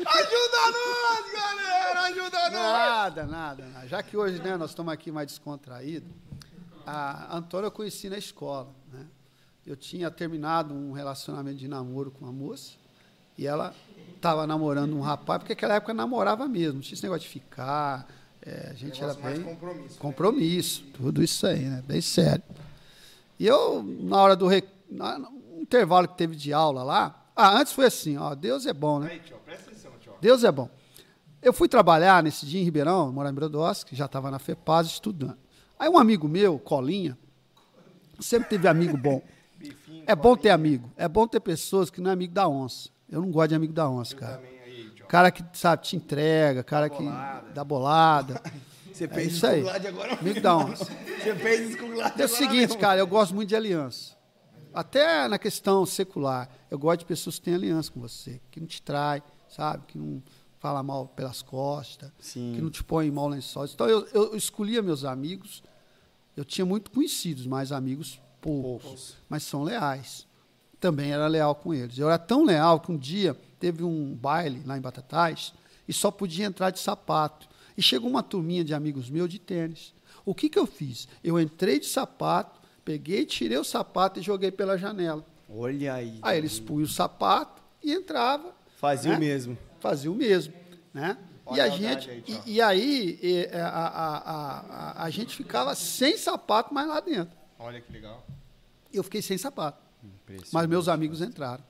Ajuda 0.04 0.72
nós, 0.72 1.32
galera! 1.32 2.02
Ajuda 2.08 2.40
nós! 2.50 2.54
Nada, 2.54 3.26
nada, 3.28 3.66
nada. 3.68 3.88
Já 3.88 4.02
que 4.02 4.18
hoje 4.18 4.42
né, 4.42 4.58
nós 4.58 4.72
estamos 4.72 4.92
aqui 4.92 5.12
mais 5.12 5.28
descontraídos, 5.28 6.10
a 6.84 7.38
Antônia 7.38 7.68
eu 7.68 7.72
conheci 7.72 8.10
na 8.10 8.18
escola. 8.18 8.74
Né? 8.92 9.06
Eu 9.64 9.76
tinha 9.76 10.10
terminado 10.10 10.74
um 10.74 10.92
relacionamento 10.92 11.58
de 11.60 11.68
namoro 11.68 12.10
com 12.10 12.26
uma 12.26 12.34
moça 12.34 12.72
e 13.38 13.46
ela 13.46 13.76
estava 14.16 14.48
namorando 14.48 14.98
um 14.98 15.02
rapaz, 15.02 15.38
porque 15.38 15.54
naquela 15.54 15.76
época 15.76 15.94
namorava 15.94 16.48
mesmo, 16.48 16.74
não 16.74 16.82
tinha 16.82 16.96
esse 16.96 17.04
negócio 17.04 17.28
de 17.28 17.30
ficar. 17.30 18.08
É, 18.42 18.70
a 18.72 18.74
gente 18.74 19.02
era 19.04 19.14
bem. 19.14 19.42
compromisso. 19.44 19.94
né? 19.96 20.00
Compromisso, 20.00 20.84
tudo 20.94 21.24
isso 21.24 21.46
aí, 21.46 21.60
né? 21.66 21.84
Bem 21.88 22.02
sério. 22.02 22.44
E 23.40 23.46
eu, 23.48 23.84
na 23.84 24.18
hora 24.18 24.36
do 24.36 24.48
rec... 24.48 24.66
na- 24.90 25.18
no 25.20 25.62
intervalo 25.62 26.08
que 26.08 26.18
teve 26.18 26.36
de 26.36 26.52
aula 26.54 26.84
lá, 26.84 27.26
ah, 27.36 27.58
antes 27.60 27.74
foi 27.74 27.86
assim, 27.86 28.18
ó, 28.18 28.34
Deus 28.36 28.66
é 28.66 28.74
bom, 28.74 29.00
né? 29.00 29.12
Aí, 29.12 29.20
tio, 29.20 29.38
presta 29.46 29.70
atenção, 29.72 29.92
tio. 30.00 30.14
Deus 30.22 30.44
é 30.44 30.52
bom. 30.52 30.70
Eu 31.42 31.54
fui 31.54 31.68
trabalhar 31.70 32.22
nesse 32.22 32.46
dia 32.46 32.60
em 32.60 32.64
Ribeirão, 32.66 33.08
eu 33.08 33.14
morava 33.14 33.32
em 33.32 33.36
Brodowski, 33.36 33.96
já 33.96 34.06
estava 34.06 34.30
na 34.30 34.40
FEPAS 34.40 34.88
estudando. 34.88 35.38
Aí 35.78 35.88
um 35.88 35.98
amigo 35.98 36.28
meu, 36.28 36.60
Colinha, 36.60 37.18
sempre 38.20 38.50
teve 38.50 38.68
amigo 38.68 38.98
bom. 38.98 39.22
Bifinho, 39.58 40.04
É 40.08 40.16
bom 40.16 40.36
ter 40.36 40.50
amigo. 40.50 40.92
É 40.98 41.08
bom 41.08 41.28
ter 41.28 41.40
pessoas 41.40 41.90
que 41.90 42.00
não 42.02 42.10
é 42.10 42.14
amigo 42.14 42.34
da 42.34 42.48
onça. 42.48 42.90
Eu 43.10 43.22
não 43.22 43.32
gosto 43.32 43.50
de 43.50 43.56
amigo 43.56 43.74
da 43.74 43.90
onça, 43.90 44.16
cara. 44.16 44.38
também. 44.38 44.59
Cara 45.10 45.30
que, 45.32 45.44
sabe, 45.54 45.84
te 45.84 45.96
entrega, 45.98 46.64
cara 46.64 46.90
que 46.90 47.04
dá 47.54 47.64
bolada. 47.66 48.42
Você 48.94 49.06
É 49.06 49.08
fez 49.08 49.34
isso 49.34 49.46
aí. 49.48 49.68
agora 49.68 50.18
da 50.42 50.56
onça. 50.58 50.86
Você 50.86 51.36
fez 51.36 51.70
isso 51.70 51.78
com 51.80 51.86
o 51.86 51.94
Glad 51.94 52.20
É 52.20 52.26
o 52.26 52.28
seguinte, 52.30 52.56
mesmo. 52.68 52.78
cara, 52.80 53.00
eu 53.00 53.08
gosto 53.08 53.34
muito 53.36 53.50
de 53.50 53.56
aliança. 53.56 54.16
Até 54.74 55.28
na 55.28 55.40
questão 55.40 55.86
secular, 55.86 56.50
eu 56.70 56.78
gosto 56.78 57.00
de 57.00 57.06
pessoas 57.06 57.38
que 57.40 57.46
têm 57.46 57.56
aliança 57.56 57.92
com 57.92 58.00
você, 58.00 58.40
que 58.52 58.60
não 58.60 58.68
te 58.68 58.82
trai, 58.82 59.24
sabe? 59.48 59.84
Que 59.88 59.98
não 59.98 60.22
fala 60.60 60.84
mal 60.84 61.08
pelas 61.08 61.42
costas, 61.42 62.12
Sim. 62.20 62.54
que 62.56 62.62
não 62.62 62.70
te 62.70 62.84
põe 62.84 63.08
em 63.08 63.12
mau 63.12 63.28
lençóis. 63.28 63.72
Então 63.74 63.88
eu, 63.88 64.06
eu 64.14 64.36
escolhia 64.36 64.82
meus 64.82 65.04
amigos, 65.06 65.64
eu 66.38 66.44
tinha 66.46 66.66
muito 66.66 66.92
conhecidos, 66.92 67.48
mas 67.48 67.72
amigos 67.72 68.22
poucos, 68.42 69.16
mas 69.30 69.44
são 69.44 69.64
leais. 69.64 70.28
Também 70.80 71.12
era 71.12 71.26
leal 71.28 71.56
com 71.56 71.74
eles. 71.74 71.98
Eu 71.98 72.08
era 72.08 72.18
tão 72.20 72.44
leal 72.46 72.80
que 72.80 72.92
um 72.92 72.98
dia 72.98 73.36
teve 73.60 73.84
um 73.84 74.16
baile 74.16 74.64
lá 74.66 74.78
em 74.78 74.82
Batatais 74.82 75.54
e 75.88 75.94
só 75.94 76.10
podia 76.10 76.46
entrar 76.46 76.70
de 76.70 76.80
sapato. 76.80 77.48
E 77.78 77.82
chegou 77.82 78.10
uma 78.10 78.24
turminha 78.24 78.64
de 78.64 78.74
amigos 78.74 79.10
meus 79.10 79.30
de 79.30 79.40
tênis. 79.40 79.94
O 80.26 80.36
que, 80.36 80.50
que 80.50 80.60
eu 80.60 80.66
fiz? 80.66 81.08
Eu 81.24 81.40
entrei 81.40 81.80
de 81.80 81.86
sapato, 81.86 82.60
peguei, 82.84 83.26
tirei 83.26 83.58
o 83.58 83.64
sapato 83.64 84.20
e 84.20 84.24
joguei 84.24 84.52
pela 84.52 84.78
janela. 84.78 85.26
Olha 85.50 85.94
aí. 85.94 86.20
Aí 86.22 86.38
eles 86.38 86.60
punham 86.60 86.84
o 86.84 86.88
sapato 86.88 87.62
e 87.84 87.92
entrava. 87.92 88.54
Fazia 88.78 89.12
né? 89.12 89.18
o 89.18 89.20
mesmo. 89.20 89.58
Fazia 89.80 90.12
o 90.12 90.16
mesmo. 90.16 90.54
Né? 90.94 91.18
E 91.48 91.52
Olha 91.52 91.64
a 91.64 91.70
gente, 91.70 92.10
aí, 92.10 92.24
e, 92.28 92.52
e 92.54 92.62
aí 92.62 93.20
e, 93.24 93.56
a, 93.56 93.68
a, 93.68 93.88
a, 93.88 94.60
a, 94.60 95.04
a 95.06 95.10
gente 95.10 95.36
ficava 95.36 95.74
sem 95.74 96.16
sapato 96.16 96.74
mais 96.74 96.88
lá 96.88 97.00
dentro. 97.00 97.36
Olha 97.58 97.82
que 97.82 97.92
legal. 97.92 98.26
Eu 98.94 99.04
fiquei 99.04 99.22
sem 99.22 99.38
sapato. 99.38 99.82
Mas 100.52 100.68
meus 100.68 100.88
amigos 100.88 101.22
entraram. 101.22 101.64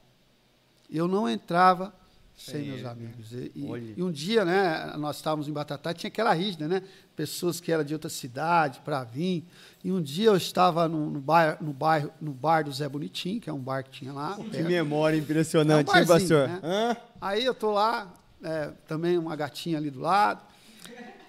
Eu 0.92 1.08
não 1.08 1.30
entrava 1.30 1.94
sem 2.38 2.64
meus 2.70 2.86
amigos. 2.86 3.32
E, 3.34 3.52
e- 3.56 3.94
e 3.98 4.02
um 4.04 4.10
dia, 4.12 4.46
né, 4.46 4.94
nós 4.98 5.18
estávamos 5.18 5.48
em 5.48 5.52
Batatá, 5.52 5.94
tinha 5.94 6.08
aquela 6.08 6.34
rígida, 6.34 6.68
né? 6.70 6.82
Pessoas 7.16 7.60
que 7.60 7.70
eram 7.72 7.84
de 7.84 7.94
outra 7.94 8.10
cidade 8.10 8.80
para 8.86 9.04
vir. 9.04 9.44
E 9.84 9.92
um 9.92 10.02
dia 10.02 10.28
eu 10.30 10.38
estava 10.38 10.88
no, 10.88 11.10
no, 11.10 11.20
bar, 11.20 11.58
no, 11.60 11.74
bairro, 11.74 12.10
no 12.22 12.32
bar 12.32 12.64
do 12.64 12.72
Zé 12.72 12.88
Bonitinho, 12.88 13.42
que 13.42 13.50
é 13.50 13.54
um 13.54 13.60
bar 13.60 13.84
que 13.84 13.90
tinha 13.92 14.14
lá. 14.14 14.38
Que 14.52 14.64
memória 14.64 15.18
impressionante, 15.18 15.90
É 15.90 15.94
um 15.94 15.98
hein, 15.98 16.08
pastor? 16.08 16.48
né? 16.48 16.98
Aí 17.20 17.44
eu 17.44 17.54
tô 17.54 17.72
lá, 17.72 18.12
é, 18.42 18.72
também 18.88 19.18
uma 19.18 19.36
gatinha 19.36 19.78
ali 19.78 19.90
do 19.92 20.00
lado. 20.00 20.42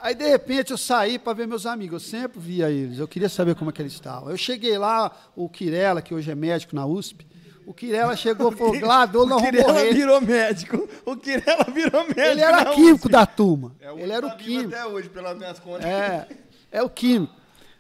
Aí, 0.03 0.15
de 0.15 0.27
repente, 0.27 0.71
eu 0.71 0.79
saí 0.79 1.19
para 1.19 1.33
ver 1.35 1.47
meus 1.47 1.67
amigos. 1.67 2.05
Eu 2.05 2.09
sempre 2.09 2.41
via 2.41 2.71
eles. 2.71 2.99
Eu 2.99 3.07
queria 3.09 3.29
saber 3.29 3.55
como 3.55 3.69
é 3.69 3.73
que 3.73 3.83
eles 3.83 3.93
estavam. 3.93 4.31
Eu 4.31 4.37
cheguei 4.37 4.79
lá, 4.79 5.11
o 5.37 5.47
Quirela, 5.49 6.01
que 6.01 6.15
hoje 6.15 6.31
é 6.31 6.35
médico 6.35 6.75
na 6.75 6.87
USP, 6.87 7.27
o 7.71 7.75
Quirela 7.75 8.17
chegou 8.17 8.53
e 8.53 8.57
falou, 8.57 8.79
Glado, 8.79 9.19
nós 9.27 9.27
O 9.27 9.29
vamos 9.45 9.51
Quirela 9.51 9.73
morrer. 9.73 9.95
virou 9.95 10.21
médico. 10.21 10.89
O 11.07 11.17
Quirela 11.17 11.65
virou 11.73 12.03
médico. 12.03 12.21
Ele 12.21 12.41
era 12.41 12.65
na 12.65 12.71
químico 12.75 13.09
da 13.09 13.25
turma. 13.27 13.75
É 13.81 13.93
o 13.93 13.99
ele 13.99 14.13
era 14.13 14.27
o 14.27 14.29
único 14.29 14.39
da 14.39 14.45
químico. 14.45 14.75
Até 14.75 14.87
hoje, 14.87 15.09
pelas 15.09 15.37
minhas 15.37 15.59
contas. 15.59 15.85
É, 15.87 16.29
é 16.73 16.83
o 16.83 16.91
químico. 16.91 17.35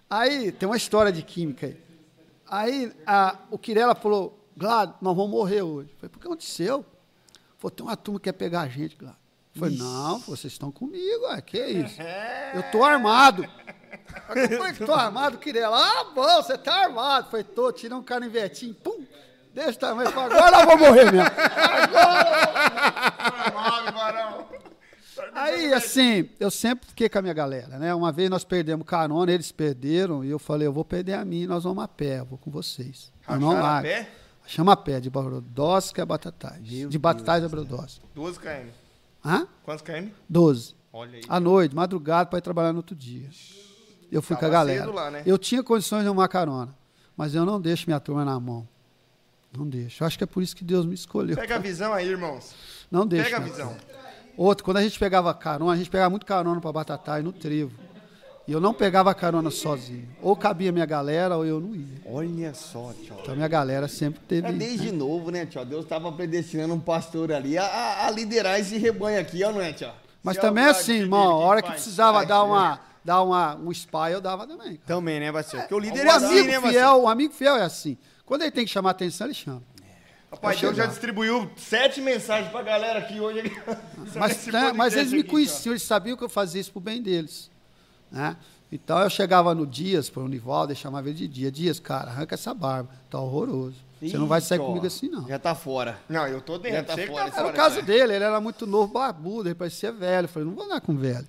Aí 0.09 0.53
tem 0.53 0.68
uma 0.68 0.76
história 0.76 1.11
de 1.12 1.22
química 1.22 1.66
aí. 1.66 1.76
Aí 2.49 2.93
a- 3.07 3.36
o 3.51 3.59
Quirela 3.59 3.95
falou, 3.95 4.38
Glado, 4.57 4.95
nós 5.01 5.14
vamos 5.16 5.30
morrer 5.30 5.62
hoje. 5.62 5.88
Eu 5.91 5.97
falei, 5.99 6.11
por 6.11 6.18
que 6.20 6.26
aconteceu? 6.26 6.84
Falou, 7.59 7.70
tem 7.70 7.86
uma 7.86 7.97
turma 7.97 8.18
que 8.20 8.24
quer 8.24 8.32
pegar 8.32 8.62
a 8.62 8.68
gente, 8.68 8.97
Glado. 8.97 9.16
Falei, 9.55 9.76
não, 9.76 10.18
vocês 10.20 10.53
estão 10.53 10.70
comigo, 10.70 11.24
ué, 11.24 11.41
que 11.43 11.59
isso? 11.66 11.97
Eu 12.55 12.62
tô 12.70 12.84
armado. 12.84 13.45
Como 14.26 14.64
é 14.64 14.72
que 14.72 14.84
tô 14.84 14.93
armado, 14.95 15.38
Quirela? 15.38 15.76
Ah, 15.76 16.05
bom, 16.14 16.43
você 16.43 16.57
tá 16.57 16.84
armado. 16.84 17.26
Eu 17.26 17.30
falei, 17.30 17.45
tô, 17.45 17.72
tira 17.72 17.97
um 17.97 18.03
canivetinho, 18.03 18.74
pum, 18.74 19.05
desse 19.55 19.78
tamanho. 19.78 20.09
Agora 20.09 20.61
eu 20.61 20.66
vou 20.66 20.78
morrer 20.78 21.12
mesmo. 21.12 21.30
Varão. 23.92 24.46
Aí, 25.34 25.72
assim, 25.72 26.28
eu 26.38 26.51
sempre 26.51 26.88
fiquei 26.88 27.09
com 27.09 27.18
a 27.18 27.22
minha 27.22 27.34
galera, 27.34 27.78
né? 27.78 27.94
Uma 27.94 28.11
vez 28.11 28.30
nós 28.30 28.42
perdemos 28.44 28.86
carona, 28.86 29.30
eles 29.30 29.53
perderam, 29.53 30.24
e 30.24 30.30
eu 30.30 30.38
falei, 30.38 30.66
eu 30.66 30.72
vou 30.72 30.84
perder 30.84 31.14
a 31.14 31.24
mim, 31.24 31.46
nós 31.46 31.64
vamos 31.64 31.84
a 31.84 31.88
pé, 31.88 32.20
eu 32.20 32.24
vou 32.24 32.38
com 32.38 32.51
vocês. 32.51 33.12
Não 33.28 33.34
Racharam 33.51 33.57
a 33.59 33.62
largo. 33.62 33.88
pé? 33.88 34.09
Chama 34.46 34.72
a 34.72 34.76
pé, 34.76 34.98
de 34.98 35.11
Brodowski 35.11 36.01
a 36.01 36.07
Batatais. 36.07 36.62
de 36.64 36.98
Batatais 36.98 37.44
a 37.44 37.48
Brodowski. 37.48 38.01
12 38.14 38.38
km. 38.40 38.68
Hã? 39.24 39.46
Quantos 39.62 39.82
km? 39.82 40.09
12. 40.28 40.74
Olha 40.92 41.16
aí. 41.18 41.22
À 41.28 41.38
noite, 41.38 41.74
madrugada, 41.76 42.28
para 42.28 42.38
ir 42.38 42.42
trabalhar 42.42 42.72
no 42.72 42.78
outro 42.78 42.96
dia. 42.96 43.28
Eu 44.11 44.20
fui 44.22 44.34
Tava 44.34 44.40
com 44.40 44.46
a 44.46 44.59
galera. 44.59 44.90
lá, 44.90 45.11
né? 45.11 45.22
Eu 45.24 45.38
tinha 45.38 45.62
condições 45.62 46.01
de 46.03 46.07
arrumar 46.09 46.26
carona, 46.28 46.74
mas 47.16 47.34
eu 47.34 47.44
não 47.44 47.61
deixo 47.61 47.84
minha 47.86 48.01
turma 48.01 48.24
na 48.24 48.40
mão. 48.40 48.66
Não 49.57 49.66
deixo. 49.68 50.03
Eu 50.03 50.07
acho 50.07 50.16
que 50.18 50.24
é 50.24 50.26
por 50.26 50.42
isso 50.42 50.55
que 50.55 50.64
Deus 50.64 50.86
me 50.86 50.94
escolheu. 50.94 51.36
Pega 51.36 51.57
a 51.57 51.59
visão 51.59 51.92
aí, 51.92 52.09
irmãos. 52.09 52.55
Não 52.90 53.07
deixo. 53.07 53.24
Pega 53.24 53.36
a 53.38 53.40
visão. 53.40 53.76
Outro, 54.36 54.64
quando 54.64 54.76
a 54.78 54.82
gente 54.82 54.98
pegava 54.98 55.32
carona, 55.34 55.72
a 55.72 55.76
gente 55.76 55.90
pegava 55.90 56.09
muito 56.09 56.24
carona 56.24 56.61
para 56.61 56.72
Batatai 56.72 57.22
no 57.22 57.32
trevo. 57.32 57.72
E 58.48 58.53
eu 58.53 58.61
não 58.61 58.72
pegava 58.72 59.14
carona 59.14 59.51
sozinho. 59.51 60.09
Ou 60.22 60.34
cabia 60.34 60.72
minha 60.72 60.86
galera, 60.86 61.36
ou 61.36 61.44
eu 61.44 61.61
não 61.61 61.74
ia. 61.74 62.01
Olha 62.07 62.55
só, 62.55 62.92
tio. 63.05 63.14
Então 63.22 63.34
minha 63.36 63.46
galera 63.48 63.86
sempre 63.86 64.20
teve. 64.26 64.48
É 64.48 64.53
desde 64.53 64.90
novo, 64.90 65.30
né, 65.30 65.44
tio? 65.46 65.64
Deus 65.64 65.84
estava 65.84 66.11
predestinando 66.11 66.74
um 66.74 66.80
pastor 66.80 67.32
ali 67.32 67.59
a, 67.59 68.07
a- 68.07 68.11
liderar 68.11 68.59
esse 68.59 68.78
rebanho 68.78 69.20
aqui, 69.20 69.44
ó, 69.44 69.53
não 69.53 69.61
é, 69.61 69.72
tio? 69.72 69.90
Mas 70.22 70.34
Se 70.34 70.38
é 70.38 70.42
também 70.42 70.64
Vlad 70.64 70.76
assim, 70.76 70.92
irmão, 70.94 71.30
a 71.30 71.34
hora 71.36 71.61
que 71.62 71.68
faz? 71.68 71.80
precisava 71.82 72.18
Faz, 72.18 72.28
dar 72.28 72.38
né? 72.42 72.44
uma, 72.51 72.80
dar 73.05 73.22
uma, 73.22 73.57
um 73.57 73.70
spy, 73.72 74.12
eu 74.12 74.20
dava 74.20 74.46
também. 74.46 74.76
cara. 74.76 74.80
Também, 74.86 75.20
né, 75.20 75.30
pastor? 75.32 75.61
Porque 75.61 75.74
o 75.74 75.78
líder 75.78 76.07
O 76.07 76.09
é 76.09 76.12
assim, 76.12 76.40
amigo 76.40 76.61
né, 76.62 76.70
fiel, 76.72 77.03
o 77.03 77.09
amigo 77.09 77.34
fiel 77.34 77.57
é 77.57 77.62
assim. 77.62 77.96
Quando 78.31 78.43
ele 78.43 78.53
tem 78.53 78.64
que 78.64 78.70
chamar 78.70 78.91
atenção, 78.91 79.26
ele 79.26 79.35
chama. 79.35 79.61
Rapaz, 80.31 80.62
Eu 80.62 80.72
já 80.72 80.87
distribuiu 80.87 81.51
sete 81.57 82.01
mensagens 82.01 82.49
pra 82.53 82.62
galera 82.62 83.01
aqui 83.01 83.18
hoje. 83.18 83.43
Mas, 84.14 84.47
né, 84.55 84.72
mas 84.72 84.95
eles 84.95 85.12
me 85.12 85.24
conheciam, 85.24 85.72
eles 85.72 85.83
sabiam 85.83 86.16
que 86.16 86.22
eu 86.22 86.28
fazia 86.28 86.61
isso 86.61 86.70
pro 86.70 86.81
bem 86.81 87.03
deles. 87.03 87.51
Né? 88.09 88.37
Então 88.70 89.01
eu 89.01 89.11
chegava 89.11 89.53
no 89.53 89.66
Dias, 89.66 90.09
para 90.09 90.22
o 90.22 90.28
Nivaldo, 90.28 90.72
e 90.72 90.76
chamava 90.76 91.09
ele 91.09 91.18
de 91.18 91.26
Dias. 91.26 91.53
Dias, 91.53 91.81
cara, 91.81 92.09
arranca 92.12 92.37
essa 92.37 92.55
barba. 92.55 92.91
Tá 93.11 93.18
horroroso. 93.18 93.74
Você 94.01 94.16
não 94.16 94.28
vai 94.28 94.41
sair 94.41 94.61
Ih, 94.61 94.64
comigo 94.64 94.87
assim, 94.87 95.09
não. 95.09 95.26
Já 95.26 95.37
tá 95.37 95.53
fora. 95.57 95.99
Não, 96.09 96.24
eu 96.28 96.41
tô 96.41 96.53
Já 96.53 96.59
dentro. 96.62 96.85
tá 96.85 96.95
Você 96.95 97.01
que 97.03 97.09
fora, 97.09 97.22
tá 97.24 97.28
esse 97.31 97.37
Era 97.37 97.49
fora. 97.49 97.53
o 97.53 97.57
caso 97.57 97.83
dele, 97.83 98.14
ele 98.14 98.24
era 98.24 98.41
muito 98.41 98.64
novo, 98.64 98.93
barbudo, 98.93 99.49
ele 99.49 99.57
parecia 99.57 99.91
velho. 99.91 100.26
Eu 100.26 100.28
falei, 100.28 100.47
não 100.47 100.55
vou 100.55 100.66
andar 100.66 100.81
com 100.81 100.97
velho. 100.97 101.26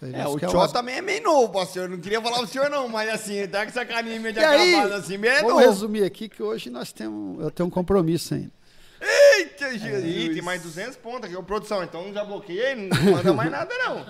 É, 0.00 0.20
isso 0.22 0.36
o 0.36 0.38
Tio 0.38 0.50
umas- 0.50 0.70
também 0.72 0.96
é 0.96 1.00
meio 1.02 1.22
novo, 1.24 1.52
pastor. 1.52 1.84
Eu 1.84 1.88
não 1.88 1.98
queria 1.98 2.20
falar 2.22 2.38
pro 2.38 2.46
senhor, 2.46 2.70
não, 2.70 2.88
mas 2.88 3.08
assim, 3.10 3.46
tá 3.48 3.62
com 3.64 3.70
essa 3.70 3.84
carinha 3.84 4.20
meio 4.20 4.32
de 4.32 4.38
aí, 4.40 4.74
acabado 4.74 4.92
assim, 4.94 5.16
meio 5.18 5.32
é 5.34 5.42
novo. 5.42 5.58
resumir 5.58 6.04
aqui 6.04 6.28
que 6.28 6.42
hoje 6.42 6.70
nós 6.70 6.92
temos, 6.92 7.40
eu 7.42 7.50
tenho 7.50 7.66
um 7.66 7.70
compromisso 7.70 8.34
ainda. 8.34 8.52
Eita, 9.00 9.78
Jesus. 9.78 10.32
tem 10.34 10.42
mais 10.42 10.62
200 10.62 10.96
pontos 10.96 11.24
aqui, 11.24 11.36
ô 11.36 11.42
produção. 11.42 11.82
Então 11.82 12.12
já 12.12 12.24
bloqueei, 12.24 12.74
não 12.76 13.12
manda 13.12 13.32
mais 13.32 13.50
nada, 13.50 13.72
não. 13.78 14.06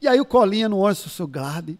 E 0.00 0.08
aí 0.08 0.20
o 0.20 0.24
Colinha 0.24 0.68
no 0.68 0.78
ônibus, 0.78 1.12
seu 1.12 1.26
Glade, 1.26 1.78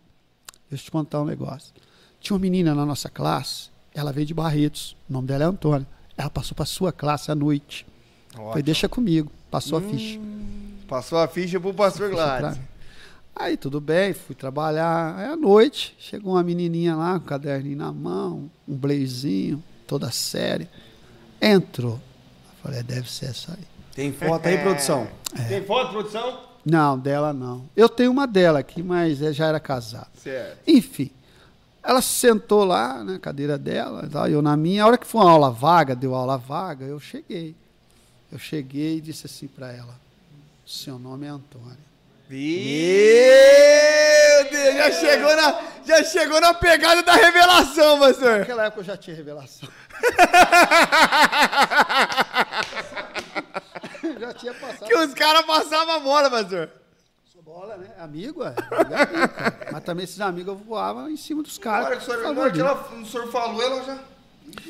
deixa 0.70 0.82
eu 0.82 0.86
te 0.86 0.90
contar 0.90 1.20
um 1.20 1.24
negócio. 1.24 1.72
Tinha 2.20 2.34
uma 2.34 2.40
menina 2.40 2.74
na 2.74 2.86
nossa 2.86 3.09
classe, 3.11 3.68
ela 3.94 4.12
veio 4.12 4.26
de 4.26 4.32
Barretos, 4.32 4.96
o 5.09 5.12
nome 5.12 5.26
dela 5.28 5.44
é 5.44 5.46
Antônia. 5.46 5.86
Ela 6.16 6.30
passou 6.30 6.55
para 6.55 6.64
sua 6.66 6.92
classe 6.92 7.30
à 7.30 7.34
noite. 7.34 7.84
Foi, 8.53 8.62
deixa 8.62 8.88
comigo, 8.88 9.30
passou 9.50 9.78
a 9.78 9.82
ficha. 9.82 10.18
Passou 10.93 11.20
a 11.20 11.26
ficha 11.26 11.59
pro 11.59 11.72
pastor 11.72 12.11
Gladys. 12.11 12.61
Aí 13.34 13.57
tudo 13.57 13.80
bem, 13.80 14.12
fui 14.12 14.34
trabalhar. 14.34 15.16
Aí 15.16 15.24
à 15.24 15.34
noite, 15.34 15.97
chegou 15.99 16.34
uma 16.34 16.43
menininha 16.43 16.95
lá, 16.95 17.18
com 17.18 17.24
um 17.24 17.28
caderninho 17.28 17.78
na 17.78 17.90
mão, 17.90 18.51
um 18.68 18.76
blazinho, 18.76 19.64
toda 19.86 20.11
séria. 20.11 20.68
Entrou. 21.40 21.95
Eu 21.95 22.62
falei, 22.62 22.80
"É, 22.80 22.82
deve 22.82 23.11
ser 23.11 23.30
essa 23.30 23.53
aí. 23.53 23.64
Tem 23.95 24.12
foto 24.12 24.47
aí, 24.47 24.59
produção? 24.59 25.09
Tem 25.49 25.64
foto, 25.64 25.93
produção? 25.93 26.40
Não, 26.62 26.99
dela 26.99 27.32
não. 27.32 27.64
Eu 27.74 27.88
tenho 27.88 28.11
uma 28.11 28.26
dela 28.26 28.59
aqui, 28.59 28.82
mas 28.82 29.22
ela 29.22 29.32
já 29.32 29.47
era 29.47 29.59
casada. 29.59 30.09
Certo. 30.18 30.59
Enfim, 30.66 31.11
ela 31.82 32.03
sentou 32.03 32.66
lá 32.66 33.03
na 33.03 33.18
cadeira 33.18 33.57
dela, 33.57 34.07
eu 34.28 34.43
na 34.43 34.59
minha. 34.59 34.84
A 34.84 34.88
hora 34.88 34.99
que 34.99 35.07
foi 35.07 35.22
uma 35.22 35.30
aula 35.30 35.51
vaga, 35.51 35.97
deu 35.97 36.14
aula 36.14 36.36
vaga, 36.36 36.84
eu 36.84 37.01
cheguei. 37.01 37.57
Eu 38.30 38.38
cheguei 38.38 38.99
e 38.99 39.01
disse 39.01 39.24
assim 39.24 39.49
para 39.49 39.72
ela: 39.72 40.03
Seu 40.73 40.99
nome 40.99 41.27
é 41.27 41.29
Antônia. 41.29 41.77
Meu 42.31 42.41
Deus, 44.51 44.75
já 44.75 44.91
chegou, 44.91 45.37
na, 45.37 45.61
já 45.85 46.03
chegou 46.03 46.41
na 46.41 46.55
pegada 46.55 47.03
da 47.03 47.12
revelação, 47.12 47.99
pastor. 47.99 48.39
Naquela 48.39 48.64
época 48.64 48.81
eu 48.81 48.85
já 48.85 48.97
tinha 48.97 49.14
revelação. 49.14 49.68
já 54.18 54.33
tinha 54.33 54.55
passado. 54.55 54.89
Que 54.89 54.97
os 54.97 55.12
caras 55.12 55.45
passavam 55.45 55.97
a 55.97 56.01
bola, 56.01 56.31
pastor. 56.31 56.70
Sou 57.31 57.43
bola, 57.43 57.77
né? 57.77 57.91
Amigo, 57.99 58.43
é. 58.43 58.55
Amigo, 58.70 58.95
é 58.95 59.03
amigo. 59.03 59.33
Mas 59.73 59.85
também 59.85 60.05
esses 60.05 60.23
amigos 60.23 60.55
eu 60.55 60.57
voava 60.57 61.11
em 61.11 61.18
cima 61.18 61.43
dos 61.43 61.59
caras. 61.59 61.85
hora 61.85 61.97
que 61.99 62.03
o 62.03 62.07
senhor, 62.07 62.51
que 62.51 62.61
ela- 62.61 62.89
o 62.99 63.05
senhor 63.05 63.31
falou, 63.31 63.62
ela 63.62 63.85
já. 63.85 63.99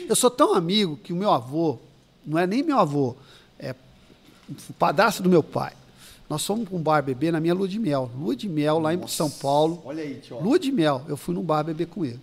Eu 0.09 0.17
sou 0.17 0.33
tão 0.33 0.53
amigo 0.53 0.97
que 0.97 1.13
o 1.13 1.17
meu 1.17 1.31
avô, 1.31 1.79
não 2.27 2.41
é 2.41 2.47
nem 2.47 2.61
meu 2.65 2.81
avô, 2.81 3.15
é 3.57 3.73
o 4.69 4.73
padrasto 4.73 5.23
do 5.23 5.29
meu 5.31 5.45
pai. 5.45 5.75
Nós 6.33 6.47
fomos 6.47 6.67
para 6.67 6.79
um 6.79 6.83
bar 6.83 7.03
beber 7.03 7.31
na 7.31 7.41
minha 7.41 7.53
lua 7.53 7.69
de 7.69 7.79
mel. 7.79 8.11
Lua 8.19 8.35
de 8.35 8.49
mel 8.49 8.79
lá 8.79 8.95
em 8.95 9.07
São 9.07 9.29
Paulo. 9.29 9.83
Olha 9.85 10.03
aí, 10.03 10.15
tio. 10.15 10.41
Lua 10.41 10.59
de 10.59 10.73
mel. 10.73 11.05
Eu 11.07 11.15
fui 11.15 11.35
num 11.35 11.43
bar 11.43 11.63
beber 11.63 11.89
com 11.89 12.07
ele. 12.07 12.19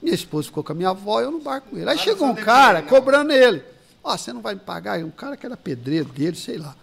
Minha 0.00 0.14
esposa 0.14 0.46
ficou 0.46 0.64
com 0.64 0.72
a 0.72 0.74
minha 0.74 0.88
avó 0.88 1.20
e 1.20 1.24
eu 1.24 1.30
no 1.30 1.40
bar 1.40 1.60
com 1.60 1.76
ele. 1.76 1.90
Aí 1.90 1.98
chegou 1.98 2.26
um 2.26 2.34
cara 2.34 2.78
Efigênia. 2.78 2.88
cobrando 2.88 3.32
ele. 3.32 3.62
Ó, 4.02 4.16
você 4.16 4.32
não 4.32 4.40
vai 4.40 4.54
me 4.54 4.60
pagar? 4.60 4.98
Um 5.00 5.10
cara 5.10 5.36
que 5.36 5.44
era 5.44 5.58
pedreiro 5.58 6.08
dele, 6.08 6.36
sei 6.36 6.56
lá. 6.56 6.74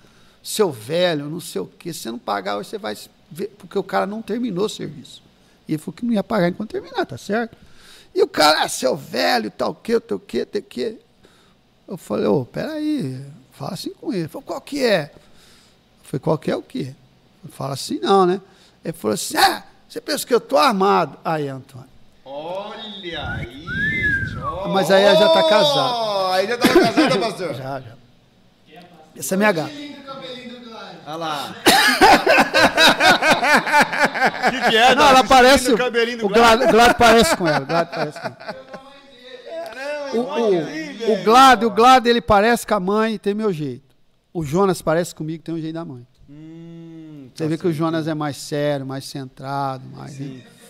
Seu 0.44 0.72
velho, 0.72 1.26
não 1.26 1.40
sei 1.40 1.62
o 1.62 1.66
quê. 1.66 1.91
Se 1.91 2.02
você 2.02 2.12
não 2.12 2.20
pagar, 2.20 2.58
hoje 2.58 2.70
você 2.70 2.78
vai 2.78 2.95
ver. 3.32 3.48
Porque 3.58 3.80
o 3.80 3.84
cara 3.84 4.06
não 4.06 4.22
terminou 4.22 4.66
o 4.66 4.70
serviço. 4.70 5.24
E 5.68 5.72
ele 5.72 5.80
falou 5.80 5.94
que 5.95 6.06
não 6.06 6.14
ia 6.14 6.24
pagar 6.24 6.48
enquanto 6.48 6.70
terminar, 6.70 7.08
tá 7.08 7.18
certo? 7.18 7.58
E 8.14 8.22
o 8.22 8.28
cara, 8.28 8.62
ah, 8.62 8.70
seu 8.70 8.95
velho, 8.95 9.49
tal 9.49 9.74
que, 9.74 9.99
tal 9.99 10.20
que, 10.20 10.45
tal 10.45 10.62
que. 10.62 10.99
Eu 11.88 11.98
falei, 11.98 12.28
ô, 12.28 12.45
peraí, 12.45 13.20
fala 13.52 13.74
assim 13.74 13.95
com 13.95 14.14
ele. 14.14 14.22
Ele 14.22 14.28
falou, 14.28 14.44
qual 14.45 14.62
que 14.62 14.86
é? 14.86 15.12
Falei, 16.07 16.21
qual 16.21 16.38
que 16.38 16.49
é 16.49 16.55
o 16.55 16.61
quê? 16.61 16.95
Fala 17.51 17.73
assim 17.73 17.99
não, 17.99 18.25
né? 18.25 18.39
Ele 18.84 18.93
falou 18.93 19.13
assim, 19.13 19.35
ah, 19.35 19.63
você 19.88 19.99
pensa 19.99 20.25
que 20.25 20.34
eu 20.34 20.39
tô 20.39 20.57
armado? 20.57 21.17
Aí, 21.23 21.49
Antônio. 21.49 21.85
Olha 22.23 23.31
aí, 23.34 23.65
tio. 24.29 24.69
Mas 24.69 24.89
aí 24.89 25.03
ela 25.03 25.19
já 25.19 25.27
tá 25.27 25.43
casada. 25.43 25.93
Oh, 25.93 26.31
aí 26.31 26.47
já 26.47 26.57
tava 26.57 26.79
casada, 26.79 27.19
pastor? 27.19 27.53
Já, 27.55 27.81
já. 27.81 27.91
Essa 29.17 29.34
é 29.35 29.38
minha 29.38 29.51
gata. 29.51 29.71
Olha 31.07 31.15
lá. 31.17 31.55
O 34.47 34.51
que, 34.51 34.69
que 34.69 34.77
é? 34.77 34.95
Não, 34.95 35.09
ela 35.09 35.23
parece. 35.25 35.73
o 35.73 35.77
cabelinho 35.77 36.19
do 36.19 36.25
O 36.27 36.29
Glado, 36.29 36.63
o 36.63 36.67
Glado 36.71 36.95
parece 36.95 37.35
com 37.35 37.45
ela. 37.47 37.63
O 37.63 37.65
Glado 37.65 37.89
parece 37.93 38.21
com 38.21 38.27
ela. 38.27 38.38
O, 40.13 40.19
o, 40.19 41.13
o 41.13 41.23
Glado, 41.25 41.67
o 41.67 41.69
Glado, 41.69 42.07
ele 42.07 42.21
parece 42.21 42.65
com 42.65 42.75
a 42.75 42.79
mãe 42.79 43.15
e 43.15 43.19
tem 43.19 43.34
meu 43.34 43.51
jeito. 43.51 43.86
O 44.38 44.43
Jonas 44.43 44.84
parece 44.84 45.15
comigo, 45.15 45.43
tem 45.43 45.55
o 45.55 45.59
jeito 45.59 45.73
da 45.73 45.84
mãe. 45.84 46.05
Você 47.34 47.47
vê 47.47 47.57
que 47.57 47.68
o 47.68 47.73
Jonas 47.73 48.07
é 48.07 48.14
mais 48.14 48.38
sério, 48.38 48.85
mais 48.85 49.05
centrado, 49.05 49.84
mais. 49.89 50.15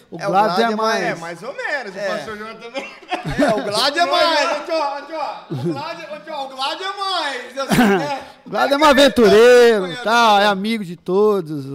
O 0.09 0.17
É, 0.17 0.25
o 0.25 0.29
Glad 0.29 0.57
é 0.59 0.63
é 0.63 0.75
mais. 0.75 1.03
É, 1.03 1.15
mais 1.15 1.43
ou 1.43 1.53
menos. 1.53 1.93
O 1.93 1.97
É. 1.99 2.07
pastor 2.17 2.37
João 2.37 2.55
também. 2.55 2.83
É, 2.83 3.53
o 3.53 3.63
Glad 3.65 3.97
é 3.97 4.05
mais. 4.05 4.65
Tio, 4.65 4.73
ô, 4.73 5.01
tio, 5.01 5.69
O 5.69 5.73
Glad 5.73 5.99
o 5.99 6.83
é 6.83 6.97
mais. 6.97 7.57
assim? 7.57 8.21
O 8.45 8.49
Glad 8.49 8.71
é 8.71 8.77
um 8.77 8.85
aventureiro, 8.85 10.03
tal, 10.03 10.39
é 10.39 10.45
amigo 10.45 10.85
de 10.85 10.95
todos. 10.95 11.65
O, 11.65 11.69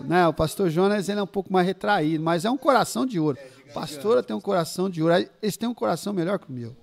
o- 0.00 0.04
né, 0.04 0.26
o 0.26 0.32
pastor 0.32 0.70
Jonas 0.70 1.10
ele 1.10 1.20
é 1.20 1.22
um 1.22 1.26
pouco 1.26 1.52
mais 1.52 1.66
retraído, 1.66 2.24
mas 2.24 2.46
é 2.46 2.50
um 2.50 2.56
coração 2.56 3.04
de 3.04 3.20
ouro. 3.20 3.36
A 3.68 3.72
pastora 3.74 4.22
tem 4.22 4.34
um 4.34 4.40
coração 4.40 4.88
de 4.88 5.02
ouro. 5.02 5.14
Eles 5.42 5.56
têm 5.58 5.68
um 5.68 5.74
coração 5.74 6.14
melhor 6.14 6.38
que 6.38 6.48
o 6.48 6.52
meu. 6.52 6.74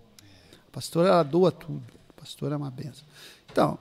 A 0.67 0.71
pastora 0.71 1.07
ela 1.09 1.23
doa 1.23 1.51
tudo. 1.51 1.81
A 2.15 2.21
pastora 2.21 2.53
é 2.53 2.57
uma 2.57 2.69
benção. 2.69 3.05
Então, 3.51 3.77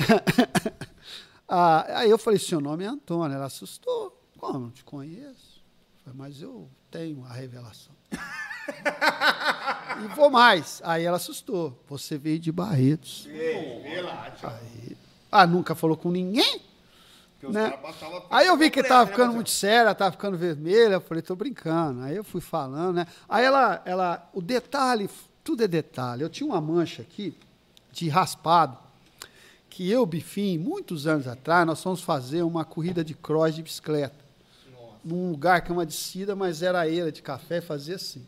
ah, 1.48 2.00
aí 2.00 2.10
eu 2.10 2.18
falei, 2.18 2.38
seu 2.38 2.60
nome 2.60 2.84
é 2.84 2.88
Antônio. 2.88 3.34
Ela 3.34 3.46
assustou. 3.46 4.16
Como? 4.38 4.58
Não 4.58 4.70
te 4.70 4.84
conheço. 4.84 5.62
Falei, 6.04 6.18
mas 6.18 6.42
eu 6.42 6.68
tenho 6.90 7.24
a 7.24 7.32
revelação. 7.32 7.94
e 10.02 10.08
vou 10.14 10.30
mais. 10.30 10.80
Aí 10.84 11.04
ela 11.04 11.16
assustou. 11.16 11.82
Você 11.88 12.16
veio 12.16 12.38
de 12.38 12.50
Barretos. 12.50 13.26
Aí, 14.42 14.96
ah, 15.30 15.46
nunca 15.46 15.74
falou 15.74 15.96
com 15.96 16.10
ninguém? 16.10 16.62
Né? 17.42 17.72
Aí 18.28 18.46
eu 18.46 18.56
vi 18.56 18.70
que 18.70 18.82
tava 18.82 19.10
ficando 19.10 19.32
muito 19.32 19.48
séria, 19.48 19.94
tava 19.94 20.12
ficando 20.12 20.36
vermelha, 20.36 20.94
eu 20.94 21.00
falei, 21.00 21.22
tô 21.22 21.34
brincando. 21.34 22.02
Aí 22.02 22.14
eu 22.14 22.24
fui 22.24 22.40
falando, 22.40 22.96
né? 22.96 23.06
Aí 23.26 23.44
ela, 23.44 23.80
ela, 23.86 24.30
o 24.34 24.42
detalhe, 24.42 25.08
tudo 25.42 25.64
é 25.64 25.68
detalhe. 25.68 26.22
Eu 26.22 26.28
tinha 26.28 26.46
uma 26.46 26.60
mancha 26.60 27.00
aqui 27.00 27.34
de 27.90 28.08
raspado, 28.08 28.76
que 29.70 29.88
eu, 29.88 30.04
Bifim, 30.04 30.58
muitos 30.58 31.06
anos 31.06 31.28
atrás, 31.28 31.64
nós 31.64 31.80
fomos 31.80 32.02
fazer 32.02 32.42
uma 32.42 32.64
corrida 32.64 33.04
de 33.04 33.14
cross 33.14 33.54
de 33.54 33.62
bicicleta. 33.62 34.18
Num 35.02 35.30
lugar 35.30 35.62
que 35.62 35.70
é 35.70 35.72
uma 35.72 35.86
descida, 35.86 36.34
mas 36.36 36.60
era 36.60 36.86
era 36.90 37.10
de 37.10 37.22
café, 37.22 37.60
fazia 37.60 37.94
assim. 37.94 38.26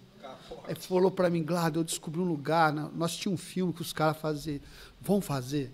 Aí 0.65 0.77
falou 0.77 1.11
para 1.11 1.29
mim, 1.29 1.43
Glado, 1.43 1.81
eu 1.81 1.85
descobri 1.85 2.21
um 2.21 2.25
lugar, 2.25 2.73
nós 2.73 3.17
tínhamos 3.17 3.43
um 3.43 3.45
filme 3.45 3.73
que 3.73 3.83
os 3.83 3.93
caras 3.93 4.17
faziam, 4.17 4.61
vão 5.01 5.21
fazer. 5.21 5.71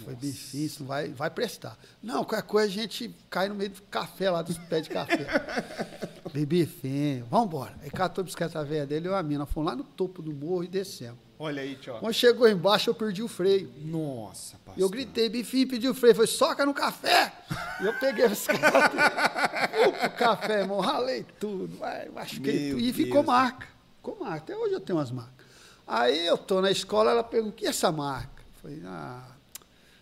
Bem 0.00 0.14
difícil, 0.16 0.84
vai, 0.84 1.08
vai 1.08 1.30
prestar. 1.30 1.78
Não, 2.02 2.22
qualquer 2.22 2.42
coisa 2.42 2.68
a 2.68 2.70
gente 2.70 3.14
cai 3.30 3.48
no 3.48 3.54
meio 3.54 3.70
do 3.70 3.80
café 3.82 4.28
lá, 4.30 4.42
dos 4.42 4.58
pés 4.58 4.82
de 4.82 4.90
café. 4.90 5.26
Bebi 6.34 6.66
fim, 6.66 7.22
vamos 7.30 7.46
embora. 7.46 7.74
Aí 7.80 7.90
catou 7.90 8.20
a 8.20 8.24
bicicleta 8.24 8.62
velha 8.62 8.84
dele 8.84 9.06
e 9.06 9.08
eu 9.08 9.12
e 9.12 9.16
a 9.16 9.22
mina, 9.22 9.46
fomos 9.46 9.70
lá 9.70 9.76
no 9.76 9.84
topo 9.84 10.20
do 10.20 10.34
morro 10.34 10.64
e 10.64 10.68
descemos. 10.68 11.25
Olha 11.38 11.62
aí, 11.62 11.76
tio. 11.76 11.94
Quando 11.98 12.14
chegou 12.14 12.48
embaixo, 12.48 12.88
eu 12.88 12.94
perdi 12.94 13.22
o 13.22 13.28
freio. 13.28 13.70
Nossa, 13.84 14.56
E 14.76 14.80
eu 14.80 14.88
gritei, 14.88 15.28
Bifinho 15.28 15.68
pediu 15.68 15.94
freio, 15.94 16.14
foi 16.14 16.26
soca 16.26 16.64
no 16.64 16.72
café. 16.72 17.32
E 17.80 17.84
eu 17.84 17.92
peguei 17.98 18.26
pro 18.28 20.10
café, 20.16 20.60
irmão, 20.60 20.80
ralei 20.80 21.26
tudo, 21.38 21.76
vai, 21.76 22.08
machuquei 22.08 22.70
tudo. 22.70 22.80
E 22.80 22.92
ficou 22.92 23.22
marca, 23.22 23.66
ficou 23.96 24.16
marca. 24.18 24.36
Até 24.36 24.56
hoje 24.56 24.74
eu 24.74 24.80
tenho 24.80 24.98
umas 24.98 25.10
marcas. 25.10 25.46
Aí 25.86 26.26
eu 26.26 26.38
tô 26.38 26.60
na 26.60 26.70
escola, 26.70 27.10
ela 27.10 27.22
perguntou, 27.22 27.52
o 27.52 27.56
que 27.56 27.66
é 27.66 27.68
essa 27.68 27.92
marca? 27.92 28.42
Eu 28.42 28.60
falei, 28.62 28.82
ah, 28.86 29.28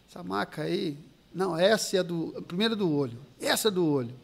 essa 0.09 0.23
marca 0.23 0.63
aí, 0.63 0.97
não, 1.35 1.59
essa 1.59 1.97
é 1.97 2.03
do, 2.03 2.43
primeiro 2.47 2.77
do 2.77 2.91
olho, 2.91 3.19
essa 3.41 3.69
é 3.69 3.71
do 3.71 3.85
olho. 3.85 4.15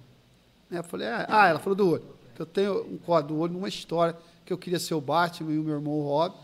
Né, 0.70 0.78
Eu 0.78 0.84
falei, 0.84 1.08
ah, 1.08 1.26
ah, 1.28 1.48
ela 1.48 1.58
falou 1.58 1.74
do 1.74 1.90
olho. 1.90 2.04
Eu 2.38 2.46
tenho 2.46 2.82
um 2.84 2.96
código 2.96 3.34
do 3.34 3.40
olho 3.40 3.52
numa 3.52 3.68
história 3.68 4.16
que 4.46 4.52
eu 4.52 4.56
queria 4.56 4.78
ser 4.78 4.94
o 4.94 5.00
Batman 5.00 5.52
e 5.52 5.58
o 5.58 5.62
meu 5.62 5.74
irmão 5.74 5.92
o 5.92 6.04
Rob. 6.04 6.34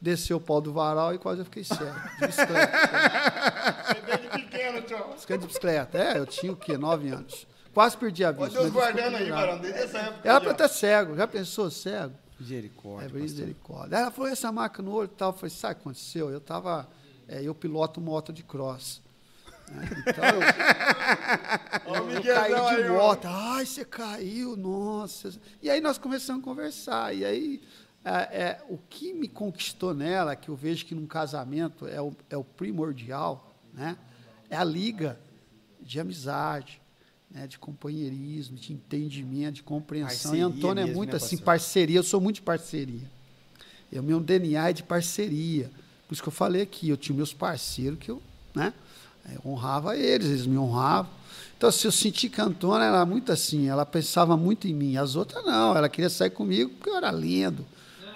Desceu 0.00 0.36
o 0.36 0.40
pau 0.40 0.60
do 0.60 0.72
varal 0.72 1.12
e 1.12 1.18
quase 1.18 1.40
eu 1.40 1.44
fiquei 1.44 1.64
cego. 1.64 1.98
De 2.20 2.26
bicicleta. 2.26 2.72
Desde 4.06 4.28
pequeno, 4.28 4.82
tio. 4.82 5.04
Bicicleta 5.12 5.40
de 5.40 5.46
bicicleta. 5.48 5.98
É, 5.98 6.18
eu 6.18 6.26
tinha 6.26 6.52
o 6.52 6.56
quê? 6.56 6.78
Nove 6.78 7.08
anos. 7.10 7.46
Quase 7.74 7.96
perdi 7.96 8.24
a 8.24 8.30
vista. 8.30 8.50
Deus 8.50 8.64
mas 8.64 8.72
guardando 8.72 9.16
aí, 9.16 9.30
varão. 9.30 9.58
Desde 9.58 9.80
essa 9.80 9.98
época. 9.98 10.28
Era 10.28 10.48
ó. 10.48 10.50
estar 10.50 10.68
cego. 10.68 11.16
Já 11.16 11.26
pensou 11.26 11.70
cego? 11.70 12.14
Misericórdia. 12.38 13.08
É, 13.08 13.20
misericórdia. 13.20 13.96
Ela 13.96 14.10
falou, 14.12 14.30
essa 14.30 14.52
marca 14.52 14.80
no 14.82 14.92
olho 14.92 15.10
e 15.12 15.16
tal. 15.16 15.30
Eu 15.30 15.36
falei, 15.36 15.50
sabe 15.50 15.72
o 15.72 15.76
que 15.76 15.82
aconteceu? 15.82 16.30
Eu 16.30 16.40
tava... 16.40 16.88
é, 17.26 17.42
eu 17.42 17.54
piloto 17.54 18.00
moto 18.00 18.32
de 18.32 18.44
cross. 18.44 19.02
né? 19.68 19.88
Então, 20.06 20.24
eu, 21.86 21.94
eu 21.96 22.06
Miguelzão 22.06 22.66
caí 22.66 22.82
de 22.82 22.88
moto. 22.88 23.24
Ai, 23.26 23.66
você 23.66 23.84
caiu, 23.84 24.56
nossa. 24.56 25.30
E 25.60 25.68
aí 25.68 25.80
nós 25.80 25.98
começamos 25.98 26.42
a 26.42 26.44
conversar. 26.44 27.14
E 27.14 27.24
aí, 27.24 27.60
é, 28.04 28.10
é, 28.10 28.64
o 28.68 28.78
que 28.88 29.12
me 29.12 29.28
conquistou 29.28 29.92
nela, 29.94 30.34
que 30.36 30.48
eu 30.48 30.56
vejo 30.56 30.86
que 30.86 30.94
num 30.94 31.06
casamento 31.06 31.86
é 31.86 32.00
o, 32.00 32.12
é 32.30 32.36
o 32.36 32.44
primordial, 32.44 33.54
né? 33.74 33.96
é 34.48 34.56
a 34.56 34.64
liga 34.64 35.18
de 35.80 36.00
amizade, 36.00 36.80
né? 37.30 37.46
de 37.46 37.58
companheirismo, 37.58 38.56
de 38.56 38.72
entendimento, 38.72 39.56
de 39.56 39.62
compreensão. 39.62 40.30
Parceria 40.30 40.40
e 40.40 40.42
Antônio 40.42 40.80
é 40.80 40.84
mesmo, 40.84 40.96
muito 40.96 41.10
né, 41.10 41.16
assim, 41.16 41.36
parceria. 41.36 41.98
Eu 41.98 42.02
sou 42.02 42.20
muito 42.20 42.36
de 42.36 42.42
parceria. 42.42 43.10
E 43.90 43.98
o 43.98 44.02
meu 44.02 44.20
DNA 44.20 44.70
é 44.70 44.72
de 44.72 44.82
parceria. 44.82 45.70
Por 46.06 46.14
isso 46.14 46.22
que 46.22 46.28
eu 46.28 46.32
falei 46.32 46.62
aqui, 46.62 46.88
eu 46.88 46.96
tinha 46.96 47.14
meus 47.14 47.34
parceiros 47.34 47.98
que 47.98 48.10
eu, 48.10 48.22
né, 48.54 48.72
eu 49.34 49.50
honrava 49.50 49.96
eles, 49.96 50.28
eles 50.28 50.46
me 50.46 50.56
honravam. 50.56 51.10
Então, 51.56 51.70
se 51.72 51.86
eu 51.86 51.92
senti 51.92 52.28
que 52.28 52.40
a 52.40 52.44
Antônia 52.44 52.86
era 52.86 53.04
muito 53.04 53.32
assim, 53.32 53.68
ela 53.68 53.84
pensava 53.84 54.36
muito 54.36 54.68
em 54.68 54.72
mim. 54.72 54.96
As 54.96 55.16
outras 55.16 55.44
não, 55.44 55.76
ela 55.76 55.88
queria 55.88 56.08
sair 56.08 56.30
comigo 56.30 56.70
porque 56.70 56.88
eu 56.88 56.96
era 56.96 57.10
lindo, 57.10 57.66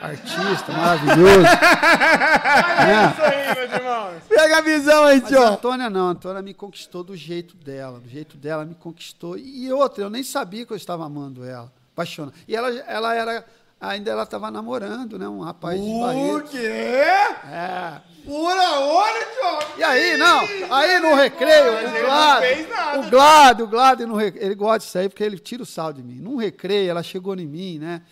artista, 0.02 0.72
maravilhoso. 0.72 1.42
né? 1.42 3.12
Isso 3.12 3.22
aí, 3.22 3.54
meus 3.54 3.72
irmãos. 3.72 4.22
Pega 4.28 4.58
a 4.58 4.60
visão 4.60 5.04
aí, 5.04 5.20
tio. 5.20 5.42
a 5.42 5.48
Antônia 5.50 5.88
não, 5.90 6.08
a 6.08 6.10
Antônia 6.10 6.42
me 6.42 6.54
conquistou 6.54 7.02
do 7.04 7.16
jeito 7.16 7.56
dela, 7.56 7.98
do 8.00 8.08
jeito 8.08 8.36
dela 8.36 8.64
me 8.64 8.74
conquistou. 8.74 9.36
E 9.38 9.70
outra, 9.72 10.04
eu 10.04 10.10
nem 10.10 10.22
sabia 10.22 10.66
que 10.66 10.72
eu 10.72 10.76
estava 10.76 11.04
amando 11.04 11.44
ela, 11.44 11.72
apaixonada. 11.92 12.34
E 12.48 12.54
ela, 12.56 12.70
ela 12.70 13.14
era, 13.14 13.44
ainda 13.80 14.10
ela 14.10 14.22
estava 14.24 14.50
namorando, 14.50 15.18
né, 15.18 15.28
um 15.28 15.40
rapaz 15.40 15.80
de 15.80 15.86
O 15.88 16.00
Barretos. 16.00 16.50
quê? 16.50 16.66
É. 16.66 18.00
Pura 18.24 18.78
olho, 18.80 19.18
tio. 19.20 19.78
E 19.78 19.82
aí, 19.82 20.16
não, 20.16 20.40
aí 20.76 21.00
no 21.00 21.14
recreio, 21.14 21.72
Mas 21.72 21.84
o 21.84 21.86
ele 21.88 21.98
não 22.02 22.06
Glado, 22.06 22.40
fez 22.42 22.68
nada. 22.68 23.00
o 23.00 23.10
Glado, 23.10 23.64
o 23.64 23.66
Glado, 23.66 24.06
no 24.06 24.16
recreio, 24.16 24.46
ele 24.46 24.54
gosta 24.54 24.78
disso 24.80 24.98
aí 24.98 25.08
porque 25.08 25.24
ele 25.24 25.38
tira 25.38 25.62
o 25.62 25.66
sal 25.66 25.92
de 25.92 26.02
mim. 26.02 26.20
Num 26.20 26.36
recreio, 26.36 26.90
ela 26.90 27.02
chegou 27.02 27.34
em 27.36 27.46
mim, 27.46 27.78
né, 27.80 28.02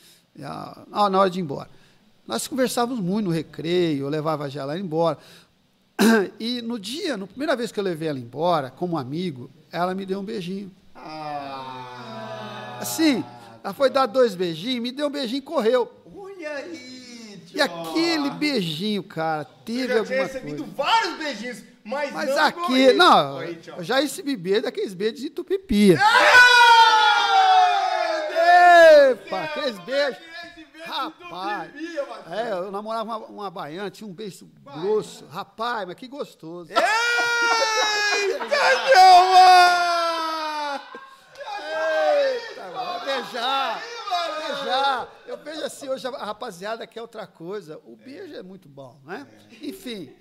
ah, 0.43 1.09
na 1.09 1.21
hora 1.21 1.31
de 1.31 1.39
ir 1.39 1.43
embora. 1.43 1.69
Nós 2.31 2.47
conversávamos 2.47 3.01
muito 3.01 3.25
no 3.27 3.33
recreio, 3.33 4.05
eu 4.05 4.09
levava 4.09 4.49
já 4.49 4.61
ela 4.63 4.79
embora. 4.79 5.19
E 6.39 6.63
no 6.63 6.79
dia, 6.79 7.17
na 7.17 7.27
primeira 7.27 7.57
vez 7.57 7.73
que 7.73 7.81
eu 7.81 7.83
levei 7.83 8.07
ela 8.07 8.21
embora, 8.21 8.71
como 8.71 8.97
amigo, 8.97 9.51
ela 9.73 9.97
me 9.97 10.07
deu 10.07 10.21
um 10.21 10.25
beijinho. 10.25 10.71
Assim, 12.79 13.25
ela 13.65 13.75
foi 13.75 13.91
dar 13.91 14.07
dois 14.07 14.37
beijinhos, 14.37 14.81
me 14.81 14.93
deu 14.93 15.09
um 15.09 15.11
beijinho 15.11 15.39
e 15.39 15.43
correu. 15.43 15.91
Olha 16.17 16.51
aí, 16.53 17.43
tio. 17.49 17.59
E 17.59 17.61
aquele 17.61 18.31
beijinho, 18.31 19.03
cara, 19.03 19.45
teve 19.65 19.83
Eu 19.83 19.89
já 19.89 20.05
tinha 20.05 20.19
alguma 20.21 20.23
recebido 20.23 20.63
coisa. 20.63 20.73
vários 20.77 21.19
beijinhos, 21.19 21.65
mas, 21.83 22.13
Mas 22.13 22.31
não 22.31 22.45
aqui, 22.45 22.79
esse. 22.81 22.95
não, 22.97 23.43
eu 23.43 23.83
já 23.83 23.99
recebi 23.99 24.37
beijo 24.37 24.63
daqueles 24.63 24.95
beijos 24.95 25.21
de 25.21 25.31
tupipi. 25.31 25.95
Epa, 29.11 29.43
aqueles 29.43 29.79
beijos. 29.81 30.30
Rapaz, 30.87 31.73
é, 32.31 32.51
eu 32.53 32.71
namorava 32.71 33.05
uma, 33.05 33.27
uma 33.27 33.51
baiana, 33.51 33.91
tinha 33.91 34.09
um 34.09 34.13
beijo 34.15 34.47
grosso. 34.63 35.27
Rapaz, 35.27 35.87
mas 35.87 35.97
que 35.97 36.09
gostoso. 36.09 36.71
Eita, 36.71 36.81
Gilmar! 38.89 40.83
Eita, 41.73 42.71
vai 42.71 43.05
beijar, 43.05 43.83
beijar. 44.49 45.09
Eu 45.27 45.37
vejo 45.39 45.63
assim, 45.65 45.89
hoje 45.89 46.07
a 46.07 46.11
rapaziada 46.25 46.87
quer 46.87 47.03
outra 47.03 47.27
coisa. 47.27 47.81
O 47.85 47.97
beijo 47.97 48.35
é 48.35 48.43
muito 48.43 48.69
bom, 48.69 49.01
né? 49.05 49.27
Enfim, 49.63 50.15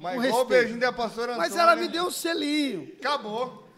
Mas 0.00 0.16
com 0.16 0.24
igual 0.24 0.40
o 0.40 0.44
respeito. 0.44 0.46
beijinho 0.48 0.80
da 0.80 0.92
pastora 0.92 1.36
Mas 1.36 1.56
ela 1.56 1.74
me 1.76 1.82
né? 1.86 1.88
deu 1.88 2.04
um 2.06 2.10
selinho. 2.10 2.92
Acabou. 2.98 3.68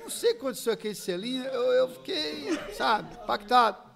Não 0.00 0.10
sei 0.10 0.30
o 0.30 0.34
que 0.34 0.40
aconteceu 0.40 0.72
aquele 0.72 0.94
selinho, 0.96 1.44
eu, 1.44 1.62
eu 1.74 1.88
fiquei, 1.90 2.58
sabe, 2.74 3.14
impactado. 3.22 3.91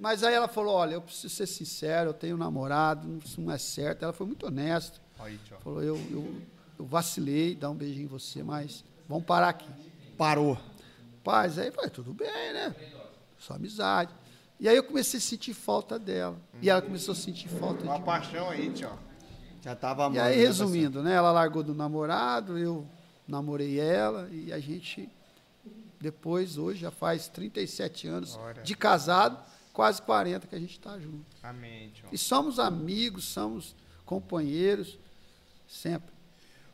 Mas 0.00 0.22
aí 0.22 0.34
ela 0.34 0.48
falou, 0.48 0.74
olha, 0.74 0.94
eu 0.94 1.02
preciso 1.02 1.34
ser 1.34 1.46
sincero, 1.46 2.10
eu 2.10 2.14
tenho 2.14 2.36
um 2.36 2.38
namorado, 2.38 3.18
isso 3.24 3.40
não 3.40 3.52
é 3.52 3.58
certo. 3.58 4.02
Ela 4.02 4.12
foi 4.12 4.26
muito 4.26 4.46
honesta. 4.46 5.00
Aí. 5.18 5.38
Falou, 5.60 5.82
eu, 5.82 5.96
eu, 6.10 6.42
eu 6.78 6.84
vacilei, 6.84 7.54
dar 7.54 7.70
um 7.70 7.74
beijinho 7.74 8.04
em 8.04 8.08
você, 8.08 8.42
mas 8.42 8.84
vamos 9.08 9.24
parar 9.24 9.48
aqui. 9.48 9.68
Parou. 10.16 10.58
Paz, 11.24 11.58
aí 11.58 11.70
falei, 11.70 11.90
tudo 11.90 12.12
bem, 12.12 12.52
né? 12.52 12.74
Só 13.38 13.54
amizade. 13.54 14.14
E 14.60 14.68
aí 14.68 14.76
eu 14.76 14.82
comecei 14.82 15.18
a 15.18 15.20
sentir 15.20 15.54
falta 15.54 15.98
dela. 15.98 16.36
E 16.60 16.68
ela 16.68 16.82
começou 16.82 17.12
a 17.12 17.14
sentir 17.14 17.48
falta 17.48 17.82
de 17.82 17.88
Uma 17.88 18.00
paixão 18.00 18.50
aí, 18.50 18.70
tio. 18.72 18.90
Já 19.62 19.74
tava 19.74 20.02
E 20.02 20.06
amando, 20.06 20.20
aí, 20.20 20.36
né, 20.36 20.42
resumindo, 20.42 21.02
né? 21.02 21.14
Ela 21.14 21.30
largou 21.30 21.62
do 21.62 21.74
namorado, 21.74 22.58
eu 22.58 22.86
namorei 23.26 23.78
ela 23.78 24.28
e 24.30 24.52
a 24.52 24.58
gente, 24.58 25.08
depois, 26.00 26.56
hoje, 26.56 26.80
já 26.80 26.90
faz 26.90 27.28
37 27.28 28.08
anos 28.08 28.36
Olha. 28.36 28.62
de 28.62 28.74
casado, 28.74 29.38
quase 29.78 30.02
40 30.02 30.48
que 30.48 30.56
a 30.56 30.58
gente 30.58 30.72
está 30.72 30.98
junto. 30.98 31.24
Amém, 31.40 31.90
tio. 31.90 32.08
E 32.10 32.18
somos 32.18 32.58
amigos, 32.58 33.26
somos 33.26 33.76
companheiros, 34.04 34.98
sempre. 35.68 36.12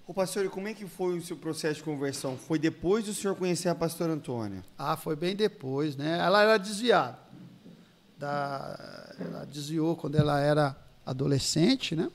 Ô 0.06 0.14
pastor, 0.14 0.47
e 0.47 0.48
como 0.48 0.68
é 0.68 0.72
que 0.72 0.86
foi 0.86 1.18
o 1.18 1.20
seu 1.20 1.36
processo 1.36 1.74
de 1.74 1.82
conversão? 1.82 2.39
Foi 2.39 2.59
depois 2.59 3.05
do 3.05 3.12
senhor 3.12 3.36
conhecer 3.36 3.68
a 3.68 3.74
pastora 3.74 4.14
Antônia? 4.14 4.64
Ah, 4.78 4.97
foi 4.97 5.14
bem 5.16 5.36
depois, 5.36 5.97
né? 5.97 6.18
Ela 6.18 6.44
era 6.44 6.56
desviada. 6.56 7.18
Da, 8.16 9.14
ela 9.20 9.44
desviou 9.44 9.94
quando 9.97 10.14
ela 10.14 10.40
era 10.40 10.74
adolescente, 11.05 11.94
né? 11.94 12.10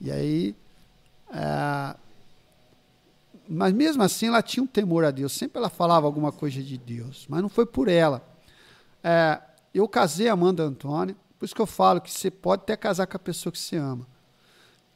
E 0.00 0.10
aí. 0.10 0.56
é, 1.34 1.96
mas 3.46 3.74
mesmo 3.74 4.02
assim 4.02 4.28
ela 4.28 4.40
tinha 4.40 4.64
um 4.64 4.66
temor 4.66 5.04
a 5.04 5.10
Deus. 5.10 5.34
Sempre 5.34 5.58
ela 5.58 5.68
falava 5.68 6.06
alguma 6.06 6.32
coisa 6.32 6.62
de 6.62 6.78
Deus, 6.78 7.26
mas 7.28 7.42
não 7.42 7.50
foi 7.50 7.66
por 7.66 7.88
ela. 7.88 8.26
É, 9.04 9.38
eu 9.78 9.88
casei 9.88 10.28
a 10.28 10.32
Amanda 10.32 10.62
Antônia, 10.62 11.16
por 11.38 11.44
isso 11.44 11.54
que 11.54 11.60
eu 11.60 11.66
falo 11.66 12.00
que 12.00 12.10
você 12.10 12.30
pode 12.30 12.62
até 12.62 12.76
casar 12.76 13.06
com 13.06 13.16
a 13.16 13.20
pessoa 13.20 13.52
que 13.52 13.58
você 13.58 13.76
ama. 13.76 14.06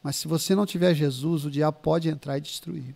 Mas 0.02 0.16
se 0.16 0.26
você 0.26 0.54
não 0.54 0.64
tiver 0.64 0.94
Jesus, 0.94 1.44
o 1.44 1.50
diabo 1.50 1.78
pode 1.82 2.08
entrar 2.08 2.38
e 2.38 2.40
destruir. 2.40 2.94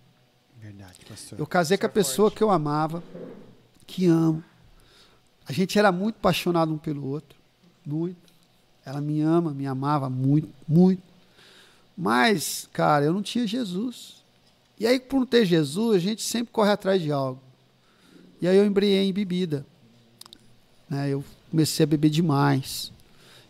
Verdade, 0.58 1.04
pastor. 1.06 1.38
Eu 1.38 1.46
casei 1.46 1.76
com 1.76 1.86
a 1.86 1.90
pessoa 1.90 2.30
que 2.30 2.42
eu 2.42 2.50
amava, 2.50 3.02
que 3.86 4.06
amo. 4.06 4.42
A 5.46 5.52
gente 5.52 5.78
era 5.78 5.92
muito 5.92 6.16
apaixonado 6.16 6.72
um 6.72 6.78
pelo 6.78 7.06
outro, 7.06 7.38
muito. 7.84 8.32
Ela 8.84 9.00
me 9.00 9.20
ama, 9.20 9.52
me 9.52 9.66
amava 9.66 10.08
muito, 10.08 10.48
muito. 10.66 11.02
Mas, 11.96 12.68
cara, 12.72 13.04
eu 13.04 13.12
não 13.12 13.22
tinha 13.22 13.46
Jesus. 13.46 14.24
E 14.78 14.86
aí, 14.86 14.98
por 14.98 15.20
não 15.20 15.26
ter 15.26 15.44
Jesus, 15.44 15.96
a 15.96 15.98
gente 15.98 16.22
sempre 16.22 16.52
corre 16.52 16.70
atrás 16.70 17.00
de 17.00 17.12
algo. 17.12 17.40
E 18.40 18.48
aí 18.48 18.56
eu 18.56 18.64
embriei 18.64 19.06
em 19.06 19.12
bebida. 19.12 19.66
Né? 20.88 21.10
Eu 21.10 21.22
comecei 21.54 21.84
a 21.84 21.86
beber 21.86 22.10
demais. 22.10 22.90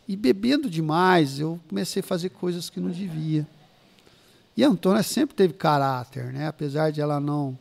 E 0.07 0.15
bebendo 0.15 0.69
demais, 0.69 1.41
eu 1.41 1.59
comecei 1.67 2.01
a 2.01 2.03
fazer 2.03 2.29
coisas 2.29 2.69
que 2.69 2.79
não 2.79 2.91
devia. 2.91 3.47
E 4.55 4.63
a 4.63 4.69
Antônia 4.69 5.03
sempre 5.03 5.35
teve 5.35 5.55
caráter, 5.55 6.31
né? 6.31 6.47
Apesar 6.47 6.91
de 6.93 7.01
ela 7.01 7.19
não 7.19 7.59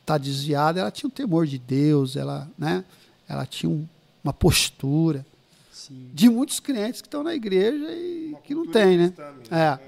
estar 0.00 0.18
desviada, 0.18 0.80
ela 0.80 0.90
tinha 0.90 1.06
um 1.06 1.10
temor 1.10 1.46
de 1.46 1.56
Deus, 1.56 2.16
ela, 2.16 2.48
né? 2.58 2.84
Ela 3.28 3.46
tinha 3.46 3.70
um- 3.70 3.86
uma 4.24 4.32
postura 4.32 5.24
Sim. 5.72 6.10
de 6.12 6.28
muitos 6.28 6.58
crentes 6.58 7.00
que 7.00 7.06
estão 7.06 7.22
na 7.22 7.32
igreja 7.34 7.88
e 7.92 8.34
que 8.42 8.56
não 8.56 8.66
tem, 8.66 8.96
né? 8.98 9.12
É. 9.52 9.78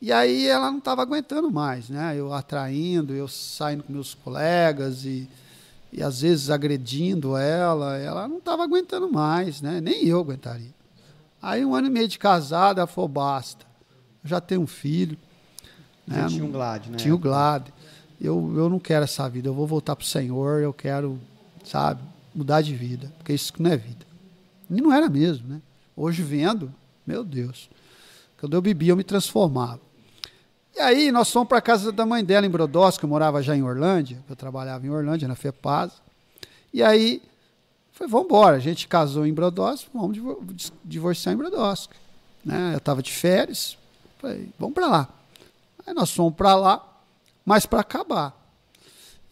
E 0.00 0.12
aí 0.12 0.46
ela 0.46 0.70
não 0.70 0.78
estava 0.78 1.02
aguentando 1.02 1.50
mais, 1.50 1.88
né? 1.88 2.14
Eu 2.16 2.32
atraindo, 2.32 3.12
eu 3.12 3.26
saindo 3.26 3.82
com 3.82 3.92
meus 3.92 4.14
colegas 4.14 5.04
e, 5.04 5.28
e 5.94 6.02
às 6.02 6.22
vezes 6.22 6.50
agredindo 6.50 7.36
ela, 7.36 7.96
ela 7.96 8.26
não 8.26 8.38
estava 8.38 8.64
aguentando 8.64 9.10
mais, 9.10 9.62
né? 9.62 9.80
Nem 9.80 10.04
eu 10.04 10.18
aguentaria. 10.18 10.74
Aí 11.40 11.64
um 11.64 11.72
ano 11.72 11.86
e 11.86 11.90
meio 11.90 12.08
de 12.08 12.18
casada, 12.18 12.80
ela 12.80 12.86
falou, 12.88 13.06
basta. 13.06 13.64
Eu 14.24 14.28
já 14.28 14.40
tenho 14.40 14.62
um 14.62 14.66
filho. 14.66 15.16
Né? 16.04 16.26
tinha 16.28 16.44
um 16.44 16.50
Glad, 16.50 16.88
né? 16.88 16.96
Tinha 16.96 17.14
o 17.14 17.18
Glad. 17.18 17.68
Eu, 18.20 18.52
eu 18.56 18.68
não 18.68 18.80
quero 18.80 19.04
essa 19.04 19.28
vida, 19.28 19.48
eu 19.48 19.54
vou 19.54 19.68
voltar 19.68 19.94
para 19.94 20.02
o 20.02 20.06
Senhor, 20.06 20.60
eu 20.60 20.72
quero, 20.72 21.20
sabe, 21.64 22.02
mudar 22.34 22.60
de 22.60 22.74
vida, 22.74 23.12
porque 23.18 23.32
isso 23.32 23.52
não 23.58 23.70
é 23.70 23.76
vida. 23.76 24.04
E 24.68 24.80
não 24.80 24.92
era 24.92 25.08
mesmo, 25.08 25.46
né? 25.46 25.62
Hoje 25.96 26.22
vendo, 26.22 26.74
meu 27.06 27.22
Deus. 27.22 27.70
Quando 28.40 28.54
eu 28.54 28.62
bebia, 28.62 28.90
eu 28.90 28.96
me 28.96 29.04
transformava. 29.04 29.80
E 30.74 30.80
aí 30.80 31.12
nós 31.12 31.30
fomos 31.30 31.48
para 31.48 31.60
casa 31.60 31.92
da 31.92 32.04
mãe 32.04 32.24
dela 32.24 32.44
em 32.44 32.50
Brodowski, 32.50 33.00
que 33.00 33.04
eu 33.04 33.08
morava 33.08 33.40
já 33.40 33.56
em 33.56 33.62
Orlândia, 33.62 34.22
eu 34.28 34.34
trabalhava 34.34 34.84
em 34.84 34.90
Orlândia, 34.90 35.28
na 35.28 35.36
FEPAS. 35.36 36.02
E 36.72 36.82
aí, 36.82 37.22
foi, 37.92 38.08
vamos 38.08 38.26
embora. 38.26 38.56
A 38.56 38.60
gente 38.60 38.88
casou 38.88 39.24
em 39.24 39.32
Brodowski, 39.32 39.88
vamos 39.94 40.18
divorciar 40.84 41.32
em 41.32 41.38
Brodowski. 41.38 41.94
Né? 42.44 42.72
Eu 42.74 42.78
estava 42.78 43.02
de 43.02 43.12
férias, 43.12 43.78
falei, 44.18 44.48
vamos 44.58 44.74
para 44.74 44.88
lá. 44.88 45.08
Aí 45.86 45.94
nós 45.94 46.10
fomos 46.10 46.34
para 46.34 46.56
lá, 46.56 46.84
mas 47.44 47.66
para 47.66 47.80
acabar. 47.80 48.36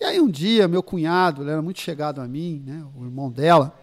E 0.01 0.05
aí 0.05 0.21
um 0.21 0.31
dia, 0.31 0.69
meu 0.69 0.83
cunhado, 0.83 1.43
ele 1.43 1.51
era 1.51 1.63
muito 1.63 1.81
chegado 1.81 2.21
a 2.21 2.29
mim, 2.29 2.63
né? 2.65 2.85
o 2.97 3.05
irmão 3.05 3.31
dela, 3.31 3.77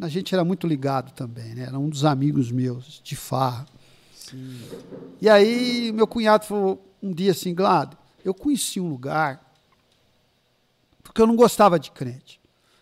a 0.00 0.08
gente 0.08 0.34
era 0.34 0.44
muito 0.44 0.66
ligado 0.66 1.12
também, 1.12 1.54
né? 1.54 1.64
era 1.64 1.78
um 1.78 1.88
dos 1.88 2.04
amigos 2.04 2.50
meus, 2.50 3.00
de 3.02 3.16
farra. 3.16 3.66
E 5.20 5.28
aí 5.28 5.92
meu 5.92 6.06
cunhado 6.06 6.46
falou 6.46 6.84
um 7.02 7.12
dia 7.12 7.32
assim, 7.32 7.54
Glado, 7.54 7.96
eu 8.24 8.32
conheci 8.32 8.80
um 8.80 8.88
lugar, 8.88 9.44
porque 11.02 11.20
eu 11.20 11.26
não 11.26 11.36
gostava 11.36 11.78
de 11.78 11.90
crente. 11.90 12.40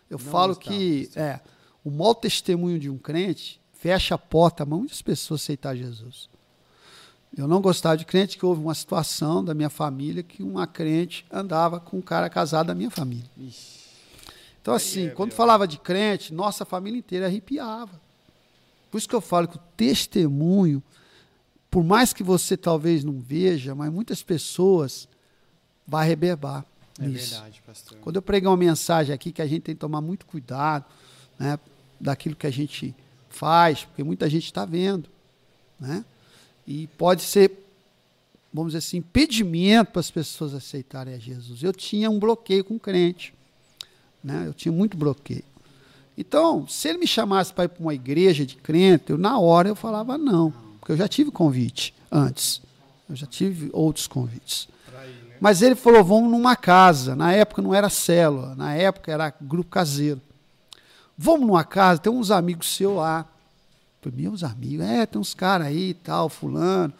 Eu 0.09 0.19
falo 0.19 0.55
gostava, 0.55 0.75
que 0.75 1.09
é, 1.15 1.39
o 1.83 1.89
mau 1.89 2.13
testemunho 2.13 2.79
de 2.79 2.89
um 2.89 2.97
crente 2.97 3.59
fecha 3.73 4.15
a 4.15 4.17
porta 4.17 4.63
a 4.63 4.65
muitas 4.65 5.01
pessoas 5.01 5.41
aceitar 5.41 5.75
Jesus. 5.75 6.29
Eu 7.35 7.47
não 7.47 7.61
gostava 7.61 7.97
de 7.97 8.05
crente, 8.05 8.37
que 8.37 8.45
houve 8.45 8.61
uma 8.61 8.75
situação 8.75 9.43
da 9.43 9.55
minha 9.55 9.69
família 9.69 10.21
que 10.21 10.43
uma 10.43 10.67
crente 10.67 11.25
andava 11.31 11.79
com 11.79 11.97
um 11.97 12.01
cara 12.01 12.29
casado 12.29 12.67
da 12.67 12.75
minha 12.75 12.91
família. 12.91 13.29
Então, 14.61 14.73
assim, 14.73 15.09
quando 15.09 15.33
falava 15.33 15.67
de 15.67 15.77
crente, 15.79 16.33
nossa 16.33 16.63
família 16.63 16.97
inteira 16.97 17.25
arrepiava. 17.25 17.99
Por 18.89 18.99
isso 18.99 19.09
que 19.09 19.15
eu 19.15 19.19
falo 19.19 19.47
que 19.47 19.57
o 19.57 19.61
testemunho, 19.75 20.81
por 21.73 21.83
mais 21.83 22.13
que 22.13 22.21
você 22.21 22.55
talvez 22.55 23.03
não 23.03 23.19
veja, 23.19 23.73
mas 23.73 23.91
muitas 23.91 24.21
pessoas 24.21 25.07
vai 25.87 26.07
reberbar 26.07 26.63
É 26.99 27.07
nisso. 27.07 27.31
verdade, 27.31 27.63
pastor. 27.65 27.97
Quando 27.97 28.17
eu 28.17 28.21
preguei 28.21 28.47
uma 28.47 28.55
mensagem 28.55 29.11
aqui 29.11 29.31
que 29.31 29.41
a 29.41 29.47
gente 29.47 29.63
tem 29.63 29.73
que 29.73 29.81
tomar 29.81 29.99
muito 29.99 30.23
cuidado 30.27 30.85
né, 31.39 31.57
daquilo 31.99 32.35
que 32.35 32.45
a 32.45 32.51
gente 32.51 32.93
faz, 33.27 33.85
porque 33.85 34.03
muita 34.03 34.29
gente 34.29 34.45
está 34.45 34.65
vendo. 34.65 35.09
Né? 35.79 36.05
E 36.67 36.85
pode 36.89 37.23
ser, 37.23 37.51
vamos 38.53 38.73
dizer 38.73 38.85
assim, 38.85 38.97
impedimento 38.97 39.93
para 39.93 39.99
as 40.01 40.11
pessoas 40.11 40.53
aceitarem 40.53 41.15
a 41.15 41.17
Jesus. 41.17 41.63
Eu 41.63 41.73
tinha 41.73 42.07
um 42.07 42.19
bloqueio 42.19 42.63
com 42.63 42.75
o 42.75 42.79
crente. 42.79 43.33
Né? 44.23 44.43
Eu 44.45 44.53
tinha 44.53 44.71
muito 44.71 44.95
bloqueio. 44.95 45.43
Então, 46.15 46.67
se 46.67 46.87
ele 46.87 46.99
me 46.99 47.07
chamasse 47.07 47.51
para 47.51 47.63
ir 47.63 47.69
para 47.69 47.81
uma 47.81 47.95
igreja 47.95 48.45
de 48.45 48.57
crente, 48.57 49.05
eu, 49.09 49.17
na 49.17 49.39
hora 49.39 49.69
eu 49.69 49.75
falava 49.75 50.19
não, 50.19 50.53
porque 50.83 50.91
eu 50.91 50.97
já 50.97 51.07
tive 51.07 51.31
convite 51.31 51.95
antes. 52.11 52.61
Eu 53.09 53.15
já 53.15 53.25
tive 53.25 53.69
outros 53.71 54.05
convites. 54.05 54.67
Mas 55.39 55.61
ele 55.61 55.75
falou, 55.75 56.03
vamos 56.03 56.29
numa 56.29 56.57
casa. 56.57 57.15
Na 57.15 57.31
época 57.31 57.61
não 57.61 57.73
era 57.73 57.89
célula, 57.89 58.53
na 58.53 58.75
época 58.75 59.09
era 59.09 59.33
grupo 59.39 59.69
caseiro. 59.69 60.19
Vamos 61.17 61.47
numa 61.47 61.63
casa, 61.63 62.01
tem 62.01 62.11
uns 62.11 62.31
amigos 62.31 62.75
seus 62.75 62.97
lá. 62.97 63.25
Falei, 64.01 64.23
meus 64.23 64.43
amigos, 64.43 64.85
é, 64.85 65.05
tem 65.05 65.21
uns 65.21 65.33
caras 65.33 65.67
aí 65.67 65.91
e 65.91 65.93
tal, 65.93 66.27
fulano. 66.27 66.93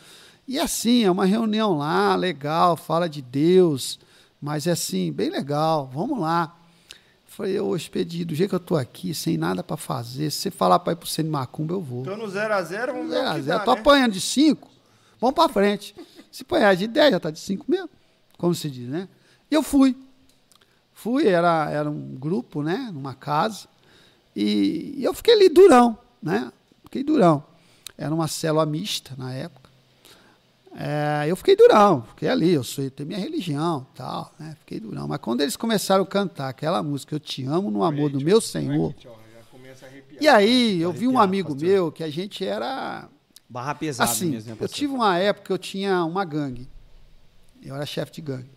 E 0.47 0.57
assim, 0.57 1.03
é 1.03 1.11
uma 1.11 1.25
reunião 1.25 1.77
lá, 1.77 2.15
legal, 2.15 2.77
fala 2.77 3.09
de 3.09 3.21
Deus, 3.21 3.99
mas 4.41 4.65
é 4.65 4.71
assim, 4.71 5.11
bem 5.11 5.29
legal, 5.29 5.89
vamos 5.93 6.17
lá. 6.21 6.55
Falei, 7.35 7.59
ô 7.59 7.75
Expedito, 7.75 8.27
do 8.27 8.35
jeito 8.35 8.51
que 8.51 8.55
eu 8.55 8.59
tô 8.59 8.75
aqui, 8.75 9.11
sem 9.11 9.37
nada 9.37 9.63
para 9.63 9.75
fazer, 9.75 10.29
se 10.29 10.37
você 10.37 10.51
falar 10.51 10.77
para 10.77 10.93
ir 10.93 10.97
pro 10.97 11.07
Cine 11.07 11.29
Macumba, 11.29 11.73
eu 11.73 11.81
vou. 11.81 12.01
Então 12.01 12.15
no 12.15 12.25
0x0, 12.27 12.85
vamos 12.93 13.09
ver 13.09 13.15
Zero 13.15 13.25
o 13.25 13.29
a 13.29 13.33
que 13.33 13.41
zero. 13.41 13.57
dá, 13.57 13.65
Tô 13.65 13.73
né? 13.73 13.79
apanhando 13.81 14.11
de 14.11 14.21
5, 14.21 14.69
vamos 15.19 15.33
para 15.33 15.49
frente. 15.51 15.95
Se 16.31 16.43
apanhar 16.43 16.75
de 16.75 16.85
10, 16.87 17.11
já 17.13 17.19
tá 17.19 17.31
de 17.31 17.39
5 17.39 17.65
mesmo, 17.67 17.89
como 18.37 18.53
se 18.53 18.69
diz, 18.69 18.87
né? 18.87 19.09
E 19.49 19.55
eu 19.55 19.63
fui. 19.63 19.97
Fui, 20.93 21.27
era, 21.27 21.71
era 21.71 21.89
um 21.89 22.15
grupo, 22.15 22.61
né? 22.61 22.91
Numa 22.93 23.15
casa. 23.15 23.67
E, 24.35 24.93
e 24.97 25.03
eu 25.03 25.13
fiquei 25.15 25.33
ali 25.33 25.49
durão, 25.49 25.97
né? 26.21 26.51
Fiquei 26.83 27.03
durão. 27.03 27.43
Era 27.97 28.13
uma 28.13 28.27
célula 28.27 28.63
mista 28.63 29.15
na 29.17 29.33
época. 29.33 29.62
É, 30.75 31.25
eu 31.27 31.35
fiquei 31.35 31.55
durão, 31.55 32.01
fiquei 32.01 32.27
ali, 32.29 32.51
eu 32.51 32.63
sou, 32.63 32.83
eu 32.83 32.89
tenho 32.89 33.07
minha 33.07 33.19
religião 33.19 33.85
tal, 33.93 34.33
né? 34.39 34.55
Fiquei 34.59 34.79
durão. 34.79 35.07
Mas 35.07 35.19
quando 35.19 35.41
eles 35.41 35.55
começaram 35.55 36.03
a 36.03 36.07
cantar 36.07 36.49
aquela 36.49 36.81
música, 36.81 37.13
Eu 37.15 37.19
Te 37.19 37.45
Amo 37.45 37.69
no 37.69 37.83
Amor 37.83 38.09
do 38.09 38.19
Meu 38.19 38.41
Senhor. 38.41 38.93
E 40.19 40.27
aí, 40.27 40.81
eu 40.81 40.91
vi 40.91 41.07
um 41.07 41.19
amigo 41.19 41.55
meu 41.55 41.91
que 41.91 42.03
a 42.03 42.09
gente 42.09 42.45
era 42.45 43.07
Barra 43.49 43.75
pesada 43.75 44.09
assim, 44.09 44.31
mesmo, 44.31 44.51
né, 44.51 44.57
eu 44.59 44.67
tive 44.67 44.93
uma 44.93 45.17
época 45.17 45.47
que 45.47 45.53
eu 45.53 45.57
tinha 45.57 46.03
uma 46.05 46.23
gangue. 46.25 46.67
Eu 47.61 47.75
era 47.75 47.85
chefe 47.85 48.13
de 48.13 48.21
gangue. 48.21 48.49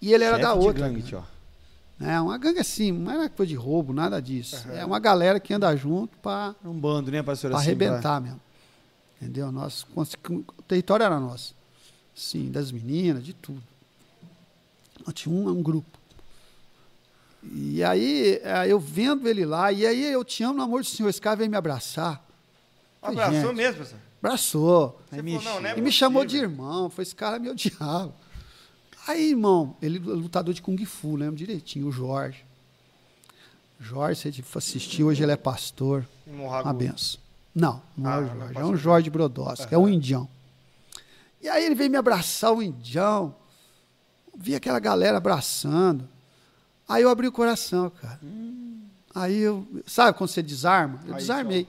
E 0.00 0.12
ele 0.12 0.24
era 0.24 0.36
Chefe 0.36 0.48
da 0.48 0.52
de 0.52 0.66
outra. 0.66 0.82
gangue, 0.82 0.96
gangue. 0.96 1.08
tio. 1.08 1.24
É, 2.00 2.20
uma 2.20 2.36
gangue 2.36 2.58
assim, 2.58 2.92
não 2.92 3.10
era 3.10 3.28
coisa 3.28 3.48
de 3.48 3.54
roubo, 3.54 3.92
nada 3.92 4.20
disso. 4.20 4.66
É 4.72 4.84
uma 4.84 4.98
galera 4.98 5.40
que 5.40 5.54
anda 5.54 5.74
junto 5.76 6.18
para 6.18 6.54
Um 6.64 6.78
bando, 6.78 7.10
né, 7.10 7.22
pastor? 7.22 7.50
para 7.50 7.60
Assim, 7.60 7.68
arrebentar 7.68 8.20
mesmo. 8.20 8.40
Entendeu? 9.24 9.50
Nós, 9.50 9.86
o 9.96 10.62
território 10.68 11.02
era 11.02 11.18
nosso. 11.18 11.56
Sim, 12.14 12.50
das 12.50 12.70
meninas, 12.70 13.24
de 13.24 13.32
tudo. 13.32 13.62
Nós 15.04 15.14
tinha 15.14 15.34
um, 15.34 15.48
um 15.48 15.62
grupo. 15.62 15.98
E 17.42 17.82
aí, 17.82 18.38
eh, 18.42 18.66
eu 18.68 18.78
vendo 18.78 19.26
ele 19.26 19.46
lá, 19.46 19.72
e 19.72 19.86
aí 19.86 20.12
eu 20.12 20.22
te 20.22 20.42
amo 20.42 20.58
no 20.58 20.62
amor 20.62 20.82
do 20.82 20.86
Senhor. 20.86 21.08
Esse 21.08 21.20
cara 21.20 21.36
veio 21.36 21.50
me 21.50 21.56
abraçar. 21.56 22.22
Abraçou 23.00 23.40
gente, 23.40 23.56
mesmo, 23.56 23.76
professor? 23.76 23.98
Abraçou. 24.22 25.00
Você 25.10 25.16
falou, 25.16 25.24
me 25.24 25.44
não, 25.44 25.60
não 25.60 25.70
é 25.70 25.78
E 25.78 25.80
me 25.80 25.90
chamou 25.90 26.24
de 26.26 26.36
irmão. 26.36 26.90
Foi 26.90 27.02
esse 27.02 27.14
cara 27.14 27.38
meu 27.38 27.54
diabo. 27.54 28.14
Aí, 29.06 29.30
irmão, 29.30 29.74
ele 29.80 29.96
é 29.96 30.00
lutador 30.00 30.52
de 30.52 30.60
Kung 30.60 30.82
Fu, 30.84 31.16
lembro 31.16 31.36
direitinho, 31.36 31.88
o 31.88 31.92
Jorge. 31.92 32.44
Jorge, 33.80 34.20
você 34.20 34.32
tipo, 34.32 34.58
assistiu, 34.58 35.06
hoje 35.06 35.22
ele 35.22 35.32
é 35.32 35.36
pastor. 35.36 36.06
Uma 36.26 36.72
benção. 36.72 37.23
Não, 37.54 37.80
não 37.96 38.10
Ah, 38.10 38.14
é 38.14 38.18
o 38.18 38.22
não 38.22 38.32
é 38.34 38.38
Jorge, 38.38 38.58
é 38.58 38.64
um 38.64 38.76
Jorge 38.76 39.10
Brodowski, 39.10 39.74
é 39.74 39.78
um 39.78 39.88
indião. 39.88 40.28
E 41.40 41.48
aí 41.48 41.64
ele 41.64 41.74
veio 41.74 41.90
me 41.90 41.96
abraçar, 41.96 42.52
o 42.52 42.62
indião. 42.62 43.34
Vi 44.36 44.54
aquela 44.54 44.80
galera 44.80 45.18
abraçando. 45.18 46.08
Aí 46.88 47.02
eu 47.02 47.08
abri 47.08 47.28
o 47.28 47.32
coração, 47.32 47.90
cara. 47.90 48.18
Aí 49.14 49.38
eu. 49.38 49.66
Sabe 49.86 50.16
quando 50.18 50.30
você 50.30 50.42
desarma? 50.42 51.00
Eu 51.06 51.14
Aí, 51.14 51.20
desarmei. 51.20 51.68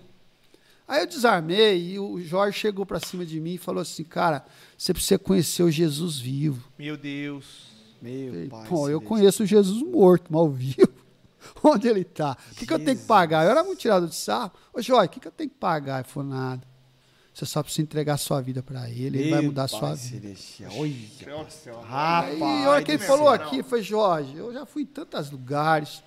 Aí 0.88 1.02
eu 1.02 1.08
desarmei 1.08 1.92
e 1.94 2.00
o 2.00 2.20
Jorge 2.22 2.58
chegou 2.60 2.86
pra 2.86 3.00
cima 3.00 3.26
de 3.26 3.40
mim 3.40 3.54
e 3.54 3.58
falou 3.58 3.82
assim: 3.82 4.04
Cara, 4.04 4.46
você 4.78 4.94
precisa 4.94 5.20
conhecer 5.20 5.62
o 5.64 5.70
Jesus 5.70 6.20
vivo. 6.20 6.68
Meu 6.78 6.98
Deus. 6.98 7.68
Meu 8.02 8.48
pai. 8.50 8.68
Pô, 8.68 8.90
eu 8.90 9.00
celeste. 9.00 9.08
conheço 9.08 9.44
o 9.44 9.46
Jesus 9.46 9.82
morto, 9.84 10.32
mal 10.32 10.50
vivo. 10.50 10.88
Onde 11.64 11.88
ele 11.88 12.02
está? 12.02 12.38
O 12.52 12.56
que, 12.56 12.66
que 12.66 12.74
eu 12.74 12.80
tenho 12.80 12.98
que 12.98 13.06
pagar? 13.06 13.46
Eu 13.46 13.52
era 13.52 13.64
muito 13.64 13.80
tirado 13.80 14.08
de 14.08 14.16
sarro. 14.16 14.52
Ô, 14.74 14.82
Jorge, 14.82 15.08
o 15.08 15.10
que, 15.10 15.20
que 15.20 15.28
eu 15.28 15.32
tenho 15.32 15.50
que 15.50 15.56
pagar? 15.56 16.00
Ele 16.00 16.08
falou, 16.08 16.30
nada. 16.30 16.62
Você 17.34 17.46
só 17.46 17.62
precisa 17.62 17.82
entregar 17.82 18.16
sua 18.18 18.40
vida 18.40 18.64
para 18.64 18.90
ele, 18.90 19.20
ele 19.20 19.30
vai 19.30 19.42
mudar 19.42 19.64
a 19.64 19.68
sua 19.68 19.94
vida. 19.94 20.22
celestial. 20.22 20.72
Olha. 20.78 20.94
Rapaz. 21.86 22.40
E 22.40 22.44
a 22.44 22.70
hora 22.70 22.82
que 22.84 22.92
ele 22.94 23.04
falou 23.04 23.28
aqui, 23.28 23.62
foi 23.62 23.82
Jorge, 23.82 24.38
eu 24.38 24.54
já 24.54 24.66
fui 24.66 24.84
em 24.84 24.86
tantos 24.86 25.30
lugares, 25.30 26.02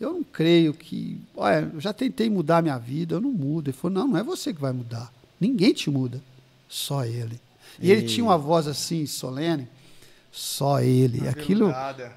eu 0.00 0.12
não 0.12 0.24
creio 0.24 0.74
que. 0.74 1.20
Olha, 1.36 1.70
eu 1.72 1.80
já 1.80 1.92
tentei 1.92 2.28
mudar 2.28 2.60
minha 2.60 2.76
vida, 2.76 3.14
eu 3.14 3.20
não 3.20 3.30
mudo. 3.30 3.70
Ele 3.70 3.76
falou, 3.76 3.98
não, 3.98 4.08
não 4.08 4.18
é 4.18 4.24
você 4.24 4.52
que 4.52 4.60
vai 4.60 4.72
mudar. 4.72 5.12
Ninguém 5.38 5.72
te 5.72 5.88
muda. 5.90 6.20
Só 6.68 7.04
ele. 7.04 7.40
E 7.80 7.92
ele 7.92 8.02
tinha 8.02 8.24
uma 8.24 8.36
voz 8.36 8.66
assim, 8.66 9.06
solene, 9.06 9.68
só 10.34 10.80
ele. 10.80 11.28
Aquilo. 11.28 11.70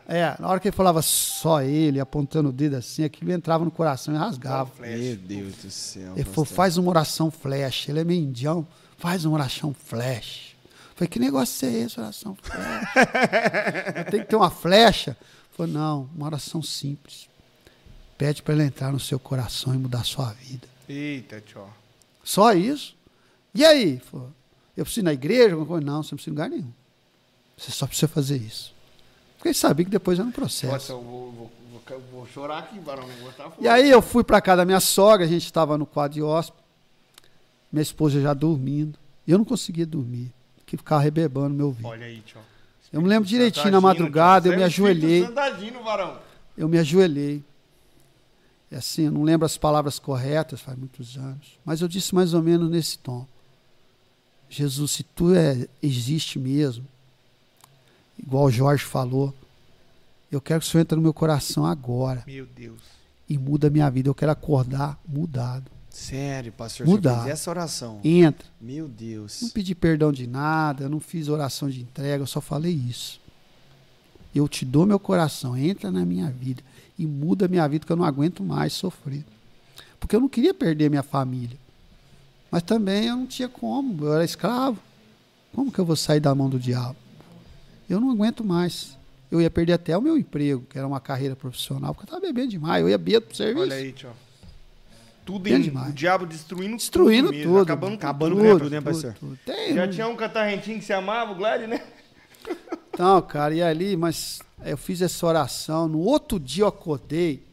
É, 0.07 0.35
na 0.39 0.47
hora 0.47 0.59
que 0.59 0.67
ele 0.67 0.75
falava 0.75 1.03
só 1.03 1.61
ele, 1.61 1.99
apontando 1.99 2.49
o 2.49 2.51
dedo 2.51 2.75
assim, 2.75 3.03
aquilo 3.03 3.31
entrava 3.31 3.63
no 3.63 3.69
coração 3.69 4.11
e 4.11 4.17
rasgava. 4.17 4.71
Meu 4.79 5.15
Deus 5.15 5.55
do 5.57 5.69
céu. 5.69 6.13
Ele 6.15 6.23
falou, 6.23 6.45
faz 6.45 6.77
uma 6.77 6.89
oração 6.89 7.29
flash. 7.29 7.87
Ele 7.87 7.99
é 7.99 8.03
meio 8.03 8.23
indião, 8.23 8.67
faz 8.97 9.23
uma 9.23 9.35
oração 9.35 9.71
flash. 9.71 10.55
Falei, 10.95 11.07
que 11.07 11.19
negócio 11.19 11.67
é 11.67 11.71
esse, 11.73 11.99
oração 11.99 12.35
flash? 12.41 12.89
Tenho 14.09 14.23
que 14.23 14.29
ter 14.29 14.35
uma 14.35 14.49
flecha? 14.49 15.11
Ele 15.11 15.17
falou, 15.51 15.71
não, 15.71 16.09
uma 16.15 16.25
oração 16.25 16.63
simples. 16.63 17.29
Pede 18.17 18.41
para 18.41 18.55
ele 18.55 18.63
entrar 18.63 18.91
no 18.91 18.99
seu 18.99 19.19
coração 19.19 19.75
e 19.75 19.77
mudar 19.77 19.99
a 19.99 20.03
sua 20.03 20.33
vida. 20.33 20.67
Eita, 20.89 21.39
tio. 21.39 21.67
Só 22.23 22.51
isso. 22.51 22.97
E 23.53 23.63
aí? 23.63 23.99
Falou, 23.99 24.31
eu 24.75 24.83
preciso 24.83 25.01
ir 25.01 25.03
na 25.03 25.13
igreja? 25.13 25.55
coisa? 25.55 25.85
Não, 25.85 26.01
você 26.01 26.15
não 26.15 26.17
precisa 26.17 26.29
ir 26.29 26.31
em 26.31 26.35
lugar 26.35 26.49
nenhum. 26.49 26.73
Você 27.57 27.71
só 27.71 27.87
precisa 27.87 28.07
fazer 28.07 28.37
isso. 28.37 28.73
Porque 29.35 29.49
ele 29.49 29.55
sabia 29.55 29.83
que 29.83 29.91
depois 29.91 30.19
era 30.19 30.27
um 30.27 30.31
processo. 30.31 30.73
Nossa, 30.73 30.93
eu 30.93 31.01
vou, 31.01 31.31
vou, 31.31 31.51
vou, 31.71 32.01
vou 32.11 32.27
chorar 32.27 32.59
aqui, 32.59 32.77
estar 32.77 33.53
E 33.59 33.67
aí 33.67 33.89
eu 33.89 34.01
fui 34.01 34.23
para 34.23 34.39
casa 34.39 34.57
da 34.57 34.65
minha 34.65 34.79
sogra, 34.79 35.25
a 35.25 35.29
gente 35.29 35.45
estava 35.45 35.77
no 35.77 35.85
quadro 35.85 36.13
de 36.13 36.21
hóspede, 36.21 36.63
minha 37.71 37.81
esposa 37.81 38.21
já 38.21 38.33
dormindo. 38.33 38.97
E 39.25 39.31
eu 39.31 39.37
não 39.37 39.45
conseguia 39.45 39.85
dormir, 39.85 40.31
que 40.65 40.77
ficava 40.77 41.01
rebebando 41.01 41.55
meu 41.55 41.67
ouvido. 41.67 41.87
Olha 41.87 42.05
aí, 42.05 42.21
tio. 42.21 42.39
Eu 42.91 43.01
me 43.01 43.09
lembro 43.09 43.27
direitinho 43.27 43.71
na 43.71 43.81
madrugada, 43.81 44.47
eu 44.47 44.55
me 44.55 44.63
ajoelhei, 44.63 45.25
Santadino, 45.25 45.83
varão. 45.83 46.19
eu 46.57 46.69
me 46.69 46.77
ajoelhei. 46.77 47.43
E 48.71 48.75
assim, 48.75 49.03
eu 49.03 49.11
não 49.11 49.23
lembro 49.23 49.45
as 49.45 49.57
palavras 49.57 49.99
corretas, 49.99 50.61
faz 50.61 50.77
muitos 50.77 51.17
anos, 51.17 51.59
mas 51.65 51.81
eu 51.81 51.87
disse 51.87 52.15
mais 52.15 52.33
ou 52.33 52.41
menos 52.41 52.69
nesse 52.69 52.97
tom. 52.99 53.27
Jesus, 54.49 54.91
se 54.91 55.03
tu 55.03 55.35
é, 55.35 55.67
existe 55.83 56.39
mesmo, 56.39 56.85
igual 58.17 58.45
o 58.45 58.51
Jorge 58.51 58.83
falou, 58.83 59.33
eu 60.31 60.41
quero 60.41 60.59
que 60.61 60.67
o 60.67 60.69
Senhor 60.69 60.81
entre 60.81 60.95
no 60.95 61.01
meu 61.01 61.13
coração 61.13 61.65
agora 61.65 62.23
Meu 62.27 62.45
Deus. 62.45 62.81
e 63.29 63.37
muda 63.37 63.67
a 63.67 63.69
minha 63.69 63.89
vida. 63.89 64.09
Eu 64.09 64.15
quero 64.15 64.31
acordar 64.31 64.99
mudado. 65.07 65.71
Sério, 65.89 66.51
pastor. 66.51 66.85
Mudar. 66.85 67.27
essa 67.27 67.49
oração. 67.49 67.99
Entra. 68.03 68.47
Meu 68.61 68.87
Não 68.87 68.93
Deus. 68.93 69.51
pedi 69.53 69.73
perdão 69.73 70.11
de 70.11 70.27
nada, 70.27 70.83
eu 70.83 70.89
não 70.89 70.99
fiz 70.99 71.27
oração 71.27 71.69
de 71.69 71.81
entrega, 71.81 72.21
eu 72.21 72.27
só 72.27 72.39
falei 72.41 72.73
isso. 72.73 73.19
Eu 74.35 74.47
te 74.47 74.63
dou 74.63 74.85
meu 74.85 74.99
coração, 74.99 75.57
entra 75.57 75.89
na 75.89 76.05
minha 76.05 76.29
vida 76.29 76.61
e 76.99 77.07
muda 77.07 77.45
a 77.45 77.47
minha 77.47 77.67
vida, 77.67 77.85
que 77.85 77.91
eu 77.91 77.95
não 77.95 78.05
aguento 78.05 78.43
mais 78.43 78.73
sofrer. 78.73 79.25
Porque 79.99 80.15
eu 80.15 80.19
não 80.19 80.29
queria 80.29 80.53
perder 80.53 80.89
minha 80.89 81.01
família. 81.01 81.57
Mas 82.51 82.61
também 82.61 83.05
eu 83.05 83.15
não 83.15 83.25
tinha 83.25 83.49
como, 83.49 84.05
eu 84.05 84.13
era 84.13 84.23
escravo. 84.23 84.79
Como 85.53 85.71
que 85.71 85.79
eu 85.79 85.85
vou 85.85 85.95
sair 85.95 86.19
da 86.19 86.35
mão 86.35 86.49
do 86.49 86.59
diabo? 86.59 86.95
Eu 87.89 87.99
não 87.99 88.11
aguento 88.11 88.43
mais. 88.43 88.97
Eu 89.29 89.41
ia 89.41 89.49
perder 89.49 89.73
até 89.73 89.97
o 89.97 90.01
meu 90.01 90.17
emprego, 90.17 90.65
que 90.69 90.77
era 90.77 90.87
uma 90.87 90.99
carreira 90.99 91.35
profissional, 91.35 91.93
porque 91.93 92.03
eu 92.09 92.15
estava 92.15 92.21
bebendo 92.21 92.49
demais. 92.49 92.81
Eu 92.81 92.89
ia 92.89 92.97
beber 92.97 93.21
pro 93.21 93.35
serviço. 93.35 93.61
Olha 93.61 93.75
aí, 93.75 93.91
tio. 93.91 94.09
Tudo 95.25 95.45
em, 95.49 95.61
demais. 95.61 95.89
o 95.89 95.93
diabo 95.93 96.25
destruindo, 96.25 96.77
Destruindo 96.77 97.33
tudo. 97.33 97.43
tudo. 97.43 97.57
Acabando 97.59 97.91
com 97.91 97.97
acabando 97.97 98.35
tudo, 98.37 98.59
tudo, 98.59 98.69
né, 98.69 99.13
tudo. 99.19 99.39
Tem, 99.45 99.75
Já 99.75 99.85
tinha 99.85 100.07
um 100.07 100.15
catarrentinho 100.15 100.79
que 100.79 100.85
se 100.85 100.93
amava, 100.93 101.33
o 101.33 101.35
Glad, 101.35 101.67
né? 101.67 101.83
Então, 102.89 103.21
cara, 103.21 103.53
e 103.53 103.61
ali, 103.61 103.95
mas 103.95 104.39
eu 104.65 104.75
fiz 104.75 105.03
essa 105.03 105.23
oração. 105.27 105.87
No 105.87 105.99
outro 105.99 106.39
dia 106.39 106.63
eu 106.63 106.67
acordei 106.67 107.43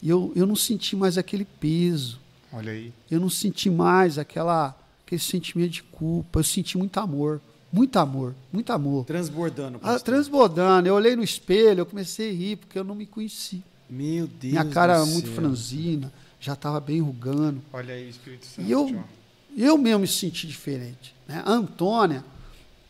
e 0.00 0.08
eu, 0.08 0.32
eu 0.36 0.46
não 0.46 0.54
senti 0.54 0.94
mais 0.94 1.18
aquele 1.18 1.44
peso. 1.44 2.20
Olha 2.52 2.70
aí. 2.70 2.92
Eu 3.10 3.18
não 3.18 3.28
senti 3.28 3.68
mais 3.68 4.18
aquela, 4.18 4.76
aquele 5.04 5.20
sentimento 5.20 5.70
de 5.70 5.82
culpa. 5.82 6.38
Eu 6.38 6.44
senti 6.44 6.78
muito 6.78 6.98
amor. 7.00 7.40
Muito 7.72 7.98
amor. 7.98 8.34
Muito 8.52 8.70
amor. 8.72 9.04
Transbordando, 9.06 9.80
Ah, 9.82 9.98
transbordando. 9.98 10.86
Eu 10.88 10.94
olhei 10.94 11.16
no 11.16 11.22
espelho, 11.22 11.80
eu 11.80 11.86
comecei 11.86 12.30
a 12.30 12.32
rir, 12.32 12.56
porque 12.56 12.78
eu 12.78 12.84
não 12.84 12.94
me 12.94 13.06
conheci. 13.06 13.62
Meu 13.88 14.26
Deus 14.26 14.52
Minha 14.52 14.64
cara 14.66 14.94
era 14.94 15.06
muito 15.06 15.26
céu. 15.28 15.34
franzina, 15.36 16.12
já 16.38 16.52
estava 16.52 16.78
bem 16.80 17.00
rugando. 17.00 17.62
Olha 17.72 17.94
aí, 17.94 18.08
Espírito 18.10 18.44
Santo. 18.46 18.66
E 18.68 18.70
eu, 18.72 19.02
eu 19.56 19.78
mesmo 19.78 20.00
me 20.00 20.06
senti 20.06 20.46
diferente. 20.46 21.14
Né? 21.26 21.42
A 21.44 21.50
Antônia, 21.50 22.24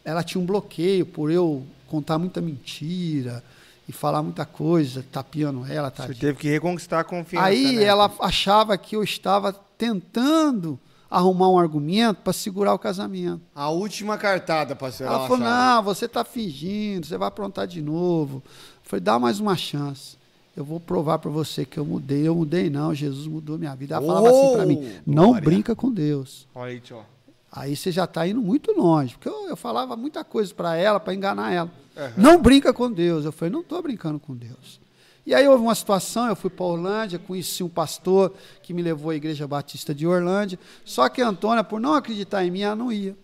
ela 0.05 0.23
tinha 0.23 0.41
um 0.41 0.47
bloqueio 0.47 1.07
por 1.07 1.31
eu 1.31 1.65
contar 1.87 2.19
muita 2.19 2.41
mentira 2.41 3.43
e 3.89 3.93
falar 3.93 4.23
muita 4.23 4.45
coisa, 4.45 5.05
tapeando 5.13 5.65
ela, 5.67 5.91
tadinha. 5.91 6.19
teve 6.19 6.39
que 6.39 6.49
reconquistar 6.49 7.01
a 7.01 7.05
confiança, 7.05 7.47
Aí 7.47 7.77
né? 7.77 7.85
ela 7.85 8.13
achava 8.21 8.77
que 8.79 8.97
eu 8.97 9.03
estava 9.03 9.53
tentando 9.77 10.79
arrumar 11.13 11.51
um 11.51 11.59
argumento 11.59 12.23
para 12.23 12.33
segurar 12.33 12.73
o 12.73 12.79
casamento. 12.79 13.43
A 13.55 13.69
última 13.69 14.17
cartada, 14.17 14.75
pastor. 14.75 15.07
Ela 15.07 15.29
falou: 15.29 15.39
não, 15.39 15.83
você 15.83 16.07
está 16.07 16.25
fingindo, 16.25 17.07
você 17.07 17.19
vai 17.19 17.29
aprontar 17.29 17.67
de 17.67 17.83
novo. 17.83 18.43
Eu 18.47 18.81
falei: 18.83 19.03
dá 19.03 19.19
mais 19.19 19.39
uma 19.39 19.55
chance. 19.55 20.17
Eu 20.57 20.65
vou 20.65 20.81
provar 20.81 21.19
para 21.19 21.31
você 21.31 21.65
que 21.65 21.79
eu 21.79 21.85
mudei. 21.85 22.27
Eu 22.27 22.35
mudei, 22.35 22.69
não. 22.69 22.95
Jesus 22.95 23.27
mudou 23.27 23.59
minha 23.59 23.75
vida. 23.75 23.95
Ela 23.97 24.07
falava 24.07 24.29
assim 24.29 24.53
para 24.55 24.67
mim: 24.67 24.93
não 25.07 25.29
glória. 25.29 25.43
brinca 25.43 25.77
com 25.77 25.93
Deus. 25.93 26.49
Olha 26.55 26.73
aí, 26.73 26.81
tio. 26.81 27.05
Aí 27.51 27.77
você 27.77 27.93
já 27.93 28.05
está 28.05 28.27
indo 28.27 28.41
muito 28.41 28.73
longe. 28.73 29.15
Porque 29.15 29.29
eu, 29.29 29.49
eu 29.49 29.57
falava 29.57 29.95
muita 29.95 30.25
coisa 30.25 30.55
para 30.55 30.77
ela, 30.77 30.99
para 30.99 31.15
enganar 31.15 31.53
ela. 31.53 31.71
Não 32.17 32.41
brinca 32.41 32.73
com 32.73 32.91
Deus. 32.91 33.27
Eu 33.27 33.33
falei: 33.33 33.53
não 33.53 33.61
estou 33.61 33.81
brincando 33.83 34.19
com 34.19 34.35
Deus. 34.35 34.81
E 35.25 35.35
aí 35.35 35.47
houve 35.47 35.63
uma 35.63 35.75
situação, 35.75 36.27
eu 36.27 36.35
fui 36.35 36.51
para 36.51 36.65
Orlândia, 36.65 37.19
conheci 37.19 37.63
um 37.63 37.69
pastor 37.69 38.35
que 38.63 38.75
me 38.75 38.83
levou 38.83 39.11
à 39.11 39.15
Igreja 39.15 39.47
Batista 39.47 39.95
de 39.95 40.07
Orlândia. 40.07 40.59
Só 40.85 41.09
que 41.09 41.23
a 41.23 41.29
Antônia, 41.29 41.63
por 41.63 41.81
não 41.81 41.95
acreditar 41.95 42.45
em 42.45 42.51
mim, 42.51 42.63
ela 42.63 42.75
não 42.75 42.91
ia. 42.91 43.17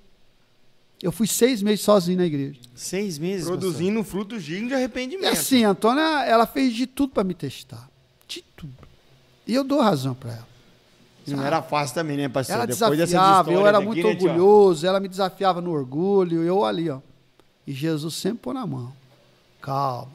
Eu 1.02 1.12
fui 1.12 1.26
seis 1.26 1.62
meses 1.62 1.84
sozinho 1.84 2.18
na 2.18 2.26
igreja. 2.26 2.58
Seis 2.74 3.18
meses, 3.18 3.46
Produzindo 3.46 4.02
frutos 4.02 4.42
dignos 4.42 4.68
de 4.68 4.74
E 4.74 4.76
arrependimento. 4.76 5.32
assim, 5.32 5.64
a 5.64 5.70
Antônia, 5.70 6.24
ela 6.24 6.46
fez 6.46 6.74
de 6.74 6.86
tudo 6.86 7.12
para 7.12 7.24
me 7.24 7.34
testar. 7.34 7.88
De 8.26 8.42
tudo. 8.56 8.74
E 9.46 9.54
eu 9.54 9.62
dou 9.62 9.80
razão 9.80 10.14
para 10.14 10.30
ela. 10.30 10.48
pastor. 11.18 11.36
Não 11.36 11.44
era 11.44 11.62
fácil 11.62 11.94
também, 11.94 12.16
né, 12.16 12.28
pastor? 12.28 12.56
Ela 12.56 12.66
Depois 12.66 12.98
desafiava, 12.98 13.52
eu 13.52 13.66
era 13.66 13.80
muito 13.80 14.06
orgulhoso, 14.06 14.86
ela 14.86 14.98
me 14.98 15.08
desafiava 15.08 15.60
no 15.60 15.70
orgulho, 15.72 16.42
eu 16.42 16.64
ali, 16.64 16.90
ó. 16.90 17.00
E 17.66 17.72
Jesus 17.72 18.14
sempre 18.14 18.38
pôr 18.40 18.54
na 18.54 18.66
mão. 18.66 18.92
Calma, 19.60 20.10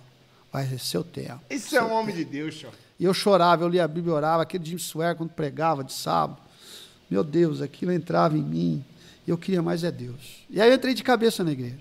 vai 0.53 0.67
ser 0.67 0.79
seu 0.79 1.03
tempo. 1.03 1.41
Isso 1.49 1.75
é 1.75 1.83
um 1.83 1.91
homem 1.91 2.15
de 2.15 2.23
Deus, 2.23 2.55
tio. 2.55 2.69
E 2.99 3.05
eu 3.05 3.13
chorava, 3.13 3.63
eu 3.63 3.67
lia 3.67 3.83
a 3.83 3.87
Bíblia, 3.87 4.13
orava, 4.13 4.43
aquele 4.43 4.63
Jim 4.63 4.77
Swear 4.77 5.15
quando 5.15 5.31
pregava 5.31 5.83
de 5.83 5.91
sábado. 5.91 6.39
Meu 7.09 7.23
Deus, 7.23 7.59
aquilo 7.59 7.91
entrava 7.91 8.37
em 8.37 8.43
mim. 8.43 8.85
E 9.25 9.31
eu 9.31 9.37
queria 9.37 9.63
mais 9.63 9.83
é 9.83 9.91
Deus. 9.91 10.43
E 10.49 10.61
aí 10.61 10.69
eu 10.69 10.75
entrei 10.75 10.93
de 10.93 11.01
cabeça 11.01 11.43
na 11.43 11.51
igreja. 11.51 11.79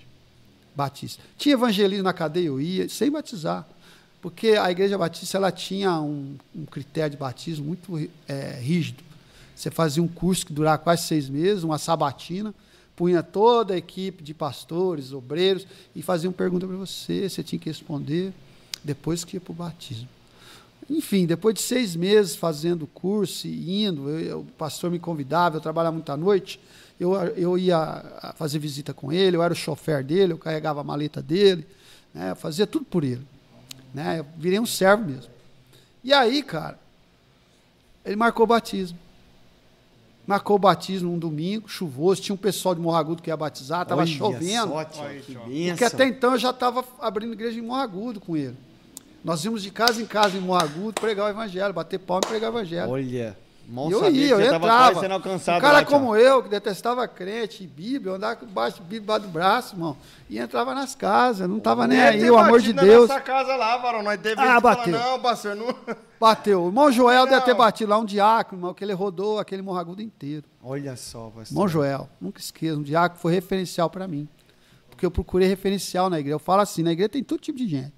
Batista. 0.75 1.21
Tinha 1.37 1.53
evangelismo 1.53 2.03
na 2.03 2.13
cadeia, 2.13 2.47
eu 2.47 2.59
ia, 2.59 2.89
sem 2.89 3.11
batizar. 3.11 3.67
Porque 4.19 4.49
a 4.51 4.71
igreja 4.71 4.97
batista 4.97 5.37
ela 5.37 5.51
tinha 5.51 5.99
um, 5.99 6.35
um 6.55 6.65
critério 6.65 7.11
de 7.11 7.17
batismo 7.17 7.65
muito 7.65 8.09
é, 8.27 8.57
rígido. 8.59 9.03
Você 9.55 9.69
fazia 9.69 10.01
um 10.01 10.07
curso 10.07 10.47
que 10.47 10.53
durava 10.53 10.79
quase 10.79 11.03
seis 11.03 11.29
meses, 11.29 11.63
uma 11.63 11.77
sabatina, 11.77 12.55
punha 12.95 13.21
toda 13.21 13.75
a 13.75 13.77
equipe 13.77 14.23
de 14.23 14.33
pastores, 14.33 15.13
obreiros, 15.13 15.67
e 15.95 16.01
faziam 16.01 16.33
pergunta 16.33 16.65
para 16.65 16.75
você, 16.75 17.29
você 17.29 17.43
tinha 17.43 17.59
que 17.59 17.69
responder 17.69 18.33
depois 18.83 19.23
que 19.23 19.37
ia 19.37 19.41
para 19.41 19.51
o 19.51 19.55
batismo. 19.55 20.07
Enfim, 20.89 21.25
depois 21.25 21.55
de 21.55 21.61
seis 21.61 21.95
meses 21.95 22.35
fazendo 22.35 22.85
curso 22.87 23.47
e 23.47 23.85
indo, 23.85 24.09
eu- 24.09 24.19
eu- 24.19 24.39
o 24.41 24.45
pastor 24.45 24.91
me 24.91 24.99
convidava, 24.99 25.57
eu 25.57 25.61
trabalhava 25.61 25.93
muita 25.93 26.17
noite, 26.17 26.59
eu, 26.99 27.13
eu 27.15 27.57
ia 27.57 28.03
fazer 28.35 28.59
visita 28.59 28.93
com 28.93 29.11
ele, 29.11 29.37
eu 29.37 29.43
era 29.43 29.53
o 29.53 29.55
chofer 29.55 30.03
dele, 30.03 30.33
eu 30.33 30.37
carregava 30.37 30.81
a 30.81 30.83
maleta 30.83 31.21
dele, 31.21 31.65
né, 32.13 32.31
eu 32.31 32.35
fazia 32.35 32.67
tudo 32.67 32.85
por 32.85 33.03
ele. 33.03 33.25
Né, 33.93 34.19
eu 34.19 34.25
virei 34.37 34.59
um 34.59 34.65
servo 34.65 35.05
mesmo. 35.05 35.31
E 36.03 36.11
aí, 36.11 36.43
cara, 36.43 36.77
ele 38.03 38.15
marcou 38.17 38.43
o 38.43 38.47
batismo. 38.47 38.97
Marcou 40.25 40.55
o 40.55 40.59
batismo 40.59 41.11
um 41.13 41.19
domingo, 41.19 41.67
chuvoso, 41.67 42.21
tinha 42.21 42.33
um 42.33 42.37
pessoal 42.37 42.73
de 42.73 42.79
Morragudo 42.81 43.21
que 43.21 43.29
ia 43.29 43.35
batizar, 43.37 43.85
tava 43.85 44.01
Olha 44.01 44.11
chovendo. 44.11 44.67
Só, 44.71 44.83
Olha. 45.01 45.21
Porque 45.71 45.83
até 45.83 46.05
então 46.07 46.31
eu 46.33 46.37
já 46.39 46.49
estava 46.51 46.83
abrindo 46.99 47.33
igreja 47.33 47.59
em 47.59 47.61
Morragudo 47.61 48.19
com 48.21 48.35
ele. 48.37 48.55
Nós 49.23 49.43
íamos 49.45 49.63
de 49.63 49.71
casa 49.71 50.01
em 50.01 50.05
casa 50.05 50.37
em 50.37 50.41
Morragudo 50.41 50.93
pregar 50.99 51.25
o 51.27 51.29
evangelho, 51.29 51.73
bater 51.73 51.97
palma 51.99 52.21
e 52.25 52.27
pregar 52.27 52.51
o 52.51 52.53
evangelho. 52.57 52.89
Olha, 52.91 53.37
mal 53.69 53.89
eu 53.89 53.99
sabia 54.01 54.21
ia, 54.25 54.29
eu 54.31 54.39
tava 54.51 54.55
entrava. 54.65 54.99
sendo 54.99 55.13
alcançado 55.13 55.57
um 55.57 55.61
cara 55.61 55.73
lá, 55.79 55.85
como 55.85 56.13
eu, 56.15 56.43
que 56.43 56.49
detestava 56.49 57.07
crente 57.07 57.63
e 57.63 57.67
Bíblia, 57.67 58.11
eu 58.11 58.15
andava 58.15 58.35
com 58.35 58.45
baixo 58.45 58.81
Bíblia 58.81 58.99
debaixo 58.99 59.21
do 59.25 59.31
braço, 59.31 59.75
irmão. 59.75 59.95
E 60.29 60.37
entrava 60.37 60.75
nas 60.75 60.93
casas, 60.93 61.47
não 61.47 61.57
tava 61.61 61.87
nem 61.87 62.01
aí, 62.01 62.29
o 62.29 62.37
amor 62.37 62.59
de 62.59 62.73
Deus. 62.73 63.07
Na 63.07 63.15
nossa 63.15 63.21
casa 63.25 63.55
lá, 63.55 63.77
varão. 63.77 64.03
Nós 64.03 64.19
teve 64.19 64.33
Ah, 64.41 64.55
que 64.55 64.61
falar, 64.61 64.61
bateu. 64.61 64.99
não, 64.99 65.19
pastor, 65.21 65.55
não. 65.55 65.75
Bateu. 66.19 66.63
O 66.63 66.67
irmão 66.67 66.89
Joel 66.89 67.25
deve 67.25 67.41
ter 67.43 67.51
Não. 67.51 67.57
batido 67.57 67.89
lá 67.89 67.97
um 67.97 68.05
diácono, 68.05 68.57
irmão, 68.59 68.73
que 68.73 68.81
ele 68.81 68.93
rodou 68.93 69.39
aquele 69.39 69.61
Morragudo 69.61 70.01
inteiro. 70.01 70.45
Olha 70.63 70.95
só, 70.95 71.25
pastor. 71.27 71.47
Irmão 71.51 71.67
Joel, 71.67 72.07
nunca 72.19 72.39
esqueça, 72.39 72.77
um 72.77 72.81
diácono 72.81 73.19
foi 73.19 73.33
referencial 73.33 73.89
para 73.89 74.07
mim. 74.07 74.25
Porque 74.89 75.05
eu 75.05 75.11
procurei 75.11 75.49
referencial 75.49 76.09
na 76.09 76.19
igreja. 76.19 76.35
Eu 76.35 76.39
falo 76.39 76.61
assim, 76.61 76.81
na 76.81 76.93
igreja 76.93 77.09
tem 77.09 77.23
todo 77.23 77.41
tipo 77.41 77.57
de 77.57 77.67
gente. 77.67 77.91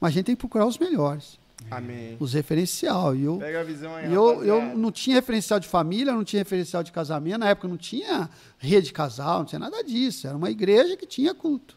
Mas 0.00 0.10
a 0.10 0.14
gente 0.14 0.26
tem 0.26 0.34
que 0.36 0.40
procurar 0.40 0.66
os 0.66 0.78
melhores, 0.78 1.38
Amém. 1.70 2.16
os 2.20 2.32
referencial. 2.34 3.14
E 3.16 3.24
eu, 3.24 3.36
Pega 3.38 3.60
a 3.60 3.64
visão 3.64 3.94
aí, 3.94 4.12
eu, 4.12 4.44
eu 4.44 4.76
não 4.76 4.92
tinha 4.92 5.16
referencial 5.16 5.58
de 5.58 5.66
família, 5.68 6.12
não 6.12 6.24
tinha 6.24 6.40
referencial 6.40 6.82
de 6.82 6.92
casamento. 6.92 7.38
Na 7.38 7.48
época 7.48 7.66
não 7.68 7.76
tinha 7.76 8.28
rede 8.58 8.86
de 8.86 8.92
casal, 8.92 9.40
não 9.40 9.44
tinha 9.46 9.58
nada 9.58 9.82
disso. 9.82 10.26
Era 10.26 10.36
uma 10.36 10.50
igreja 10.50 10.96
que 10.96 11.06
tinha 11.06 11.34
culto. 11.34 11.76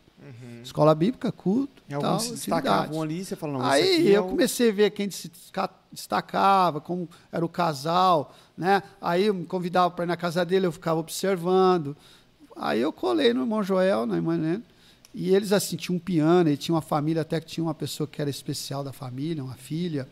Escola 0.64 0.93
bíblica, 0.93 1.31
culto. 1.31 1.81
E 1.89 1.98
tal, 1.98 2.19
se 2.19 2.34
destacavam 2.34 3.02
ali, 3.02 3.26
você 3.26 3.35
fala, 3.35 3.53
não, 3.53 3.65
Aí 3.65 4.07
é 4.14 4.18
eu 4.18 4.26
o- 4.26 4.30
comecei 4.30 4.69
a 4.69 4.72
ver 4.73 4.91
quem 4.91 5.10
se 5.10 5.31
destacava, 5.91 6.80
como 6.80 7.10
era 7.31 7.43
o 7.43 7.49
casal, 7.49 8.34
né? 8.57 8.84
Aí 9.02 9.26
eu 9.26 9.34
me 9.34 9.45
convidava 9.45 9.89
para 9.91 10.06
ir 10.06 10.07
na 10.07 10.15
casa 10.15 10.45
dele, 10.45 10.68
eu 10.68 10.72
ficava 10.72 10.99
observando. 10.99 11.98
Aí 12.56 12.80
eu 12.80 12.93
colei 12.93 13.34
no 13.34 13.41
irmão 13.41 13.64
Joel, 13.64 14.06
na 14.06 14.15
irmã 14.18 14.35
Helena, 14.35 14.61
e 15.13 15.33
eles 15.35 15.51
assim 15.51 15.75
tinham 15.75 15.97
um 15.97 15.99
piano, 15.99 16.49
e 16.49 16.57
tinha 16.57 16.73
uma 16.75 16.81
família 16.81 17.21
até 17.21 17.39
que 17.39 17.47
tinha 17.47 17.63
uma 17.63 17.73
pessoa 17.73 18.07
que 18.07 18.21
era 18.21 18.29
especial 18.29 18.83
da 18.83 18.93
família, 18.93 19.43
uma 19.43 19.55
filha, 19.55 20.07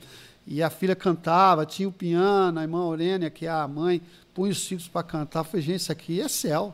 e 0.45 0.63
a 0.63 0.69
filha 0.69 0.95
cantava, 0.95 1.65
tinha 1.65 1.87
o 1.87 1.91
piano, 1.91 2.59
a 2.59 2.63
irmã 2.63 2.79
Aurênia, 2.79 3.29
que 3.29 3.45
é 3.45 3.49
a 3.49 3.67
mãe, 3.67 4.01
punha 4.33 4.51
os 4.51 4.65
filhos 4.65 4.87
para 4.87 5.03
cantar. 5.03 5.41
Eu 5.41 5.43
falei, 5.43 5.65
gente, 5.65 5.81
isso 5.81 5.91
aqui 5.91 6.19
é 6.19 6.27
céu. 6.27 6.73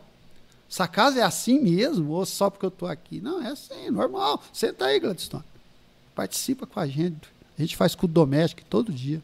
Essa 0.69 0.87
casa 0.87 1.19
é 1.19 1.23
assim 1.23 1.59
mesmo, 1.59 2.11
ou 2.11 2.25
só 2.25 2.49
porque 2.49 2.65
eu 2.65 2.69
estou 2.69 2.87
aqui? 2.87 3.21
Não, 3.21 3.41
é 3.41 3.49
assim, 3.49 3.89
normal. 3.91 4.41
Senta 4.53 4.85
aí, 4.85 4.99
Gladstone. 4.99 5.43
Participa 6.15 6.65
com 6.65 6.79
a 6.79 6.87
gente. 6.87 7.27
A 7.57 7.61
gente 7.61 7.75
faz 7.75 7.93
culto 7.95 8.13
doméstico 8.13 8.61
todo 8.69 8.91
dia. 8.91 9.21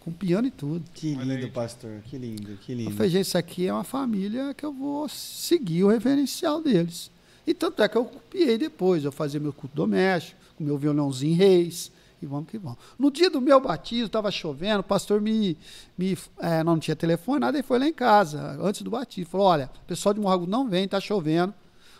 Com 0.00 0.12
piano 0.12 0.46
e 0.46 0.50
tudo. 0.50 0.84
Que 0.94 1.14
lindo, 1.14 1.50
pastor. 1.50 2.00
Que 2.08 2.16
lindo, 2.16 2.56
que 2.58 2.72
Eu 2.72 2.78
lindo. 2.78 2.90
falei, 2.92 3.10
gente, 3.10 3.26
isso 3.26 3.38
aqui 3.38 3.66
é 3.66 3.72
uma 3.72 3.84
família 3.84 4.54
que 4.54 4.64
eu 4.64 4.72
vou 4.72 5.08
seguir 5.08 5.84
o 5.84 5.88
referencial 5.88 6.62
deles. 6.62 7.10
E 7.46 7.54
tanto 7.54 7.82
é 7.82 7.88
que 7.88 7.96
eu 7.96 8.04
copiei 8.04 8.58
depois. 8.58 9.04
Eu 9.04 9.12
fazia 9.12 9.38
meu 9.38 9.52
culto 9.52 9.76
doméstico, 9.76 10.40
com 10.56 10.64
meu 10.64 10.76
violãozinho 10.76 11.36
reis. 11.36 11.92
E 12.20 12.26
vamos 12.26 12.48
que 12.48 12.58
vamos. 12.58 12.78
No 12.98 13.10
dia 13.10 13.28
do 13.28 13.40
meu 13.40 13.60
batismo, 13.60 14.06
estava 14.06 14.30
chovendo, 14.30 14.80
o 14.80 14.84
pastor 14.84 15.20
me. 15.20 15.56
me 15.96 16.16
é, 16.38 16.64
não 16.64 16.78
tinha 16.78 16.96
telefone, 16.96 17.40
nada, 17.40 17.58
ele 17.58 17.66
foi 17.66 17.78
lá 17.78 17.86
em 17.86 17.92
casa, 17.92 18.58
antes 18.60 18.82
do 18.82 18.90
batismo. 18.90 19.30
Falou: 19.30 19.46
olha, 19.46 19.70
o 19.84 19.86
pessoal 19.86 20.14
de 20.14 20.20
Morragudo 20.20 20.50
não 20.50 20.68
vem, 20.68 20.84
está 20.84 20.98
chovendo. 20.98 21.52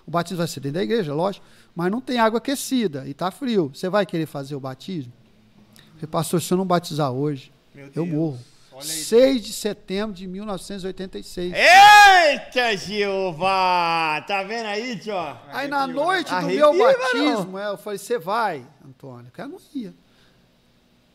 O 0.07 0.11
batismo 0.11 0.39
vai 0.39 0.49
ser 0.49 0.61
dentro 0.61 0.77
da 0.77 0.85
igreja, 0.85 1.13
lógico, 1.13 1.45
mas 1.75 1.91
não 1.91 2.01
tem 2.01 2.19
água 2.19 2.39
aquecida 2.39 3.07
e 3.07 3.11
está 3.11 3.31
frio. 3.31 3.71
Você 3.75 3.89
vai 3.89 4.07
querer 4.07 4.27
fazer 4.27 4.55
o 4.55 4.61
batismo? 4.61 5.13
Falei, 5.97 6.07
pastor, 6.11 6.41
se 6.41 6.53
eu 6.53 6.59
não 6.59 6.65
batizar 6.65 7.11
hoje, 7.11 7.53
eu 7.95 8.07
morro. 8.07 8.39
Olha 8.77 8.93
aí. 8.93 9.05
6 9.05 9.43
de 9.43 9.53
setembro 9.55 10.15
de 10.15 10.27
1986. 10.27 11.55
Eita, 11.55 12.77
Jeová! 12.77 14.23
Tá 14.29 14.43
vendo 14.43 14.67
aí, 14.67 14.99
tio? 14.99 15.15
Aí 15.49 15.67
na 15.67 15.85
Arrepiou, 15.85 16.05
noite 16.05 16.29
do 16.29 16.35
Arrepia, 16.35 16.73
meu 16.73 16.99
batismo, 16.99 17.59
é, 17.59 17.69
eu 17.71 17.79
falei, 17.79 17.99
você 17.99 18.19
vai, 18.19 18.67
Antônio? 18.87 19.33
Ela 19.35 19.49
não 19.49 19.59
ia. 19.75 19.95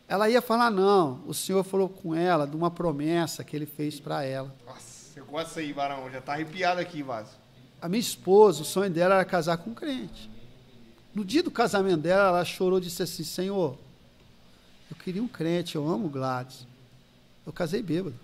Ela 0.08 0.28
ia 0.28 0.42
falar, 0.42 0.72
não. 0.72 1.22
O 1.24 1.32
senhor 1.32 1.62
falou 1.62 1.88
com 1.88 2.12
ela 2.12 2.48
de 2.48 2.56
uma 2.56 2.68
promessa 2.68 3.44
que 3.44 3.54
ele 3.54 3.66
fez 3.66 4.00
para 4.00 4.24
ela. 4.24 4.52
Nossa, 4.66 5.20
eu 5.20 5.24
gosto 5.24 5.60
aí, 5.60 5.72
varão. 5.72 6.10
Já 6.10 6.20
tá 6.20 6.32
arrepiado 6.32 6.80
aqui, 6.80 7.00
Vaso. 7.00 7.30
A 7.80 7.88
minha 7.88 8.00
esposa, 8.00 8.62
o 8.62 8.64
sonho 8.64 8.90
dela 8.90 9.14
era 9.14 9.24
casar 9.24 9.56
com 9.58 9.70
um 9.70 9.74
crente. 9.74 10.28
No 11.14 11.24
dia 11.24 11.44
do 11.44 11.50
casamento 11.50 11.98
dela, 12.02 12.26
ela 12.26 12.44
chorou 12.44 12.80
e 12.80 12.82
disse 12.82 13.04
assim: 13.04 13.22
Senhor, 13.22 13.78
eu 14.90 14.96
queria 14.96 15.22
um 15.22 15.28
crente, 15.28 15.76
eu 15.76 15.88
amo 15.88 16.08
Gladys. 16.08 16.71
Eu 17.46 17.52
casei 17.52 17.82
bêbado. 17.82 18.14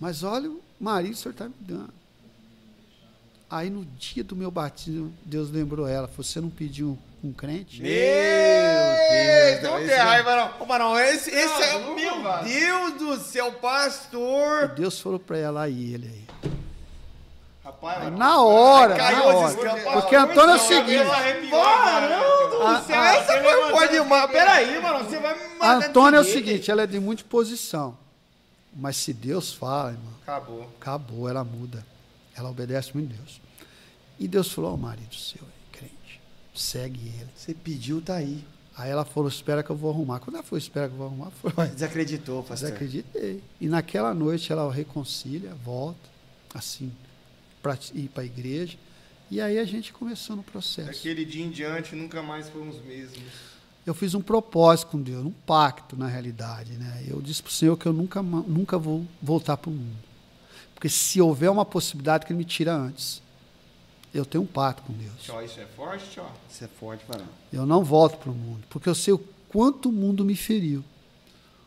Mas 0.00 0.22
olha 0.22 0.50
o 0.50 0.60
marido 0.80 1.12
que 1.12 1.18
o 1.18 1.22
senhor 1.22 1.32
está 1.32 1.44
me 1.46 1.54
dando. 1.60 1.94
Aí 3.48 3.70
no 3.70 3.84
dia 3.84 4.24
do 4.24 4.34
meu 4.34 4.50
batismo, 4.50 5.12
Deus 5.24 5.50
lembrou 5.50 5.86
ela: 5.86 6.08
Você 6.16 6.40
não 6.40 6.50
pediu 6.50 6.98
um 7.22 7.32
crente? 7.32 7.80
Meu 7.80 7.90
Deus, 7.90 9.62
não 9.62 9.78
tem 9.78 9.90
é- 9.90 10.02
raiva, 10.02 10.24
varão. 10.30 10.50
Ô, 10.60 10.66
Barão, 10.66 10.98
esse, 10.98 11.30
esse 11.30 11.62
é. 11.62 11.78
Não, 11.78 11.94
Meu. 11.94 12.16
Deus 12.44 12.92
do 12.94 13.16
céu, 13.24 13.52
pastor! 13.52 14.68
Deus 14.68 15.00
falou 15.00 15.18
para 15.20 15.38
ela 15.38 15.62
aí, 15.62 15.94
ele 15.94 16.06
aí. 16.08 16.26
Rapaz, 17.64 18.02
Aí, 18.02 18.10
na 18.10 18.40
hora, 18.42 18.96
Caiu 18.96 19.18
na 19.18 19.24
hora. 19.24 19.56
Porque 19.92 20.14
Antônio 20.16 20.40
é 20.50 20.54
o 20.54 20.58
Não, 20.58 20.58
seguinte: 20.58 21.50
Barão 21.50 22.50
do 22.50 22.86
céu, 22.86 23.02
essa 23.02 23.32
foi 23.32 23.70
boa 23.70 23.84
esse 23.84 23.92
demais. 23.92 24.22
cabelo. 24.22 24.28
Peraí, 24.44 24.82
mano, 24.82 25.04
você 25.04 25.18
vai 25.18 25.34
me 25.38 25.54
matar 25.54 25.88
Antônia 25.88 26.16
é 26.18 26.20
o 26.20 26.24
seguinte, 26.24 26.70
ela 26.70 26.82
é 26.82 26.86
de 26.86 26.98
muita 27.00 27.24
posição. 27.24 27.96
Mas 28.78 28.96
se 28.98 29.12
Deus 29.12 29.52
fala, 29.52 29.92
irmão, 29.92 30.12
Acabou. 30.22 30.62
acabou, 30.80 31.28
ela 31.28 31.42
muda. 31.42 31.84
Ela 32.34 32.50
obedece 32.50 32.90
muito 32.94 33.12
a 33.14 33.16
Deus. 33.16 33.40
E 34.18 34.28
Deus 34.28 34.52
falou 34.52 34.70
ao 34.72 34.76
marido 34.76 35.14
seu, 35.14 35.42
crente, 35.72 36.20
segue 36.54 37.00
ele. 37.08 37.28
Você 37.34 37.54
pediu, 37.54 38.00
tá 38.02 38.16
aí. 38.16 38.44
Aí 38.76 38.90
ela 38.90 39.04
falou, 39.06 39.28
espera 39.28 39.62
que 39.62 39.70
eu 39.70 39.76
vou 39.76 39.90
arrumar. 39.90 40.20
Quando 40.20 40.34
ela 40.36 40.42
falou, 40.44 40.58
espera 40.58 40.86
que 40.88 40.92
eu 40.92 40.98
vou 40.98 41.06
arrumar, 41.06 41.30
falei, 41.30 41.72
Desacreditou, 41.72 42.42
pastor. 42.42 42.68
acreditei. 42.72 43.42
E 43.58 43.66
naquela 43.68 44.12
noite 44.12 44.52
ela 44.52 44.70
reconcilia, 44.70 45.54
volta, 45.64 46.08
assim, 46.52 46.92
para 47.62 47.78
ir 47.94 48.08
para 48.08 48.22
a 48.22 48.26
igreja. 48.26 48.76
E 49.30 49.40
aí 49.40 49.58
a 49.58 49.64
gente 49.64 49.92
começou 49.92 50.36
no 50.36 50.42
processo. 50.42 50.88
Daquele 50.88 51.24
dia 51.24 51.44
em 51.44 51.50
diante, 51.50 51.96
nunca 51.96 52.22
mais 52.22 52.48
fomos 52.50 52.78
mesmos. 52.84 53.55
Eu 53.86 53.94
fiz 53.94 54.14
um 54.14 54.20
propósito 54.20 54.88
com 54.88 55.00
Deus, 55.00 55.24
um 55.24 55.30
pacto 55.30 55.96
na 55.96 56.08
realidade, 56.08 56.72
né? 56.72 57.04
Eu 57.06 57.22
disse 57.22 57.40
para 57.40 57.50
o 57.50 57.52
Senhor 57.52 57.76
que 57.76 57.86
eu 57.86 57.92
nunca, 57.92 58.20
nunca 58.20 58.76
vou 58.76 59.06
voltar 59.22 59.56
para 59.56 59.70
o 59.70 59.72
mundo, 59.72 59.96
porque 60.74 60.88
se 60.88 61.20
houver 61.20 61.48
uma 61.48 61.64
possibilidade 61.64 62.26
que 62.26 62.32
Ele 62.32 62.38
me 62.38 62.44
tira 62.44 62.74
antes, 62.74 63.22
eu 64.12 64.24
tenho 64.24 64.42
um 64.42 64.46
pacto 64.46 64.82
com 64.82 64.92
Deus. 64.92 65.22
Tchau, 65.22 65.44
isso 65.44 65.60
é 65.60 65.66
forte, 65.66 66.10
tchau. 66.10 66.32
Isso 66.50 66.64
é 66.64 66.68
forte, 66.68 67.04
Barão. 67.06 67.26
Eu 67.52 67.64
não 67.64 67.84
volto 67.84 68.18
para 68.18 68.30
o 68.30 68.34
mundo, 68.34 68.64
porque 68.68 68.88
eu 68.88 68.94
sei 68.94 69.14
o 69.14 69.18
quanto 69.48 69.88
o 69.88 69.92
mundo 69.92 70.24
me 70.24 70.34
feriu, 70.34 70.82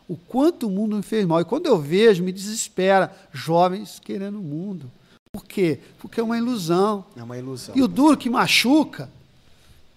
o 0.06 0.16
quanto 0.16 0.66
o 0.66 0.70
mundo 0.70 0.96
me 0.96 1.02
fez 1.02 1.24
mal. 1.24 1.40
E 1.40 1.44
quando 1.44 1.66
eu 1.66 1.78
vejo, 1.78 2.22
me 2.22 2.32
desespera 2.32 3.16
jovens 3.32 3.98
querendo 3.98 4.38
o 4.38 4.42
mundo. 4.42 4.90
Por 5.32 5.44
quê? 5.44 5.78
Porque 6.00 6.18
é 6.18 6.22
uma 6.22 6.36
ilusão. 6.36 7.04
É 7.16 7.22
uma 7.22 7.38
ilusão. 7.38 7.76
E 7.76 7.82
o 7.82 7.86
duro 7.86 8.16
que 8.16 8.28
machuca 8.28 9.08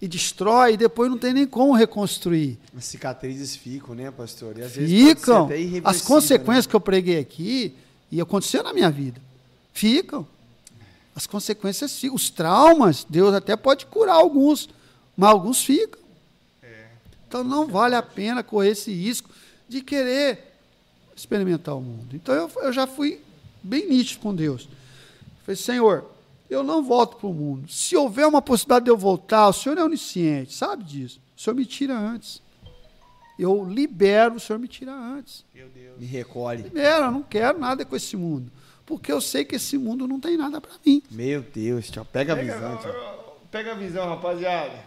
e 0.04 0.08
destrói, 0.08 0.74
e 0.74 0.76
depois 0.76 1.10
não 1.10 1.16
tem 1.16 1.32
nem 1.32 1.46
como 1.46 1.72
reconstruir. 1.72 2.58
As 2.76 2.84
cicatrizes 2.84 3.56
ficam, 3.56 3.94
né, 3.94 4.10
pastor? 4.10 4.58
E 4.58 4.62
às 4.62 4.72
vezes 4.72 4.90
pode 4.90 5.08
ser 5.08 5.16
ficam. 5.16 5.44
até 5.46 5.80
As 5.82 6.02
consequências 6.02 6.66
né? 6.66 6.70
que 6.70 6.76
eu 6.76 6.80
preguei 6.80 7.18
aqui, 7.18 7.74
e 8.12 8.20
aconteceu 8.20 8.62
na 8.62 8.74
minha 8.74 8.90
vida, 8.90 9.18
ficam. 9.72 10.26
As 11.16 11.26
consequências 11.26 11.98
ficam. 11.98 12.14
Os 12.14 12.28
traumas, 12.28 13.06
Deus 13.08 13.34
até 13.34 13.56
pode 13.56 13.86
curar 13.86 14.16
alguns, 14.16 14.68
mas 15.16 15.30
alguns 15.30 15.64
ficam. 15.64 16.00
Então 17.26 17.42
não 17.42 17.66
vale 17.66 17.94
a 17.94 18.02
pena 18.02 18.42
correr 18.42 18.72
esse 18.72 18.92
risco 18.92 19.30
de 19.66 19.80
querer 19.80 20.54
experimentar 21.16 21.74
o 21.74 21.80
mundo. 21.80 22.14
Então 22.14 22.34
eu, 22.34 22.50
eu 22.56 22.72
já 22.74 22.86
fui 22.86 23.20
bem 23.62 23.88
nítido 23.88 24.20
com 24.20 24.34
Deus. 24.34 24.68
Falei, 25.44 25.56
Senhor, 25.56 26.13
eu 26.54 26.62
não 26.62 26.82
volto 26.82 27.16
para 27.16 27.26
o 27.28 27.32
mundo. 27.34 27.68
Se 27.70 27.96
houver 27.96 28.26
uma 28.26 28.40
possibilidade 28.42 28.84
de 28.86 28.90
eu 28.90 28.96
voltar, 28.96 29.48
o 29.48 29.52
Senhor 29.52 29.76
é 29.78 29.84
onisciente, 29.84 30.52
sabe 30.54 30.84
disso. 30.84 31.20
O 31.36 31.40
Senhor 31.40 31.54
me 31.54 31.66
tira 31.66 31.96
antes. 31.96 32.42
Eu 33.38 33.64
libero, 33.64 34.36
o 34.36 34.40
Senhor 34.40 34.58
me 34.58 34.68
tira 34.68 34.92
antes. 34.92 35.44
Meu 35.54 35.68
Deus. 35.68 35.98
Me 35.98 36.06
recolhe. 36.06 36.62
Libero, 36.62 37.06
eu 37.06 37.10
não 37.10 37.22
quero 37.22 37.58
nada 37.58 37.84
com 37.84 37.96
esse 37.96 38.16
mundo. 38.16 38.50
Porque 38.86 39.10
eu 39.10 39.20
sei 39.20 39.44
que 39.44 39.56
esse 39.56 39.76
mundo 39.78 40.06
não 40.06 40.20
tem 40.20 40.36
nada 40.36 40.60
para 40.60 40.72
mim. 40.86 41.02
Meu 41.10 41.42
Deus, 41.42 41.90
tio. 41.90 42.04
Pega 42.04 42.34
a 42.34 42.36
Pega, 42.36 42.54
visão, 42.54 42.76
tio. 42.76 42.92
pega 43.50 43.72
a 43.72 43.74
visão, 43.74 44.08
rapaziada. 44.08 44.78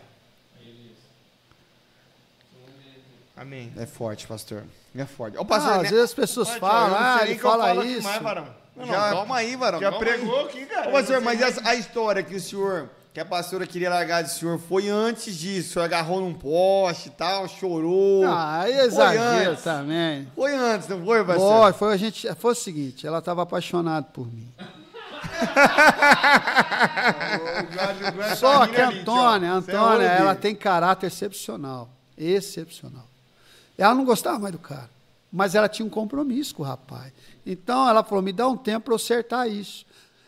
Amém. 3.36 3.72
É 3.78 3.86
forte, 3.86 4.26
pastor. 4.28 4.64
É 4.96 5.06
forte. 5.06 5.38
Ô, 5.38 5.42
Ah, 5.42 5.46
pastor, 5.46 5.72
às 5.74 5.84
né? 5.84 5.90
vezes 5.90 6.06
as 6.06 6.14
pessoas 6.14 6.50
falam, 6.56 6.96
ah, 6.98 7.18
nem 7.22 7.32
ele 7.32 7.40
fala 7.40 7.86
isso. 7.86 8.04
mais, 8.04 8.22
varão. 8.22 8.48
Não, 8.78 8.86
não, 8.86 8.94
já 8.94 9.10
calma 9.10 9.38
aí, 9.38 9.56
varão. 9.56 9.80
já 9.80 9.90
calma 9.92 10.06
pregou 10.06 10.40
aí. 10.40 10.46
aqui, 10.46 10.66
cara. 10.68 10.90
Ô, 10.90 11.00
não 11.00 11.06
sei 11.06 11.20
mas 11.20 11.42
essa- 11.42 11.68
a 11.68 11.76
história 11.76 12.22
que 12.24 12.36
o 12.36 12.40
senhor 12.40 12.90
que 13.14 13.20
a 13.20 13.26
pastora 13.26 13.66
queria 13.66 13.90
largar 13.90 14.22
do 14.22 14.30
senhor 14.30 14.60
foi 14.60 14.90
antes 14.90 15.36
disso. 15.36 15.70
O 15.70 15.74
senhor 15.74 15.86
agarrou 15.86 16.22
num 16.22 16.36
poste 16.36 17.08
e 17.08 17.12
tal, 17.12 17.48
chorou. 17.48 18.24
Ah, 18.28 18.66
é 18.70 18.74
Foi 18.74 18.86
exagero 18.86 19.52
antes. 19.52 19.64
também. 19.64 20.28
Foi 20.36 20.56
antes, 20.56 20.88
não 20.88 21.04
foi, 21.04 21.26
pastor? 21.26 21.64
Foi, 21.64 21.74
foi, 21.74 21.94
a 21.94 21.98
gente, 21.98 22.36
foi 22.36 22.52
o 22.52 22.56
seguinte, 22.56 23.08
ela 23.08 23.18
estava 23.18 23.42
apaixonada 23.42 24.06
por 24.14 24.28
mim. 24.32 24.48
Só 28.38 28.68
que 28.68 28.80
a 28.80 28.90
Antônia, 28.90 29.52
a 29.52 29.56
Antônia, 29.56 30.06
ela 30.06 30.36
tem 30.36 30.56
caráter 30.56 31.08
excepcional. 31.08 31.90
Excepcional. 32.18 33.06
Ela 33.78 33.94
não 33.96 34.06
gostava 34.06 34.40
mais 34.40 34.52
do 34.52 34.60
cara. 34.60 34.90
Mas 35.32 35.56
ela 35.56 35.68
tinha 35.68 35.86
um 35.86 35.90
compromisso 35.90 36.56
com 36.56 36.64
o 36.64 36.66
rapaz. 36.66 37.12
Então 37.50 37.88
ela 37.90 38.04
falou: 38.04 38.22
me 38.22 38.34
dá 38.34 38.48
um 38.48 38.58
tempo 38.58 38.86
para 38.86 38.92
eu 38.94 38.98
acertar 38.98 39.48
isso. 39.50 39.86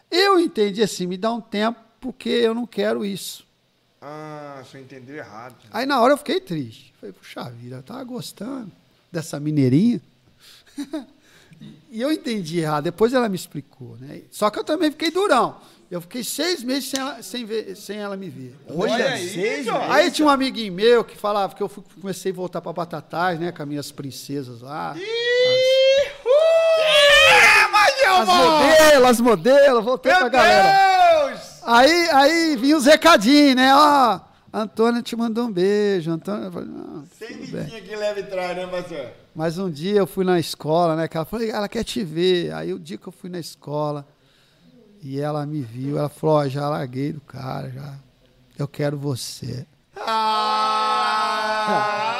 Eu 0.09 0.39
entendi 0.39 0.81
assim: 0.81 1.05
me 1.05 1.17
dá 1.17 1.31
um 1.33 1.41
tempo 1.41 1.79
porque 1.99 2.29
eu 2.29 2.53
não 2.55 2.65
quero 2.65 3.05
isso. 3.05 3.45
Ah, 4.01 4.61
você 4.63 4.79
entendeu 4.79 5.17
errado. 5.17 5.55
Aí 5.71 5.85
na 5.85 5.99
hora 6.01 6.13
eu 6.13 6.17
fiquei 6.17 6.39
triste. 6.39 6.93
Falei, 6.99 7.11
puxa 7.13 7.43
vida, 7.49 7.75
eu 7.77 7.83
tava 7.83 8.03
gostando 8.05 8.71
dessa 9.11 9.37
mineirinha. 9.39 10.01
e 11.91 11.99
eu 12.01 12.09
entendi 12.11 12.59
errado. 12.59 12.85
Depois 12.85 13.13
ela 13.13 13.27
me 13.27 13.35
explicou, 13.35 13.97
né? 13.99 14.21
Só 14.31 14.49
que 14.49 14.57
eu 14.57 14.63
também 14.63 14.89
fiquei 14.89 15.11
durão. 15.11 15.59
Eu 15.91 15.99
fiquei 16.01 16.23
seis 16.23 16.63
meses 16.63 16.89
sem 16.89 16.99
ela, 16.99 17.21
sem 17.23 17.43
ver- 17.45 17.75
sem 17.75 17.97
ela 17.97 18.15
me 18.15 18.29
ver. 18.29 18.55
Olha 18.69 19.11
aí, 19.13 19.27
seis, 19.27 19.65
Jorge. 19.65 19.87
Aí 19.91 20.11
tinha 20.11 20.25
um 20.27 20.29
amiguinho 20.29 20.71
meu 20.71 21.03
que 21.03 21.17
falava 21.17 21.53
que 21.55 21.61
eu 21.63 21.67
fui- 21.67 21.83
comecei 21.99 22.31
a 22.31 22.35
voltar 22.35 22.61
para 22.61 22.71
Batatais, 22.71 23.39
né? 23.39 23.51
Com 23.51 23.63
as 23.63 23.67
minhas 23.67 23.91
princesas 23.91 24.61
lá. 24.61 24.91
As 24.91 24.99
modelos, 28.25 29.09
as 29.09 29.19
modelos, 29.19 29.83
voltei 29.83 30.13
pra 30.13 30.29
galera. 30.29 31.27
Deus! 31.27 31.41
Aí, 31.63 32.09
aí 32.11 32.55
vinha 32.57 32.77
os 32.77 32.85
recadinhos, 32.85 33.55
né? 33.55 33.73
Ó, 33.75 34.19
Antônia 34.53 35.01
te 35.01 35.15
mandou 35.15 35.45
um 35.45 35.51
beijo. 35.51 36.11
Antônia, 36.11 36.45
eu 36.45 36.51
falei, 36.51 36.67
não, 36.69 37.03
Sem 37.17 37.37
biquinha 37.37 37.81
que 37.81 37.95
leva 37.95 38.19
e 38.19 38.23
traz, 38.23 38.57
né, 38.57 38.67
pastor? 38.67 39.07
Mas 39.35 39.57
um 39.57 39.69
dia 39.69 39.99
eu 39.99 40.07
fui 40.07 40.25
na 40.25 40.39
escola, 40.39 40.95
né? 40.95 41.07
Ela 41.11 41.25
falou, 41.25 41.45
ela 41.45 41.69
quer 41.69 41.83
te 41.83 42.03
ver. 42.03 42.51
Aí 42.53 42.73
o 42.73 42.79
dia 42.79 42.97
que 42.97 43.07
eu 43.07 43.13
fui 43.13 43.29
na 43.29 43.39
escola 43.39 44.07
e 45.01 45.19
ela 45.19 45.45
me 45.45 45.61
viu, 45.61 45.97
ela 45.97 46.09
falou, 46.09 46.37
ó, 46.37 46.47
já 46.47 46.67
larguei 46.67 47.13
do 47.13 47.21
cara, 47.21 47.69
já. 47.69 47.93
Eu 48.57 48.67
quero 48.67 48.97
você. 48.97 49.65
Ah! 49.95 51.09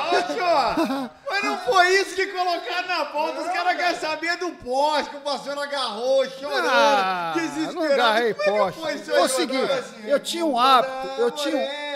Senhor! 0.28 1.10
Mas 1.41 1.44
não 1.44 1.57
foi 1.60 1.88
isso 2.02 2.16
que 2.16 2.28
colocaram 2.28 2.88
na 2.88 3.06
pauta. 3.06 3.41
Os 3.41 3.48
caras 3.48 3.76
querem 3.78 3.99
saber 3.99 4.36
do 4.38 4.49
poste 4.52 5.10
que 5.10 5.18
o 5.18 5.22
pastor 5.22 5.57
agarrou, 5.57 6.26
chorando, 6.30 6.68
Ah, 6.70 7.32
desesperado. 7.36 7.74
não 7.76 7.84
agarrei 7.84 8.32
é 8.32 8.34
poste. 8.34 8.80
foi 8.82 8.94
isso 8.95 9.14
aí, 9.14 9.22
o 9.22 9.28
seguinte, 9.30 9.68
pastor? 9.68 9.94
eu 10.06 10.20
tinha 10.20 10.45
um 10.45 10.60
hábito, 10.60 11.07
eu 11.22 11.32
tinha 11.32 11.57
um... 11.57 11.90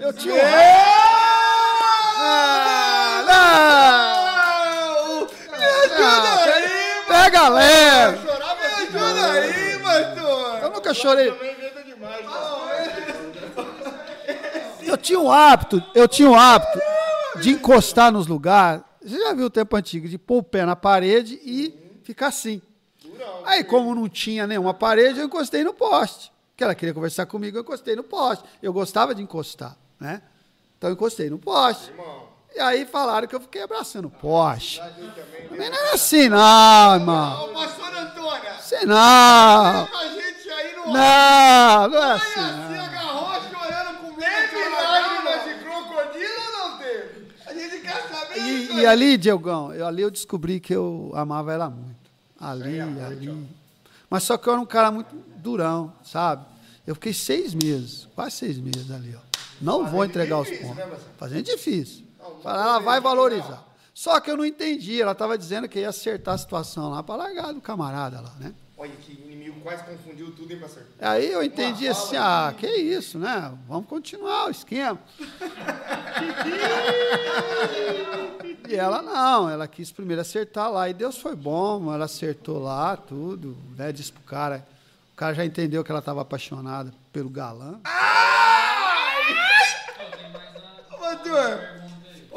Eu 0.00 0.12
tinha 0.12 0.34
um 0.34 0.38
Não! 3.26 5.26
Me 5.58 5.64
ajuda 5.64 6.54
aí, 6.54 7.02
Pega 7.06 7.48
leve! 7.48 8.18
Me 8.18 8.98
ajuda 8.98 9.32
aí, 9.32 9.78
pastor! 9.78 10.58
Eu 10.62 10.70
nunca 10.70 10.94
chorei. 10.94 11.32
Eu 14.82 14.96
tinha 14.96 15.18
um 15.20 15.30
hábito, 15.32 15.82
eu 15.94 16.06
tinha 16.08 16.28
um 16.30 16.38
hábito 16.38 16.80
de 17.40 17.50
encostar 17.50 18.12
nos 18.12 18.26
lugares. 18.26 18.82
Você 19.02 19.18
já 19.18 19.32
viu 19.34 19.46
o 19.46 19.50
tempo 19.50 19.76
antigo, 19.76 20.08
de 20.08 20.18
pôr 20.18 20.38
o 20.38 20.42
pé 20.42 20.64
na 20.64 20.74
parede 20.76 21.40
e 21.44 21.74
ficar 22.02 22.28
assim. 22.28 22.60
Aí, 23.44 23.62
como 23.64 23.94
não 23.94 24.08
tinha 24.08 24.46
nenhuma 24.46 24.74
parede, 24.74 25.20
eu 25.20 25.26
encostei 25.26 25.62
no 25.64 25.72
poste. 25.72 26.32
Que 26.56 26.64
ela 26.64 26.74
queria 26.74 26.94
conversar 26.94 27.26
comigo, 27.26 27.56
eu 27.56 27.62
encostei 27.62 27.94
no 27.94 28.02
poste. 28.02 28.44
Eu 28.62 28.72
gostava 28.72 29.14
de 29.14 29.22
encostar, 29.22 29.76
né? 30.00 30.22
Então 30.76 30.90
eu 30.90 30.94
encostei 30.94 31.30
no 31.30 31.38
poste. 31.38 31.92
E 32.54 32.60
aí 32.60 32.86
falaram 32.86 33.28
que 33.28 33.34
eu 33.34 33.40
fiquei 33.40 33.62
abraçando 33.62 34.06
o 34.06 34.10
poste. 34.10 34.80
Mas 35.50 35.58
não 35.58 35.64
era 35.78 35.94
assim, 35.94 36.28
não, 36.28 36.94
irmão. 36.94 37.44
Ô, 37.44 37.48
pastor 37.52 37.94
Antônia, 37.96 38.50
Assim 38.52 38.86
não. 38.86 39.88
Não, 40.86 41.88
não 41.88 42.04
é 42.04 42.12
assim. 42.12 42.30
se 42.32 42.38
não. 42.40 42.84
agarrou 42.84 43.40
chorando 43.42 43.98
com 44.00 44.06
medo 44.12 44.50
Teve 44.50 44.64
de 44.64 44.82
lágrimas 44.82 45.44
de 45.44 45.64
crocodilo 45.64 46.40
ou 46.46 46.70
não 46.70 46.78
teve? 46.78 47.28
A 47.46 47.52
gente 47.54 47.80
quer 47.80 48.08
saber 48.08 48.35
E, 48.46 48.80
e 48.80 48.86
ali, 48.86 49.16
Diogão, 49.16 49.72
eu, 49.72 49.86
ali 49.86 50.02
eu 50.02 50.10
descobri 50.10 50.60
que 50.60 50.74
eu 50.74 51.12
amava 51.14 51.52
ela 51.52 51.68
muito. 51.70 52.10
Ali, 52.38 52.80
ali. 52.80 53.48
Mas 54.08 54.22
só 54.22 54.36
que 54.36 54.48
eu 54.48 54.52
era 54.52 54.62
um 54.62 54.66
cara 54.66 54.90
muito 54.90 55.14
durão, 55.36 55.92
sabe? 56.04 56.44
Eu 56.86 56.94
fiquei 56.94 57.12
seis 57.12 57.54
meses, 57.54 58.06
quase 58.14 58.36
seis 58.36 58.58
meses 58.58 58.90
ali, 58.90 59.14
ó. 59.16 59.20
Não 59.60 59.86
vou 59.86 60.04
entregar 60.04 60.38
os 60.38 60.50
pontos. 60.50 60.84
Fazendo 61.16 61.44
difícil. 61.44 62.04
Falar, 62.42 62.62
ela 62.62 62.78
vai 62.78 63.00
valorizar. 63.00 63.64
Só 63.94 64.20
que 64.20 64.30
eu 64.30 64.36
não 64.36 64.44
entendi. 64.44 65.00
Ela 65.00 65.12
estava 65.12 65.38
dizendo 65.38 65.68
que 65.68 65.80
ia 65.80 65.88
acertar 65.88 66.34
a 66.34 66.38
situação 66.38 66.90
lá 66.90 67.02
para 67.02 67.16
largar 67.16 67.52
do 67.52 67.60
camarada 67.60 68.20
lá, 68.20 68.32
né? 68.38 68.54
Olha 68.78 68.92
que 68.96 69.12
inimigo 69.12 69.58
quase 69.62 69.84
confundiu 69.84 70.32
tudo, 70.32 70.52
hein, 70.52 70.60
pastor? 70.60 70.82
Aí 71.00 71.32
eu 71.32 71.42
entendi 71.42 71.88
assim, 71.88 72.16
ah, 72.16 72.54
que 72.56 72.66
isso, 72.66 73.18
né? 73.18 73.56
Vamos 73.66 73.88
continuar 73.88 74.48
o 74.48 74.50
esquema. 74.50 74.98
e 78.68 78.74
ela 78.76 79.00
não, 79.00 79.48
ela 79.48 79.66
quis 79.66 79.90
primeiro 79.90 80.20
acertar 80.20 80.70
lá. 80.70 80.90
E 80.90 80.94
Deus 80.94 81.16
foi 81.18 81.34
bom, 81.34 81.92
ela 81.92 82.04
acertou 82.04 82.58
lá, 82.58 82.96
tudo, 82.98 83.56
né? 83.78 83.90
Disse 83.92 84.12
pro 84.12 84.22
cara. 84.24 84.66
O 85.14 85.16
cara 85.16 85.34
já 85.34 85.46
entendeu 85.46 85.82
que 85.82 85.90
ela 85.90 86.00
estava 86.00 86.20
apaixonada 86.20 86.92
pelo 87.10 87.30
galã. 87.30 87.80
Pastor, 90.90 91.75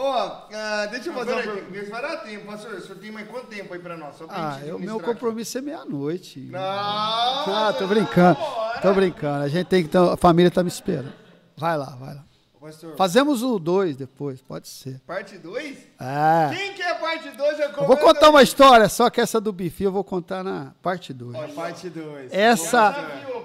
ó, 0.09 0.47
ah, 0.53 0.85
deixa 0.91 1.09
eu 1.09 1.13
fazer 1.13 1.31
uma 1.33 1.41
pergunta. 1.43 1.89
Vai 1.89 2.01
dar 2.01 2.17
tempo, 2.17 2.45
pastor. 2.45 2.73
O 2.73 2.81
senhor 2.81 2.97
tem 2.99 3.11
mais 3.11 3.27
quanto 3.27 3.47
tempo 3.47 3.73
aí 3.73 3.79
pra 3.79 3.97
nós? 3.97 4.15
Só 4.17 4.25
pra 4.25 4.55
Ah, 4.55 4.59
eu, 4.65 4.77
meu 4.79 4.99
compromisso 4.99 5.57
é 5.57 5.61
meia-noite. 5.61 6.39
Não! 6.39 6.59
Ah, 6.59 7.73
tô 7.77 7.87
brincando. 7.87 8.39
Tô 8.81 8.93
brincando. 8.93 9.43
A 9.43 9.47
gente 9.47 9.67
tem 9.67 9.87
que. 9.87 9.97
A 9.97 10.17
família 10.17 10.51
tá 10.51 10.63
me 10.63 10.69
esperando. 10.69 11.13
Vai 11.57 11.77
lá, 11.77 11.95
vai 11.99 12.15
lá. 12.15 12.23
Pastor, 12.59 12.95
Fazemos 12.97 13.41
o 13.41 13.57
dois 13.57 13.95
depois, 13.95 14.41
pode 14.41 14.67
ser. 14.67 14.99
parte 15.07 15.37
2? 15.37 15.77
É. 15.99 16.53
Quem 16.53 16.73
quer 16.73 16.99
parte 16.99 17.29
2? 17.29 17.59
Eu 17.59 17.87
vou 17.87 17.95
contar 17.95 18.29
uma 18.29 18.43
história, 18.43 18.89
só 18.89 19.09
que 19.09 19.21
essa 19.21 19.39
do 19.39 19.53
bife 19.53 19.85
eu 19.85 19.91
vou 19.93 20.03
contar 20.03 20.43
na 20.43 20.73
parte 20.81 21.13
2. 21.13 21.53
Parte 21.53 21.89
2. 21.89 22.33
Essa, 22.33 22.95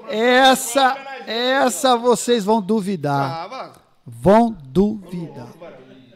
essa, 0.09 0.97
essa 1.29 1.97
vocês 1.97 2.45
vão 2.45 2.61
duvidar. 2.61 3.49
Ah. 3.53 3.73
Vão 4.05 4.51
duvidar. 4.51 5.49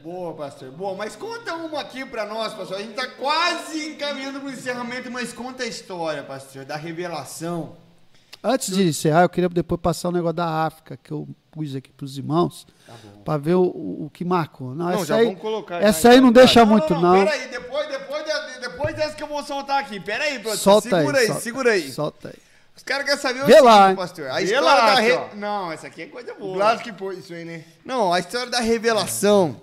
Boa, 0.09 0.33
pastor. 0.33 0.71
Boa, 0.71 0.95
mas 0.97 1.15
conta 1.15 1.55
uma 1.55 1.83
aqui 1.83 2.03
pra 2.03 2.25
nós, 2.25 2.55
pastor. 2.55 2.79
A 2.79 2.81
gente 2.81 2.95
tá 2.95 3.07
quase 3.09 3.89
encaminhando 3.91 4.41
pro 4.41 4.49
encerramento, 4.51 5.11
mas 5.11 5.35
conta 5.35 5.65
a 5.65 5.67
história, 5.67 6.23
pastor, 6.23 6.65
da 6.65 6.77
revelação. 6.77 7.77
Antes 8.43 8.75
de 8.75 8.85
encerrar, 8.89 9.25
eu 9.25 9.29
queria 9.29 9.51
depois 9.51 9.79
passar 9.79 10.09
o 10.09 10.13
negócio 10.13 10.33
da 10.37 10.65
África, 10.65 10.97
que 10.97 11.13
eu 11.13 11.29
pus 11.51 11.77
aqui 11.77 11.93
pros 11.93 12.17
irmãos, 12.17 12.67
para 13.23 13.37
ver 13.37 13.57
o, 13.57 13.65
o, 13.65 14.07
o 14.07 14.11
que 14.11 14.25
marcou. 14.25 14.75
Não, 14.75 14.87
Não, 14.87 14.93
essa 14.95 15.05
já 15.05 15.17
aí, 15.17 15.27
vamos 15.27 15.41
colocar. 15.43 15.83
essa 15.83 16.09
aí 16.09 16.21
não 16.23 16.33
deixa 16.33 16.65
muito, 16.65 16.95
não. 16.95 17.13
Pera 17.13 17.31
aí, 17.33 17.49
depois, 17.49 17.89
depois, 17.89 18.25
de- 18.25 18.61
depois 18.61 18.95
dessa 18.97 19.15
que 19.15 19.23
eu 19.23 19.27
vou 19.29 19.43
soltar 19.43 19.79
aqui. 19.79 20.01
Pera 20.01 20.25
aí, 20.25 20.39
pastor. 20.39 20.57
Solta 20.57 20.89
segura 20.89 21.19
aí, 21.19 21.27
solta- 21.27 21.41
segura 21.43 21.73
aí. 21.73 21.93
Solta 21.93 22.29
aí. 22.29 22.35
Os 22.75 22.85
caras 22.85 23.05
querem 23.07 23.21
saber 23.21 23.43
o 23.43 23.47
Vê 23.47 23.55
seguinte, 23.55 23.65
lá, 23.67 23.95
pastor. 23.97 24.29
A 24.31 24.37
Vê 24.37 24.45
história 24.45 24.65
lá, 24.65 24.95
da... 24.95 25.01
Re... 25.01 25.19
Não, 25.35 25.73
essa 25.73 25.89
aqui 25.89 26.03
é 26.03 26.07
coisa 26.07 26.33
boa. 26.35 26.55
Glass 26.55 26.81
que 26.81 26.93
pôs 26.93 27.19
isso 27.19 27.35
aí, 27.35 27.45
né? 27.45 27.65
Não, 27.85 28.13
a 28.15 28.21
história 28.21 28.49
da 28.49 28.61
revelação. 28.61 29.61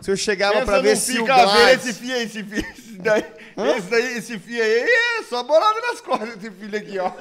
O 0.00 0.04
senhor 0.04 0.16
chegava 0.16 0.54
Pensa 0.54 0.66
pra 0.66 0.80
ver 0.80 0.96
se 0.96 1.18
o 1.18 1.24
Glass... 1.24 1.86
esse 1.86 1.92
fio 1.94 2.14
aí, 2.14 2.22
esse 2.22 2.44
fio. 2.44 2.58
Esse, 2.58 2.92
daí, 2.98 3.24
esse, 3.76 3.90
daí, 3.90 4.18
esse 4.18 4.38
fio 4.38 4.62
aí 4.62 4.80
é 4.80 5.22
só 5.28 5.42
bolado 5.42 5.80
nas 5.80 6.00
costas, 6.00 6.36
esse 6.36 6.50
filho 6.50 6.78
aqui, 6.78 6.98
ó. 6.98 7.12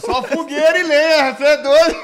Só 0.00 0.22
fogueira 0.22 0.78
e 0.78 0.82
lenha, 0.82 1.34
você 1.34 1.44
é 1.44 1.56
doido. 1.56 1.96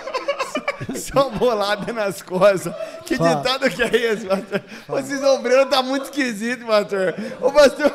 Só 0.97 1.31
bolada 1.31 1.93
nas 1.93 2.23
costas. 2.23 2.75
Que 3.05 3.17
Fala. 3.17 3.37
ditado 3.37 3.71
que 3.71 3.83
é 3.83 4.13
esse, 4.13 4.27
pastor? 4.27 4.63
Esse 4.99 5.19
sombreiro 5.19 5.67
tá 5.67 5.83
muito 5.83 6.05
esquisito, 6.05 6.67
pastor. 6.67 7.15
Ô, 7.41 7.53
pastor, 7.53 7.93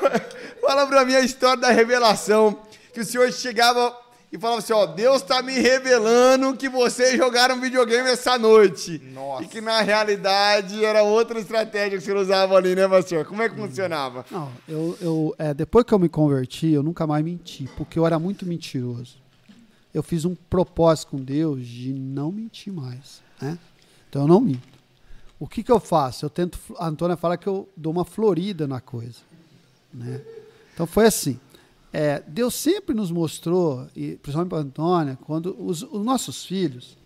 fala 0.62 0.88
pra 0.88 1.04
mim 1.06 1.16
a 1.16 1.22
história 1.22 1.58
da 1.58 1.70
revelação. 1.70 2.60
Que 2.94 3.02
o 3.02 3.06
senhor 3.06 3.32
chegava 3.32 3.96
e 4.32 4.38
falava 4.38 4.60
assim, 4.60 4.74
ó, 4.74 4.86
Deus 4.86 5.22
tá 5.22 5.42
me 5.42 5.54
revelando 5.54 6.56
que 6.58 6.68
vocês 6.68 7.16
jogaram 7.16 7.62
videogame 7.62 8.10
essa 8.10 8.38
noite. 8.38 9.02
Nossa. 9.14 9.44
E 9.44 9.48
que 9.48 9.62
na 9.62 9.82
realidade 9.82 10.84
era 10.84 11.02
outra 11.02 11.40
estratégia 11.40 11.98
que 11.98 12.04
senhor 12.04 12.20
usava 12.20 12.56
ali, 12.56 12.76
né, 12.76 12.88
pastor? 12.88 13.26
Como 13.26 13.42
é 13.42 13.48
que 13.48 13.56
funcionava? 13.56 14.26
Não, 14.30 14.52
eu, 14.68 14.98
eu, 15.00 15.36
é, 15.38 15.54
depois 15.54 15.86
que 15.86 15.94
eu 15.94 16.00
me 16.00 16.10
converti, 16.10 16.68
eu 16.68 16.84
nunca 16.84 17.08
mais 17.08 17.24
menti, 17.24 17.70
porque 17.78 17.98
eu 17.98 18.06
era 18.06 18.20
muito 18.20 18.46
mentiroso. 18.46 19.16
Eu 19.94 20.04
fiz 20.04 20.26
um 20.26 20.36
propósito 20.36 21.12
com 21.12 21.18
Deus 21.18 21.66
de 21.66 21.94
não 21.94 22.30
mentir 22.30 22.74
mais. 22.74 23.22
Né? 23.42 23.58
Então 24.10 24.24
eu 24.24 24.28
não 24.28 24.42
minto. 24.42 24.78
O 25.40 25.48
que, 25.48 25.64
que 25.64 25.72
eu 25.72 25.80
faço? 25.80 26.26
Eu 26.26 26.30
tento. 26.30 26.60
A 26.78 26.88
Antônia 26.88 27.16
fala 27.16 27.38
que 27.38 27.48
eu 27.48 27.70
dou 27.78 27.94
uma 27.94 28.04
florida 28.04 28.68
na 28.68 28.82
coisa. 28.82 29.20
Né? 29.94 30.22
Então 30.74 30.86
foi 30.86 31.06
assim. 31.06 31.40
É, 31.94 32.22
Deus 32.28 32.54
sempre 32.54 32.94
nos 32.96 33.10
mostrou, 33.12 33.88
e 33.96 34.16
principalmente 34.18 34.50
para 34.50 34.58
a 34.60 34.62
Antônia, 34.62 35.18
quando 35.26 35.56
os, 35.60 35.82
os 35.84 36.04
nossos 36.06 36.46
filhos, 36.46 36.98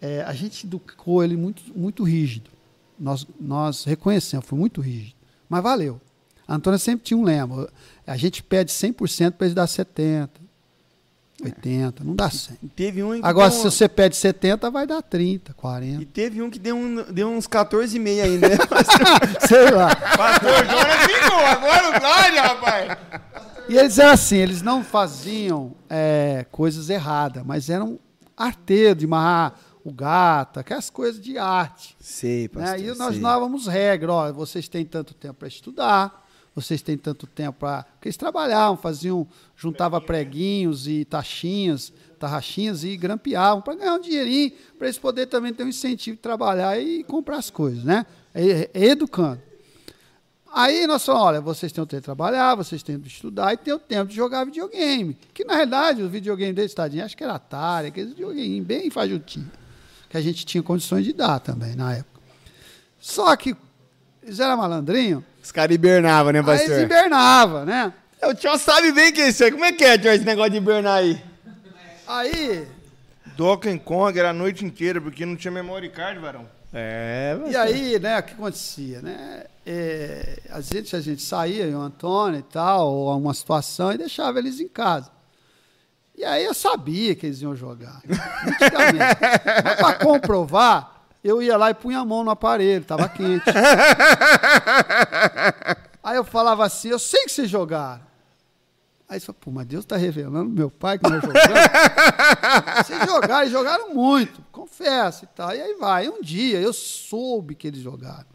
é, 0.00 0.22
a 0.22 0.32
gente 0.32 0.66
educou 0.66 1.22
ele 1.24 1.36
muito, 1.36 1.62
muito 1.74 2.02
rígido. 2.04 2.50
Nós, 2.98 3.26
nós 3.40 3.84
reconhecemos, 3.84 4.46
foi 4.46 4.58
muito 4.58 4.80
rígido. 4.80 5.14
Mas 5.48 5.62
valeu. 5.62 6.00
A 6.48 6.54
Antônia 6.54 6.78
sempre 6.78 7.04
tinha 7.04 7.18
um 7.18 7.24
lema. 7.24 7.68
A 8.06 8.16
gente 8.16 8.42
pede 8.42 8.70
100% 8.72 9.32
para 9.32 9.46
eles 9.46 9.54
dar 9.54 9.66
70%, 9.66 10.28
80%, 11.42 12.00
não 12.02 12.14
dá 12.14 12.28
100%. 12.30 12.56
E 12.62 12.68
Teve 12.68 13.02
um 13.02 13.20
que 13.20 13.26
Agora, 13.26 13.50
deu 13.50 13.60
se 13.60 13.66
um- 13.66 13.70
você 13.70 13.88
pede 13.88 14.16
70%, 14.16 14.70
vai 14.70 14.86
dar 14.86 15.02
30%, 15.02 15.50
E 15.50 15.54
40%. 15.54 16.06
teve 16.06 16.40
um 16.40 16.48
que 16.48 16.58
deu, 16.58 16.76
um, 16.76 17.02
deu 17.12 17.28
uns 17.28 17.46
14,5 17.46 18.22
ainda, 18.22 18.48
né? 18.48 18.56
Sei 19.46 19.70
lá. 19.70 19.94
Pastor 19.94 20.64
Jonas 20.64 21.06
ficou, 21.06 21.38
agora 21.38 21.88
o 21.96 22.00
Glória, 22.00 22.42
rapaz. 22.42 22.98
E 23.68 23.76
eles 23.76 23.98
eram 23.98 24.12
assim, 24.12 24.36
eles 24.36 24.62
não 24.62 24.84
faziam 24.84 25.74
é, 25.90 26.46
coisas 26.52 26.88
erradas, 26.88 27.44
mas 27.44 27.68
eram 27.68 27.98
arteiros 28.36 28.98
de 29.00 29.06
marrar 29.06 29.58
o 29.84 29.92
gato, 29.92 30.60
aquelas 30.60 30.88
coisas 30.88 31.20
de 31.20 31.36
arte. 31.36 31.96
Sei, 31.98 32.48
Né? 32.54 32.80
E 32.80 32.94
nós 32.98 33.18
dávamos 33.18 33.66
regra, 33.66 34.12
ó, 34.12 34.32
vocês 34.32 34.68
têm 34.68 34.84
tanto 34.84 35.14
tempo 35.14 35.34
para 35.34 35.48
estudar, 35.48 36.26
vocês 36.54 36.80
têm 36.80 36.96
tanto 36.96 37.26
tempo 37.26 37.58
para. 37.58 37.82
Porque 37.82 38.08
eles 38.08 38.16
trabalhavam, 38.16 38.76
faziam, 38.76 39.26
juntava 39.56 40.00
preguinhos 40.00 40.86
e 40.86 41.04
taxinhas, 41.04 41.92
tarraxinhas 42.20 42.84
e 42.84 42.96
grampeavam 42.96 43.60
para 43.62 43.74
ganhar 43.74 43.94
um 43.94 44.00
dinheirinho, 44.00 44.52
para 44.78 44.86
eles 44.86 44.98
poderem 44.98 45.28
também 45.28 45.52
ter 45.52 45.64
um 45.64 45.68
incentivo 45.68 46.16
de 46.16 46.22
trabalhar 46.22 46.80
e 46.80 47.02
comprar 47.04 47.38
as 47.38 47.50
coisas, 47.50 47.82
né? 47.82 48.06
E- 48.34 48.70
educando. 48.74 49.42
Aí 50.58 50.86
nós 50.86 51.04
falamos, 51.04 51.26
olha, 51.28 51.40
vocês 51.42 51.70
têm 51.70 51.84
o 51.84 51.86
tempo 51.86 52.00
de 52.00 52.04
trabalhar, 52.06 52.54
vocês 52.54 52.82
têm 52.82 52.98
de 52.98 53.08
estudar 53.08 53.52
e 53.52 53.58
têm 53.58 53.74
o 53.74 53.78
tempo 53.78 54.08
de 54.08 54.16
jogar 54.16 54.42
videogame. 54.46 55.14
Que 55.34 55.44
na 55.44 55.52
realidade 55.52 56.02
o 56.02 56.08
videogame 56.08 56.54
desse 56.54 56.68
estadinho, 56.68 57.04
acho 57.04 57.14
que 57.14 57.22
era 57.22 57.34
Atari, 57.34 57.88
aqueles 57.88 58.08
videogame 58.14 58.62
bem 58.62 58.90
fajutinho. 58.90 59.50
Que 60.08 60.16
a 60.16 60.20
gente 60.22 60.46
tinha 60.46 60.62
condições 60.62 61.04
de 61.04 61.12
dar 61.12 61.40
também 61.40 61.76
na 61.76 61.96
época. 61.96 62.20
Só 62.98 63.36
que 63.36 63.54
eles 64.22 64.40
eram 64.40 64.56
malandrinhos, 64.56 65.22
Os 65.44 65.52
caras 65.52 65.74
hibernavam, 65.74 66.32
né, 66.32 66.38
aí 66.38 66.46
eles 66.46 66.60
pastor? 66.62 66.80
hibernavam, 66.82 67.64
né? 67.66 67.92
O 68.22 68.32
tio 68.32 68.56
sabe 68.56 68.92
bem 68.92 69.12
que 69.12 69.20
é 69.20 69.28
isso 69.28 69.44
aí. 69.44 69.52
Como 69.52 69.62
é 69.62 69.72
que 69.72 69.84
é, 69.84 69.98
tio, 69.98 70.10
esse 70.10 70.24
negócio 70.24 70.52
de 70.52 70.56
hibernar 70.56 71.00
aí? 71.00 71.22
Aí, 72.08 72.66
Donkey 73.36 73.78
Kong 73.78 74.18
era 74.18 74.30
a 74.30 74.32
noite 74.32 74.64
inteira, 74.64 75.02
porque 75.02 75.26
não 75.26 75.36
tinha 75.36 75.52
memory 75.52 75.90
card, 75.90 76.18
varão. 76.18 76.48
É, 76.78 77.38
e 77.50 77.56
aí, 77.56 77.98
né, 77.98 78.18
o 78.18 78.22
que 78.22 78.34
acontecia, 78.34 79.00
né? 79.00 79.44
É, 79.64 80.42
às 80.50 80.68
vezes 80.68 80.92
a 80.92 81.00
gente 81.00 81.22
saía, 81.22 81.66
o 81.74 81.80
Antônio 81.80 82.40
e 82.40 82.42
tal, 82.42 82.92
ou 82.92 83.16
uma 83.16 83.32
situação, 83.32 83.92
e 83.92 83.96
deixava 83.96 84.38
eles 84.38 84.60
em 84.60 84.68
casa. 84.68 85.10
E 86.14 86.22
aí 86.22 86.44
eu 86.44 86.52
sabia 86.52 87.14
que 87.14 87.24
eles 87.24 87.40
iam 87.40 87.56
jogar. 87.56 88.02
Mas 89.64 89.76
para 89.76 89.94
comprovar, 89.94 91.06
eu 91.24 91.40
ia 91.40 91.56
lá 91.56 91.70
e 91.70 91.74
punha 91.74 92.00
a 92.00 92.04
mão 92.04 92.22
no 92.22 92.30
aparelho, 92.30 92.82
estava 92.82 93.08
quente. 93.08 93.46
Aí 96.04 96.16
eu 96.16 96.24
falava 96.24 96.64
assim, 96.64 96.88
eu 96.88 96.98
sei 97.00 97.24
que 97.24 97.32
vocês 97.32 97.50
jogaram. 97.50 98.02
Aí 99.08 99.18
você 99.18 99.26
fala, 99.26 99.38
pô, 99.40 99.50
mas 99.50 99.66
Deus 99.66 99.84
está 99.84 99.96
revelando 99.96 100.50
meu 100.50 100.70
pai 100.70 100.98
que 100.98 101.08
nós 101.08 101.20
jogamos. 101.20 101.46
vocês 102.86 103.04
jogaram, 103.04 103.46
e 103.46 103.50
jogaram 103.50 103.94
muito, 103.94 104.40
confesso 104.66 105.24
e 105.24 105.28
tal. 105.28 105.54
E 105.54 105.60
aí 105.60 105.74
vai. 105.74 106.08
Um 106.08 106.20
dia 106.20 106.60
eu 106.60 106.72
soube 106.72 107.54
que 107.54 107.66
eles 107.68 107.80
jogaram. 107.80 108.26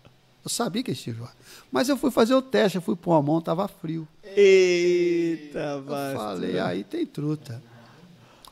Eu 0.43 0.49
sabia 0.49 0.81
que 0.81 0.89
eles 0.89 1.01
tinham 1.01 1.17
jogado. 1.17 1.35
Mas 1.71 1.87
eu 1.87 1.95
fui 1.97 2.09
fazer 2.09 2.33
o 2.33 2.41
teste, 2.41 2.77
eu 2.77 2.81
fui 2.81 2.95
pôr 2.95 3.13
a 3.13 3.21
mão, 3.21 3.37
estava 3.37 3.67
frio. 3.67 4.07
Eita, 4.23 5.59
Eu 5.59 5.83
pastor. 5.83 6.15
falei, 6.15 6.59
aí 6.59 6.83
tem 6.83 7.05
truta. 7.05 7.61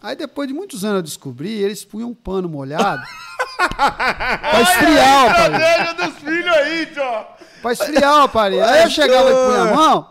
Aí 0.01 0.15
depois 0.15 0.47
de 0.47 0.53
muitos 0.53 0.85
anos 0.85 0.97
eu 0.97 1.01
descobri, 1.03 1.51
eles 1.51 1.83
punham 1.83 2.09
um 2.09 2.13
pano 2.13 2.47
molhado 2.47 3.01
pra 3.67 4.61
esfriar 4.61 5.25
o 5.25 5.29
aparelho. 5.29 5.55
Estratégia 5.57 5.93
dos 5.93 6.15
filhos 6.19 6.55
aí, 6.55 6.85
tio. 6.85 7.25
Pra 7.61 7.73
esfriar 7.73 8.13
o 8.19 8.21
aparelho. 8.21 8.63
Aí 8.65 8.83
eu 8.83 8.89
chegava 8.89 9.29
e 9.29 9.33
punha 9.33 9.61
a 9.61 9.75
mão, 9.75 10.09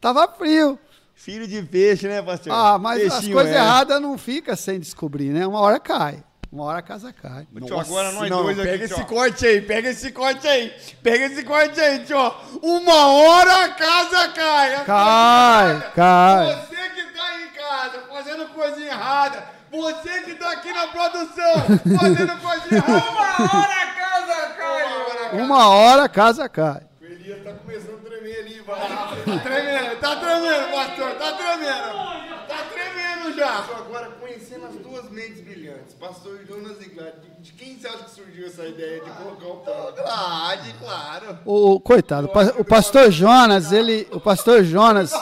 tava 0.00 0.28
frio. 0.28 0.78
Filho 1.14 1.46
de 1.46 1.62
peixe, 1.62 2.08
né, 2.08 2.20
pastor? 2.20 2.52
Ah, 2.52 2.76
mas 2.78 3.02
as 3.06 3.12
Peixinho 3.14 3.34
coisas 3.34 3.52
é. 3.54 3.56
erradas 3.58 4.00
não 4.00 4.18
fica 4.18 4.56
sem 4.56 4.80
descobrir, 4.80 5.30
né? 5.30 5.46
Uma 5.46 5.60
hora 5.60 5.78
cai. 5.78 6.22
Uma 6.52 6.64
hora 6.64 6.78
a 6.78 6.82
casa 6.82 7.12
cai. 7.12 7.46
Tio, 7.64 7.78
agora 7.78 8.10
nós 8.10 8.28
não, 8.28 8.42
dois 8.42 8.58
aqui, 8.58 8.68
pega 8.68 8.88
tio. 8.88 8.96
esse 8.96 9.04
corte 9.04 9.46
aí, 9.46 9.60
pega 9.60 9.88
esse 9.90 10.10
corte 10.10 10.48
aí. 10.48 10.74
Pega 11.00 11.26
esse 11.26 11.44
corte 11.44 11.80
aí, 11.80 12.00
tio. 12.00 12.34
Uma 12.60 13.06
hora 13.06 13.64
a 13.66 13.68
casa 13.68 14.28
cai. 14.30 14.84
Cai, 14.84 15.92
cai. 15.94 16.46
Você 16.46 16.90
que 16.90 17.02
tá 17.16 17.40
em 17.40 17.48
casa 17.50 18.02
fazendo 18.08 18.48
coisa 18.48 18.80
errada. 18.84 19.44
Você 19.70 20.22
que 20.22 20.34
tá 20.34 20.50
aqui 20.50 20.72
na 20.72 20.88
produção 20.88 21.54
fazendo 22.00 22.40
coisa 22.40 22.74
errada. 22.74 23.10
Uma 23.14 23.60
hora 23.60 23.82
a 23.82 23.94
casa 23.94 24.54
cai. 24.58 25.40
Uma 25.40 25.68
hora 25.68 26.02
a 26.02 26.08
casa 26.08 26.48
cai. 26.48 26.82
O 27.00 27.04
Elias 27.04 27.44
tá 27.44 27.52
começando 27.52 27.94
a 27.94 28.08
tremer 28.08 28.38
ali, 28.40 28.60
vai. 28.62 28.88
Tá 28.88 29.38
tremendo, 29.38 30.00
tá 30.00 30.16
tremendo, 30.16 30.70
pastor. 30.72 31.14
Tá 31.14 31.32
tremendo. 31.32 32.48
Tá 32.48 32.64
tremendo 32.72 32.99
já. 33.34 33.58
Agora, 33.76 34.10
conhecendo 34.20 34.66
as 34.66 34.74
duas 34.76 35.10
mentes 35.10 35.40
brilhantes, 35.40 35.94
pastor 35.94 36.38
Jonas 36.46 36.80
e 36.80 36.88
Glad, 36.90 37.14
de, 37.20 37.42
de 37.42 37.52
quem 37.52 37.78
você 37.78 37.88
acha 37.88 38.04
que 38.04 38.10
surgiu 38.10 38.46
essa 38.46 38.66
ideia 38.66 39.00
de 39.02 39.10
colocar 39.10 39.46
o 39.46 39.56
pano? 39.58 39.92
Claro, 39.96 40.60
claro. 40.78 41.38
O, 41.44 41.80
coitado, 41.80 42.26
o, 42.26 42.30
pa- 42.30 42.54
o 42.58 42.64
pastor 42.64 43.10
Jonas, 43.10 43.72
ele. 43.72 44.06
O 44.12 44.20
pastor 44.20 44.64
Jonas. 44.64 45.12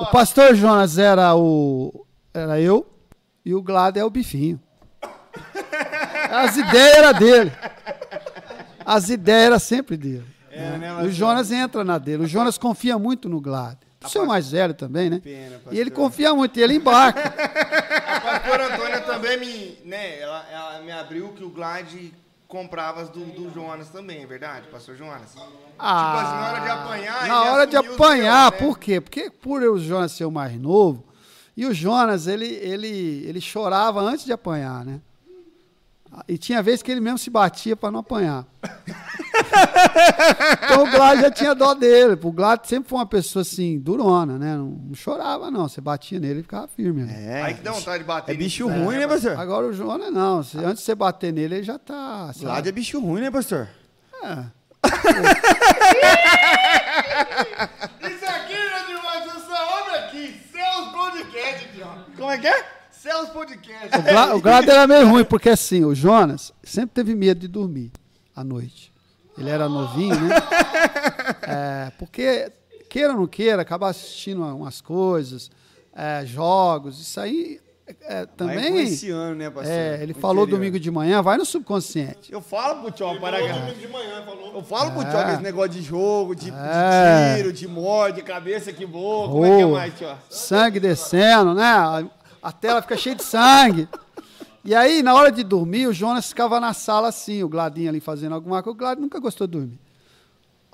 O 0.00 0.06
pastor 0.06 0.54
Jonas 0.54 0.96
era 0.98 1.34
o. 1.34 2.06
Era 2.32 2.60
eu 2.60 2.86
e 3.44 3.54
o 3.54 3.62
Glad 3.62 3.96
é 3.96 4.04
o 4.04 4.10
bifinho. 4.10 4.60
As 6.30 6.56
ideias 6.56 6.96
eram 6.98 7.18
dele. 7.18 7.52
As 8.84 9.08
ideias 9.10 9.46
eram 9.46 9.58
sempre 9.58 9.96
dele. 9.96 10.24
né, 10.50 11.00
E 11.02 11.06
o 11.06 11.10
Jonas 11.10 11.50
entra 11.50 11.82
na 11.84 11.98
dele. 11.98 12.24
O 12.24 12.26
Jonas 12.28 12.56
confia 12.58 12.98
muito 12.98 13.28
no 13.28 13.40
Glad. 13.40 13.76
O 14.04 14.08
seu 14.08 14.24
mais 14.24 14.50
velho 14.50 14.74
também, 14.74 15.10
né? 15.10 15.20
Pena, 15.22 15.60
E 15.72 15.78
ele 15.78 15.90
confia 15.90 16.32
muito, 16.32 16.58
e 16.58 16.62
ele 16.62 16.74
embarca. 16.74 17.20
A 18.08 18.20
pastora 18.20 18.74
Antônia 18.74 19.00
também 19.00 19.38
me, 19.38 19.78
né, 19.84 20.20
ela, 20.20 20.46
ela 20.50 20.80
me 20.82 20.92
abriu 20.92 21.32
que 21.32 21.42
o 21.42 21.50
Glad 21.50 22.12
comprava 22.46 23.02
as 23.02 23.08
do, 23.10 23.24
do 23.26 23.52
Jonas 23.52 23.88
também, 23.88 24.22
é 24.22 24.26
verdade, 24.26 24.68
pastor 24.68 24.96
Jonas? 24.96 25.30
tipo 25.30 25.42
assim, 25.80 26.34
na 26.34 26.48
hora 26.50 26.60
de 26.60 26.68
apanhar, 26.68 27.26
Na 27.28 27.42
hora 27.44 27.66
de 27.66 27.76
apanhar, 27.76 28.50
seus, 28.50 28.60
né? 28.60 28.66
por 28.66 28.78
quê? 28.78 29.00
Porque 29.00 29.30
por 29.30 29.62
o 29.62 29.78
Jonas 29.78 30.12
ser 30.12 30.24
o 30.24 30.30
mais 30.30 30.58
novo, 30.58 31.04
e 31.56 31.66
o 31.66 31.74
Jonas, 31.74 32.26
ele, 32.26 32.46
ele, 32.46 33.24
ele 33.26 33.40
chorava 33.40 34.00
antes 34.00 34.24
de 34.24 34.32
apanhar, 34.32 34.84
né? 34.84 35.00
E 36.26 36.38
tinha 36.38 36.62
vezes 36.62 36.82
que 36.82 36.90
ele 36.90 37.00
mesmo 37.00 37.18
se 37.18 37.28
batia 37.28 37.76
para 37.76 37.90
não 37.90 38.00
apanhar. 38.00 38.46
então 40.64 40.84
o 40.84 40.90
Glad 40.90 41.20
já 41.20 41.30
tinha 41.30 41.54
dó 41.54 41.74
dele. 41.74 42.18
O 42.22 42.32
Glad 42.32 42.64
sempre 42.66 42.88
foi 42.88 42.98
uma 42.98 43.06
pessoa 43.06 43.42
assim, 43.42 43.78
durona, 43.78 44.38
né? 44.38 44.56
Não, 44.56 44.66
não 44.88 44.94
chorava, 44.94 45.50
não. 45.50 45.68
Você 45.68 45.80
batia 45.80 46.18
nele 46.20 46.40
e 46.40 46.42
ficava 46.42 46.68
firme. 46.68 47.02
né? 47.04 47.38
É, 47.38 47.42
Aí 47.42 47.54
que 47.54 47.62
dá 47.62 47.72
vontade 47.72 47.98
de 47.98 48.04
bater. 48.04 48.32
é 48.34 48.36
bicho 48.36 48.68
nisso, 48.68 48.84
ruim, 48.84 48.96
né, 48.98 49.06
pastor? 49.06 49.38
Agora 49.38 49.66
o 49.66 49.72
Jonas 49.72 50.12
não. 50.12 50.42
Se- 50.42 50.58
antes 50.58 50.78
de 50.78 50.82
você 50.86 50.94
bater 50.94 51.32
nele, 51.32 51.56
ele 51.56 51.62
já 51.64 51.78
tá. 51.78 52.30
sabe? 52.34 52.46
Lado 52.46 52.68
é 52.68 52.72
bicho 52.72 53.00
ruim, 53.00 53.20
né, 53.22 53.30
pastor? 53.30 53.68
É. 54.22 54.44
Isso 58.08 58.24
aqui, 58.26 58.54
meu 58.54 58.86
demais, 58.96 59.26
essa 59.26 59.62
obra 59.80 59.98
aqui, 60.06 60.40
Céus 60.52 60.88
Podcast, 60.92 61.68
John. 61.76 62.04
Como 62.16 62.30
é 62.30 62.38
que 62.38 62.46
é? 62.46 62.64
Céus 62.90 63.28
Podcast. 63.30 63.96
O 63.98 64.02
Gla- 64.02 64.34
O 64.34 64.40
Glad 64.40 64.68
era 64.68 64.86
meio 64.86 65.08
ruim, 65.08 65.24
porque 65.24 65.48
assim, 65.50 65.84
o 65.84 65.94
Jonas 65.94 66.52
sempre 66.62 66.94
teve 66.94 67.14
medo 67.14 67.40
de 67.40 67.48
dormir 67.48 67.92
à 68.34 68.42
noite. 68.44 68.92
Ele 69.38 69.50
era 69.50 69.68
novinho, 69.68 70.14
né? 70.20 70.34
É, 71.42 71.90
porque, 71.98 72.50
queira 72.88 73.12
ou 73.12 73.20
não 73.20 73.26
queira, 73.26 73.62
acaba 73.62 73.88
assistindo 73.88 74.42
umas 74.44 74.80
coisas, 74.80 75.50
é, 75.94 76.24
jogos, 76.26 77.00
isso 77.00 77.18
aí 77.20 77.60
é, 78.02 78.16
Vai 78.16 78.26
também. 78.36 78.66
influenciando, 78.68 79.34
né, 79.34 79.48
pastor? 79.50 79.72
É, 79.72 80.02
ele 80.02 80.12
falou 80.12 80.42
interior. 80.44 80.58
domingo 80.58 80.80
de 80.80 80.90
manhã, 80.90 81.22
vai 81.22 81.38
no 81.38 81.44
subconsciente. 81.46 82.30
Eu 82.30 82.40
falo 82.42 82.82
pro 82.82 82.90
tio, 82.90 83.18
para 83.20 83.38
Domingo 83.38 83.78
de 83.80 83.88
manhã, 83.88 84.22
falou. 84.24 84.52
Eu 84.54 84.62
falo 84.62 84.90
pro 84.92 85.02
É. 85.02 85.10
tio 85.10 85.24
que 85.24 85.30
esse 85.32 85.42
negócio 85.42 85.70
de 85.70 85.82
jogo, 85.82 86.34
de, 86.34 86.50
de 86.50 86.56
É. 86.58 87.36
tiro, 87.36 87.52
de 87.52 87.66
morte, 87.68 88.16
de 88.16 88.22
cabeça 88.22 88.72
que 88.72 88.84
voa. 88.84 89.28
Como 89.28 89.46
é 89.46 89.56
que 89.56 89.62
é 89.62 89.66
mais, 89.66 89.94
tio? 89.94 90.08
Sangue 90.28 90.78
descendo, 90.80 91.54
né? 91.54 91.64
A, 91.64 92.04
a 92.42 92.52
tela 92.52 92.82
fica 92.82 92.96
cheia 92.96 93.14
de 93.16 93.24
sangue. 93.24 93.88
E 94.68 94.74
aí, 94.74 95.02
na 95.02 95.14
hora 95.14 95.32
de 95.32 95.42
dormir, 95.42 95.86
o 95.86 95.94
Jonas 95.94 96.28
ficava 96.28 96.60
na 96.60 96.74
sala 96.74 97.08
assim, 97.08 97.42
o 97.42 97.48
Gladinho 97.48 97.88
ali 97.88 98.00
fazendo 98.00 98.34
alguma 98.34 98.62
coisa. 98.62 98.74
O 98.74 98.78
Gladinho 98.78 99.04
nunca 99.04 99.18
gostou 99.18 99.46
de 99.46 99.52
dormir. 99.52 99.80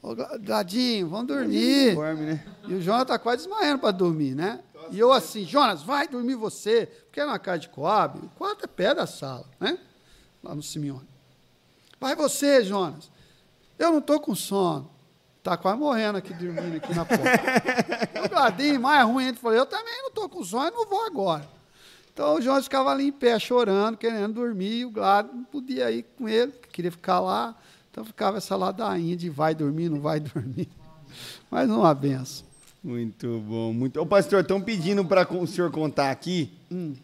Ô, 0.03 0.17
Gla- 0.17 0.37
Gladinho, 0.37 1.09
vamos 1.09 1.29
dormir. 1.29 1.95
Dorme, 1.95 2.23
né? 2.23 2.45
E 2.67 2.75
o 2.75 2.83
Jonas 2.83 3.07
tá 3.07 3.21
quase 3.21 3.45
desmaiando 3.47 3.79
para 3.79 3.93
dormir, 3.93 4.35
né? 4.35 4.59
E 4.91 4.99
eu 4.99 5.13
assim, 5.13 5.45
Jonas, 5.45 5.85
vai 5.85 6.09
dormir 6.09 6.35
você. 6.35 6.87
Porque 7.05 7.21
é 7.21 7.25
na 7.25 7.39
casa 7.39 7.61
de 7.61 7.69
Coab, 7.69 8.19
o 8.19 8.29
quarto 8.31 8.65
é 8.65 8.67
pé 8.67 8.93
da 8.97 9.07
sala, 9.07 9.47
né? 9.61 9.79
Lá 10.43 10.57
no 10.57 10.63
Simeone. 10.63 11.09
Vai 12.01 12.17
você, 12.17 12.65
Jonas. 12.65 13.09
Eu 13.79 13.93
não 13.93 14.01
tô 14.01 14.19
com 14.19 14.35
sono. 14.35 14.91
Tá 15.41 15.57
quase 15.57 15.79
morrendo 15.79 16.19
aqui, 16.19 16.35
dormindo 16.35 16.79
aqui 16.79 16.93
na 16.93 17.05
porta. 17.05 17.23
o 18.27 18.29
Gladinho, 18.29 18.81
mais 18.81 19.07
ruim, 19.07 19.27
ele 19.29 19.37
falou, 19.37 19.57
eu 19.57 19.67
também 19.67 20.03
não 20.03 20.11
tô 20.11 20.29
com 20.29 20.43
sono, 20.43 20.65
eu 20.67 20.73
não 20.73 20.87
vou 20.89 21.07
agora. 21.07 21.49
Então 22.15 22.37
o 22.37 22.41
Jonas 22.41 22.65
ficava 22.65 22.93
ali 22.93 23.09
em 23.09 23.13
pé, 23.13 23.37
chorando, 23.41 23.99
querendo 23.99 24.35
dormir, 24.35 24.79
e 24.79 24.85
o 24.85 24.91
Glado 24.91 25.35
não 25.35 25.43
podia 25.43 25.91
ir 25.91 26.05
com 26.17 26.29
ele, 26.29 26.53
queria 26.73 26.93
ficar 26.93 27.19
lá. 27.19 27.57
Então 27.91 28.05
ficava 28.05 28.39
essa 28.39 28.55
ladainha 28.55 29.17
de 29.17 29.29
vai 29.29 29.53
dormir, 29.53 29.89
não 29.89 30.01
vai 30.01 30.21
dormir. 30.21 30.69
Mas 31.51 31.69
uma 31.69 31.93
benção. 31.93 32.47
Muito 32.83 33.41
bom, 33.41 33.73
muito. 33.73 34.01
Ô, 34.01 34.07
pastor, 34.07 34.43
estão 34.43 34.61
pedindo 34.61 35.05
para 35.05 35.27
o 35.35 35.47
senhor 35.47 35.73
contar 35.73 36.13
aqui. 36.13 36.53
Hum. 36.71 36.95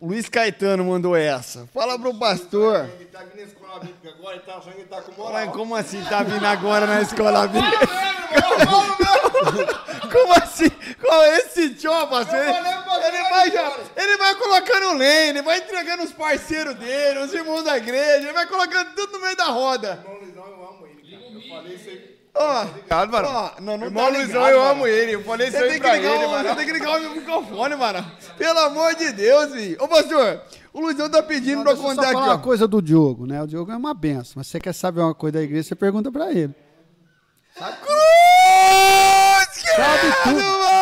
Luiz 0.00 0.28
Caetano 0.28 0.84
mandou 0.84 1.16
essa. 1.16 1.66
Fala 1.74 1.98
pro 1.98 2.14
pastor. 2.14 2.88
Tá 3.16 3.22
vindo 3.22 3.36
na 3.36 3.42
escola 3.44 3.80
bíblica 3.80 4.10
agora, 4.10 4.36
ele 4.36 4.44
tá 4.44 4.56
achando 4.58 4.74
que 4.74 4.80
ele 4.80 4.88
tá 4.88 5.00
com 5.00 5.12
moral. 5.12 5.32
Mas 5.32 5.50
como 5.56 5.74
assim 5.74 6.04
tá 6.04 6.22
vindo 6.22 6.46
agora 6.46 6.86
na 6.86 7.00
escola 7.00 7.48
bíblica? 7.48 7.88
Como 10.12 10.32
assim? 10.34 10.68
Como 11.00 11.22
esse 11.38 11.74
tio, 11.74 11.90
pastor? 12.08 12.38
Ele, 12.38 13.06
ele 13.06 13.30
vai 13.30 13.50
já, 13.50 13.78
ele 13.96 14.16
vai 14.18 14.34
colocando 14.34 14.94
vai 15.42 15.58
entregando 15.58 16.04
os 16.04 16.12
parceiros 16.12 16.74
dele, 16.74 17.20
os 17.20 17.32
irmãos 17.32 17.62
da 17.62 17.76
igreja, 17.76 18.24
ele 18.24 18.32
vai 18.32 18.46
colocando 18.46 18.94
tudo 18.94 19.12
no 19.12 19.20
meio 19.20 19.36
da 19.36 19.46
roda. 19.46 20.02
Irmão 20.04 20.20
Luizão, 20.20 20.46
eu 20.46 20.68
amo 20.68 20.86
ele, 20.86 21.10
cara. 21.10 21.22
Eu 21.32 21.40
falei 21.48 21.74
isso 21.74 21.88
aí. 21.88 22.15
Ó, 22.38 22.64
Ligado, 22.64 23.10
mano? 23.12 23.28
ó, 23.28 23.50
não, 23.60 23.78
não 23.78 23.86
Irmão 23.86 24.04
tá 24.04 24.10
Luizão, 24.10 24.26
ligado, 24.42 24.50
eu 24.50 24.58
mano. 24.58 24.70
amo 24.72 24.86
ele. 24.86 25.14
Eu 25.14 25.24
falei 25.24 25.48
isso 25.48 25.56
Você 25.56 25.62
aí 25.64 25.68
tem, 25.70 25.80
que 25.80 25.86
pra 25.86 25.96
ligar 25.96 26.14
ele, 26.14 26.24
o, 26.24 26.30
mano. 26.30 26.48
você 26.48 26.54
tem 26.54 26.66
que 26.66 26.72
ligar 26.72 26.96
o 26.96 27.00
meu 27.00 27.10
microfone, 27.14 27.76
mano. 27.76 28.12
Pelo 28.36 28.58
amor 28.58 28.94
de 28.94 29.12
Deus, 29.12 29.52
filho. 29.52 29.76
Ô, 29.82 29.88
pastor, 29.88 30.40
o 30.72 30.80
Luizão 30.80 31.08
tá 31.08 31.22
pedindo 31.22 31.62
pra 31.62 31.72
eu 31.72 31.76
só 31.76 31.82
contar 31.82 32.02
falar 32.02 32.18
aqui, 32.20 32.28
uma 32.28 32.34
ó. 32.34 32.38
coisa 32.38 32.68
do 32.68 32.82
Diogo, 32.82 33.26
né? 33.26 33.42
O 33.42 33.46
Diogo 33.46 33.72
é 33.72 33.76
uma 33.76 33.94
benção. 33.94 34.34
Mas 34.36 34.46
se 34.48 34.52
você 34.52 34.60
quer 34.60 34.74
saber 34.74 35.00
uma 35.00 35.14
coisa 35.14 35.38
da 35.38 35.42
igreja, 35.44 35.68
você 35.68 35.74
pergunta 35.74 36.12
pra 36.12 36.30
ele. 36.30 36.54
Cruz, 37.54 37.66
Sabe 39.74 40.12
tudo. 40.24 40.34
mano! 40.36 40.75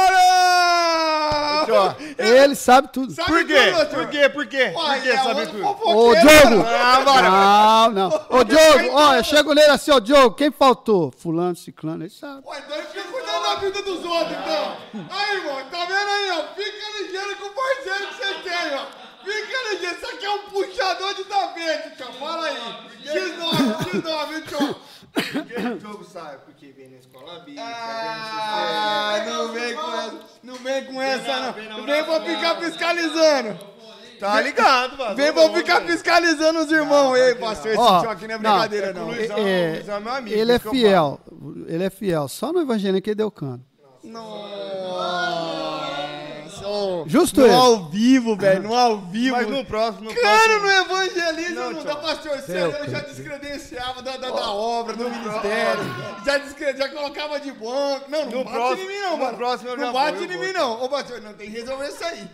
Ele 2.19 2.55
sabe 2.55 2.89
tudo. 2.93 3.13
Sabe 3.13 3.31
Por 3.31 3.47
quê? 3.47 3.73
tudo? 3.73 3.87
Por 3.87 4.09
quê? 4.09 4.29
Por 4.29 4.47
quê? 4.47 4.71
Por 4.75 5.03
quê? 5.03 5.09
é 5.09 5.17
Sabe 5.19 5.47
tudo? 5.47 5.67
Ô, 5.67 6.15
Diogo! 6.15 6.65
Ah, 6.67 7.01
bora. 7.05 7.31
Não, 7.31 7.91
não. 7.91 8.27
Ô, 8.31 8.45
Diogo, 8.45 8.91
ó, 8.93 9.15
eu 9.15 9.25
chego 9.25 9.55
nele 9.55 9.71
assim, 9.71 9.91
ó, 9.91 10.01
Diogo, 10.01 10.35
quem 10.35 10.51
faltou? 10.51 11.13
Fulano, 11.17 11.57
ciclano, 11.57 12.03
ele 12.05 12.11
sabe. 12.11 12.43
Ué, 12.47 12.59
então 12.65 12.77
ele 12.77 12.87
fica 12.89 13.03
cuidando 13.05 13.43
da 13.43 13.55
vida 13.57 13.83
dos 13.83 14.05
outros, 14.05 14.37
então. 14.39 14.77
Aí, 15.11 15.37
irmão, 15.37 15.65
tá 15.71 15.85
vendo 15.85 16.11
aí, 16.11 16.31
ó? 16.31 16.55
Fica 16.55 17.03
ligeiro 17.03 17.37
com 17.37 17.47
o 17.47 17.51
parceiro 17.51 18.09
que 18.09 18.15
você 18.15 18.35
tem, 18.35 18.75
ó. 18.75 19.05
Fica 19.25 19.71
ligeiro. 19.73 19.97
Isso 19.97 20.07
aqui 20.07 20.27
é 20.27 20.31
um 20.31 20.39
puxador 20.51 21.15
de 21.15 21.25
tapete, 21.25 21.97
tio. 21.97 22.13
Fala 22.19 22.47
aí. 22.47 22.57
X9, 23.05 24.03
X9, 24.03 24.49
tio. 24.49 24.77
Porque 25.15 25.55
o 25.55 25.79
jogo 25.81 26.05
sabe, 26.05 26.39
porque 26.45 26.73
vem 26.73 26.89
na 26.91 26.97
escola 26.97 27.39
bíblica, 27.41 27.63
Ah, 27.65 29.25
não 29.27 29.53
vem 29.53 29.75
com 29.75 29.95
essa. 29.95 30.21
Não 30.43 30.55
vem 30.57 30.85
com 30.87 31.01
essa, 31.03 31.41
não. 31.41 31.85
vem 31.87 32.05
pra 32.05 32.21
ficar 32.21 32.57
fiscalizando. 32.61 33.75
Tá 34.19 34.41
ligado, 34.41 34.97
mano. 34.97 35.15
Vem 35.17 35.33
pra 35.33 35.49
ficar 35.51 35.83
fiscalizando 35.83 36.61
os 36.61 36.71
irmãos. 36.73 37.17
Ei, 37.17 37.35
pastor, 37.35 37.73
esse 37.73 37.83
tio 38.01 38.11
aqui 38.11 38.27
não 38.29 38.35
é 38.35 38.39
brincadeira, 38.39 38.87
é 38.89 38.93
não. 38.93 39.05
com 39.07 39.11
o 39.13 39.15
Luizão, 39.15 39.37
É, 39.39 39.83
é 39.87 40.01
meu 40.01 40.13
amigo. 40.15 40.37
ele 40.37 40.53
é 40.53 40.59
fiel. 40.59 41.21
Ele 41.67 41.85
é 41.85 41.91
fiel. 41.91 42.29
Só 42.29 42.53
no 42.53 42.61
evangelho 42.61 43.01
que 43.03 43.11
ele 43.11 43.17
deu 43.17 43.31
cano. 43.31 43.65
Nossa. 44.03 45.64
Justo 47.07 47.41
No 47.41 47.47
ele. 47.47 47.55
ao 47.55 47.85
vivo, 47.87 48.37
velho. 48.37 48.63
No 48.63 48.75
ao 48.75 48.99
vivo. 48.99 49.37
Mas 49.37 49.47
no 49.49 49.65
próximo, 49.65 50.05
no 50.05 50.15
Cano 50.15 50.23
próximo. 50.23 50.59
no 50.61 50.71
evangelismo, 50.71 51.55
não, 51.55 51.73
Não, 51.73 51.85
da 51.85 51.93
tio. 51.93 52.01
pastor 52.03 52.39
César, 52.41 52.79
eu 52.85 52.91
já 52.91 53.01
descredenciava 53.01 54.03
da, 54.03 54.17
da, 54.17 54.31
da 54.31 54.51
obra, 54.51 54.97
do 54.97 55.09
ministério. 55.11 55.83
Já, 56.25 56.39
descre... 56.39 56.77
já 56.77 56.89
colocava 56.89 57.39
de 57.41 57.53
banco. 57.53 58.11
Não, 58.11 58.25
não 58.27 58.31
No 58.31 58.45
bate 58.45 58.57
próximo- 58.57 58.91
em 58.91 58.95
mim, 58.95 59.01
não, 59.03 59.11
no 59.13 59.25
mano. 59.25 59.37
próximo 59.37 59.71
eu 59.71 59.77
não 59.77 59.85
já 59.87 59.93
bate 59.93 60.17
vou, 60.19 60.27
eu 60.27 60.33
em 60.33 60.37
vou. 60.37 60.47
mim, 60.47 60.53
não. 60.53 60.83
Ô, 60.85 60.89
pastor, 60.89 61.21
não 61.21 61.33
tem 61.35 61.51
que 61.51 61.59
resolver 61.59 61.89
isso 61.89 62.05
aí. 62.05 62.29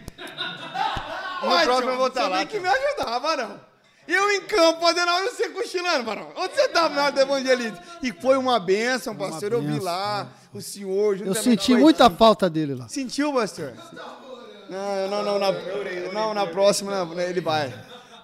No 1.42 1.48
Ué, 1.50 1.64
próximo 1.64 1.90
eu 1.90 1.96
vou 1.96 2.06
estar 2.08 2.22
Você 2.24 2.28
lá, 2.28 2.38
tem 2.38 2.46
que 2.46 2.60
me 2.60 2.68
ajudar, 2.68 3.18
varão. 3.18 3.60
Eu 4.08 4.30
em 4.32 4.40
campo 4.40 4.80
fazendo 4.80 5.08
aula 5.08 5.24
e 5.26 5.30
você 5.30 5.48
cochilando, 5.50 6.04
varão. 6.04 6.28
Onde 6.36 6.54
você 6.54 6.68
tava 6.68 6.94
na 6.94 7.02
hora 7.04 7.12
do 7.12 7.20
evangelismo? 7.20 7.78
E 8.02 8.10
foi 8.12 8.36
uma 8.36 8.58
bênção, 8.58 9.14
pastor. 9.14 9.52
eu 9.52 9.62
vi 9.62 9.78
lá 9.78 10.26
o 10.52 10.60
senhor. 10.60 11.20
Eu 11.20 11.34
senti 11.34 11.74
muita 11.76 12.10
falta 12.10 12.50
dele 12.50 12.74
lá. 12.74 12.88
Sentiu, 12.88 13.32
pastor? 13.32 13.72
Não, 13.92 14.02
não, 14.02 14.29
não, 14.70 15.38
na, 15.38 16.12
não, 16.12 16.34
na 16.34 16.46
próxima 16.46 17.04
não, 17.04 17.20
ele 17.20 17.40
vai. 17.40 17.72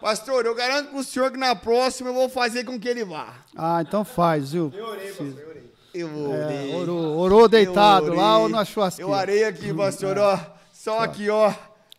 Pastor, 0.00 0.46
eu 0.46 0.54
garanto 0.54 0.90
pro 0.90 1.02
senhor 1.02 1.30
que 1.30 1.36
na 1.38 1.56
próxima 1.56 2.10
eu 2.10 2.14
vou 2.14 2.28
fazer 2.28 2.64
com 2.64 2.78
que 2.78 2.88
ele 2.88 3.04
vá. 3.04 3.34
Ah, 3.56 3.82
então 3.86 4.04
faz, 4.04 4.52
viu? 4.52 4.72
Eu 4.74 4.86
orei, 4.86 5.08
pastor, 5.08 5.26
eu 5.26 5.48
orei. 5.48 5.72
Eu 5.94 6.08
É, 6.34 6.44
orei. 6.46 6.74
orou, 6.74 7.18
orou 7.18 7.48
deitado 7.48 8.12
lá 8.14 8.36
ou 8.38 8.44
orei. 8.44 8.56
na 8.56 8.64
churrasqueira. 8.64 9.10
Eu 9.10 9.14
arei 9.14 9.44
aqui, 9.44 9.72
pastor, 9.74 10.18
ó. 10.18 10.38
Só 10.72 11.00
aqui, 11.00 11.28
ó. 11.30 11.52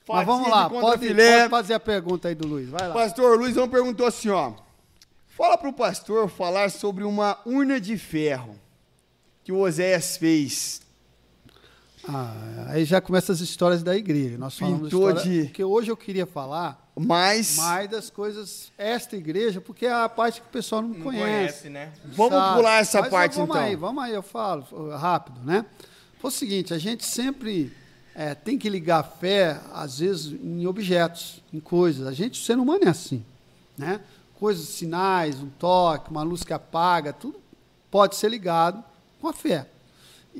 Mas 0.07 0.25
vamos 0.25 0.49
lá, 0.49 0.63
de 0.69 0.79
pode, 0.79 1.07
pode 1.13 1.49
fazer 1.49 1.73
a 1.73 1.79
pergunta 1.79 2.29
aí 2.29 2.35
do 2.35 2.47
Luiz. 2.47 2.69
Vai 2.69 2.87
lá. 2.87 2.93
Pastor, 2.93 3.37
Luizão 3.37 3.67
perguntou 3.67 4.05
assim, 4.07 4.29
ó. 4.29 4.53
Fala 5.27 5.57
pro 5.57 5.73
pastor 5.73 6.29
falar 6.29 6.71
sobre 6.71 7.03
uma 7.03 7.37
urna 7.45 7.81
de 7.81 7.97
ferro 7.97 8.55
que 9.43 9.51
o 9.51 9.59
Oséias 9.59 10.15
fez. 10.15 10.81
Ah, 12.07 12.33
aí 12.67 12.85
já 12.85 13.01
começa 13.01 13.31
as 13.33 13.39
histórias 13.41 13.83
da 13.83 13.95
igreja. 13.95 14.37
Nós 14.37 14.57
falamos 14.57 14.83
Pintou 14.89 15.09
história, 15.09 15.29
de- 15.29 15.43
Porque 15.47 15.63
hoje 15.63 15.91
eu 15.91 15.97
queria 15.97 16.25
falar 16.25 16.89
Mas 16.95 17.57
mais 17.57 17.89
das 17.89 18.09
coisas 18.09 18.71
esta 18.77 19.15
igreja, 19.15 19.59
porque 19.59 19.85
é 19.85 19.91
a 19.93 20.07
parte 20.07 20.39
que 20.41 20.47
o 20.47 20.51
pessoal 20.51 20.81
não, 20.81 20.89
Não 20.89 21.01
conhece. 21.01 21.23
conhece, 21.25 21.69
né? 21.69 21.91
vamos 22.05 22.33
sabe? 22.33 22.55
pular 22.55 22.79
essa 22.79 23.01
Mas 23.01 23.09
parte 23.11 23.35
vamos 23.35 23.49
então. 23.55 23.61
Aí, 23.61 23.75
vamos 23.75 24.03
aí, 24.03 24.13
eu 24.13 24.23
falo 24.23 24.65
rápido, 24.97 25.39
né? 25.43 25.65
Foi 26.19 26.29
o 26.29 26.33
seguinte, 26.33 26.73
a 26.73 26.77
gente 26.79 27.05
sempre 27.05 27.71
é, 28.15 28.33
tem 28.33 28.57
que 28.57 28.69
ligar 28.69 28.99
a 28.99 29.03
fé, 29.03 29.59
às 29.73 29.99
vezes, 29.99 30.27
em 30.41 30.65
objetos, 30.65 31.43
em 31.53 31.59
coisas. 31.59 32.07
A 32.07 32.11
gente, 32.13 32.39
o 32.41 32.43
ser 32.43 32.57
humano 32.57 32.85
é 32.85 32.89
assim, 32.89 33.23
né? 33.77 33.99
Coisas, 34.39 34.67
sinais, 34.69 35.39
um 35.41 35.49
toque, 35.49 36.09
uma 36.09 36.23
luz 36.23 36.43
que 36.43 36.53
apaga, 36.53 37.11
tudo 37.13 37.39
pode 37.91 38.15
ser 38.15 38.29
ligado 38.29 38.83
com 39.21 39.27
a 39.27 39.33
fé. 39.33 39.67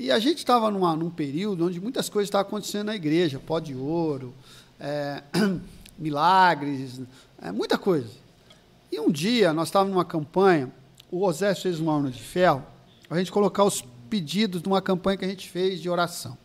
E 0.00 0.12
a 0.12 0.20
gente 0.20 0.38
estava 0.38 0.70
num 0.70 1.10
período 1.10 1.66
onde 1.66 1.80
muitas 1.80 2.08
coisas 2.08 2.28
estavam 2.28 2.46
acontecendo 2.46 2.86
na 2.86 2.94
igreja, 2.94 3.42
pó 3.44 3.58
de 3.58 3.74
ouro, 3.74 4.32
é, 4.78 5.24
milagres, 5.98 7.00
é, 7.42 7.50
muita 7.50 7.76
coisa. 7.76 8.08
E 8.92 9.00
um 9.00 9.10
dia, 9.10 9.52
nós 9.52 9.66
estávamos 9.66 9.92
numa 9.92 10.04
campanha, 10.04 10.72
o 11.10 11.26
José 11.26 11.52
fez 11.52 11.80
uma 11.80 11.96
urna 11.96 12.12
de 12.12 12.22
ferro, 12.22 12.64
a 13.10 13.18
gente 13.18 13.32
colocar 13.32 13.64
os 13.64 13.82
pedidos 14.08 14.62
de 14.62 14.68
uma 14.68 14.80
campanha 14.80 15.16
que 15.16 15.24
a 15.24 15.28
gente 15.28 15.50
fez 15.50 15.80
de 15.80 15.90
oração. 15.90 16.38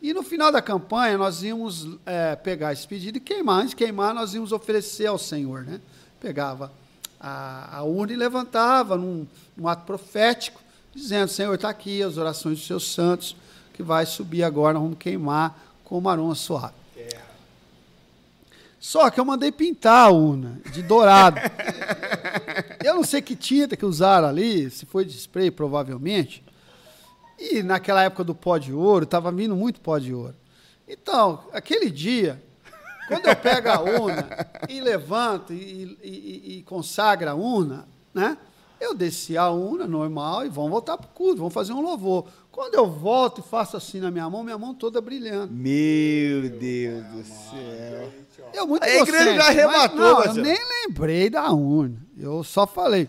E 0.00 0.14
no 0.14 0.22
final 0.22 0.52
da 0.52 0.62
campanha, 0.62 1.18
nós 1.18 1.42
íamos 1.42 1.98
é, 2.06 2.36
pegar 2.36 2.72
esse 2.72 2.86
pedido 2.86 3.18
e 3.18 3.20
queimar. 3.20 3.62
Antes 3.62 3.70
de 3.70 3.76
queimar, 3.76 4.14
nós 4.14 4.32
íamos 4.32 4.52
oferecer 4.52 5.06
ao 5.06 5.18
Senhor. 5.18 5.64
Né? 5.64 5.80
Pegava 6.20 6.72
a, 7.18 7.78
a 7.78 7.82
urna 7.82 8.12
e 8.12 8.16
levantava 8.16 8.96
num, 8.96 9.26
num 9.56 9.66
ato 9.66 9.84
profético, 9.84 10.62
dizendo, 10.94 11.28
Senhor, 11.28 11.54
está 11.54 11.68
aqui 11.68 12.02
as 12.02 12.16
orações 12.16 12.58
dos 12.58 12.66
seus 12.66 12.92
santos, 12.92 13.36
que 13.72 13.82
vai 13.82 14.04
subir 14.06 14.42
agora, 14.42 14.78
vamos 14.78 14.98
queimar 14.98 15.58
com 15.84 16.08
aroma 16.08 16.34
suave. 16.34 16.80
Só 18.80 19.10
que 19.10 19.20
eu 19.20 19.24
mandei 19.26 19.52
pintar 19.52 20.06
a 20.06 20.10
urna 20.10 20.58
de 20.72 20.82
dourado. 20.82 21.38
eu 22.82 22.94
não 22.94 23.04
sei 23.04 23.20
que 23.20 23.36
tinta 23.36 23.76
que 23.76 23.84
usaram 23.84 24.26
ali, 24.26 24.70
se 24.70 24.86
foi 24.86 25.04
de 25.04 25.12
spray, 25.12 25.50
provavelmente. 25.50 26.42
E 27.38 27.62
naquela 27.62 28.02
época 28.02 28.24
do 28.24 28.34
pó 28.34 28.56
de 28.56 28.72
ouro, 28.72 29.04
estava 29.04 29.30
vindo 29.30 29.54
muito 29.54 29.80
pó 29.82 29.98
de 29.98 30.14
ouro. 30.14 30.34
Então, 30.88 31.44
aquele 31.52 31.90
dia, 31.90 32.42
quando 33.06 33.26
eu 33.26 33.36
pego 33.36 33.68
a 33.68 33.80
urna 33.80 34.28
e 34.66 34.80
levanto 34.80 35.52
e, 35.52 35.98
e, 36.02 36.08
e, 36.08 36.58
e 36.58 36.62
consagra 36.62 37.32
a 37.32 37.34
urna, 37.34 37.86
né? 38.14 38.38
Eu 38.80 38.94
desci 38.94 39.36
a 39.36 39.50
urna 39.50 39.86
normal 39.86 40.46
e 40.46 40.48
vamos 40.48 40.70
voltar 40.70 40.96
para 40.96 41.06
o 41.06 41.10
culto, 41.10 41.36
vamos 41.36 41.52
fazer 41.52 41.72
um 41.72 41.82
louvor. 41.82 42.26
Quando 42.50 42.74
eu 42.74 42.86
volto 42.90 43.40
e 43.40 43.48
faço 43.48 43.76
assim 43.76 44.00
na 44.00 44.10
minha 44.10 44.28
mão, 44.30 44.42
minha 44.42 44.56
mão 44.58 44.74
toda 44.74 45.00
brilhando. 45.00 45.52
Meu 45.52 46.48
Deus 46.48 47.04
do 47.06 47.22
céu. 47.24 48.12
Eu 48.54 48.66
muito 48.66 48.82
A 48.82 48.88
igreja 48.88 49.34
já 49.36 49.46
arrematou, 49.48 49.88
mas 49.88 49.94
não, 49.94 50.08
eu 50.08 50.14
Marcelo. 50.16 50.42
nem 50.42 50.58
lembrei 50.88 51.28
da 51.30 51.52
urna. 51.52 51.96
Eu 52.18 52.42
só 52.42 52.66
falei, 52.66 53.08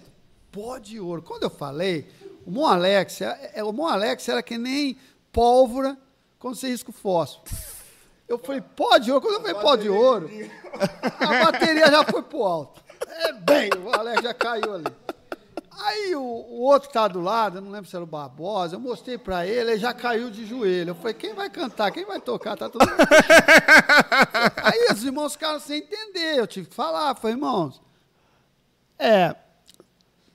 pó 0.51 0.77
de 0.77 0.99
ouro. 0.99 1.21
Quando 1.21 1.43
eu 1.43 1.49
falei, 1.49 2.05
o 2.45 2.51
Mon 2.51 2.65
Alex, 2.65 3.21
é, 3.21 3.51
é- 3.55 3.63
o 3.63 3.71
Mon 3.71 3.87
Alex 3.87 4.27
era 4.27 4.43
que 4.43 4.57
nem 4.57 4.97
pólvora 5.31 5.97
quando 6.37 6.55
você 6.55 6.67
risca 6.67 6.89
o 6.89 6.93
fósforo. 6.93 7.49
Eu 8.27 8.37
falei, 8.37 8.61
pó 8.61 8.97
de 8.97 9.11
ouro. 9.11 9.21
Quando 9.25 9.35
eu 9.35 9.41
falei 9.41 9.55
pó 9.55 9.75
de 9.77 9.89
ouro, 9.89 10.29
a 11.19 11.45
bateria 11.45 11.89
já 11.89 12.03
foi 12.03 12.21
pro 12.21 12.43
alto. 12.43 12.81
É 13.07 13.33
bem, 13.33 13.69
o 13.83 13.89
Alex 13.93 14.21
já 14.21 14.33
caiu 14.33 14.75
ali. 14.75 14.85
Aí 15.83 16.15
o, 16.15 16.21
o 16.21 16.61
outro 16.61 16.89
que 16.89 16.93
tá 16.93 17.07
do 17.07 17.19
lado, 17.21 17.57
eu 17.57 17.61
não 17.61 17.71
lembro 17.71 17.89
se 17.89 17.95
era 17.95 18.03
o 18.03 18.07
Barbosa, 18.07 18.75
eu 18.75 18.79
mostrei 18.79 19.17
pra 19.17 19.45
ele, 19.47 19.71
ele 19.71 19.79
já 19.79 19.93
caiu 19.93 20.29
de 20.29 20.45
joelho. 20.45 20.91
Eu 20.91 20.95
falei, 20.95 21.13
quem 21.13 21.33
vai 21.33 21.49
cantar? 21.49 21.91
Quem 21.91 22.05
vai 22.05 22.21
tocar? 22.21 22.55
Tá 22.55 22.69
tudo 22.69 22.85
Aí 24.63 24.93
os 24.93 25.03
irmãos 25.03 25.33
ficaram 25.33 25.59
sem 25.59 25.79
entender. 25.79 26.37
Eu 26.37 26.45
tive 26.45 26.67
que 26.67 26.75
falar. 26.75 27.15
Falei, 27.15 27.35
irmãos, 27.35 27.81
é, 28.99 29.35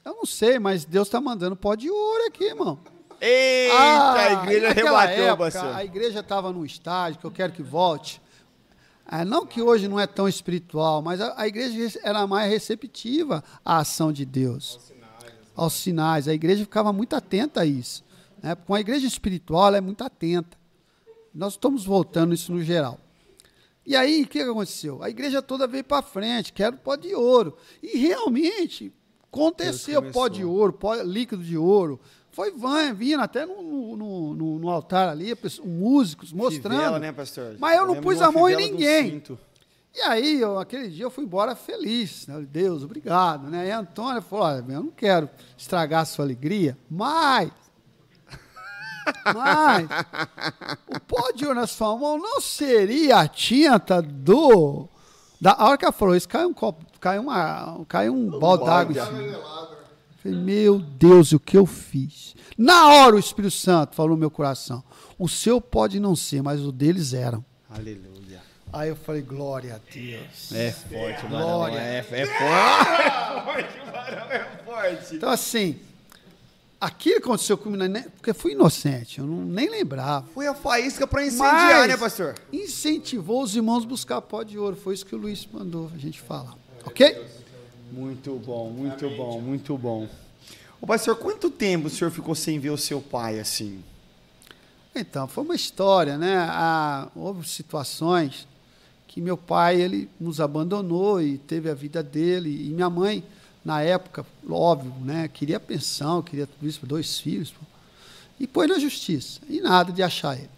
eu 0.04 0.14
não 0.14 0.26
sei, 0.26 0.58
mas 0.58 0.84
Deus 0.84 1.06
está 1.06 1.20
mandando 1.20 1.54
pó 1.54 1.74
de 1.74 1.90
ouro 1.90 2.26
aqui, 2.26 2.44
irmão. 2.44 2.78
Eita, 3.20 3.74
Ah, 3.76 4.12
a 4.14 4.32
igreja 4.32 4.72
rebateu, 4.72 5.24
época, 5.26 5.50
pastor. 5.50 5.74
A 5.74 5.84
igreja 5.84 6.20
estava 6.20 6.52
num 6.52 6.64
estágio 6.64 7.20
que 7.20 7.26
eu 7.26 7.30
quero 7.30 7.52
que 7.52 7.62
volte. 7.62 8.20
Ah, 9.06 9.24
não 9.24 9.46
que 9.46 9.62
hoje 9.62 9.86
não 9.86 10.00
é 10.00 10.06
tão 10.06 10.28
espiritual, 10.28 11.00
mas 11.00 11.20
a, 11.20 11.34
a 11.36 11.46
igreja 11.46 11.98
era 12.02 12.26
mais 12.26 12.50
receptiva 12.50 13.42
à 13.64 13.78
ação 13.78 14.12
de 14.12 14.24
Deus. 14.24 14.92
Aos 15.56 15.72
sinais. 15.72 16.28
A 16.28 16.34
igreja 16.34 16.62
ficava 16.64 16.92
muito 16.92 17.16
atenta 17.16 17.62
a 17.62 17.66
isso. 17.66 18.04
Né? 18.42 18.54
Com 18.54 18.74
a 18.74 18.80
igreja 18.80 19.06
espiritual, 19.06 19.68
ela 19.68 19.78
é 19.78 19.80
muito 19.80 20.04
atenta. 20.04 20.56
Nós 21.34 21.54
estamos 21.54 21.84
voltando 21.84 22.34
isso 22.34 22.52
no 22.52 22.62
geral. 22.62 23.00
E 23.84 23.94
aí, 23.94 24.22
o 24.22 24.26
que 24.28 24.40
aconteceu? 24.40 25.02
A 25.02 25.08
igreja 25.08 25.40
toda 25.40 25.66
veio 25.66 25.84
para 25.84 26.02
frente, 26.02 26.52
que 26.52 26.62
era 26.62 26.74
o 26.74 26.78
pó 26.78 26.96
de 26.96 27.14
ouro. 27.14 27.56
E 27.82 27.96
realmente 27.98 28.92
aconteceu 29.32 30.00
pó 30.12 30.28
de 30.28 30.44
ouro, 30.44 30.72
pó 30.72 30.94
líquido 30.96 31.42
de 31.42 31.56
ouro. 31.56 32.00
Foi 32.32 32.50
van, 32.50 32.92
vindo 32.92 33.20
até 33.22 33.46
no, 33.46 33.96
no, 33.96 34.34
no- 34.34 34.58
no- 34.58 34.68
altar 34.70 35.08
ali, 35.08 35.32
músicos 35.64 36.32
mostrando. 36.32 36.74
Fivela, 36.76 36.98
né, 36.98 37.12
pastor? 37.12 37.56
Mas 37.58 37.76
eu 37.76 37.86
não 37.86 37.94
lembro 37.94 38.10
pus 38.10 38.20
a 38.20 38.30
mão 38.32 38.48
em 38.50 38.56
ninguém. 38.72 39.22
E 39.96 40.00
aí, 40.02 40.42
eu, 40.42 40.58
aquele 40.58 40.90
dia 40.90 41.06
eu 41.06 41.10
fui 41.10 41.24
embora 41.24 41.56
feliz. 41.56 42.26
Né? 42.26 42.46
Deus, 42.50 42.82
obrigado. 42.82 43.48
Né? 43.48 43.68
E 43.68 43.70
a 43.70 43.78
Antônia 43.78 44.20
falou: 44.20 44.44
olha, 44.44 44.64
eu 44.68 44.82
não 44.82 44.90
quero 44.90 45.26
estragar 45.56 46.02
a 46.02 46.04
sua 46.04 46.26
alegria, 46.26 46.76
mas. 46.90 47.50
Mas. 49.34 49.88
o 50.94 51.00
pó 51.00 51.30
de 51.30 51.46
ouro 51.46 51.58
na 51.58 51.66
sua 51.66 51.96
mão 51.96 52.18
não 52.18 52.42
seria 52.42 53.20
a 53.20 53.28
tinta 53.28 54.02
do. 54.02 54.86
Da, 55.40 55.52
a 55.52 55.68
hora 55.68 55.78
que 55.78 55.84
ela 55.86 55.92
falou 55.92 56.14
isso, 56.14 56.28
caiu 56.28 56.48
um 56.48 56.52
copo, 56.52 56.84
caiu, 57.00 57.22
uma, 57.22 57.84
caiu 57.88 58.14
um 58.14 58.38
balde 58.38 58.64
d'água 58.64 58.92
em 58.92 59.04
cima. 59.06 59.76
Falei, 60.16 60.38
meu 60.38 60.78
Deus, 60.78 61.32
o 61.32 61.40
que 61.40 61.56
eu 61.56 61.64
fiz? 61.64 62.34
Na 62.58 62.88
hora 62.88 63.16
o 63.16 63.18
Espírito 63.18 63.54
Santo 63.54 63.94
falou 63.94 64.12
no 64.12 64.18
meu 64.18 64.30
coração: 64.30 64.84
o 65.18 65.26
seu 65.26 65.58
pode 65.58 65.98
não 65.98 66.14
ser, 66.14 66.42
mas 66.42 66.60
o 66.60 66.70
deles 66.70 67.14
eram. 67.14 67.42
Aleluia. 67.70 68.45
Aí 68.72 68.88
eu 68.88 68.96
falei, 68.96 69.22
glória 69.22 69.76
a 69.76 69.92
Deus. 69.92 70.52
É 70.52 70.72
forte, 70.72 71.24
o. 71.24 71.28
Glória. 71.28 71.78
É, 71.78 71.98
é 71.98 72.02
forte. 72.02 73.78
o 73.80 73.92
varão 73.92 74.30
é 74.30 74.44
forte. 74.64 75.14
Então, 75.16 75.30
assim, 75.30 75.78
aquilo 76.80 77.20
que 77.20 77.26
aconteceu 77.26 77.56
comigo, 77.56 77.84
né, 77.84 78.06
porque 78.16 78.30
eu 78.30 78.34
fui 78.34 78.52
inocente, 78.52 79.18
eu 79.18 79.26
não, 79.26 79.44
nem 79.44 79.68
lembrava. 79.68 80.26
Foi 80.34 80.46
a 80.46 80.54
faísca 80.54 81.06
pra 81.06 81.24
incendiar, 81.24 81.80
Mas 81.80 81.88
né, 81.88 81.96
pastor? 81.96 82.34
Incentivou 82.52 83.42
os 83.42 83.54
irmãos 83.54 83.84
a 83.84 83.86
buscar 83.86 84.20
pó 84.20 84.42
de 84.42 84.58
ouro. 84.58 84.76
Foi 84.76 84.94
isso 84.94 85.06
que 85.06 85.14
o 85.14 85.18
Luiz 85.18 85.46
mandou 85.50 85.90
a 85.94 85.98
gente 85.98 86.20
falar. 86.20 86.54
Ok? 86.84 87.24
Muito 87.92 88.34
bom, 88.44 88.68
muito 88.70 89.08
bom, 89.10 89.40
muito 89.40 89.78
bom. 89.78 90.08
Ô, 90.80 90.86
pastor, 90.86 91.16
quanto 91.16 91.50
tempo 91.50 91.86
o 91.86 91.90
senhor 91.90 92.10
ficou 92.10 92.34
sem 92.34 92.58
ver 92.58 92.70
o 92.70 92.76
seu 92.76 93.00
pai 93.00 93.40
assim? 93.40 93.82
Então, 94.94 95.26
foi 95.28 95.44
uma 95.44 95.54
história, 95.54 96.18
né? 96.18 96.36
Ah, 96.48 97.08
houve 97.14 97.46
situações 97.48 98.46
que 99.16 99.20
meu 99.22 99.38
pai 99.38 99.80
ele 99.80 100.10
nos 100.20 100.42
abandonou 100.42 101.22
e 101.22 101.38
teve 101.38 101.70
a 101.70 101.74
vida 101.74 102.02
dele. 102.02 102.50
E 102.50 102.68
minha 102.68 102.90
mãe, 102.90 103.24
na 103.64 103.80
época, 103.80 104.26
óbvio, 104.46 104.92
né? 105.02 105.26
Queria 105.26 105.58
pensão, 105.58 106.20
queria 106.20 106.46
tudo 106.46 106.68
isso 106.68 106.80
para 106.80 106.90
dois 106.90 107.18
filhos. 107.18 107.50
pô. 107.50 107.64
E 108.38 108.46
pôs 108.46 108.68
na 108.68 108.78
justiça. 108.78 109.40
E 109.48 109.58
nada 109.58 109.90
de 109.90 110.02
achar 110.02 110.36
ele. 110.36 110.50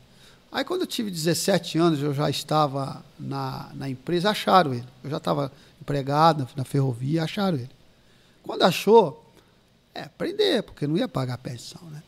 Aí, 0.51 0.65
quando 0.65 0.81
eu 0.81 0.89
tive 0.89 1.09
17 1.09 1.79
anos, 1.79 2.03
eu 2.03 2.13
já 2.13 2.29
estava 2.29 3.01
na, 3.17 3.71
na 3.77 3.89
empresa, 3.89 4.31
acharam 4.31 4.75
ele. 4.75 4.89
Eu 5.05 5.11
já 5.11 5.19
estava 5.19 5.53
empregado 5.81 6.41
na, 6.41 6.49
na 6.57 6.65
ferrovia, 6.65 7.23
acharam 7.23 7.59
ele. 7.59 7.71
Quando 8.43 8.65
achou, 8.65 9.25
é, 9.95 10.09
prender, 10.09 10.65
porque 10.65 10.85
não 10.85 10.97
ia 10.97 11.07
pagar 11.07 11.35
a 11.35 11.39
pensão, 11.39 11.83
né? 11.93 12.03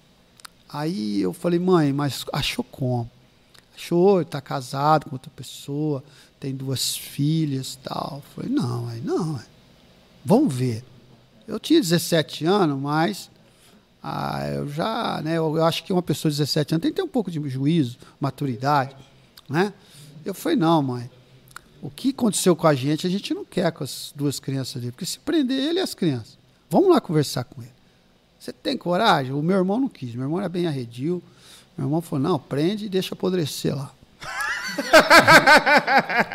Aí 0.69 1.21
eu 1.21 1.33
falei, 1.33 1.61
mãe, 1.61 1.93
mas 1.93 2.25
achou 2.33 2.65
como? 2.65 3.09
Achou, 3.73 4.21
está 4.21 4.41
casado 4.41 5.07
com 5.07 5.15
outra 5.15 5.31
pessoa, 5.37 6.03
tem 6.41 6.57
duas 6.57 6.97
filhas 6.97 7.79
tal. 7.85 8.23
Falei, 8.35 8.51
não, 8.51 8.89
aí 8.89 9.01
não, 9.03 9.39
vamos 10.25 10.53
ver. 10.53 10.83
Eu 11.47 11.61
tinha 11.61 11.81
17 11.81 12.47
anos, 12.47 12.81
mas 12.81 13.31
ah, 14.03 14.49
eu 14.49 14.69
já, 14.69 15.21
né, 15.23 15.37
eu, 15.37 15.57
eu 15.57 15.65
acho 15.65 15.85
que 15.85 15.93
uma 15.93 16.03
pessoa 16.03 16.33
de 16.33 16.39
17 16.39 16.75
anos 16.75 16.83
tem 16.83 16.91
que 16.91 16.97
ter 16.97 17.03
um 17.03 17.09
pouco 17.09 17.31
de 17.31 17.47
juízo, 17.49 17.99
maturidade, 18.19 18.97
né? 19.49 19.75
Eu 20.25 20.33
falei, 20.33 20.57
não, 20.57 20.83
mãe, 20.83 21.11
o 21.83 21.91
que 21.91 22.11
aconteceu 22.11 22.57
com 22.57 22.67
a 22.67 22.75
gente, 22.75 23.07
a 23.07 23.11
gente 23.11 23.35
não 23.35 23.45
quer 23.45 23.71
com 23.73 23.85
as 23.85 24.13
duas 24.17 24.41
crianças 24.41 24.81
dele, 24.81 24.93
porque 24.93 25.07
se 25.07 25.19
prender 25.19 25.59
ele 25.59 25.81
e 25.81 25.83
as 25.83 25.95
crianças, 25.95 26.39
vamos 26.71 26.89
lá 26.89 27.01
conversar 27.01 27.45
com 27.45 27.61
ele. 27.63 27.73
Você 28.39 28.53
tem 28.53 28.77
coragem? 28.77 29.33
O 29.33 29.43
meu 29.43 29.59
irmão 29.59 29.79
não 29.79 29.89
quis, 29.89 30.15
meu 30.15 30.25
irmão 30.25 30.39
era 30.39 30.49
bem 30.49 30.67
arredio. 30.67 31.23
Meu 31.77 31.87
irmão 31.87 32.01
falou, 32.01 32.23
não, 32.23 32.39
prende 32.39 32.87
e 32.87 32.89
deixa 32.89 33.15
apodrecer 33.15 33.77
lá. 33.77 33.93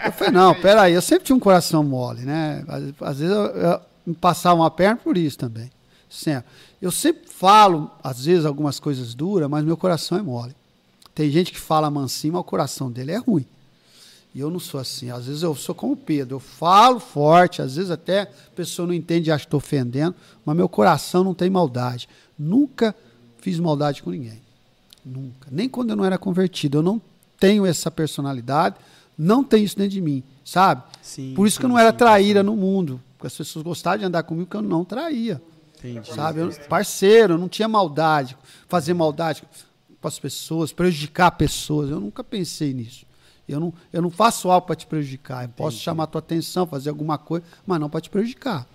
Eu 0.06 0.12
falei, 0.14 0.34
não, 0.34 0.54
peraí, 0.56 0.94
eu 0.94 1.02
sempre 1.02 1.26
tinha 1.26 1.36
um 1.36 1.40
coração 1.40 1.84
mole, 1.84 2.22
né? 2.22 2.64
Às, 2.68 2.84
às 3.02 3.20
vezes 3.20 3.36
eu, 3.36 3.46
eu 3.46 3.82
me 4.06 4.14
passava 4.14 4.56
uma 4.62 4.72
perna 4.72 4.98
por 4.98 5.18
isso 5.18 5.38
também. 5.38 5.72
Sempre. 6.10 6.46
Eu 6.82 6.92
sempre 6.92 7.30
falo, 7.30 7.90
às 8.04 8.26
vezes, 8.26 8.46
algumas 8.46 8.80
coisas 8.80 9.14
duras, 9.14 9.50
mas 9.50 9.64
meu 9.64 9.76
coração 9.76 10.18
é 10.18 10.22
mole. 10.22 10.56
Tem 11.14 11.30
gente 11.32 11.52
que 11.52 11.60
fala 11.60 11.90
mansinho, 11.90 12.34
mas 12.34 12.42
o 12.42 12.46
coração 12.46 12.92
dele 12.92 13.12
é 13.12 13.18
ruim. 13.18 13.46
E 14.34 14.40
eu 14.42 14.52
não 14.52 14.60
sou 14.60 14.82
assim. 14.82 15.10
Às 15.10 15.28
vezes 15.28 15.44
eu 15.44 15.56
sou 15.56 15.74
como 15.74 15.94
o 15.94 15.98
Pedro. 15.98 16.36
Eu 16.36 16.40
falo 16.42 17.00
forte, 17.00 17.62
às 17.62 17.78
vezes 17.78 17.90
até 17.90 18.24
a 18.24 18.28
pessoa 18.54 18.86
não 18.86 18.94
entende 18.94 19.30
e 19.30 19.32
acha 19.32 19.46
que 19.46 19.48
estou 19.48 19.60
ofendendo, 19.60 20.14
mas 20.46 20.56
meu 20.58 20.68
coração 20.68 21.24
não 21.24 21.34
tem 21.34 21.50
maldade. 21.50 22.10
Nunca 22.38 22.94
fiz 23.40 23.58
maldade 23.60 24.04
com 24.04 24.10
ninguém. 24.12 24.42
Nunca. 25.06 25.48
Nem 25.50 25.70
quando 25.70 25.92
eu 25.92 25.96
não 25.96 26.04
era 26.04 26.18
convertido. 26.18 26.80
Eu 26.80 26.84
não 26.84 27.02
tenho 27.40 27.66
essa 27.66 27.90
personalidade, 27.90 28.76
não 29.18 29.44
tenho 29.44 29.66
isso 29.66 29.78
dentro 29.78 29.92
de 29.92 30.02
mim, 30.02 30.24
sabe? 30.44 30.84
Sim, 31.02 31.34
Por 31.36 31.48
isso 31.48 31.60
que 31.60 31.66
eu 31.66 31.70
não 31.70 31.76
sim, 31.76 31.82
era 31.82 31.92
sim, 31.92 31.98
traíra 31.98 32.44
no 32.44 32.56
mundo. 32.56 33.02
Porque 33.18 33.28
as 33.28 33.36
pessoas 33.36 33.64
gostavam 33.64 34.00
de 34.00 34.06
andar 34.06 34.24
comigo 34.24 34.48
porque 34.48 34.58
eu 34.58 34.62
não 34.62 34.84
traía. 34.84 35.42
Entendi. 35.78 36.14
Sabe? 36.14 36.40
Eu, 36.40 36.52
parceiro, 36.68 37.36
eu 37.36 37.38
não 37.38 37.48
tinha 37.48 37.68
maldade, 37.68 38.38
fazer 38.68 38.94
maldade 38.94 39.44
com 40.02 40.08
as 40.08 40.20
pessoas, 40.20 40.74
prejudicar 40.74 41.32
pessoas. 41.32 41.90
Eu 41.90 42.00
nunca 42.00 42.24
pensei 42.24 42.74
nisso. 42.74 43.06
Eu 43.48 43.60
não, 43.60 43.74
eu 43.94 44.02
não 44.02 44.10
faço 44.10 44.50
algo 44.50 44.66
para 44.66 44.76
te 44.76 44.88
prejudicar. 44.88 45.44
Eu 45.44 45.50
posso 45.50 45.78
chamar 45.78 46.06
a 46.06 46.08
tua 46.08 46.20
atenção, 46.20 46.66
fazer 46.66 46.90
alguma 46.90 47.18
coisa, 47.18 47.46
mas 47.66 47.80
não 47.80 47.90
para 47.90 48.02
te 48.02 48.10
prejudicar. 48.10 48.68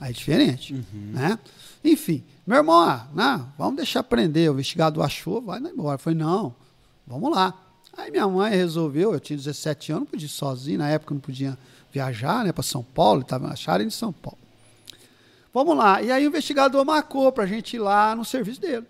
Aí 0.00 0.10
é 0.10 0.12
diferente. 0.12 0.74
Né? 0.92 1.38
Enfim, 1.84 2.24
meu 2.46 2.58
irmão, 2.58 2.80
ah, 2.80 3.06
não, 3.14 3.48
vamos 3.58 3.76
deixar 3.76 4.02
prender. 4.02 4.50
O 4.50 4.54
investigador 4.54 5.04
achou, 5.04 5.42
vai 5.42 5.58
embora. 5.58 5.98
Falei, 5.98 6.18
não, 6.18 6.54
vamos 7.06 7.30
lá. 7.30 7.54
Aí 7.96 8.10
minha 8.10 8.26
mãe 8.26 8.50
resolveu, 8.50 9.12
eu 9.12 9.20
tinha 9.20 9.36
17 9.36 9.92
anos, 9.92 10.00
não 10.02 10.10
podia 10.10 10.26
ir 10.26 10.28
sozinho, 10.28 10.78
na 10.78 10.88
época 10.88 11.14
não 11.14 11.20
podia 11.20 11.56
viajar 11.92 12.44
né, 12.44 12.52
para 12.52 12.62
São 12.62 12.82
Paulo, 12.82 13.22
estava 13.22 13.48
acharam 13.48 13.84
em 13.84 13.90
São 13.90 14.12
Paulo. 14.12 14.38
Vamos 15.52 15.76
lá. 15.76 16.02
E 16.02 16.10
aí 16.10 16.24
o 16.26 16.28
investigador 16.28 16.84
marcou 16.84 17.30
para 17.30 17.44
a 17.44 17.46
gente 17.46 17.76
ir 17.76 17.78
lá 17.78 18.16
no 18.16 18.24
serviço 18.24 18.60
dele. 18.60 18.86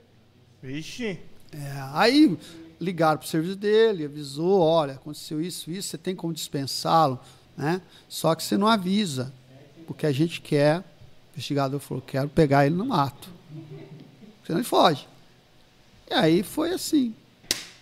Vixe. 0.63 1.21
É, 1.53 1.73
aí 1.93 2.39
ligaram 2.81 3.19
para 3.19 3.27
o 3.27 3.29
serviço 3.29 3.57
dele, 3.57 4.07
avisou, 4.07 4.61
olha, 4.61 4.95
aconteceu 4.95 5.41
isso, 5.41 5.71
isso, 5.71 5.91
você 5.91 5.99
tem 5.99 6.17
como 6.17 6.33
dispensá-lo, 6.33 7.21
né? 7.57 7.83
Só 8.09 8.35
que 8.35 8.43
você 8.43 8.57
não 8.57 8.67
avisa, 8.67 9.33
porque 9.87 10.07
a 10.07 10.13
gente 10.13 10.41
quer, 10.41 10.79
o 10.79 10.85
investigador 11.35 11.79
falou, 11.79 12.03
quero 12.03 12.29
pegar 12.29 12.67
ele 12.67 12.75
no 12.75 12.87
mato. 12.87 13.29
Senão 14.45 14.59
ele 14.59 14.67
foge. 14.67 15.07
E 16.11 16.15
aí 16.15 16.43
foi 16.43 16.73
assim, 16.73 17.15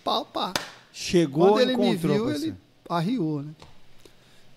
pau, 0.03 0.25
pá. 0.25 0.53
Chegou 0.93 1.49
Quando 1.49 1.61
ele 1.61 1.75
me 1.75 1.89
encontrou 1.89 2.15
viu, 2.15 2.23
com 2.25 2.31
ele 2.31 2.51
você. 2.51 2.55
arriou, 2.87 3.41
né? 3.41 3.51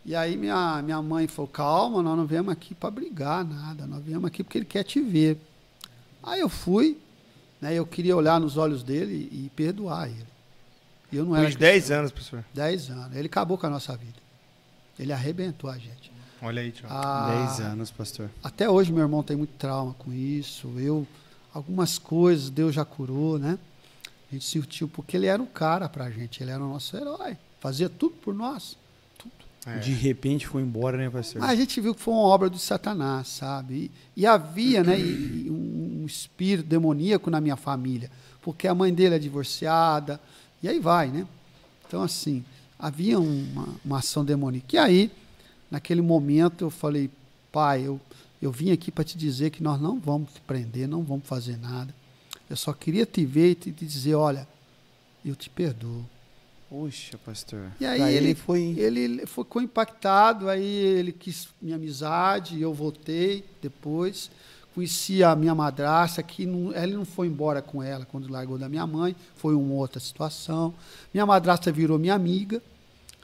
E 0.05 0.15
aí 0.15 0.37
minha, 0.37 0.83
minha 0.83 1.01
mãe 1.03 1.27
falou, 1.27 1.49
calma, 1.49 2.03
nós 2.03 2.17
não 2.17 2.27
viemos 2.27 2.53
aqui 2.53 2.75
para 2.75 2.91
brigar, 2.91 3.45
nada, 3.45 3.87
nós 3.87 4.05
viemos 4.05 4.27
aqui 4.27 4.45
porque 4.45 4.59
ele 4.59 4.65
quer 4.67 4.85
te 4.85 5.01
ver. 5.01 5.41
Aí 6.23 6.41
eu 6.41 6.49
fui, 6.49 6.99
né, 7.61 7.75
eu 7.75 7.87
queria 7.87 8.15
olhar 8.15 8.39
nos 8.39 8.57
olhos 8.57 8.83
dele 8.83 9.29
e 9.33 9.51
perdoar 9.57 10.09
ele. 10.09 10.27
E 11.11 11.17
eu 11.17 11.25
não 11.25 11.35
era 11.35 11.49
Uns 11.49 11.57
10 11.57 11.91
anos, 11.91 12.13
professor. 12.13 12.45
10 12.53 12.91
anos. 12.91 13.17
Ele 13.17 13.27
acabou 13.27 13.57
com 13.57 13.67
a 13.67 13.71
nossa 13.71 13.97
vida. 13.97 14.15
Ele 14.99 15.13
arrebentou 15.13 15.71
a 15.71 15.79
gente. 15.79 16.13
Olha 16.43 16.61
aí, 16.61 16.71
tio. 16.71 16.87
Ah, 16.89 17.47
10 17.57 17.61
anos, 17.61 17.91
pastor. 17.91 18.31
Até 18.45 18.69
hoje 18.69 18.93
meu 18.93 19.03
irmão 19.03 19.23
tem 19.23 19.37
muito 19.37 19.55
trauma 19.59 19.95
com 19.99 20.13
isso. 20.13 20.71
Eu 20.79 21.07
algumas 21.53 21.99
coisas 21.99 22.51
Deus 22.51 22.75
já 22.75 22.85
curou, 22.85 23.39
né? 23.39 23.59
A 24.31 24.35
gente 24.35 24.45
sentiu 24.45 24.89
porque 24.89 25.17
ele 25.17 25.27
era 25.27 25.41
um 25.43 25.47
cara 25.47 25.89
pra 25.89 26.11
gente, 26.11 26.43
ele 26.43 26.51
era 26.51 26.63
o 26.63 26.69
nosso 26.69 26.97
herói. 26.97 27.37
Fazia 27.61 27.89
tudo 27.89 28.15
por 28.17 28.35
nós. 28.35 28.77
Tudo. 29.19 29.33
É. 29.67 29.79
De 29.79 29.93
repente 29.93 30.47
foi 30.47 30.63
embora, 30.63 30.97
né? 30.97 31.11
Mas 31.13 31.37
a 31.51 31.55
gente 31.55 31.81
viu 31.81 31.95
que 31.95 32.01
foi 32.01 32.13
uma 32.15 32.23
obra 32.23 32.51
do 32.51 32.59
Satanás, 32.59 33.29
sabe? 33.29 33.91
E, 34.17 34.21
e 34.23 34.27
havia, 34.27 34.83
né, 34.83 34.99
e- 34.99 35.49
um 35.51 36.05
espírito 36.07 36.67
demoníaco 36.69 37.31
na 37.31 37.41
minha 37.41 37.57
família, 37.57 38.11
porque 38.43 38.69
a 38.69 38.75
mãe 38.75 38.93
dele 38.95 39.15
é 39.17 39.19
divorciada, 39.19 40.21
e 40.63 40.69
aí 40.69 40.79
vai, 40.79 41.09
né? 41.09 41.27
Então, 41.87 42.03
assim, 42.03 42.45
havia 42.79 43.19
uma, 43.19 43.69
uma 43.85 43.99
ação 43.99 44.25
demoníaca. 44.25 44.67
E 44.75 44.79
aí, 44.79 45.11
naquele 45.71 46.01
momento, 46.03 46.65
eu 46.65 46.71
falei, 46.71 47.11
pai, 47.53 47.83
eu, 47.87 48.01
eu 48.43 48.51
vim 48.53 48.71
aqui 48.71 48.91
para 48.93 49.05
te 49.05 49.17
dizer 49.17 49.51
que 49.51 49.63
nós 49.63 49.81
não 49.81 49.99
vamos 49.99 50.33
te 50.33 50.41
prender, 50.41 50.87
não 50.89 51.03
vamos 51.03 51.27
fazer 51.27 51.57
nada. 51.59 51.93
Eu 52.49 52.57
só 52.57 52.73
queria 52.73 53.05
te 53.05 53.25
ver 53.25 53.51
e 53.51 53.55
te 53.55 53.71
dizer, 53.73 54.15
olha, 54.15 54.47
eu 55.25 55.35
te 55.35 55.51
perdoo. 55.51 56.05
Puxa, 56.69 57.17
pastor. 57.19 57.71
E 57.81 57.87
aí 57.87 58.01
ele, 58.03 58.29
ele 58.29 58.35
foi. 58.35 58.75
ele 58.77 59.27
ficou 59.27 59.63
impactado, 59.63 60.49
aí 60.49 60.65
ele 60.65 61.13
quis 61.13 61.49
minha 61.63 61.77
amizade, 61.77 62.61
eu 62.61 62.75
voltei 62.75 63.45
depois. 63.63 64.31
Conheci 64.75 65.25
a 65.25 65.35
minha 65.35 65.55
madrasta, 65.55 66.23
que 66.23 66.45
não, 66.45 66.75
ele 66.75 66.95
não 66.95 67.05
foi 67.05 67.29
embora 67.29 67.63
com 67.63 67.83
ela 67.83 68.05
quando 68.05 68.31
largou 68.31 68.59
da 68.59 68.69
minha 68.69 68.87
mãe, 68.87 69.17
foi 69.37 69.55
uma 69.55 69.73
outra 69.75 69.99
situação. 69.99 70.75
Minha 71.15 71.25
madrasta 71.25 71.73
virou 71.73 71.99
minha 71.99 72.13
amiga, 72.13 72.61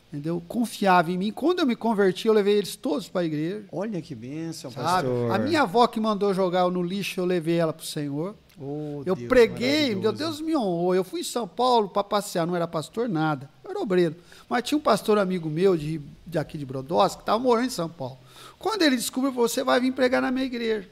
entendeu? 0.09 0.43
Confiava 0.49 1.11
em 1.11 1.19
mim. 1.19 1.31
Quando 1.31 1.59
eu 1.59 1.67
me 1.67 1.77
converti, 1.77 2.27
eu 2.27 2.33
levei 2.33 2.57
eles 2.57 2.75
todos 2.75 3.07
para 3.09 3.21
a 3.21 3.25
igreja. 3.25 3.65
Olha 3.71 4.01
que 4.01 4.15
bênção, 4.15 4.71
Sabe? 4.71 5.09
pastor. 5.09 5.31
A 5.31 5.39
minha 5.39 5.63
avó 5.63 5.87
que 5.87 6.01
mandou 6.01 6.33
jogar 6.33 6.71
no 6.71 6.83
lixo, 6.83 7.21
eu 7.21 7.27
levei 7.27 7.57
ela 7.57 7.73
para 7.73 7.83
o 7.83 7.87
Senhor. 7.87 8.35
Oh, 8.59 9.03
Eu 9.07 9.15
Deus 9.17 9.29
preguei, 9.29 9.95
meu. 9.95 10.13
Deus 10.13 10.41
me 10.41 10.57
honrou. 10.57 10.95
Eu 10.95 11.03
fui 11.05 11.21
em 11.21 11.25
São 11.25 11.49
Paulo 11.49 11.89
para 11.89 12.05
passear, 12.05 12.47
não 12.47 12.55
era 12.55 12.69
pastor 12.69 13.09
nada, 13.09 13.49
eu 13.65 13.71
era 13.71 13.81
obreiro. 13.81 14.15
Mas 14.49 14.63
tinha 14.65 14.77
um 14.79 14.81
pastor 14.83 15.19
amigo 15.19 15.49
meu 15.49 15.77
de, 15.77 16.01
de 16.27 16.39
aqui 16.39 16.59
de 16.59 16.67
Brodowski 16.67 17.19
que 17.19 17.23
estava 17.23 17.39
morando 17.39 17.67
em 17.67 17.71
São 17.71 17.89
Paulo. 17.89 18.19
Quando 18.59 18.83
ele 18.83 18.97
descobriu, 18.97 19.33
você 19.33 19.65
vai 19.65 19.81
vir 19.81 19.93
pregar 19.93 20.21
na 20.23 20.31
minha 20.31 20.45
igreja. 20.45 20.89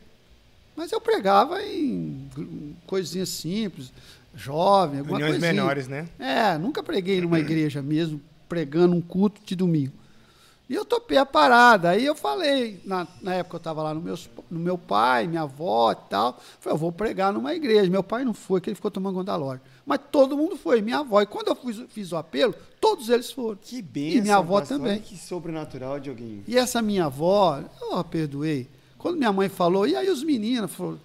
Mas 0.75 0.91
eu 0.91 1.01
pregava 1.01 1.63
em 1.63 2.27
coisinhas 2.87 3.29
simples, 3.29 3.93
jovem, 4.35 5.01
alguma 5.01 5.17
Uniões 5.19 5.33
coisinha. 5.35 5.53
menores, 5.53 5.87
né? 5.89 6.09
É, 6.19 6.57
nunca 6.57 6.83
preguei 6.83 7.21
numa 7.21 7.39
igreja 7.39 7.83
mesmo, 7.83 8.21
pregando 8.49 8.97
um 8.97 9.01
culto 9.01 9.41
de 9.45 9.55
domingo. 9.55 9.93
E 10.71 10.75
eu 10.77 10.85
topei 10.85 11.19
a 11.19 11.27
parada. 11.27 11.91
Aí 11.91 12.07
eu 12.07 12.15
falei, 12.15 12.81
na, 12.85 13.05
na 13.21 13.35
época 13.35 13.57
eu 13.57 13.59
estava 13.59 13.83
lá 13.83 13.93
no, 13.93 14.01
meus, 14.01 14.31
no 14.49 14.61
meu 14.61 14.79
pai, 14.79 15.27
minha 15.27 15.43
avó 15.43 15.91
e 15.91 15.97
tal. 16.09 16.41
Falei, 16.61 16.75
eu 16.77 16.79
vou 16.79 16.93
pregar 16.93 17.33
numa 17.33 17.53
igreja. 17.53 17.91
Meu 17.91 18.05
pai 18.05 18.25
não 18.25 18.33
foi, 18.33 18.61
que 18.61 18.71
ele 18.71 18.77
ficou 18.77 18.89
tomando 18.89 19.17
conta 19.17 19.33
da 19.33 19.37
loja. 19.37 19.61
Mas 19.85 19.99
todo 20.13 20.37
mundo 20.37 20.57
foi, 20.57 20.81
minha 20.81 20.99
avó. 20.99 21.21
E 21.21 21.27
quando 21.27 21.49
eu 21.49 21.57
fiz, 21.57 21.83
fiz 21.89 22.13
o 22.13 22.17
apelo, 22.17 22.55
todos 22.81 23.09
eles 23.09 23.33
foram. 23.33 23.59
Que 23.61 23.83
bênção. 23.83 24.19
E 24.19 24.23
minha 24.23 24.37
avó 24.37 24.61
pastor. 24.61 24.79
também. 24.79 25.01
Que 25.01 25.17
sobrenatural, 25.17 25.99
Dioguinho. 25.99 26.45
E 26.47 26.57
essa 26.57 26.81
minha 26.81 27.07
avó, 27.07 27.61
eu 27.81 27.97
a 27.97 28.05
perdoei. 28.05 28.69
Quando 28.97 29.19
minha 29.19 29.33
mãe 29.33 29.49
falou, 29.49 29.89
e 29.89 29.97
aí 29.97 30.09
os 30.09 30.23
meninos? 30.23 30.71
Falou, 30.71 31.01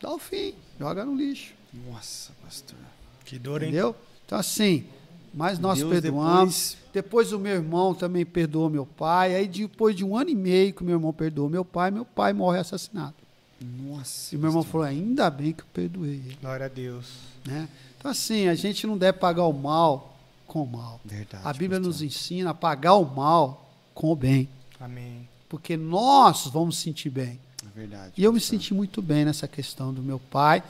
dá 0.00 0.14
o 0.14 0.18
fim, 0.18 0.54
joga 0.78 1.04
no 1.04 1.14
lixo. 1.14 1.52
Nossa, 1.90 2.32
pastor. 2.42 2.78
Que 3.26 3.38
dor, 3.38 3.62
hein? 3.62 3.68
Entendeu? 3.68 3.94
Então, 4.24 4.38
assim, 4.38 4.86
mas 5.32 5.58
nós 5.58 5.78
Deus 5.78 5.90
perdoamos. 5.90 6.76
Depois... 6.92 7.32
o 7.32 7.38
meu 7.38 7.54
irmão 7.54 7.94
também 7.94 8.24
perdoou 8.26 8.68
meu 8.68 8.84
pai. 8.84 9.34
Aí, 9.34 9.46
depois 9.46 9.94
de 9.94 10.04
um 10.04 10.16
ano 10.16 10.30
e 10.30 10.34
meio 10.34 10.72
que 10.72 10.82
o 10.82 10.84
meu 10.84 10.96
irmão 10.96 11.12
perdoou 11.12 11.48
meu 11.48 11.64
pai, 11.64 11.90
meu 11.90 12.04
pai 12.04 12.32
morre 12.32 12.58
assassinado. 12.58 13.14
Nossa. 13.60 14.34
E 14.34 14.38
meu 14.38 14.50
irmão 14.50 14.62
falou: 14.62 14.86
ainda 14.86 15.30
bem 15.30 15.52
que 15.52 15.62
eu 15.62 15.66
perdoei. 15.72 16.36
Glória 16.40 16.66
a 16.66 16.68
Deus. 16.68 17.06
Né? 17.44 17.68
Então, 17.98 18.10
assim, 18.10 18.48
a 18.48 18.54
gente 18.54 18.86
não 18.86 18.96
deve 18.96 19.18
pagar 19.18 19.44
o 19.46 19.52
mal 19.52 20.16
com 20.46 20.62
o 20.62 20.66
mal. 20.66 21.00
Verdade. 21.04 21.46
A 21.46 21.52
Bíblia 21.52 21.78
pastor. 21.78 21.86
nos 21.86 22.02
ensina 22.02 22.50
a 22.50 22.54
pagar 22.54 22.94
o 22.94 23.04
mal 23.04 23.70
com 23.94 24.10
o 24.10 24.16
bem. 24.16 24.48
Amém. 24.80 25.28
Porque 25.48 25.76
nós 25.76 26.46
vamos 26.46 26.78
sentir 26.78 27.10
bem. 27.10 27.38
É 27.62 27.78
verdade. 27.78 28.12
E 28.16 28.24
eu 28.24 28.32
me 28.32 28.40
pastor. 28.40 28.58
senti 28.58 28.74
muito 28.74 29.02
bem 29.02 29.24
nessa 29.24 29.46
questão 29.46 29.92
do 29.92 30.02
meu 30.02 30.18
pai. 30.18 30.62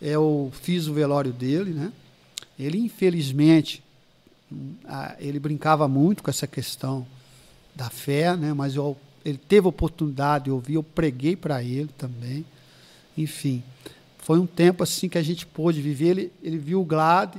Eu 0.00 0.50
fiz 0.62 0.86
o 0.86 0.94
velório 0.94 1.32
dele, 1.32 1.72
né? 1.72 1.92
Ele, 2.58 2.78
infelizmente, 2.78 3.82
ele 5.18 5.38
brincava 5.38 5.86
muito 5.86 6.22
com 6.22 6.30
essa 6.30 6.46
questão 6.46 7.06
da 7.74 7.90
fé, 7.90 8.36
né? 8.36 8.52
Mas 8.52 8.74
eu, 8.74 8.96
ele 9.24 9.38
teve 9.38 9.66
a 9.66 9.70
oportunidade 9.70 10.44
de 10.44 10.50
ouvir, 10.50 10.74
eu 10.74 10.82
preguei 10.82 11.36
para 11.36 11.62
ele 11.62 11.90
também. 11.98 12.44
Enfim, 13.16 13.62
foi 14.18 14.38
um 14.38 14.46
tempo 14.46 14.82
assim 14.82 15.08
que 15.08 15.18
a 15.18 15.22
gente 15.22 15.46
pôde 15.46 15.80
viver. 15.80 16.08
Ele, 16.08 16.32
ele 16.42 16.58
viu 16.58 16.80
o 16.80 16.84
Glad, 16.84 17.36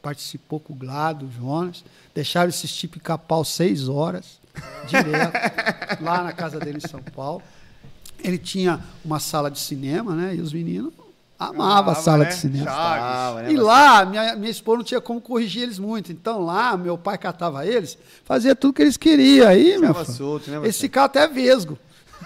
participou 0.00 0.60
com 0.60 0.72
o 0.72 0.76
Glad, 0.76 1.22
o 1.22 1.30
Jonas, 1.30 1.84
deixaram 2.14 2.48
assistir 2.48 2.88
pica-pau 2.88 3.44
seis 3.44 3.88
horas, 3.88 4.38
direto, 4.86 5.32
lá 6.00 6.22
na 6.22 6.32
casa 6.32 6.58
dele 6.60 6.78
em 6.78 6.88
São 6.88 7.02
Paulo. 7.02 7.42
Ele 8.22 8.38
tinha 8.38 8.80
uma 9.04 9.20
sala 9.20 9.50
de 9.50 9.58
cinema, 9.58 10.14
né? 10.14 10.34
E 10.36 10.40
os 10.40 10.52
meninos 10.52 10.92
amavam 11.38 11.70
a 11.74 11.78
Amava, 11.78 11.94
sala 11.94 12.24
né? 12.24 12.30
de 12.30 12.34
cinema. 12.34 12.64
Chaves. 12.64 13.04
Ah, 13.04 13.42
né, 13.42 13.52
E 13.52 13.56
lá, 13.56 14.04
minha, 14.04 14.36
minha 14.36 14.50
esposa 14.50 14.78
não 14.78 14.84
tinha 14.84 15.00
como 15.00 15.20
corrigir 15.20 15.62
eles 15.62 15.78
muito. 15.78 16.10
Então 16.12 16.40
lá, 16.44 16.76
meu 16.76 16.96
pai 16.96 17.18
catava 17.18 17.66
eles, 17.66 17.98
fazia 18.24 18.54
tudo 18.56 18.72
que 18.74 18.82
eles 18.82 18.96
queriam. 18.96 19.48
Aí, 19.48 19.78
meu 19.78 19.94
solto, 20.04 20.50
né, 20.50 20.56
eles 20.56 20.68
pastor? 20.68 20.80
ficavam 20.80 21.06
até 21.06 21.28
vesgo. 21.28 21.78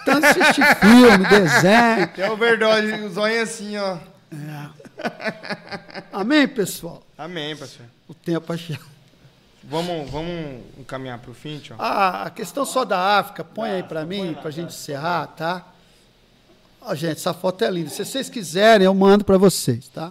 Tanto 0.05 0.27
assistir 0.27 0.65
filme, 0.77 1.27
desenho. 1.29 2.05
Até 2.05 2.31
o 2.31 2.37
verdade, 2.37 2.93
o 3.03 3.11
zóio 3.11 3.43
assim, 3.43 3.77
ó. 3.77 3.99
Amém, 6.13 6.47
pessoal? 6.47 7.03
Amém, 7.19 7.57
pastor. 7.57 7.87
O 8.09 8.15
tempo 8.15 8.53
achei. 8.53 8.79
Vamos, 9.63 10.11
vamos 10.11 10.63
encaminhar 10.79 11.19
pro 11.19 11.35
fim, 11.35 11.59
tio? 11.59 11.77
Ah, 11.79 12.25
a 12.25 12.31
questão 12.31 12.65
só 12.65 12.85
da 12.85 13.19
África, 13.19 13.45
põe 13.45 13.71
aí 13.71 13.83
para 13.83 14.05
mim, 14.05 14.35
para 14.35 14.49
a 14.49 14.53
gente 14.53 14.75
encerrar, 14.75 15.27
tá? 15.29 15.67
Ó, 16.83 16.95
gente, 16.95 17.13
essa 17.13 17.35
foto 17.35 17.65
é 17.65 17.71
linda. 17.71 17.91
Se 17.91 18.05
vocês 18.05 18.29
quiserem, 18.29 18.87
eu 18.87 18.95
mando 18.95 19.25
para 19.25 19.37
vocês, 19.37 19.89
tá? 19.89 20.11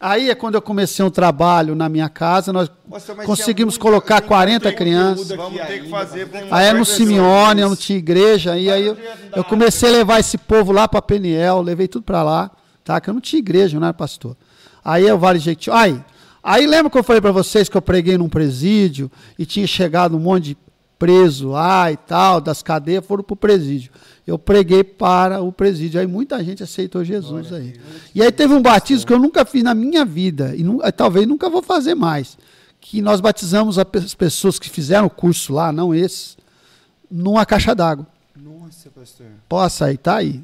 Aí 0.00 0.28
é 0.28 0.34
quando 0.34 0.56
eu 0.56 0.62
comecei 0.62 1.02
um 1.04 1.10
trabalho 1.10 1.74
na 1.74 1.88
minha 1.88 2.08
casa, 2.08 2.52
nós 2.52 2.70
mas 2.86 3.06
conseguimos 3.24 3.78
colocar 3.78 4.20
tem 4.20 4.28
40 4.28 4.68
muito 4.68 4.76
crianças. 4.76 5.28
Vamos 5.28 5.60
ter 5.60 5.82
que 5.82 5.88
fazer 5.88 6.28
Aí 6.50 6.66
é 6.66 6.72
no 6.72 6.84
Simeone, 6.84 7.62
eu 7.62 7.68
não 7.70 7.76
tinha 7.76 7.98
igreja. 7.98 8.52
Aí, 8.52 8.70
aí 8.70 8.84
eu, 8.84 8.98
eu 9.34 9.44
comecei 9.44 9.88
a 9.88 9.92
levar 9.92 10.20
esse 10.20 10.36
povo 10.36 10.72
lá 10.72 10.86
para 10.86 11.00
Peniel, 11.00 11.62
levei 11.62 11.88
tudo 11.88 12.02
para 12.02 12.22
lá, 12.22 12.50
tá? 12.84 13.00
Que 13.00 13.08
eu 13.08 13.14
não 13.14 13.20
tinha 13.20 13.38
igreja, 13.38 13.76
eu 13.76 13.80
não 13.80 13.86
era 13.86 13.94
pastor. 13.94 14.36
Aí 14.84 15.06
é 15.06 15.14
o 15.14 15.18
Vale 15.18 15.38
Jequiti. 15.38 15.70
Aí, 15.70 15.98
aí 16.42 16.66
lembra 16.66 16.90
que 16.90 16.98
eu 16.98 17.04
falei 17.04 17.22
para 17.22 17.32
vocês 17.32 17.68
que 17.68 17.76
eu 17.76 17.82
preguei 17.82 18.18
num 18.18 18.28
presídio 18.28 19.10
e 19.38 19.46
tinha 19.46 19.66
chegado 19.66 20.16
um 20.16 20.20
monte 20.20 20.44
de 20.44 20.56
preso 20.98 21.50
lá 21.50 21.90
e 21.90 21.96
tal, 21.96 22.40
das 22.40 22.62
cadeias, 22.62 23.04
foram 23.04 23.22
para 23.22 23.34
o 23.34 23.36
presídio. 23.36 23.90
Eu 24.26 24.38
preguei 24.38 24.82
para 24.82 25.42
o 25.42 25.52
presídio. 25.52 26.00
Aí 26.00 26.06
muita 26.06 26.42
gente 26.42 26.62
aceitou 26.62 27.04
Jesus 27.04 27.52
aí. 27.52 27.78
E 28.14 28.22
aí 28.22 28.32
teve 28.32 28.54
um 28.54 28.62
batismo 28.62 29.06
que 29.06 29.12
eu 29.12 29.18
nunca 29.18 29.44
fiz 29.44 29.62
na 29.62 29.74
minha 29.74 30.04
vida, 30.04 30.54
e 30.56 30.64
talvez 30.92 31.26
nunca 31.26 31.50
vou 31.50 31.62
fazer 31.62 31.94
mais. 31.94 32.38
Que 32.80 33.00
nós 33.02 33.20
batizamos 33.20 33.78
as 33.78 34.14
pessoas 34.14 34.58
que 34.58 34.68
fizeram 34.70 35.06
o 35.06 35.10
curso 35.10 35.52
lá, 35.52 35.72
não 35.72 35.94
esses, 35.94 36.36
numa 37.10 37.44
caixa 37.46 37.74
d'água. 37.74 38.06
Nossa, 38.36 38.90
pastor. 38.90 39.26
Posso 39.48 39.84
aí, 39.84 39.96
tá 39.96 40.16
aí. 40.16 40.42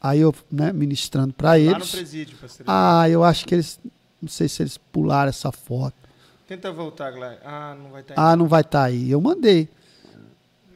Aí 0.00 0.20
eu, 0.20 0.34
né, 0.50 0.72
ministrando 0.72 1.32
para 1.34 1.50
Lá 1.50 1.58
no 1.58 1.70
eles. 1.76 1.90
presídio, 1.90 2.36
pastor. 2.40 2.64
Ah, 2.66 3.08
eu 3.08 3.22
acho 3.22 3.44
que 3.44 3.54
eles, 3.54 3.78
não 4.20 4.28
sei 4.28 4.48
se 4.48 4.62
eles 4.62 4.78
pularam 4.78 5.28
essa 5.28 5.52
foto. 5.52 5.94
Tenta 6.48 6.72
voltar, 6.72 7.10
Glad. 7.12 7.36
Ah, 7.44 7.76
não 7.80 7.90
vai 7.90 8.00
estar 8.00 8.14
Ah, 8.16 8.34
não 8.36 8.46
vai 8.48 8.60
estar 8.62 8.84
aí. 8.84 9.10
Eu 9.10 9.20
mandei. 9.20 9.68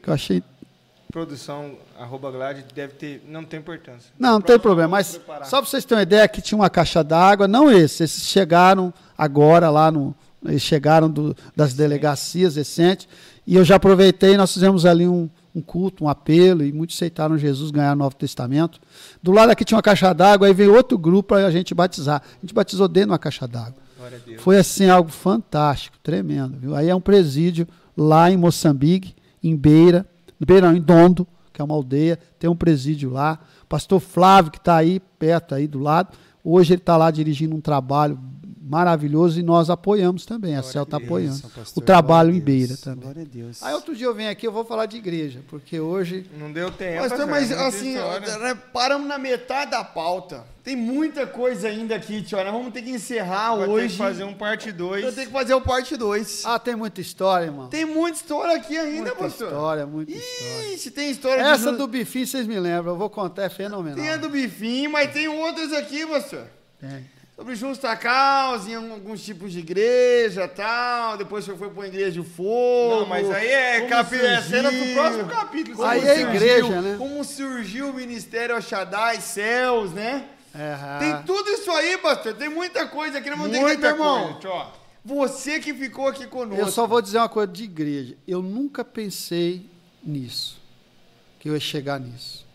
Que 0.05 0.09
eu 0.11 0.13
achei. 0.13 0.43
Produção, 1.11 1.71
arroba 1.99 2.29
Glad, 2.29 2.59
deve 2.75 2.93
ter. 2.93 3.23
Não 3.27 3.43
tem 3.43 3.59
importância. 3.59 4.11
Não, 4.19 4.33
não 4.33 4.41
tem 4.41 4.59
problema. 4.59 4.89
Mas 4.89 5.11
preparar. 5.17 5.45
só 5.47 5.61
para 5.61 5.69
vocês 5.69 5.83
terem 5.83 5.99
uma 5.99 6.03
ideia, 6.03 6.23
aqui 6.23 6.41
tinha 6.41 6.57
uma 6.57 6.69
caixa 6.69 7.03
d'água, 7.03 7.47
não 7.47 7.71
esse. 7.71 8.03
Esses 8.03 8.23
chegaram 8.25 8.93
agora 9.17 9.69
lá 9.69 9.89
no. 9.91 10.13
Eles 10.45 10.61
chegaram 10.61 11.09
do- 11.09 11.35
das 11.55 11.73
delegacias 11.73 12.55
recentes. 12.55 13.07
E 13.47 13.55
eu 13.55 13.63
já 13.65 13.77
aproveitei, 13.77 14.37
nós 14.37 14.53
fizemos 14.53 14.85
ali 14.85 15.07
um, 15.07 15.27
um 15.55 15.61
culto, 15.61 16.03
um 16.03 16.09
apelo, 16.09 16.63
e 16.63 16.71
muitos 16.71 16.95
aceitaram 16.97 17.35
Jesus, 17.37 17.71
ganharam 17.71 17.95
o 17.95 17.99
Novo 18.03 18.15
Testamento. 18.15 18.79
Do 19.23 19.31
lado 19.31 19.49
aqui 19.49 19.65
tinha 19.65 19.75
uma 19.77 19.81
caixa 19.81 20.13
d'água, 20.13 20.47
aí 20.47 20.53
veio 20.53 20.75
outro 20.75 20.97
grupo 20.99 21.29
para 21.29 21.47
a 21.47 21.51
gente 21.51 21.73
batizar. 21.73 22.21
A 22.23 22.41
gente 22.41 22.53
batizou 22.53 22.87
dentro 22.87 23.07
de 23.07 23.11
uma 23.13 23.19
caixa 23.19 23.47
d'água. 23.47 23.73
Foi 24.37 24.57
assim 24.59 24.87
algo 24.89 25.09
fantástico, 25.09 25.97
tremendo. 26.03 26.57
Viu? 26.59 26.75
Aí 26.75 26.89
é 26.89 26.95
um 26.95 27.01
presídio 27.01 27.67
lá 27.97 28.29
em 28.29 28.37
Moçambique, 28.37 29.15
em 29.49 29.55
Beira, 29.55 30.07
Beira 30.39 30.69
não, 30.69 30.77
em 30.77 30.81
Dondo, 30.81 31.27
que 31.53 31.61
é 31.61 31.63
uma 31.63 31.73
aldeia, 31.73 32.19
tem 32.37 32.49
um 32.49 32.55
presídio 32.55 33.09
lá. 33.09 33.39
Pastor 33.69 33.99
Flávio, 33.99 34.51
que 34.51 34.57
está 34.57 34.75
aí 34.75 34.99
perto 35.17 35.55
aí 35.55 35.67
do 35.67 35.79
lado, 35.79 36.09
hoje 36.43 36.73
ele 36.73 36.81
está 36.81 36.97
lá 36.97 37.09
dirigindo 37.11 37.55
um 37.55 37.61
trabalho 37.61 38.19
maravilhoso 38.67 39.39
e 39.39 39.43
nós 39.43 39.69
apoiamos 39.69 40.25
também. 40.25 40.55
A 40.55 40.63
Cel 40.63 40.83
está 40.83 40.97
apoiando 40.97 41.39
pastor. 41.49 41.65
o 41.75 41.85
trabalho 41.85 42.29
Glória 42.31 42.41
em 42.41 42.43
Beira 42.43 42.77
também. 42.77 43.03
Glória 43.03 43.21
a 43.21 43.25
Deus. 43.25 43.61
Aí 43.61 43.73
outro 43.73 43.95
dia 43.95 44.07
eu 44.07 44.13
venho 44.15 44.29
aqui, 44.31 44.47
eu 44.47 44.51
vou 44.51 44.65
falar 44.65 44.87
de 44.87 44.97
igreja, 44.97 45.41
porque 45.47 45.79
hoje 45.79 46.25
Não 46.37 46.51
deu 46.51 46.71
tempo. 46.71 47.07
Pastor, 47.07 47.27
mas 47.27 47.51
assim, 47.51 47.93
né, 47.93 48.57
paramos 48.73 49.07
na 49.07 49.17
metade 49.19 49.71
da 49.71 49.83
pauta. 49.83 50.43
Tem 50.63 50.75
muita 50.75 51.27
coisa 51.27 51.67
ainda 51.67 51.95
aqui, 51.95 52.23
tio. 52.23 52.43
Nós 52.43 52.51
vamos 52.51 52.73
ter 52.73 52.81
que 52.81 52.89
encerrar 52.89 53.55
vai 53.55 53.65
ter 53.67 53.71
hoje. 53.71 53.87
que 53.89 53.97
fazer 53.97 54.23
um 54.23 54.33
parte 54.33 54.71
2. 54.71 55.03
Eu 55.05 55.13
tenho 55.13 55.27
que 55.27 55.33
fazer 55.33 55.53
o 55.53 55.61
parte 55.61 55.95
2. 55.95 56.41
ah, 56.43 56.57
tem 56.57 56.75
muita 56.75 56.99
história, 57.01 57.45
irmão. 57.45 57.67
Tem 57.67 57.85
muita 57.85 58.17
história 58.17 58.55
aqui 58.55 58.75
ainda, 58.75 59.11
muita 59.11 59.15
pastor. 59.15 59.47
história, 59.49 59.85
muita 59.85 60.11
história. 60.11 60.73
Ixi, 60.73 60.89
tem 60.89 61.11
história 61.11 61.43
de 61.43 61.49
Essa 61.51 61.69
Ju- 61.71 61.77
do 61.77 61.85
bifinho 61.87 62.25
vocês 62.25 62.47
me 62.47 62.59
lembram, 62.59 62.93
eu 62.93 62.97
vou 62.97 63.11
contar, 63.11 63.43
é 63.43 63.49
fenomenal. 63.49 63.99
Tem 63.99 64.09
a 64.09 64.17
do 64.17 64.27
bifinho, 64.27 64.89
mas 64.91 65.13
tem 65.13 65.27
outras 65.27 65.71
aqui, 65.71 66.03
pastor. 66.07 66.47
Tem. 66.79 67.13
Sobre 67.35 67.53
justa 67.53 67.93
causa, 67.97 68.69
em 68.69 68.75
alguns 68.75 69.21
tipos 69.21 69.51
de 69.51 69.59
igreja 69.59 70.47
tal. 70.47 71.17
Depois 71.17 71.43
você 71.43 71.53
foi 71.53 71.67
para 71.69 71.79
uma 71.81 71.87
igreja 71.87 72.11
de 72.11 72.23
fogo. 72.23 73.01
Não, 73.01 73.05
mas 73.07 73.29
aí 73.29 73.47
é, 73.47 73.81
capi... 73.87 74.15
é 74.15 74.41
cena 74.41 74.71
pro 74.71 74.93
próximo 74.93 75.25
capítulo. 75.27 75.75
Como 75.75 75.87
Aí 75.87 75.99
é 75.99 76.15
surgiu- 76.15 76.29
igreja, 76.29 76.81
né? 76.81 76.95
Como 76.97 77.23
surgiu 77.25 77.89
o 77.89 77.93
ministério 77.93 78.61
Shaddai 78.61 79.19
Céus, 79.19 79.91
né? 79.91 80.29
É, 80.53 80.99
Tem 80.99 81.23
tudo 81.23 81.49
isso 81.49 81.69
aí, 81.71 81.97
pastor. 81.97 82.33
Tem 82.35 82.47
muita 82.47 82.87
coisa 82.87 83.17
aqui. 83.17 83.29
Não 83.29 83.49
ter 83.49 83.57
que 83.57 83.59
Muita 83.59 83.87
irmão. 83.87 84.39
coisa. 84.41 84.67
Você 85.03 85.59
que 85.59 85.73
ficou 85.73 86.07
aqui 86.07 86.25
conosco. 86.27 86.59
Eu 86.59 86.71
só 86.71 86.87
vou 86.87 87.01
dizer 87.01 87.17
uma 87.17 87.27
coisa 87.27 87.51
de 87.51 87.65
igreja. 87.65 88.15
Eu 88.25 88.41
nunca 88.41 88.85
pensei 88.85 89.69
nisso, 90.01 90.57
que 91.37 91.49
eu 91.49 91.53
ia 91.53 91.59
chegar 91.59 91.99
nisso. 91.99 92.45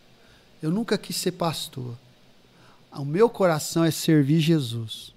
Eu 0.63 0.71
nunca 0.71 0.97
quis 0.97 1.17
ser 1.17 1.33
pastor. 1.33 1.95
O 2.93 3.05
meu 3.05 3.29
coração 3.29 3.85
é 3.85 3.91
servir 3.91 4.41
Jesus. 4.41 5.13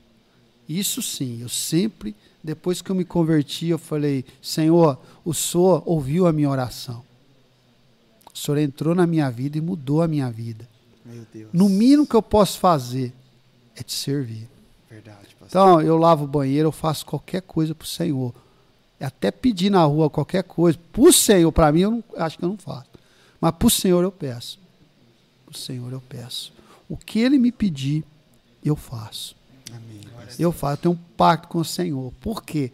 Isso 0.68 1.02
sim, 1.02 1.42
eu 1.42 1.50
sempre, 1.50 2.16
depois 2.44 2.82
que 2.82 2.90
eu 2.90 2.96
me 2.96 3.04
converti, 3.04 3.68
eu 3.68 3.78
falei: 3.78 4.24
Senhor, 4.42 4.98
o 5.26 5.34
Senhor 5.34 5.84
ouviu 5.86 6.28
a 6.28 6.34
minha 6.34 6.50
oração. 6.50 7.04
O 8.34 8.38
Senhor 8.38 8.58
entrou 8.58 8.96
na 8.96 9.06
minha 9.06 9.30
vida 9.30 9.58
e 9.58 9.62
mudou 9.62 10.02
a 10.02 10.08
minha 10.08 10.30
vida. 10.32 10.68
Meu 11.06 11.26
Deus. 11.34 11.50
No 11.54 11.70
mínimo 11.70 12.08
que 12.08 12.16
eu 12.16 12.22
posso 12.22 12.60
fazer 12.60 13.14
é 13.76 13.84
te 13.84 13.94
servir. 13.94 14.48
Verdade, 14.90 15.36
pastor. 15.40 15.48
Então, 15.48 15.82
eu 15.82 15.98
lavo 15.98 16.24
o 16.24 16.28
banheiro, 16.28 16.68
eu 16.68 16.72
faço 16.72 17.06
qualquer 17.06 17.42
coisa 17.42 17.76
pro 17.76 17.88
Senhor. 17.88 18.34
Até 19.00 19.32
pedir 19.32 19.70
na 19.70 19.84
rua 19.84 20.10
qualquer 20.10 20.44
coisa. 20.44 20.80
Pro 20.92 21.12
Senhor, 21.12 21.52
para 21.52 21.72
mim, 21.72 21.82
eu 21.82 21.92
não, 21.92 22.04
acho 22.18 22.38
que 22.38 22.46
eu 22.46 22.50
não 22.50 22.58
faço. 22.58 22.88
Mas 23.42 23.52
pro 23.56 23.70
Senhor 23.70 24.04
eu 24.04 24.12
peço. 24.12 24.58
Pro 25.46 25.58
Senhor 25.58 25.92
eu 25.92 26.02
peço. 26.02 26.54
O 26.94 26.98
que 26.98 27.18
Ele 27.20 27.40
me 27.40 27.52
pedir, 27.52 28.04
eu 28.64 28.76
faço. 28.76 29.36
Amém. 29.72 30.02
Eu 30.38 30.52
faço. 30.52 30.74
Eu 30.74 30.78
tenho 30.78 30.94
um 30.94 31.16
pacto 31.18 31.48
com 31.48 31.58
o 31.58 31.66
Senhor. 31.66 32.14
Por 32.22 32.44
quê? 32.44 32.72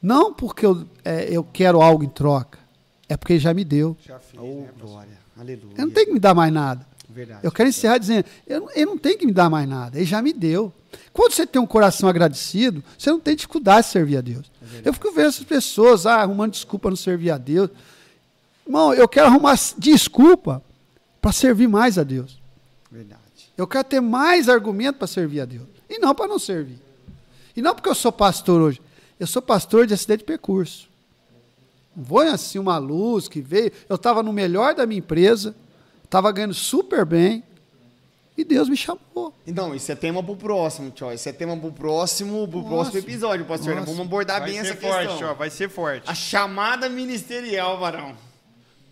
Não 0.00 0.32
porque 0.32 0.64
eu, 0.64 0.86
é, 1.04 1.28
eu 1.30 1.44
quero 1.44 1.82
algo 1.82 2.02
em 2.02 2.08
troca. 2.08 2.58
É 3.06 3.18
porque 3.18 3.34
Ele 3.34 3.40
já 3.40 3.52
me 3.52 3.62
deu. 3.62 3.94
Já 4.06 4.18
fiz, 4.18 4.40
Oh, 4.40 4.62
né, 4.62 4.68
glória. 4.80 5.18
Aleluia. 5.38 5.74
Ele 5.76 5.84
não 5.84 5.90
tem 5.90 6.06
que 6.06 6.12
me 6.12 6.18
dar 6.18 6.32
mais 6.34 6.50
nada. 6.50 6.86
Verdade. 7.06 7.40
Eu 7.42 7.52
quero 7.52 7.68
encerrar 7.68 7.98
dizendo, 7.98 8.24
eu 8.46 8.60
não- 8.62 8.70
ele 8.70 8.86
não 8.86 8.96
tem 8.98 9.18
que 9.18 9.26
me 9.26 9.32
dar 9.32 9.50
mais 9.50 9.68
nada, 9.68 9.98
ele 9.98 10.06
já 10.06 10.22
me 10.22 10.32
deu. 10.32 10.72
Quando 11.12 11.32
você 11.32 11.46
tem 11.46 11.60
um 11.60 11.66
coração 11.66 12.08
agradecido, 12.08 12.82
você 12.98 13.10
não 13.10 13.20
tem 13.20 13.36
dificuldade 13.36 13.86
de 13.86 13.92
servir 13.92 14.16
a 14.16 14.20
Deus. 14.22 14.50
eu 14.82 14.92
fico 14.94 15.12
vendo 15.12 15.28
essas 15.28 15.44
pessoas 15.44 16.06
ah, 16.06 16.22
arrumando 16.22 16.52
desculpa 16.52 16.88
não 16.88 16.96
servir 16.96 17.30
a 17.30 17.36
Deus. 17.38 17.68
Irmão, 18.66 18.94
eu 18.94 19.06
quero 19.06 19.26
arrumar 19.26 19.54
desculpa 19.76 20.62
para 21.20 21.30
servir 21.32 21.68
mais 21.68 21.98
a 21.98 22.02
Deus. 22.02 22.40
Verdade. 22.90 23.20
Eu 23.56 23.66
quero 23.66 23.84
ter 23.84 24.00
mais 24.00 24.48
argumento 24.48 24.98
para 24.98 25.06
servir 25.06 25.40
a 25.40 25.44
Deus. 25.44 25.66
E 25.88 25.98
não 25.98 26.14
para 26.14 26.26
não 26.26 26.38
servir. 26.38 26.78
E 27.56 27.62
não 27.62 27.74
porque 27.74 27.88
eu 27.88 27.94
sou 27.94 28.10
pastor 28.10 28.60
hoje. 28.60 28.80
Eu 29.18 29.26
sou 29.26 29.40
pastor 29.40 29.86
de 29.86 29.94
acidente 29.94 30.18
de 30.18 30.24
percurso. 30.24 30.88
Não 31.96 32.02
vou 32.02 32.20
assim 32.20 32.58
uma 32.58 32.78
luz 32.78 33.28
que 33.28 33.40
veio. 33.40 33.70
Eu 33.88 33.96
estava 33.96 34.22
no 34.22 34.32
melhor 34.32 34.74
da 34.74 34.84
minha 34.86 34.98
empresa, 34.98 35.54
estava 36.04 36.32
ganhando 36.32 36.54
super 36.54 37.04
bem, 37.04 37.44
e 38.36 38.44
Deus 38.44 38.68
me 38.68 38.76
chamou. 38.76 39.32
Então, 39.46 39.74
isso 39.74 39.92
é 39.92 39.94
tema 39.94 40.20
pro 40.22 40.36
próximo, 40.36 40.90
tio. 40.90 41.12
Isso 41.12 41.28
é 41.28 41.32
tema 41.32 41.56
pro 41.56 41.70
próximo, 41.70 42.48
pro 42.48 42.58
Nossa. 42.62 42.68
próximo 42.68 42.98
episódio, 42.98 43.44
pastor. 43.44 43.76
Nossa. 43.76 43.86
Vamos 43.86 44.06
abordar 44.06 44.40
Vai 44.40 44.50
bem 44.50 44.60
ser 44.60 44.72
essa 44.72 44.80
forte, 44.80 45.08
questão. 45.08 45.28
tio, 45.28 45.34
vai 45.36 45.50
ser 45.50 45.70
forte. 45.70 46.10
A 46.10 46.14
chamada 46.14 46.88
ministerial, 46.88 47.78
varão. 47.78 48.16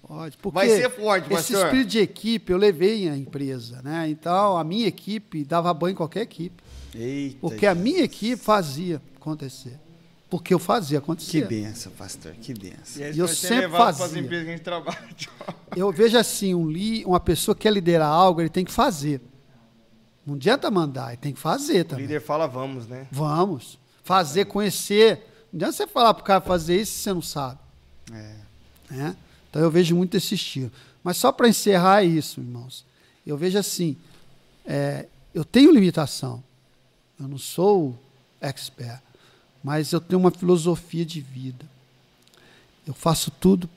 Pode, 0.06 0.36
porque 0.38 0.54
Vai 0.54 0.68
ser 0.68 0.90
forte, 0.90 1.24
esse 1.32 1.52
pastor. 1.52 1.66
espírito 1.66 1.88
de 1.90 1.98
equipe 2.00 2.52
eu 2.52 2.58
levei 2.58 3.08
à 3.08 3.16
empresa, 3.16 3.80
né? 3.82 4.08
Então 4.08 4.56
a 4.58 4.64
minha 4.64 4.86
equipe 4.88 5.44
dava 5.44 5.72
banho 5.72 5.92
em 5.92 5.96
qualquer 5.96 6.22
equipe, 6.22 6.62
Eita. 6.94 7.38
porque 7.40 7.66
a 7.66 7.74
minha 7.74 8.02
equipe 8.02 8.36
fazia 8.42 9.00
acontecer, 9.16 9.78
porque 10.28 10.52
eu 10.52 10.58
fazia 10.58 10.98
Que 10.98 11.04
acontecer. 11.04 11.46
benção, 11.46 11.92
pastor. 11.92 12.32
Que 12.32 12.52
benção. 12.52 13.02
aí 13.04 13.14
E 13.14 13.18
eu 13.18 13.28
sempre 13.28 13.68
fazia. 13.70 14.18
empresas 14.20 14.44
que 14.44 14.50
a 14.50 14.56
gente 14.56 14.64
trabalha, 14.64 15.08
tio. 15.16 15.30
Eu 15.76 15.90
vejo 15.92 16.18
assim, 16.18 16.54
um 16.54 16.68
li, 16.68 17.04
uma 17.04 17.20
pessoa 17.20 17.54
que 17.54 17.62
quer 17.62 17.72
liderar 17.72 18.08
algo, 18.10 18.40
ele 18.40 18.50
tem 18.50 18.64
que 18.64 18.72
fazer. 18.72 19.20
Não 20.26 20.34
adianta 20.34 20.70
mandar, 20.70 21.08
ele 21.08 21.16
tem 21.18 21.32
que 21.32 21.40
fazer 21.40 21.80
O 21.80 21.84
também. 21.84 22.06
líder 22.06 22.20
fala 22.20 22.46
vamos, 22.46 22.86
né? 22.86 23.06
Vamos. 23.10 23.78
Fazer, 24.04 24.44
conhecer. 24.46 25.26
Não 25.52 25.58
adianta 25.58 25.72
você 25.72 25.86
falar 25.86 26.12
pro 26.14 26.24
cara 26.24 26.40
fazer 26.40 26.80
isso 26.80 26.92
se 26.92 26.98
você 27.04 27.12
não 27.14 27.22
sabe. 27.22 27.58
É. 28.12 28.34
né? 28.90 29.16
Então 29.52 29.60
eu 29.60 29.70
vejo 29.70 29.94
muito 29.94 30.16
esse 30.16 30.34
estilo. 30.34 30.72
Mas 31.04 31.18
só 31.18 31.30
para 31.30 31.46
encerrar 31.46 32.02
isso, 32.02 32.40
irmãos, 32.40 32.86
eu 33.26 33.36
vejo 33.36 33.58
assim, 33.58 33.98
é, 34.64 35.06
eu 35.34 35.44
tenho 35.44 35.70
limitação, 35.70 36.42
eu 37.20 37.28
não 37.28 37.36
sou 37.36 37.94
expert, 38.40 39.02
mas 39.62 39.92
eu 39.92 40.00
tenho 40.00 40.18
uma 40.18 40.30
filosofia 40.30 41.04
de 41.04 41.20
vida. 41.20 41.66
Eu 42.86 42.94
faço 42.94 43.30
tudo 43.30 43.68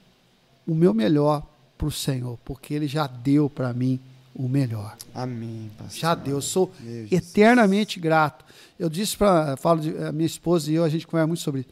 o 0.66 0.74
meu 0.74 0.94
melhor 0.94 1.46
para 1.78 1.88
o 1.88 1.92
Senhor, 1.92 2.40
porque 2.46 2.74
Ele 2.74 2.88
já 2.88 3.06
deu 3.06 3.50
para 3.50 3.74
mim 3.74 4.00
o 4.34 4.48
melhor. 4.48 4.96
Amém, 5.14 5.70
pastor. 5.78 6.00
Já 6.00 6.16
deu. 6.16 6.38
Eu 6.38 6.42
sou 6.42 6.74
Meu 6.80 7.08
Jesus. 7.08 7.12
eternamente 7.12 8.00
grato. 8.00 8.46
Eu 8.80 8.90
disse 8.90 9.18
para, 9.18 9.58
falo 9.58 9.82
de 9.82 9.98
a 9.98 10.12
minha 10.14 10.26
esposa 10.26 10.72
e 10.72 10.76
eu, 10.76 10.86
a 10.86 10.90
gente 10.90 11.06
conversa 11.06 11.28
muito 11.28 11.42
sobre 11.42 11.62
isso. 11.62 11.70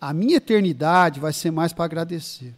A 0.00 0.14
minha 0.14 0.36
eternidade 0.36 1.20
vai 1.20 1.34
ser 1.34 1.50
mais 1.50 1.74
para 1.74 1.84
agradecer. 1.84 2.54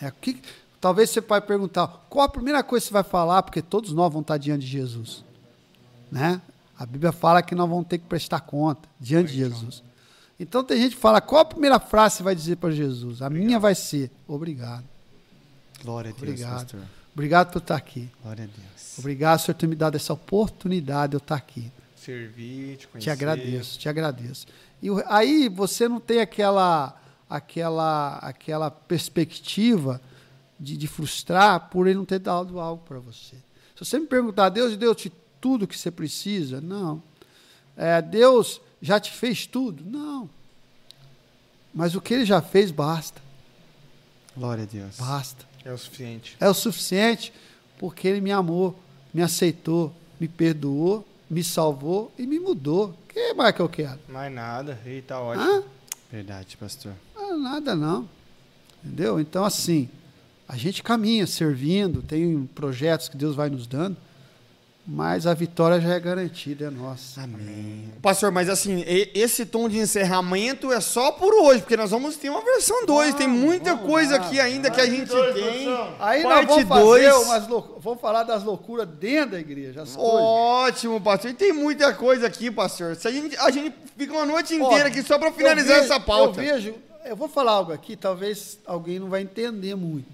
É, 0.00 0.08
o 0.08 0.12
que, 0.12 0.40
talvez 0.80 1.10
você 1.10 1.20
vai 1.20 1.40
perguntar, 1.40 1.86
qual 2.08 2.24
a 2.24 2.28
primeira 2.28 2.62
coisa 2.62 2.84
que 2.84 2.88
você 2.88 2.94
vai 2.94 3.02
falar, 3.02 3.42
porque 3.42 3.62
todos 3.62 3.92
nós 3.92 4.12
vamos 4.12 4.24
estar 4.24 4.36
diante 4.36 4.64
de 4.64 4.70
Jesus. 4.70 5.24
Né? 6.10 6.40
A 6.78 6.86
Bíblia 6.86 7.12
fala 7.12 7.42
que 7.42 7.54
nós 7.54 7.68
vamos 7.68 7.86
ter 7.86 7.98
que 7.98 8.06
prestar 8.06 8.40
conta 8.40 8.88
diante 9.00 9.32
de 9.32 9.38
Jesus. 9.38 9.82
Então 10.38 10.62
tem 10.62 10.80
gente 10.80 10.94
que 10.94 11.00
fala, 11.00 11.20
qual 11.20 11.40
a 11.40 11.44
primeira 11.44 11.80
frase 11.80 12.16
você 12.16 12.22
vai 12.22 12.34
dizer 12.34 12.56
para 12.56 12.70
Jesus? 12.70 13.22
A 13.22 13.28
minha 13.28 13.58
vai 13.58 13.74
ser, 13.74 14.10
obrigado. 14.26 14.84
Glória 15.82 16.10
a 16.10 16.12
Deus, 16.12 16.22
Obrigado. 16.22 16.60
pastor. 16.60 16.80
Obrigado 17.12 17.52
por 17.52 17.58
estar 17.58 17.76
aqui. 17.76 18.08
Glória 18.22 18.44
a 18.44 18.46
Deus. 18.46 18.98
Obrigado, 18.98 19.40
Senhor, 19.40 19.54
por 19.54 19.60
ter 19.60 19.66
me 19.66 19.74
dado 19.74 19.96
essa 19.96 20.12
oportunidade 20.12 21.10
de 21.10 21.16
eu 21.16 21.18
estar 21.18 21.34
aqui. 21.34 21.70
Servir, 21.96 22.76
te 22.76 22.86
conhecer. 22.86 23.04
Te 23.04 23.10
agradeço, 23.10 23.78
te 23.78 23.88
agradeço. 23.88 24.46
E 24.80 24.88
aí 25.06 25.48
você 25.48 25.88
não 25.88 25.98
tem 25.98 26.20
aquela 26.20 26.96
aquela 27.28 28.18
aquela 28.18 28.70
perspectiva 28.70 30.00
de, 30.58 30.76
de 30.76 30.86
frustrar 30.88 31.68
por 31.70 31.86
ele 31.86 31.98
não 31.98 32.04
ter 32.04 32.18
dado 32.18 32.58
algo 32.58 32.82
para 32.84 32.98
você. 32.98 33.36
Se 33.76 33.84
você 33.84 33.98
me 33.98 34.06
perguntar, 34.06 34.48
Deus 34.48 34.76
deu-te 34.76 35.12
tudo 35.40 35.66
que 35.68 35.78
você 35.78 35.90
precisa? 35.90 36.60
Não. 36.60 37.02
É, 37.76 38.02
Deus 38.02 38.60
já 38.82 38.98
te 38.98 39.12
fez 39.12 39.46
tudo? 39.46 39.84
Não. 39.84 40.28
Mas 41.72 41.94
o 41.94 42.00
que 42.00 42.14
ele 42.14 42.24
já 42.24 42.40
fez 42.42 42.70
basta, 42.70 43.20
Glória 44.36 44.64
a 44.64 44.66
Deus. 44.66 44.96
basta. 44.96 45.46
É 45.64 45.72
o 45.72 45.78
suficiente. 45.78 46.36
É 46.40 46.48
o 46.48 46.54
suficiente 46.54 47.32
porque 47.78 48.08
ele 48.08 48.20
me 48.20 48.32
amou, 48.32 48.76
me 49.14 49.22
aceitou, 49.22 49.92
me 50.18 50.26
perdoou, 50.26 51.06
me 51.30 51.44
salvou 51.44 52.12
e 52.18 52.26
me 52.26 52.40
mudou. 52.40 52.88
O 53.04 53.08
que 53.12 53.34
mais 53.34 53.54
que 53.54 53.60
eu 53.60 53.68
quero? 53.68 53.98
Mais 54.08 54.32
nada. 54.32 54.80
E 54.86 55.02
tá 55.02 55.20
ótimo. 55.20 55.44
Hã? 55.44 55.62
Verdade, 56.10 56.56
pastor. 56.56 56.92
Ah, 57.14 57.36
nada 57.36 57.74
não. 57.74 58.08
Entendeu? 58.82 59.20
Então, 59.20 59.44
assim, 59.44 59.88
a 60.48 60.56
gente 60.56 60.82
caminha 60.82 61.26
servindo, 61.26 62.02
tem 62.02 62.48
projetos 62.54 63.08
que 63.08 63.16
Deus 63.16 63.36
vai 63.36 63.50
nos 63.50 63.66
dando, 63.66 63.96
mas 64.90 65.26
a 65.26 65.34
vitória 65.34 65.78
já 65.82 65.94
é 65.96 66.00
garantida, 66.00 66.64
é 66.68 66.70
nossa. 66.70 67.20
Amém. 67.20 67.92
Pastor, 68.00 68.32
mas 68.32 68.48
assim, 68.48 68.82
esse 68.86 69.44
tom 69.44 69.68
de 69.68 69.76
encerramento 69.78 70.72
é 70.72 70.80
só 70.80 71.12
por 71.12 71.34
hoje, 71.34 71.60
porque 71.60 71.76
nós 71.76 71.90
vamos 71.90 72.16
ter 72.16 72.30
uma 72.30 72.40
versão 72.42 72.86
2. 72.86 73.14
Tem 73.14 73.28
muita 73.28 73.76
coisa 73.76 74.16
aqui 74.16 74.40
ainda 74.40 74.70
que 74.70 74.80
a 74.80 74.86
gente 74.86 75.10
tem. 75.34 75.68
Aí 76.00 76.22
nós 76.22 76.32
Parte 76.32 76.48
vamos 76.48 76.68
fazer 76.68 76.82
dois. 77.10 77.26
umas 77.26 77.48
lou- 77.48 77.78
vamos 77.82 78.00
falar 78.00 78.22
das 78.22 78.42
loucuras 78.42 78.88
dentro 78.88 79.32
da 79.32 79.40
igreja. 79.40 79.82
As 79.82 79.94
coisas. 79.94 80.14
Ótimo, 80.20 80.98
pastor. 81.02 81.32
E 81.32 81.34
tem 81.34 81.52
muita 81.52 81.92
coisa 81.92 82.26
aqui, 82.26 82.50
pastor. 82.50 82.96
Se 82.96 83.06
a, 83.06 83.12
gente, 83.12 83.36
a 83.36 83.50
gente 83.50 83.74
fica 83.94 84.14
uma 84.14 84.24
noite 84.24 84.58
Ó, 84.58 84.66
inteira 84.68 84.88
aqui 84.88 85.02
só 85.02 85.18
para 85.18 85.30
finalizar 85.32 85.80
vejo- 85.82 85.92
essa 85.92 86.00
pauta. 86.00 86.40
Eu 86.42 86.54
vejo, 86.54 86.74
eu 87.04 87.14
vou 87.14 87.28
falar 87.28 87.52
algo 87.52 87.72
aqui, 87.74 87.94
talvez 87.94 88.58
alguém 88.64 88.98
não 88.98 89.10
vai 89.10 89.20
entender 89.20 89.74
muito. 89.74 90.08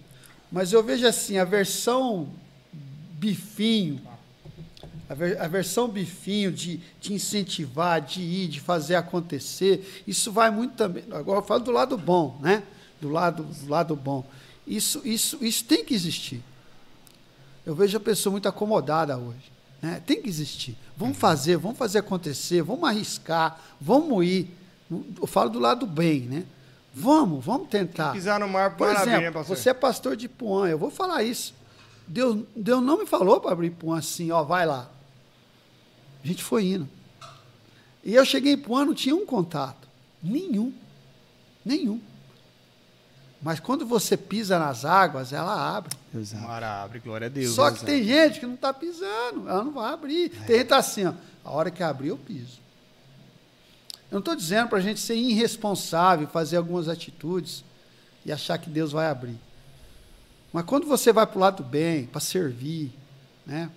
Mas 0.51 0.73
eu 0.73 0.83
vejo 0.83 1.07
assim, 1.07 1.39
a 1.39 1.45
versão 1.45 2.29
bifinho, 3.13 4.01
a, 5.09 5.15
ver- 5.15 5.41
a 5.41 5.47
versão 5.49 5.89
bifinho 5.89 6.51
de, 6.53 6.81
de 7.01 7.13
incentivar, 7.13 8.01
de 8.01 8.21
ir, 8.23 8.49
de 8.49 8.61
fazer 8.61 8.95
acontecer, 8.95 10.03
isso 10.07 10.33
vai 10.33 10.51
muito 10.51 10.75
também. 10.75 11.05
Agora 11.11 11.39
eu 11.41 11.45
falo 11.45 11.61
do 11.61 11.71
lado 11.71 11.97
bom, 11.99 12.39
né? 12.41 12.63
Do 13.01 13.09
lado, 13.11 13.43
do 13.43 13.69
lado 13.71 13.95
bom. 13.97 14.25
Isso, 14.67 15.03
isso, 15.05 15.39
isso 15.45 15.65
tem 15.65 15.85
que 15.85 15.95
existir. 15.95 16.43
Eu 17.67 17.75
vejo 17.75 17.97
a 17.97 18.01
pessoa 18.01 18.31
muito 18.33 18.49
acomodada 18.49 19.17
hoje. 19.19 19.53
Né? 19.83 20.03
Tem 20.07 20.21
que 20.23 20.29
existir. 20.29 20.77
Vamos 20.97 21.19
fazer, 21.19 21.57
vamos 21.57 21.77
fazer 21.77 21.99
acontecer, 21.99 22.63
vamos 22.63 22.89
arriscar, 22.89 23.61
vamos 23.81 24.25
ir. 24.25 24.51
Eu 25.21 25.27
falo 25.27 25.51
do 25.51 25.59
lado 25.59 25.87
bem, 25.87 26.21
né? 26.21 26.45
Vamos, 26.95 27.45
vamos 27.45 27.69
tentar. 27.69 28.13
Pisar 28.13 28.39
no 28.39 28.49
mar 28.49 28.71
Por 28.77 28.87
para 28.89 29.01
abrir, 29.01 29.11
né, 29.11 29.17
exemplo, 29.19 29.41
pastor? 29.41 29.57
você 29.57 29.71
é 29.71 29.75
pastor 29.75 30.17
de 30.17 30.27
Ipuã, 30.27 30.69
eu 30.69 30.79
vou 30.79 30.91
falar 30.91 31.23
isso. 31.25 31.53
Deus, 32.07 32.45
Deus 32.55 32.83
não 32.83 32.99
me 32.99 33.07
falou 33.07 33.41
para 33.41 33.53
abrir 33.53 33.67
Ipuã 33.69 33.99
assim, 33.99 34.31
ó, 34.31 34.43
vai 34.45 34.65
lá. 34.65 34.89
A 36.25 36.27
gente 36.27 36.43
foi 36.43 36.65
indo. 36.65 36.89
E 38.03 38.15
eu 38.15 38.25
cheguei 38.25 38.53
em 38.53 38.57
Ipuã, 38.57 38.85
não 38.85 38.95
tinha 38.95 39.15
um 39.15 39.27
contato. 39.27 39.87
Nenhum. 40.23 40.73
Nenhum. 41.65 42.01
Mas 43.43 43.61
quando 43.61 43.85
você 43.85 44.17
pisa 44.17 44.59
nas 44.59 44.87
águas, 44.87 45.33
ela 45.35 45.77
abre. 45.77 45.95
Exato. 46.15 46.43
Mara 46.43 46.83
abre, 46.83 46.99
glória 46.99 47.27
a 47.27 47.31
Deus. 47.31 47.55
Só 47.55 47.71
que 47.71 47.85
tem 47.85 48.03
gente 48.03 48.41
que 48.41 48.47
não 48.47 48.55
está 48.55 48.73
pisando, 48.73 49.47
ela 49.47 49.63
não 49.63 49.73
vai 49.73 49.93
abrir. 49.93 50.33
É. 50.35 50.45
Tem 50.47 50.57
gente 50.57 50.65
que 50.65 50.65
tá 50.65 50.79
assim, 50.79 51.05
ó, 51.05 51.13
a 51.45 51.51
hora 51.51 51.71
que 51.71 51.83
abrir, 51.83 52.09
eu 52.09 52.17
piso. 52.17 52.59
Eu 54.11 54.17
não 54.17 54.19
estou 54.21 54.35
dizendo 54.35 54.69
para 54.69 54.79
a 54.79 54.81
gente 54.81 54.99
ser 54.99 55.17
irresponsável, 55.17 56.27
fazer 56.29 56.57
algumas 56.57 56.89
atitudes 56.89 57.63
e 58.25 58.33
achar 58.33 58.57
que 58.57 58.71
Deus 58.71 58.93
vai 58.93 59.09
abrir. 59.09 59.39
Mas 60.51 60.65
quando 60.65 60.87
você 60.87 61.13
vai 61.13 61.27
para 61.27 61.37
o 61.37 61.41
lado 61.41 61.63
do 61.63 61.69
bem, 61.69 62.07
para 62.07 62.21
servir, 62.21 62.93
né, 63.45 63.69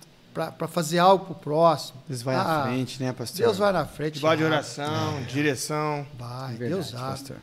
para 0.58 0.68
fazer 0.68 1.00
algo 1.00 1.26
para 1.26 1.32
o 1.34 1.36
próximo, 1.36 2.02
Deus 2.08 2.22
vai 2.22 2.36
ah, 2.36 2.64
à 2.64 2.64
frente, 2.68 3.02
né, 3.02 3.12
pastor? 3.14 3.38
Deus 3.46 3.58
vai 3.58 3.72
na 3.74 3.86
frente. 3.86 4.14
Debaixo 4.16 4.38
de 4.38 4.44
abre. 4.44 4.56
oração, 4.56 5.24
direção. 5.24 6.08
Vai, 6.18 6.54
É 6.54 6.58
verdade, 6.58 6.70
Deus 6.74 6.94
abre. 6.96 7.10
pastor. 7.10 7.38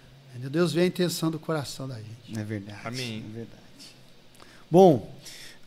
Deus 0.51 0.73
vê 0.73 0.83
a 0.83 0.87
intenção 0.87 1.31
do 1.31 1.39
coração 1.39 1.87
da 1.89 1.97
gente. 1.97 2.39
É 2.39 2.43
verdade. 2.43 2.81
Amém. 2.85 3.25
É 3.31 3.33
verdade. 3.33 3.63
Bom, 4.71 5.15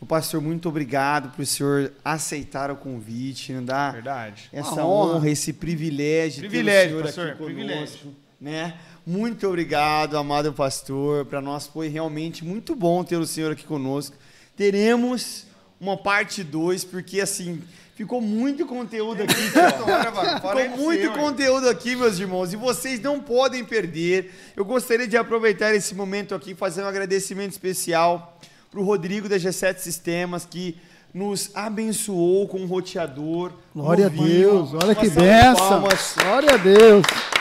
o 0.00 0.06
pastor, 0.06 0.40
muito 0.40 0.68
obrigado 0.68 1.30
por 1.30 1.42
o 1.42 1.46
senhor 1.46 1.92
aceitar 2.04 2.70
o 2.70 2.76
convite, 2.76 3.52
não 3.52 3.64
dá 3.64 3.90
Verdade. 3.90 4.48
essa 4.52 4.74
Uma 4.74 4.86
honra. 4.86 5.16
honra. 5.16 5.30
esse 5.30 5.52
privilégio, 5.52 6.42
de 6.42 6.48
Privilégio, 6.48 7.02
ter 7.02 7.08
o 7.08 7.12
senhor 7.12 7.28
pastor, 7.28 7.28
aqui 7.30 7.38
conosco, 7.38 7.54
privilégio. 7.54 8.16
né? 8.40 8.74
Muito 9.06 9.48
obrigado, 9.48 10.16
amado 10.18 10.52
pastor. 10.52 11.24
Para 11.24 11.40
nós 11.40 11.66
foi 11.66 11.88
realmente 11.88 12.44
muito 12.44 12.76
bom 12.76 13.02
ter 13.02 13.16
o 13.16 13.26
senhor 13.26 13.52
aqui 13.52 13.64
conosco. 13.64 14.14
Teremos 14.54 15.46
uma 15.80 15.96
parte 15.96 16.42
2, 16.42 16.84
porque 16.84 17.20
assim, 17.20 17.62
ficou 17.94 18.20
muito 18.20 18.66
conteúdo 18.66 19.22
aqui, 19.22 19.34
aí 19.58 20.68
Ficou 20.70 20.78
muito 20.78 21.12
conteúdo 21.12 21.68
aqui, 21.68 21.96
meus 21.96 22.18
irmãos, 22.18 22.52
e 22.52 22.56
vocês 22.56 23.00
não 23.00 23.20
podem 23.20 23.64
perder. 23.64 24.32
Eu 24.56 24.64
gostaria 24.64 25.06
de 25.06 25.16
aproveitar 25.16 25.74
esse 25.74 25.94
momento 25.94 26.34
aqui, 26.34 26.54
fazer 26.54 26.82
um 26.82 26.86
agradecimento 26.86 27.52
especial 27.52 28.38
para 28.70 28.80
o 28.80 28.84
Rodrigo 28.84 29.28
da 29.28 29.36
G7 29.36 29.78
Sistemas, 29.78 30.44
que 30.44 30.76
nos 31.12 31.50
abençoou 31.54 32.46
com 32.46 32.58
um 32.58 32.66
roteador. 32.66 33.52
Glória 33.74 34.06
a. 34.06 34.08
Deus, 34.08 34.74
olha 34.74 34.94
que 34.94 35.08
benção. 35.08 35.54
palmas. 35.54 36.14
Glória 36.18 36.54
a 36.54 36.56
Deus. 36.56 37.37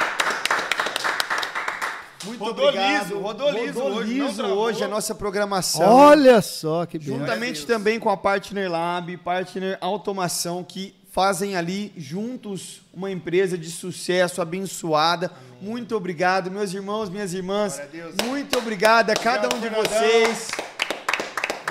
Muito 2.37 2.43
Rodou 2.43 2.67
obrigado. 2.67 3.03
liso, 3.03 3.19
rodou 3.19 3.49
liso 3.51 3.79
Rodou 3.79 3.97
hoje, 3.97 4.13
liso 4.13 4.43
hoje 4.43 4.83
a 4.83 4.87
nossa 4.87 5.15
programação. 5.15 5.89
Olha 5.91 6.41
só 6.41 6.85
que 6.85 6.99
benção. 6.99 7.17
Juntamente 7.19 7.65
também 7.65 7.99
com 7.99 8.09
a 8.09 8.17
Partner 8.17 8.71
Lab, 8.71 9.17
Partner 9.17 9.77
Automação, 9.81 10.63
que 10.63 10.93
fazem 11.11 11.55
ali 11.55 11.91
juntos 11.97 12.81
uma 12.93 13.09
empresa 13.09 13.57
de 13.57 13.71
sucesso 13.71 14.39
abençoada. 14.39 15.31
Muito 15.59 15.95
obrigado, 15.95 16.51
meus 16.51 16.71
irmãos, 16.73 17.09
minhas 17.09 17.33
irmãs. 17.33 17.81
Muito 18.23 18.57
obrigado 18.59 19.09
a 19.09 19.15
cada 19.15 19.47
um 19.47 19.59
de 19.59 19.67
Fernandão. 19.69 19.83
vocês. 19.83 20.49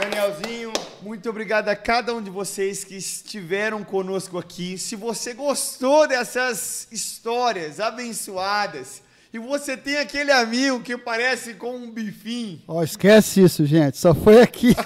Danielzinho. 0.00 0.72
Muito 1.00 1.30
obrigado 1.30 1.68
a 1.68 1.76
cada 1.76 2.12
um 2.12 2.20
de 2.20 2.28
vocês 2.28 2.82
que 2.82 2.96
estiveram 2.96 3.84
conosco 3.84 4.36
aqui. 4.36 4.76
Se 4.76 4.96
você 4.96 5.32
gostou 5.32 6.08
dessas 6.08 6.88
histórias 6.90 7.78
abençoadas 7.78 9.05
e 9.36 9.38
você 9.38 9.76
tem 9.76 9.98
aquele 9.98 10.32
amigo 10.32 10.80
que 10.80 10.96
parece 10.96 11.52
com 11.54 11.76
um 11.76 11.90
bifinho, 11.90 12.62
Ó, 12.66 12.82
esquece 12.82 13.42
isso, 13.42 13.66
gente. 13.66 13.98
Só 13.98 14.14
foi 14.14 14.40
aqui. 14.40 14.74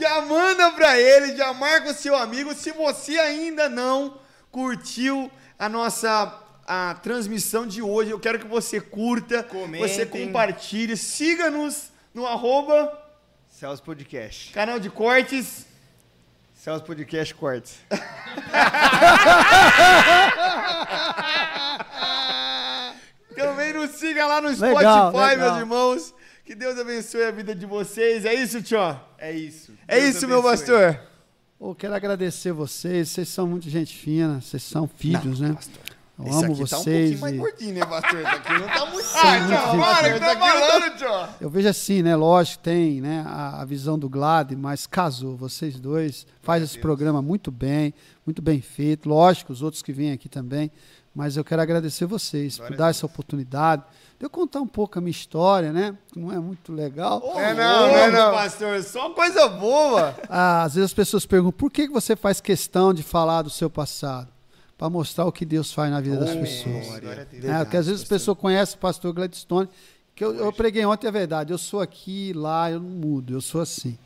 Já 0.00 0.22
manda 0.22 0.70
pra 0.72 0.98
ele, 0.98 1.36
já 1.36 1.52
marca 1.52 1.90
o 1.90 1.94
seu 1.94 2.16
amigo. 2.16 2.54
Se 2.54 2.72
você 2.72 3.18
ainda 3.18 3.68
não 3.68 4.16
curtiu 4.50 5.30
a 5.58 5.68
nossa 5.68 6.38
a 6.66 6.94
transmissão 7.02 7.66
de 7.66 7.82
hoje, 7.82 8.10
eu 8.10 8.18
quero 8.18 8.38
que 8.38 8.46
você 8.46 8.80
curta, 8.80 9.42
Comentem. 9.42 9.86
você 9.86 10.06
compartilhe, 10.06 10.96
siga-nos 10.96 11.90
no 12.14 12.26
arroba 12.26 12.90
Celso 13.50 13.82
Podcast. 13.82 14.50
canal 14.52 14.80
de 14.80 14.88
cortes. 14.88 15.66
Celso 16.54 16.84
Podcast 16.84 17.34
Cortes. 17.34 17.76
Também 23.34 23.72
nos 23.72 23.90
siga 23.92 24.26
lá 24.26 24.40
no 24.40 24.48
Legal, 24.48 25.10
Spotify, 25.10 25.30
legal. 25.30 25.38
meus 25.50 25.58
irmãos. 25.60 26.14
Que 26.44 26.54
Deus 26.54 26.78
abençoe 26.78 27.24
a 27.24 27.30
vida 27.30 27.54
de 27.54 27.66
vocês. 27.66 28.24
É 28.24 28.34
isso, 28.34 28.60
tio? 28.62 28.78
É 29.18 29.30
isso. 29.32 29.72
É 29.86 30.00
Deus 30.00 30.16
isso, 30.16 30.26
meu 30.28 30.40
abençoe. 30.40 30.66
pastor. 30.66 31.00
Eu 31.60 31.74
quero 31.76 31.94
agradecer 31.94 32.52
vocês. 32.52 33.10
Vocês 33.10 33.28
são 33.28 33.46
muito 33.46 33.68
gente 33.70 33.96
fina. 33.96 34.40
Vocês 34.40 34.62
são 34.62 34.88
filhos, 34.88 35.38
né? 35.40 35.56
Eu 36.18 36.26
Esse 36.26 36.44
amo 36.44 36.52
aqui 36.54 36.68
tá 36.68 36.78
um 36.78 36.82
vocês. 36.82 37.10
pouquinho 37.10 37.20
mais 37.20 37.34
e 37.34 37.38
gordinho, 37.38 37.74
né, 37.74 37.86
pastor? 37.86 38.20
Esse 38.20 38.28
aqui 38.28 38.52
não 38.52 38.66
tá 38.68 38.86
muito... 38.86 39.08
Ah, 39.14 39.22
Ah, 39.22 39.38
tio, 39.38 39.70
tio, 39.70 39.80
para, 39.80 40.12
que 40.12 40.20
tá 40.20 40.38
falando, 40.38 40.96
tio? 40.96 41.34
Eu 41.40 41.50
vejo 41.50 41.68
assim, 41.68 42.02
né? 42.02 42.14
Lógico, 42.16 42.62
tem 42.62 43.00
né, 43.00 43.24
a, 43.26 43.62
a 43.62 43.64
visão 43.64 43.98
do 43.98 44.08
Glad, 44.08 44.52
mas 44.56 44.86
casou. 44.86 45.36
Vocês 45.36 45.80
dois 45.80 46.26
faz 46.42 46.62
esse 46.62 46.78
programa 46.78 47.22
muito 47.22 47.50
bem, 47.50 47.94
muito 48.26 48.42
bem 48.42 48.60
feito. 48.60 49.08
Lógico, 49.08 49.52
os 49.52 49.62
outros 49.62 49.82
que 49.82 49.92
vêm 49.92 50.12
aqui 50.12 50.28
também. 50.28 50.70
Mas 51.14 51.36
eu 51.36 51.44
quero 51.44 51.60
agradecer 51.60 52.06
vocês 52.06 52.58
por 52.58 52.74
dar 52.74 52.90
essa 52.90 53.04
oportunidade 53.04 53.82
de 54.18 54.24
eu 54.24 54.30
contar 54.30 54.60
um 54.60 54.66
pouco 54.66 54.98
a 54.98 55.02
minha 55.02 55.10
história, 55.10 55.72
né? 55.72 55.96
que 56.10 56.18
Não 56.18 56.32
é 56.32 56.38
muito 56.38 56.72
legal. 56.72 57.20
É 57.36 57.52
não, 57.52 57.88
não 57.88 57.96
é 57.96 58.10
não. 58.10 58.32
pastor. 58.32 58.82
Só 58.82 59.10
coisa 59.10 59.48
boa. 59.48 60.16
Ah, 60.34 60.62
às 60.62 60.74
vezes 60.74 60.90
as 60.90 60.94
pessoas 60.94 61.26
perguntam 61.26 61.58
por 61.58 61.70
que 61.70 61.86
você 61.88 62.16
faz 62.16 62.40
questão 62.40 62.94
de 62.94 63.02
falar 63.02 63.42
do 63.42 63.50
seu 63.50 63.68
passado? 63.68 64.28
Para 64.78 64.88
mostrar 64.88 65.26
o 65.26 65.32
que 65.32 65.44
Deus 65.44 65.72
faz 65.72 65.90
na 65.90 66.00
vida 66.00 66.16
das 66.16 66.34
pessoas. 66.34 66.86
Glória 67.00 67.26
Deus. 67.30 67.44
É, 67.44 67.58
porque 67.64 67.76
às 67.76 67.86
vezes 67.86 68.04
a 68.04 68.08
pessoa 68.08 68.34
conhece 68.34 68.74
o 68.76 68.78
pastor 68.78 69.12
Gladstone, 69.12 69.68
que 70.14 70.24
eu, 70.24 70.34
eu 70.34 70.52
preguei 70.52 70.84
ontem, 70.86 71.06
é 71.06 71.10
verdade, 71.10 71.52
eu 71.52 71.58
sou 71.58 71.80
aqui, 71.80 72.32
lá, 72.32 72.70
eu 72.70 72.80
não 72.80 72.88
mudo, 72.88 73.34
eu 73.34 73.40
sou 73.40 73.60
assim. 73.60 73.98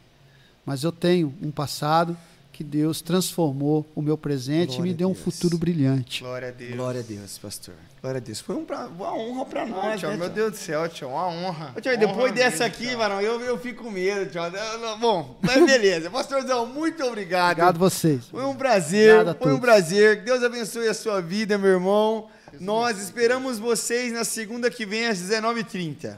Mas 0.65 0.83
eu 0.83 0.91
tenho 0.91 1.33
um 1.41 1.51
passado 1.51 2.16
que 2.57 2.65
Deus 2.65 3.03
transformou 3.03 3.85
o 3.95 4.01
meu 4.01 4.16
presente 4.16 4.77
Glória 4.77 4.89
e 4.89 4.93
me 4.93 4.95
deu 4.97 5.09
um 5.09 5.12
Deus. 5.12 5.23
futuro 5.24 5.59
brilhante. 5.59 6.23
Glória 6.23 6.49
a 6.49 6.51
Deus. 6.51 6.74
Glória 6.74 7.01
a 7.01 7.03
Deus, 7.03 7.37
pastor. 7.37 7.74
Glória 8.01 8.16
a 8.19 8.23
Deus. 8.23 8.41
Foi 8.41 8.57
um 8.57 8.65
pra- 8.65 8.87
uma 8.87 9.12
honra 9.15 9.45
pra 9.45 9.66
nós, 9.66 10.01
Tio, 10.01 10.09
né, 10.09 10.16
meu? 10.16 10.28
Deus 10.31 10.53
do 10.53 10.57
céu, 10.57 10.89
tio, 10.89 11.09
uma 11.11 11.28
honra. 11.28 11.74
Ô, 11.77 11.81
tio, 11.83 11.99
depois 11.99 12.16
Honra 12.16 12.33
dessa 12.33 12.65
mesmo, 12.65 12.65
aqui, 12.77 12.89
tio. 12.89 12.97
varão, 12.99 13.20
eu, 13.20 13.41
eu 13.43 13.59
fico 13.59 13.85
com 13.85 13.91
medo, 13.91 14.31
tio. 14.31 14.41
Eu 14.41 14.78
não- 14.78 14.99
Bom, 14.99 15.39
mas 15.43 15.66
beleza. 15.66 16.09
Pastorzão, 16.11 16.65
muito 16.66 17.05
obrigado. 17.05 17.53
Obrigado 17.53 17.78
vocês. 17.78 18.24
Foi 18.28 18.45
um 18.45 18.55
prazer, 18.57 19.12
Obrigado 19.20 19.37
a 19.37 19.39
foi 19.45 19.53
um 19.53 19.61
prazer. 19.61 20.19
Que 20.20 20.24
Deus 20.24 20.43
abençoe 20.43 20.89
a 20.89 20.95
sua 20.95 21.20
vida, 21.20 21.59
meu 21.59 21.73
irmão. 21.73 22.28
Nós 22.59 22.99
esperamos 23.03 23.59
vocês 23.59 24.12
na 24.15 24.24
segunda 24.24 24.70
que 24.70 24.87
vem 24.87 25.07
às 25.09 25.19
19h30. 25.19 26.16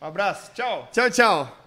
Um 0.00 0.06
abraço, 0.06 0.50
tchau. 0.54 0.88
Tchau, 0.90 1.10
tchau. 1.10 1.65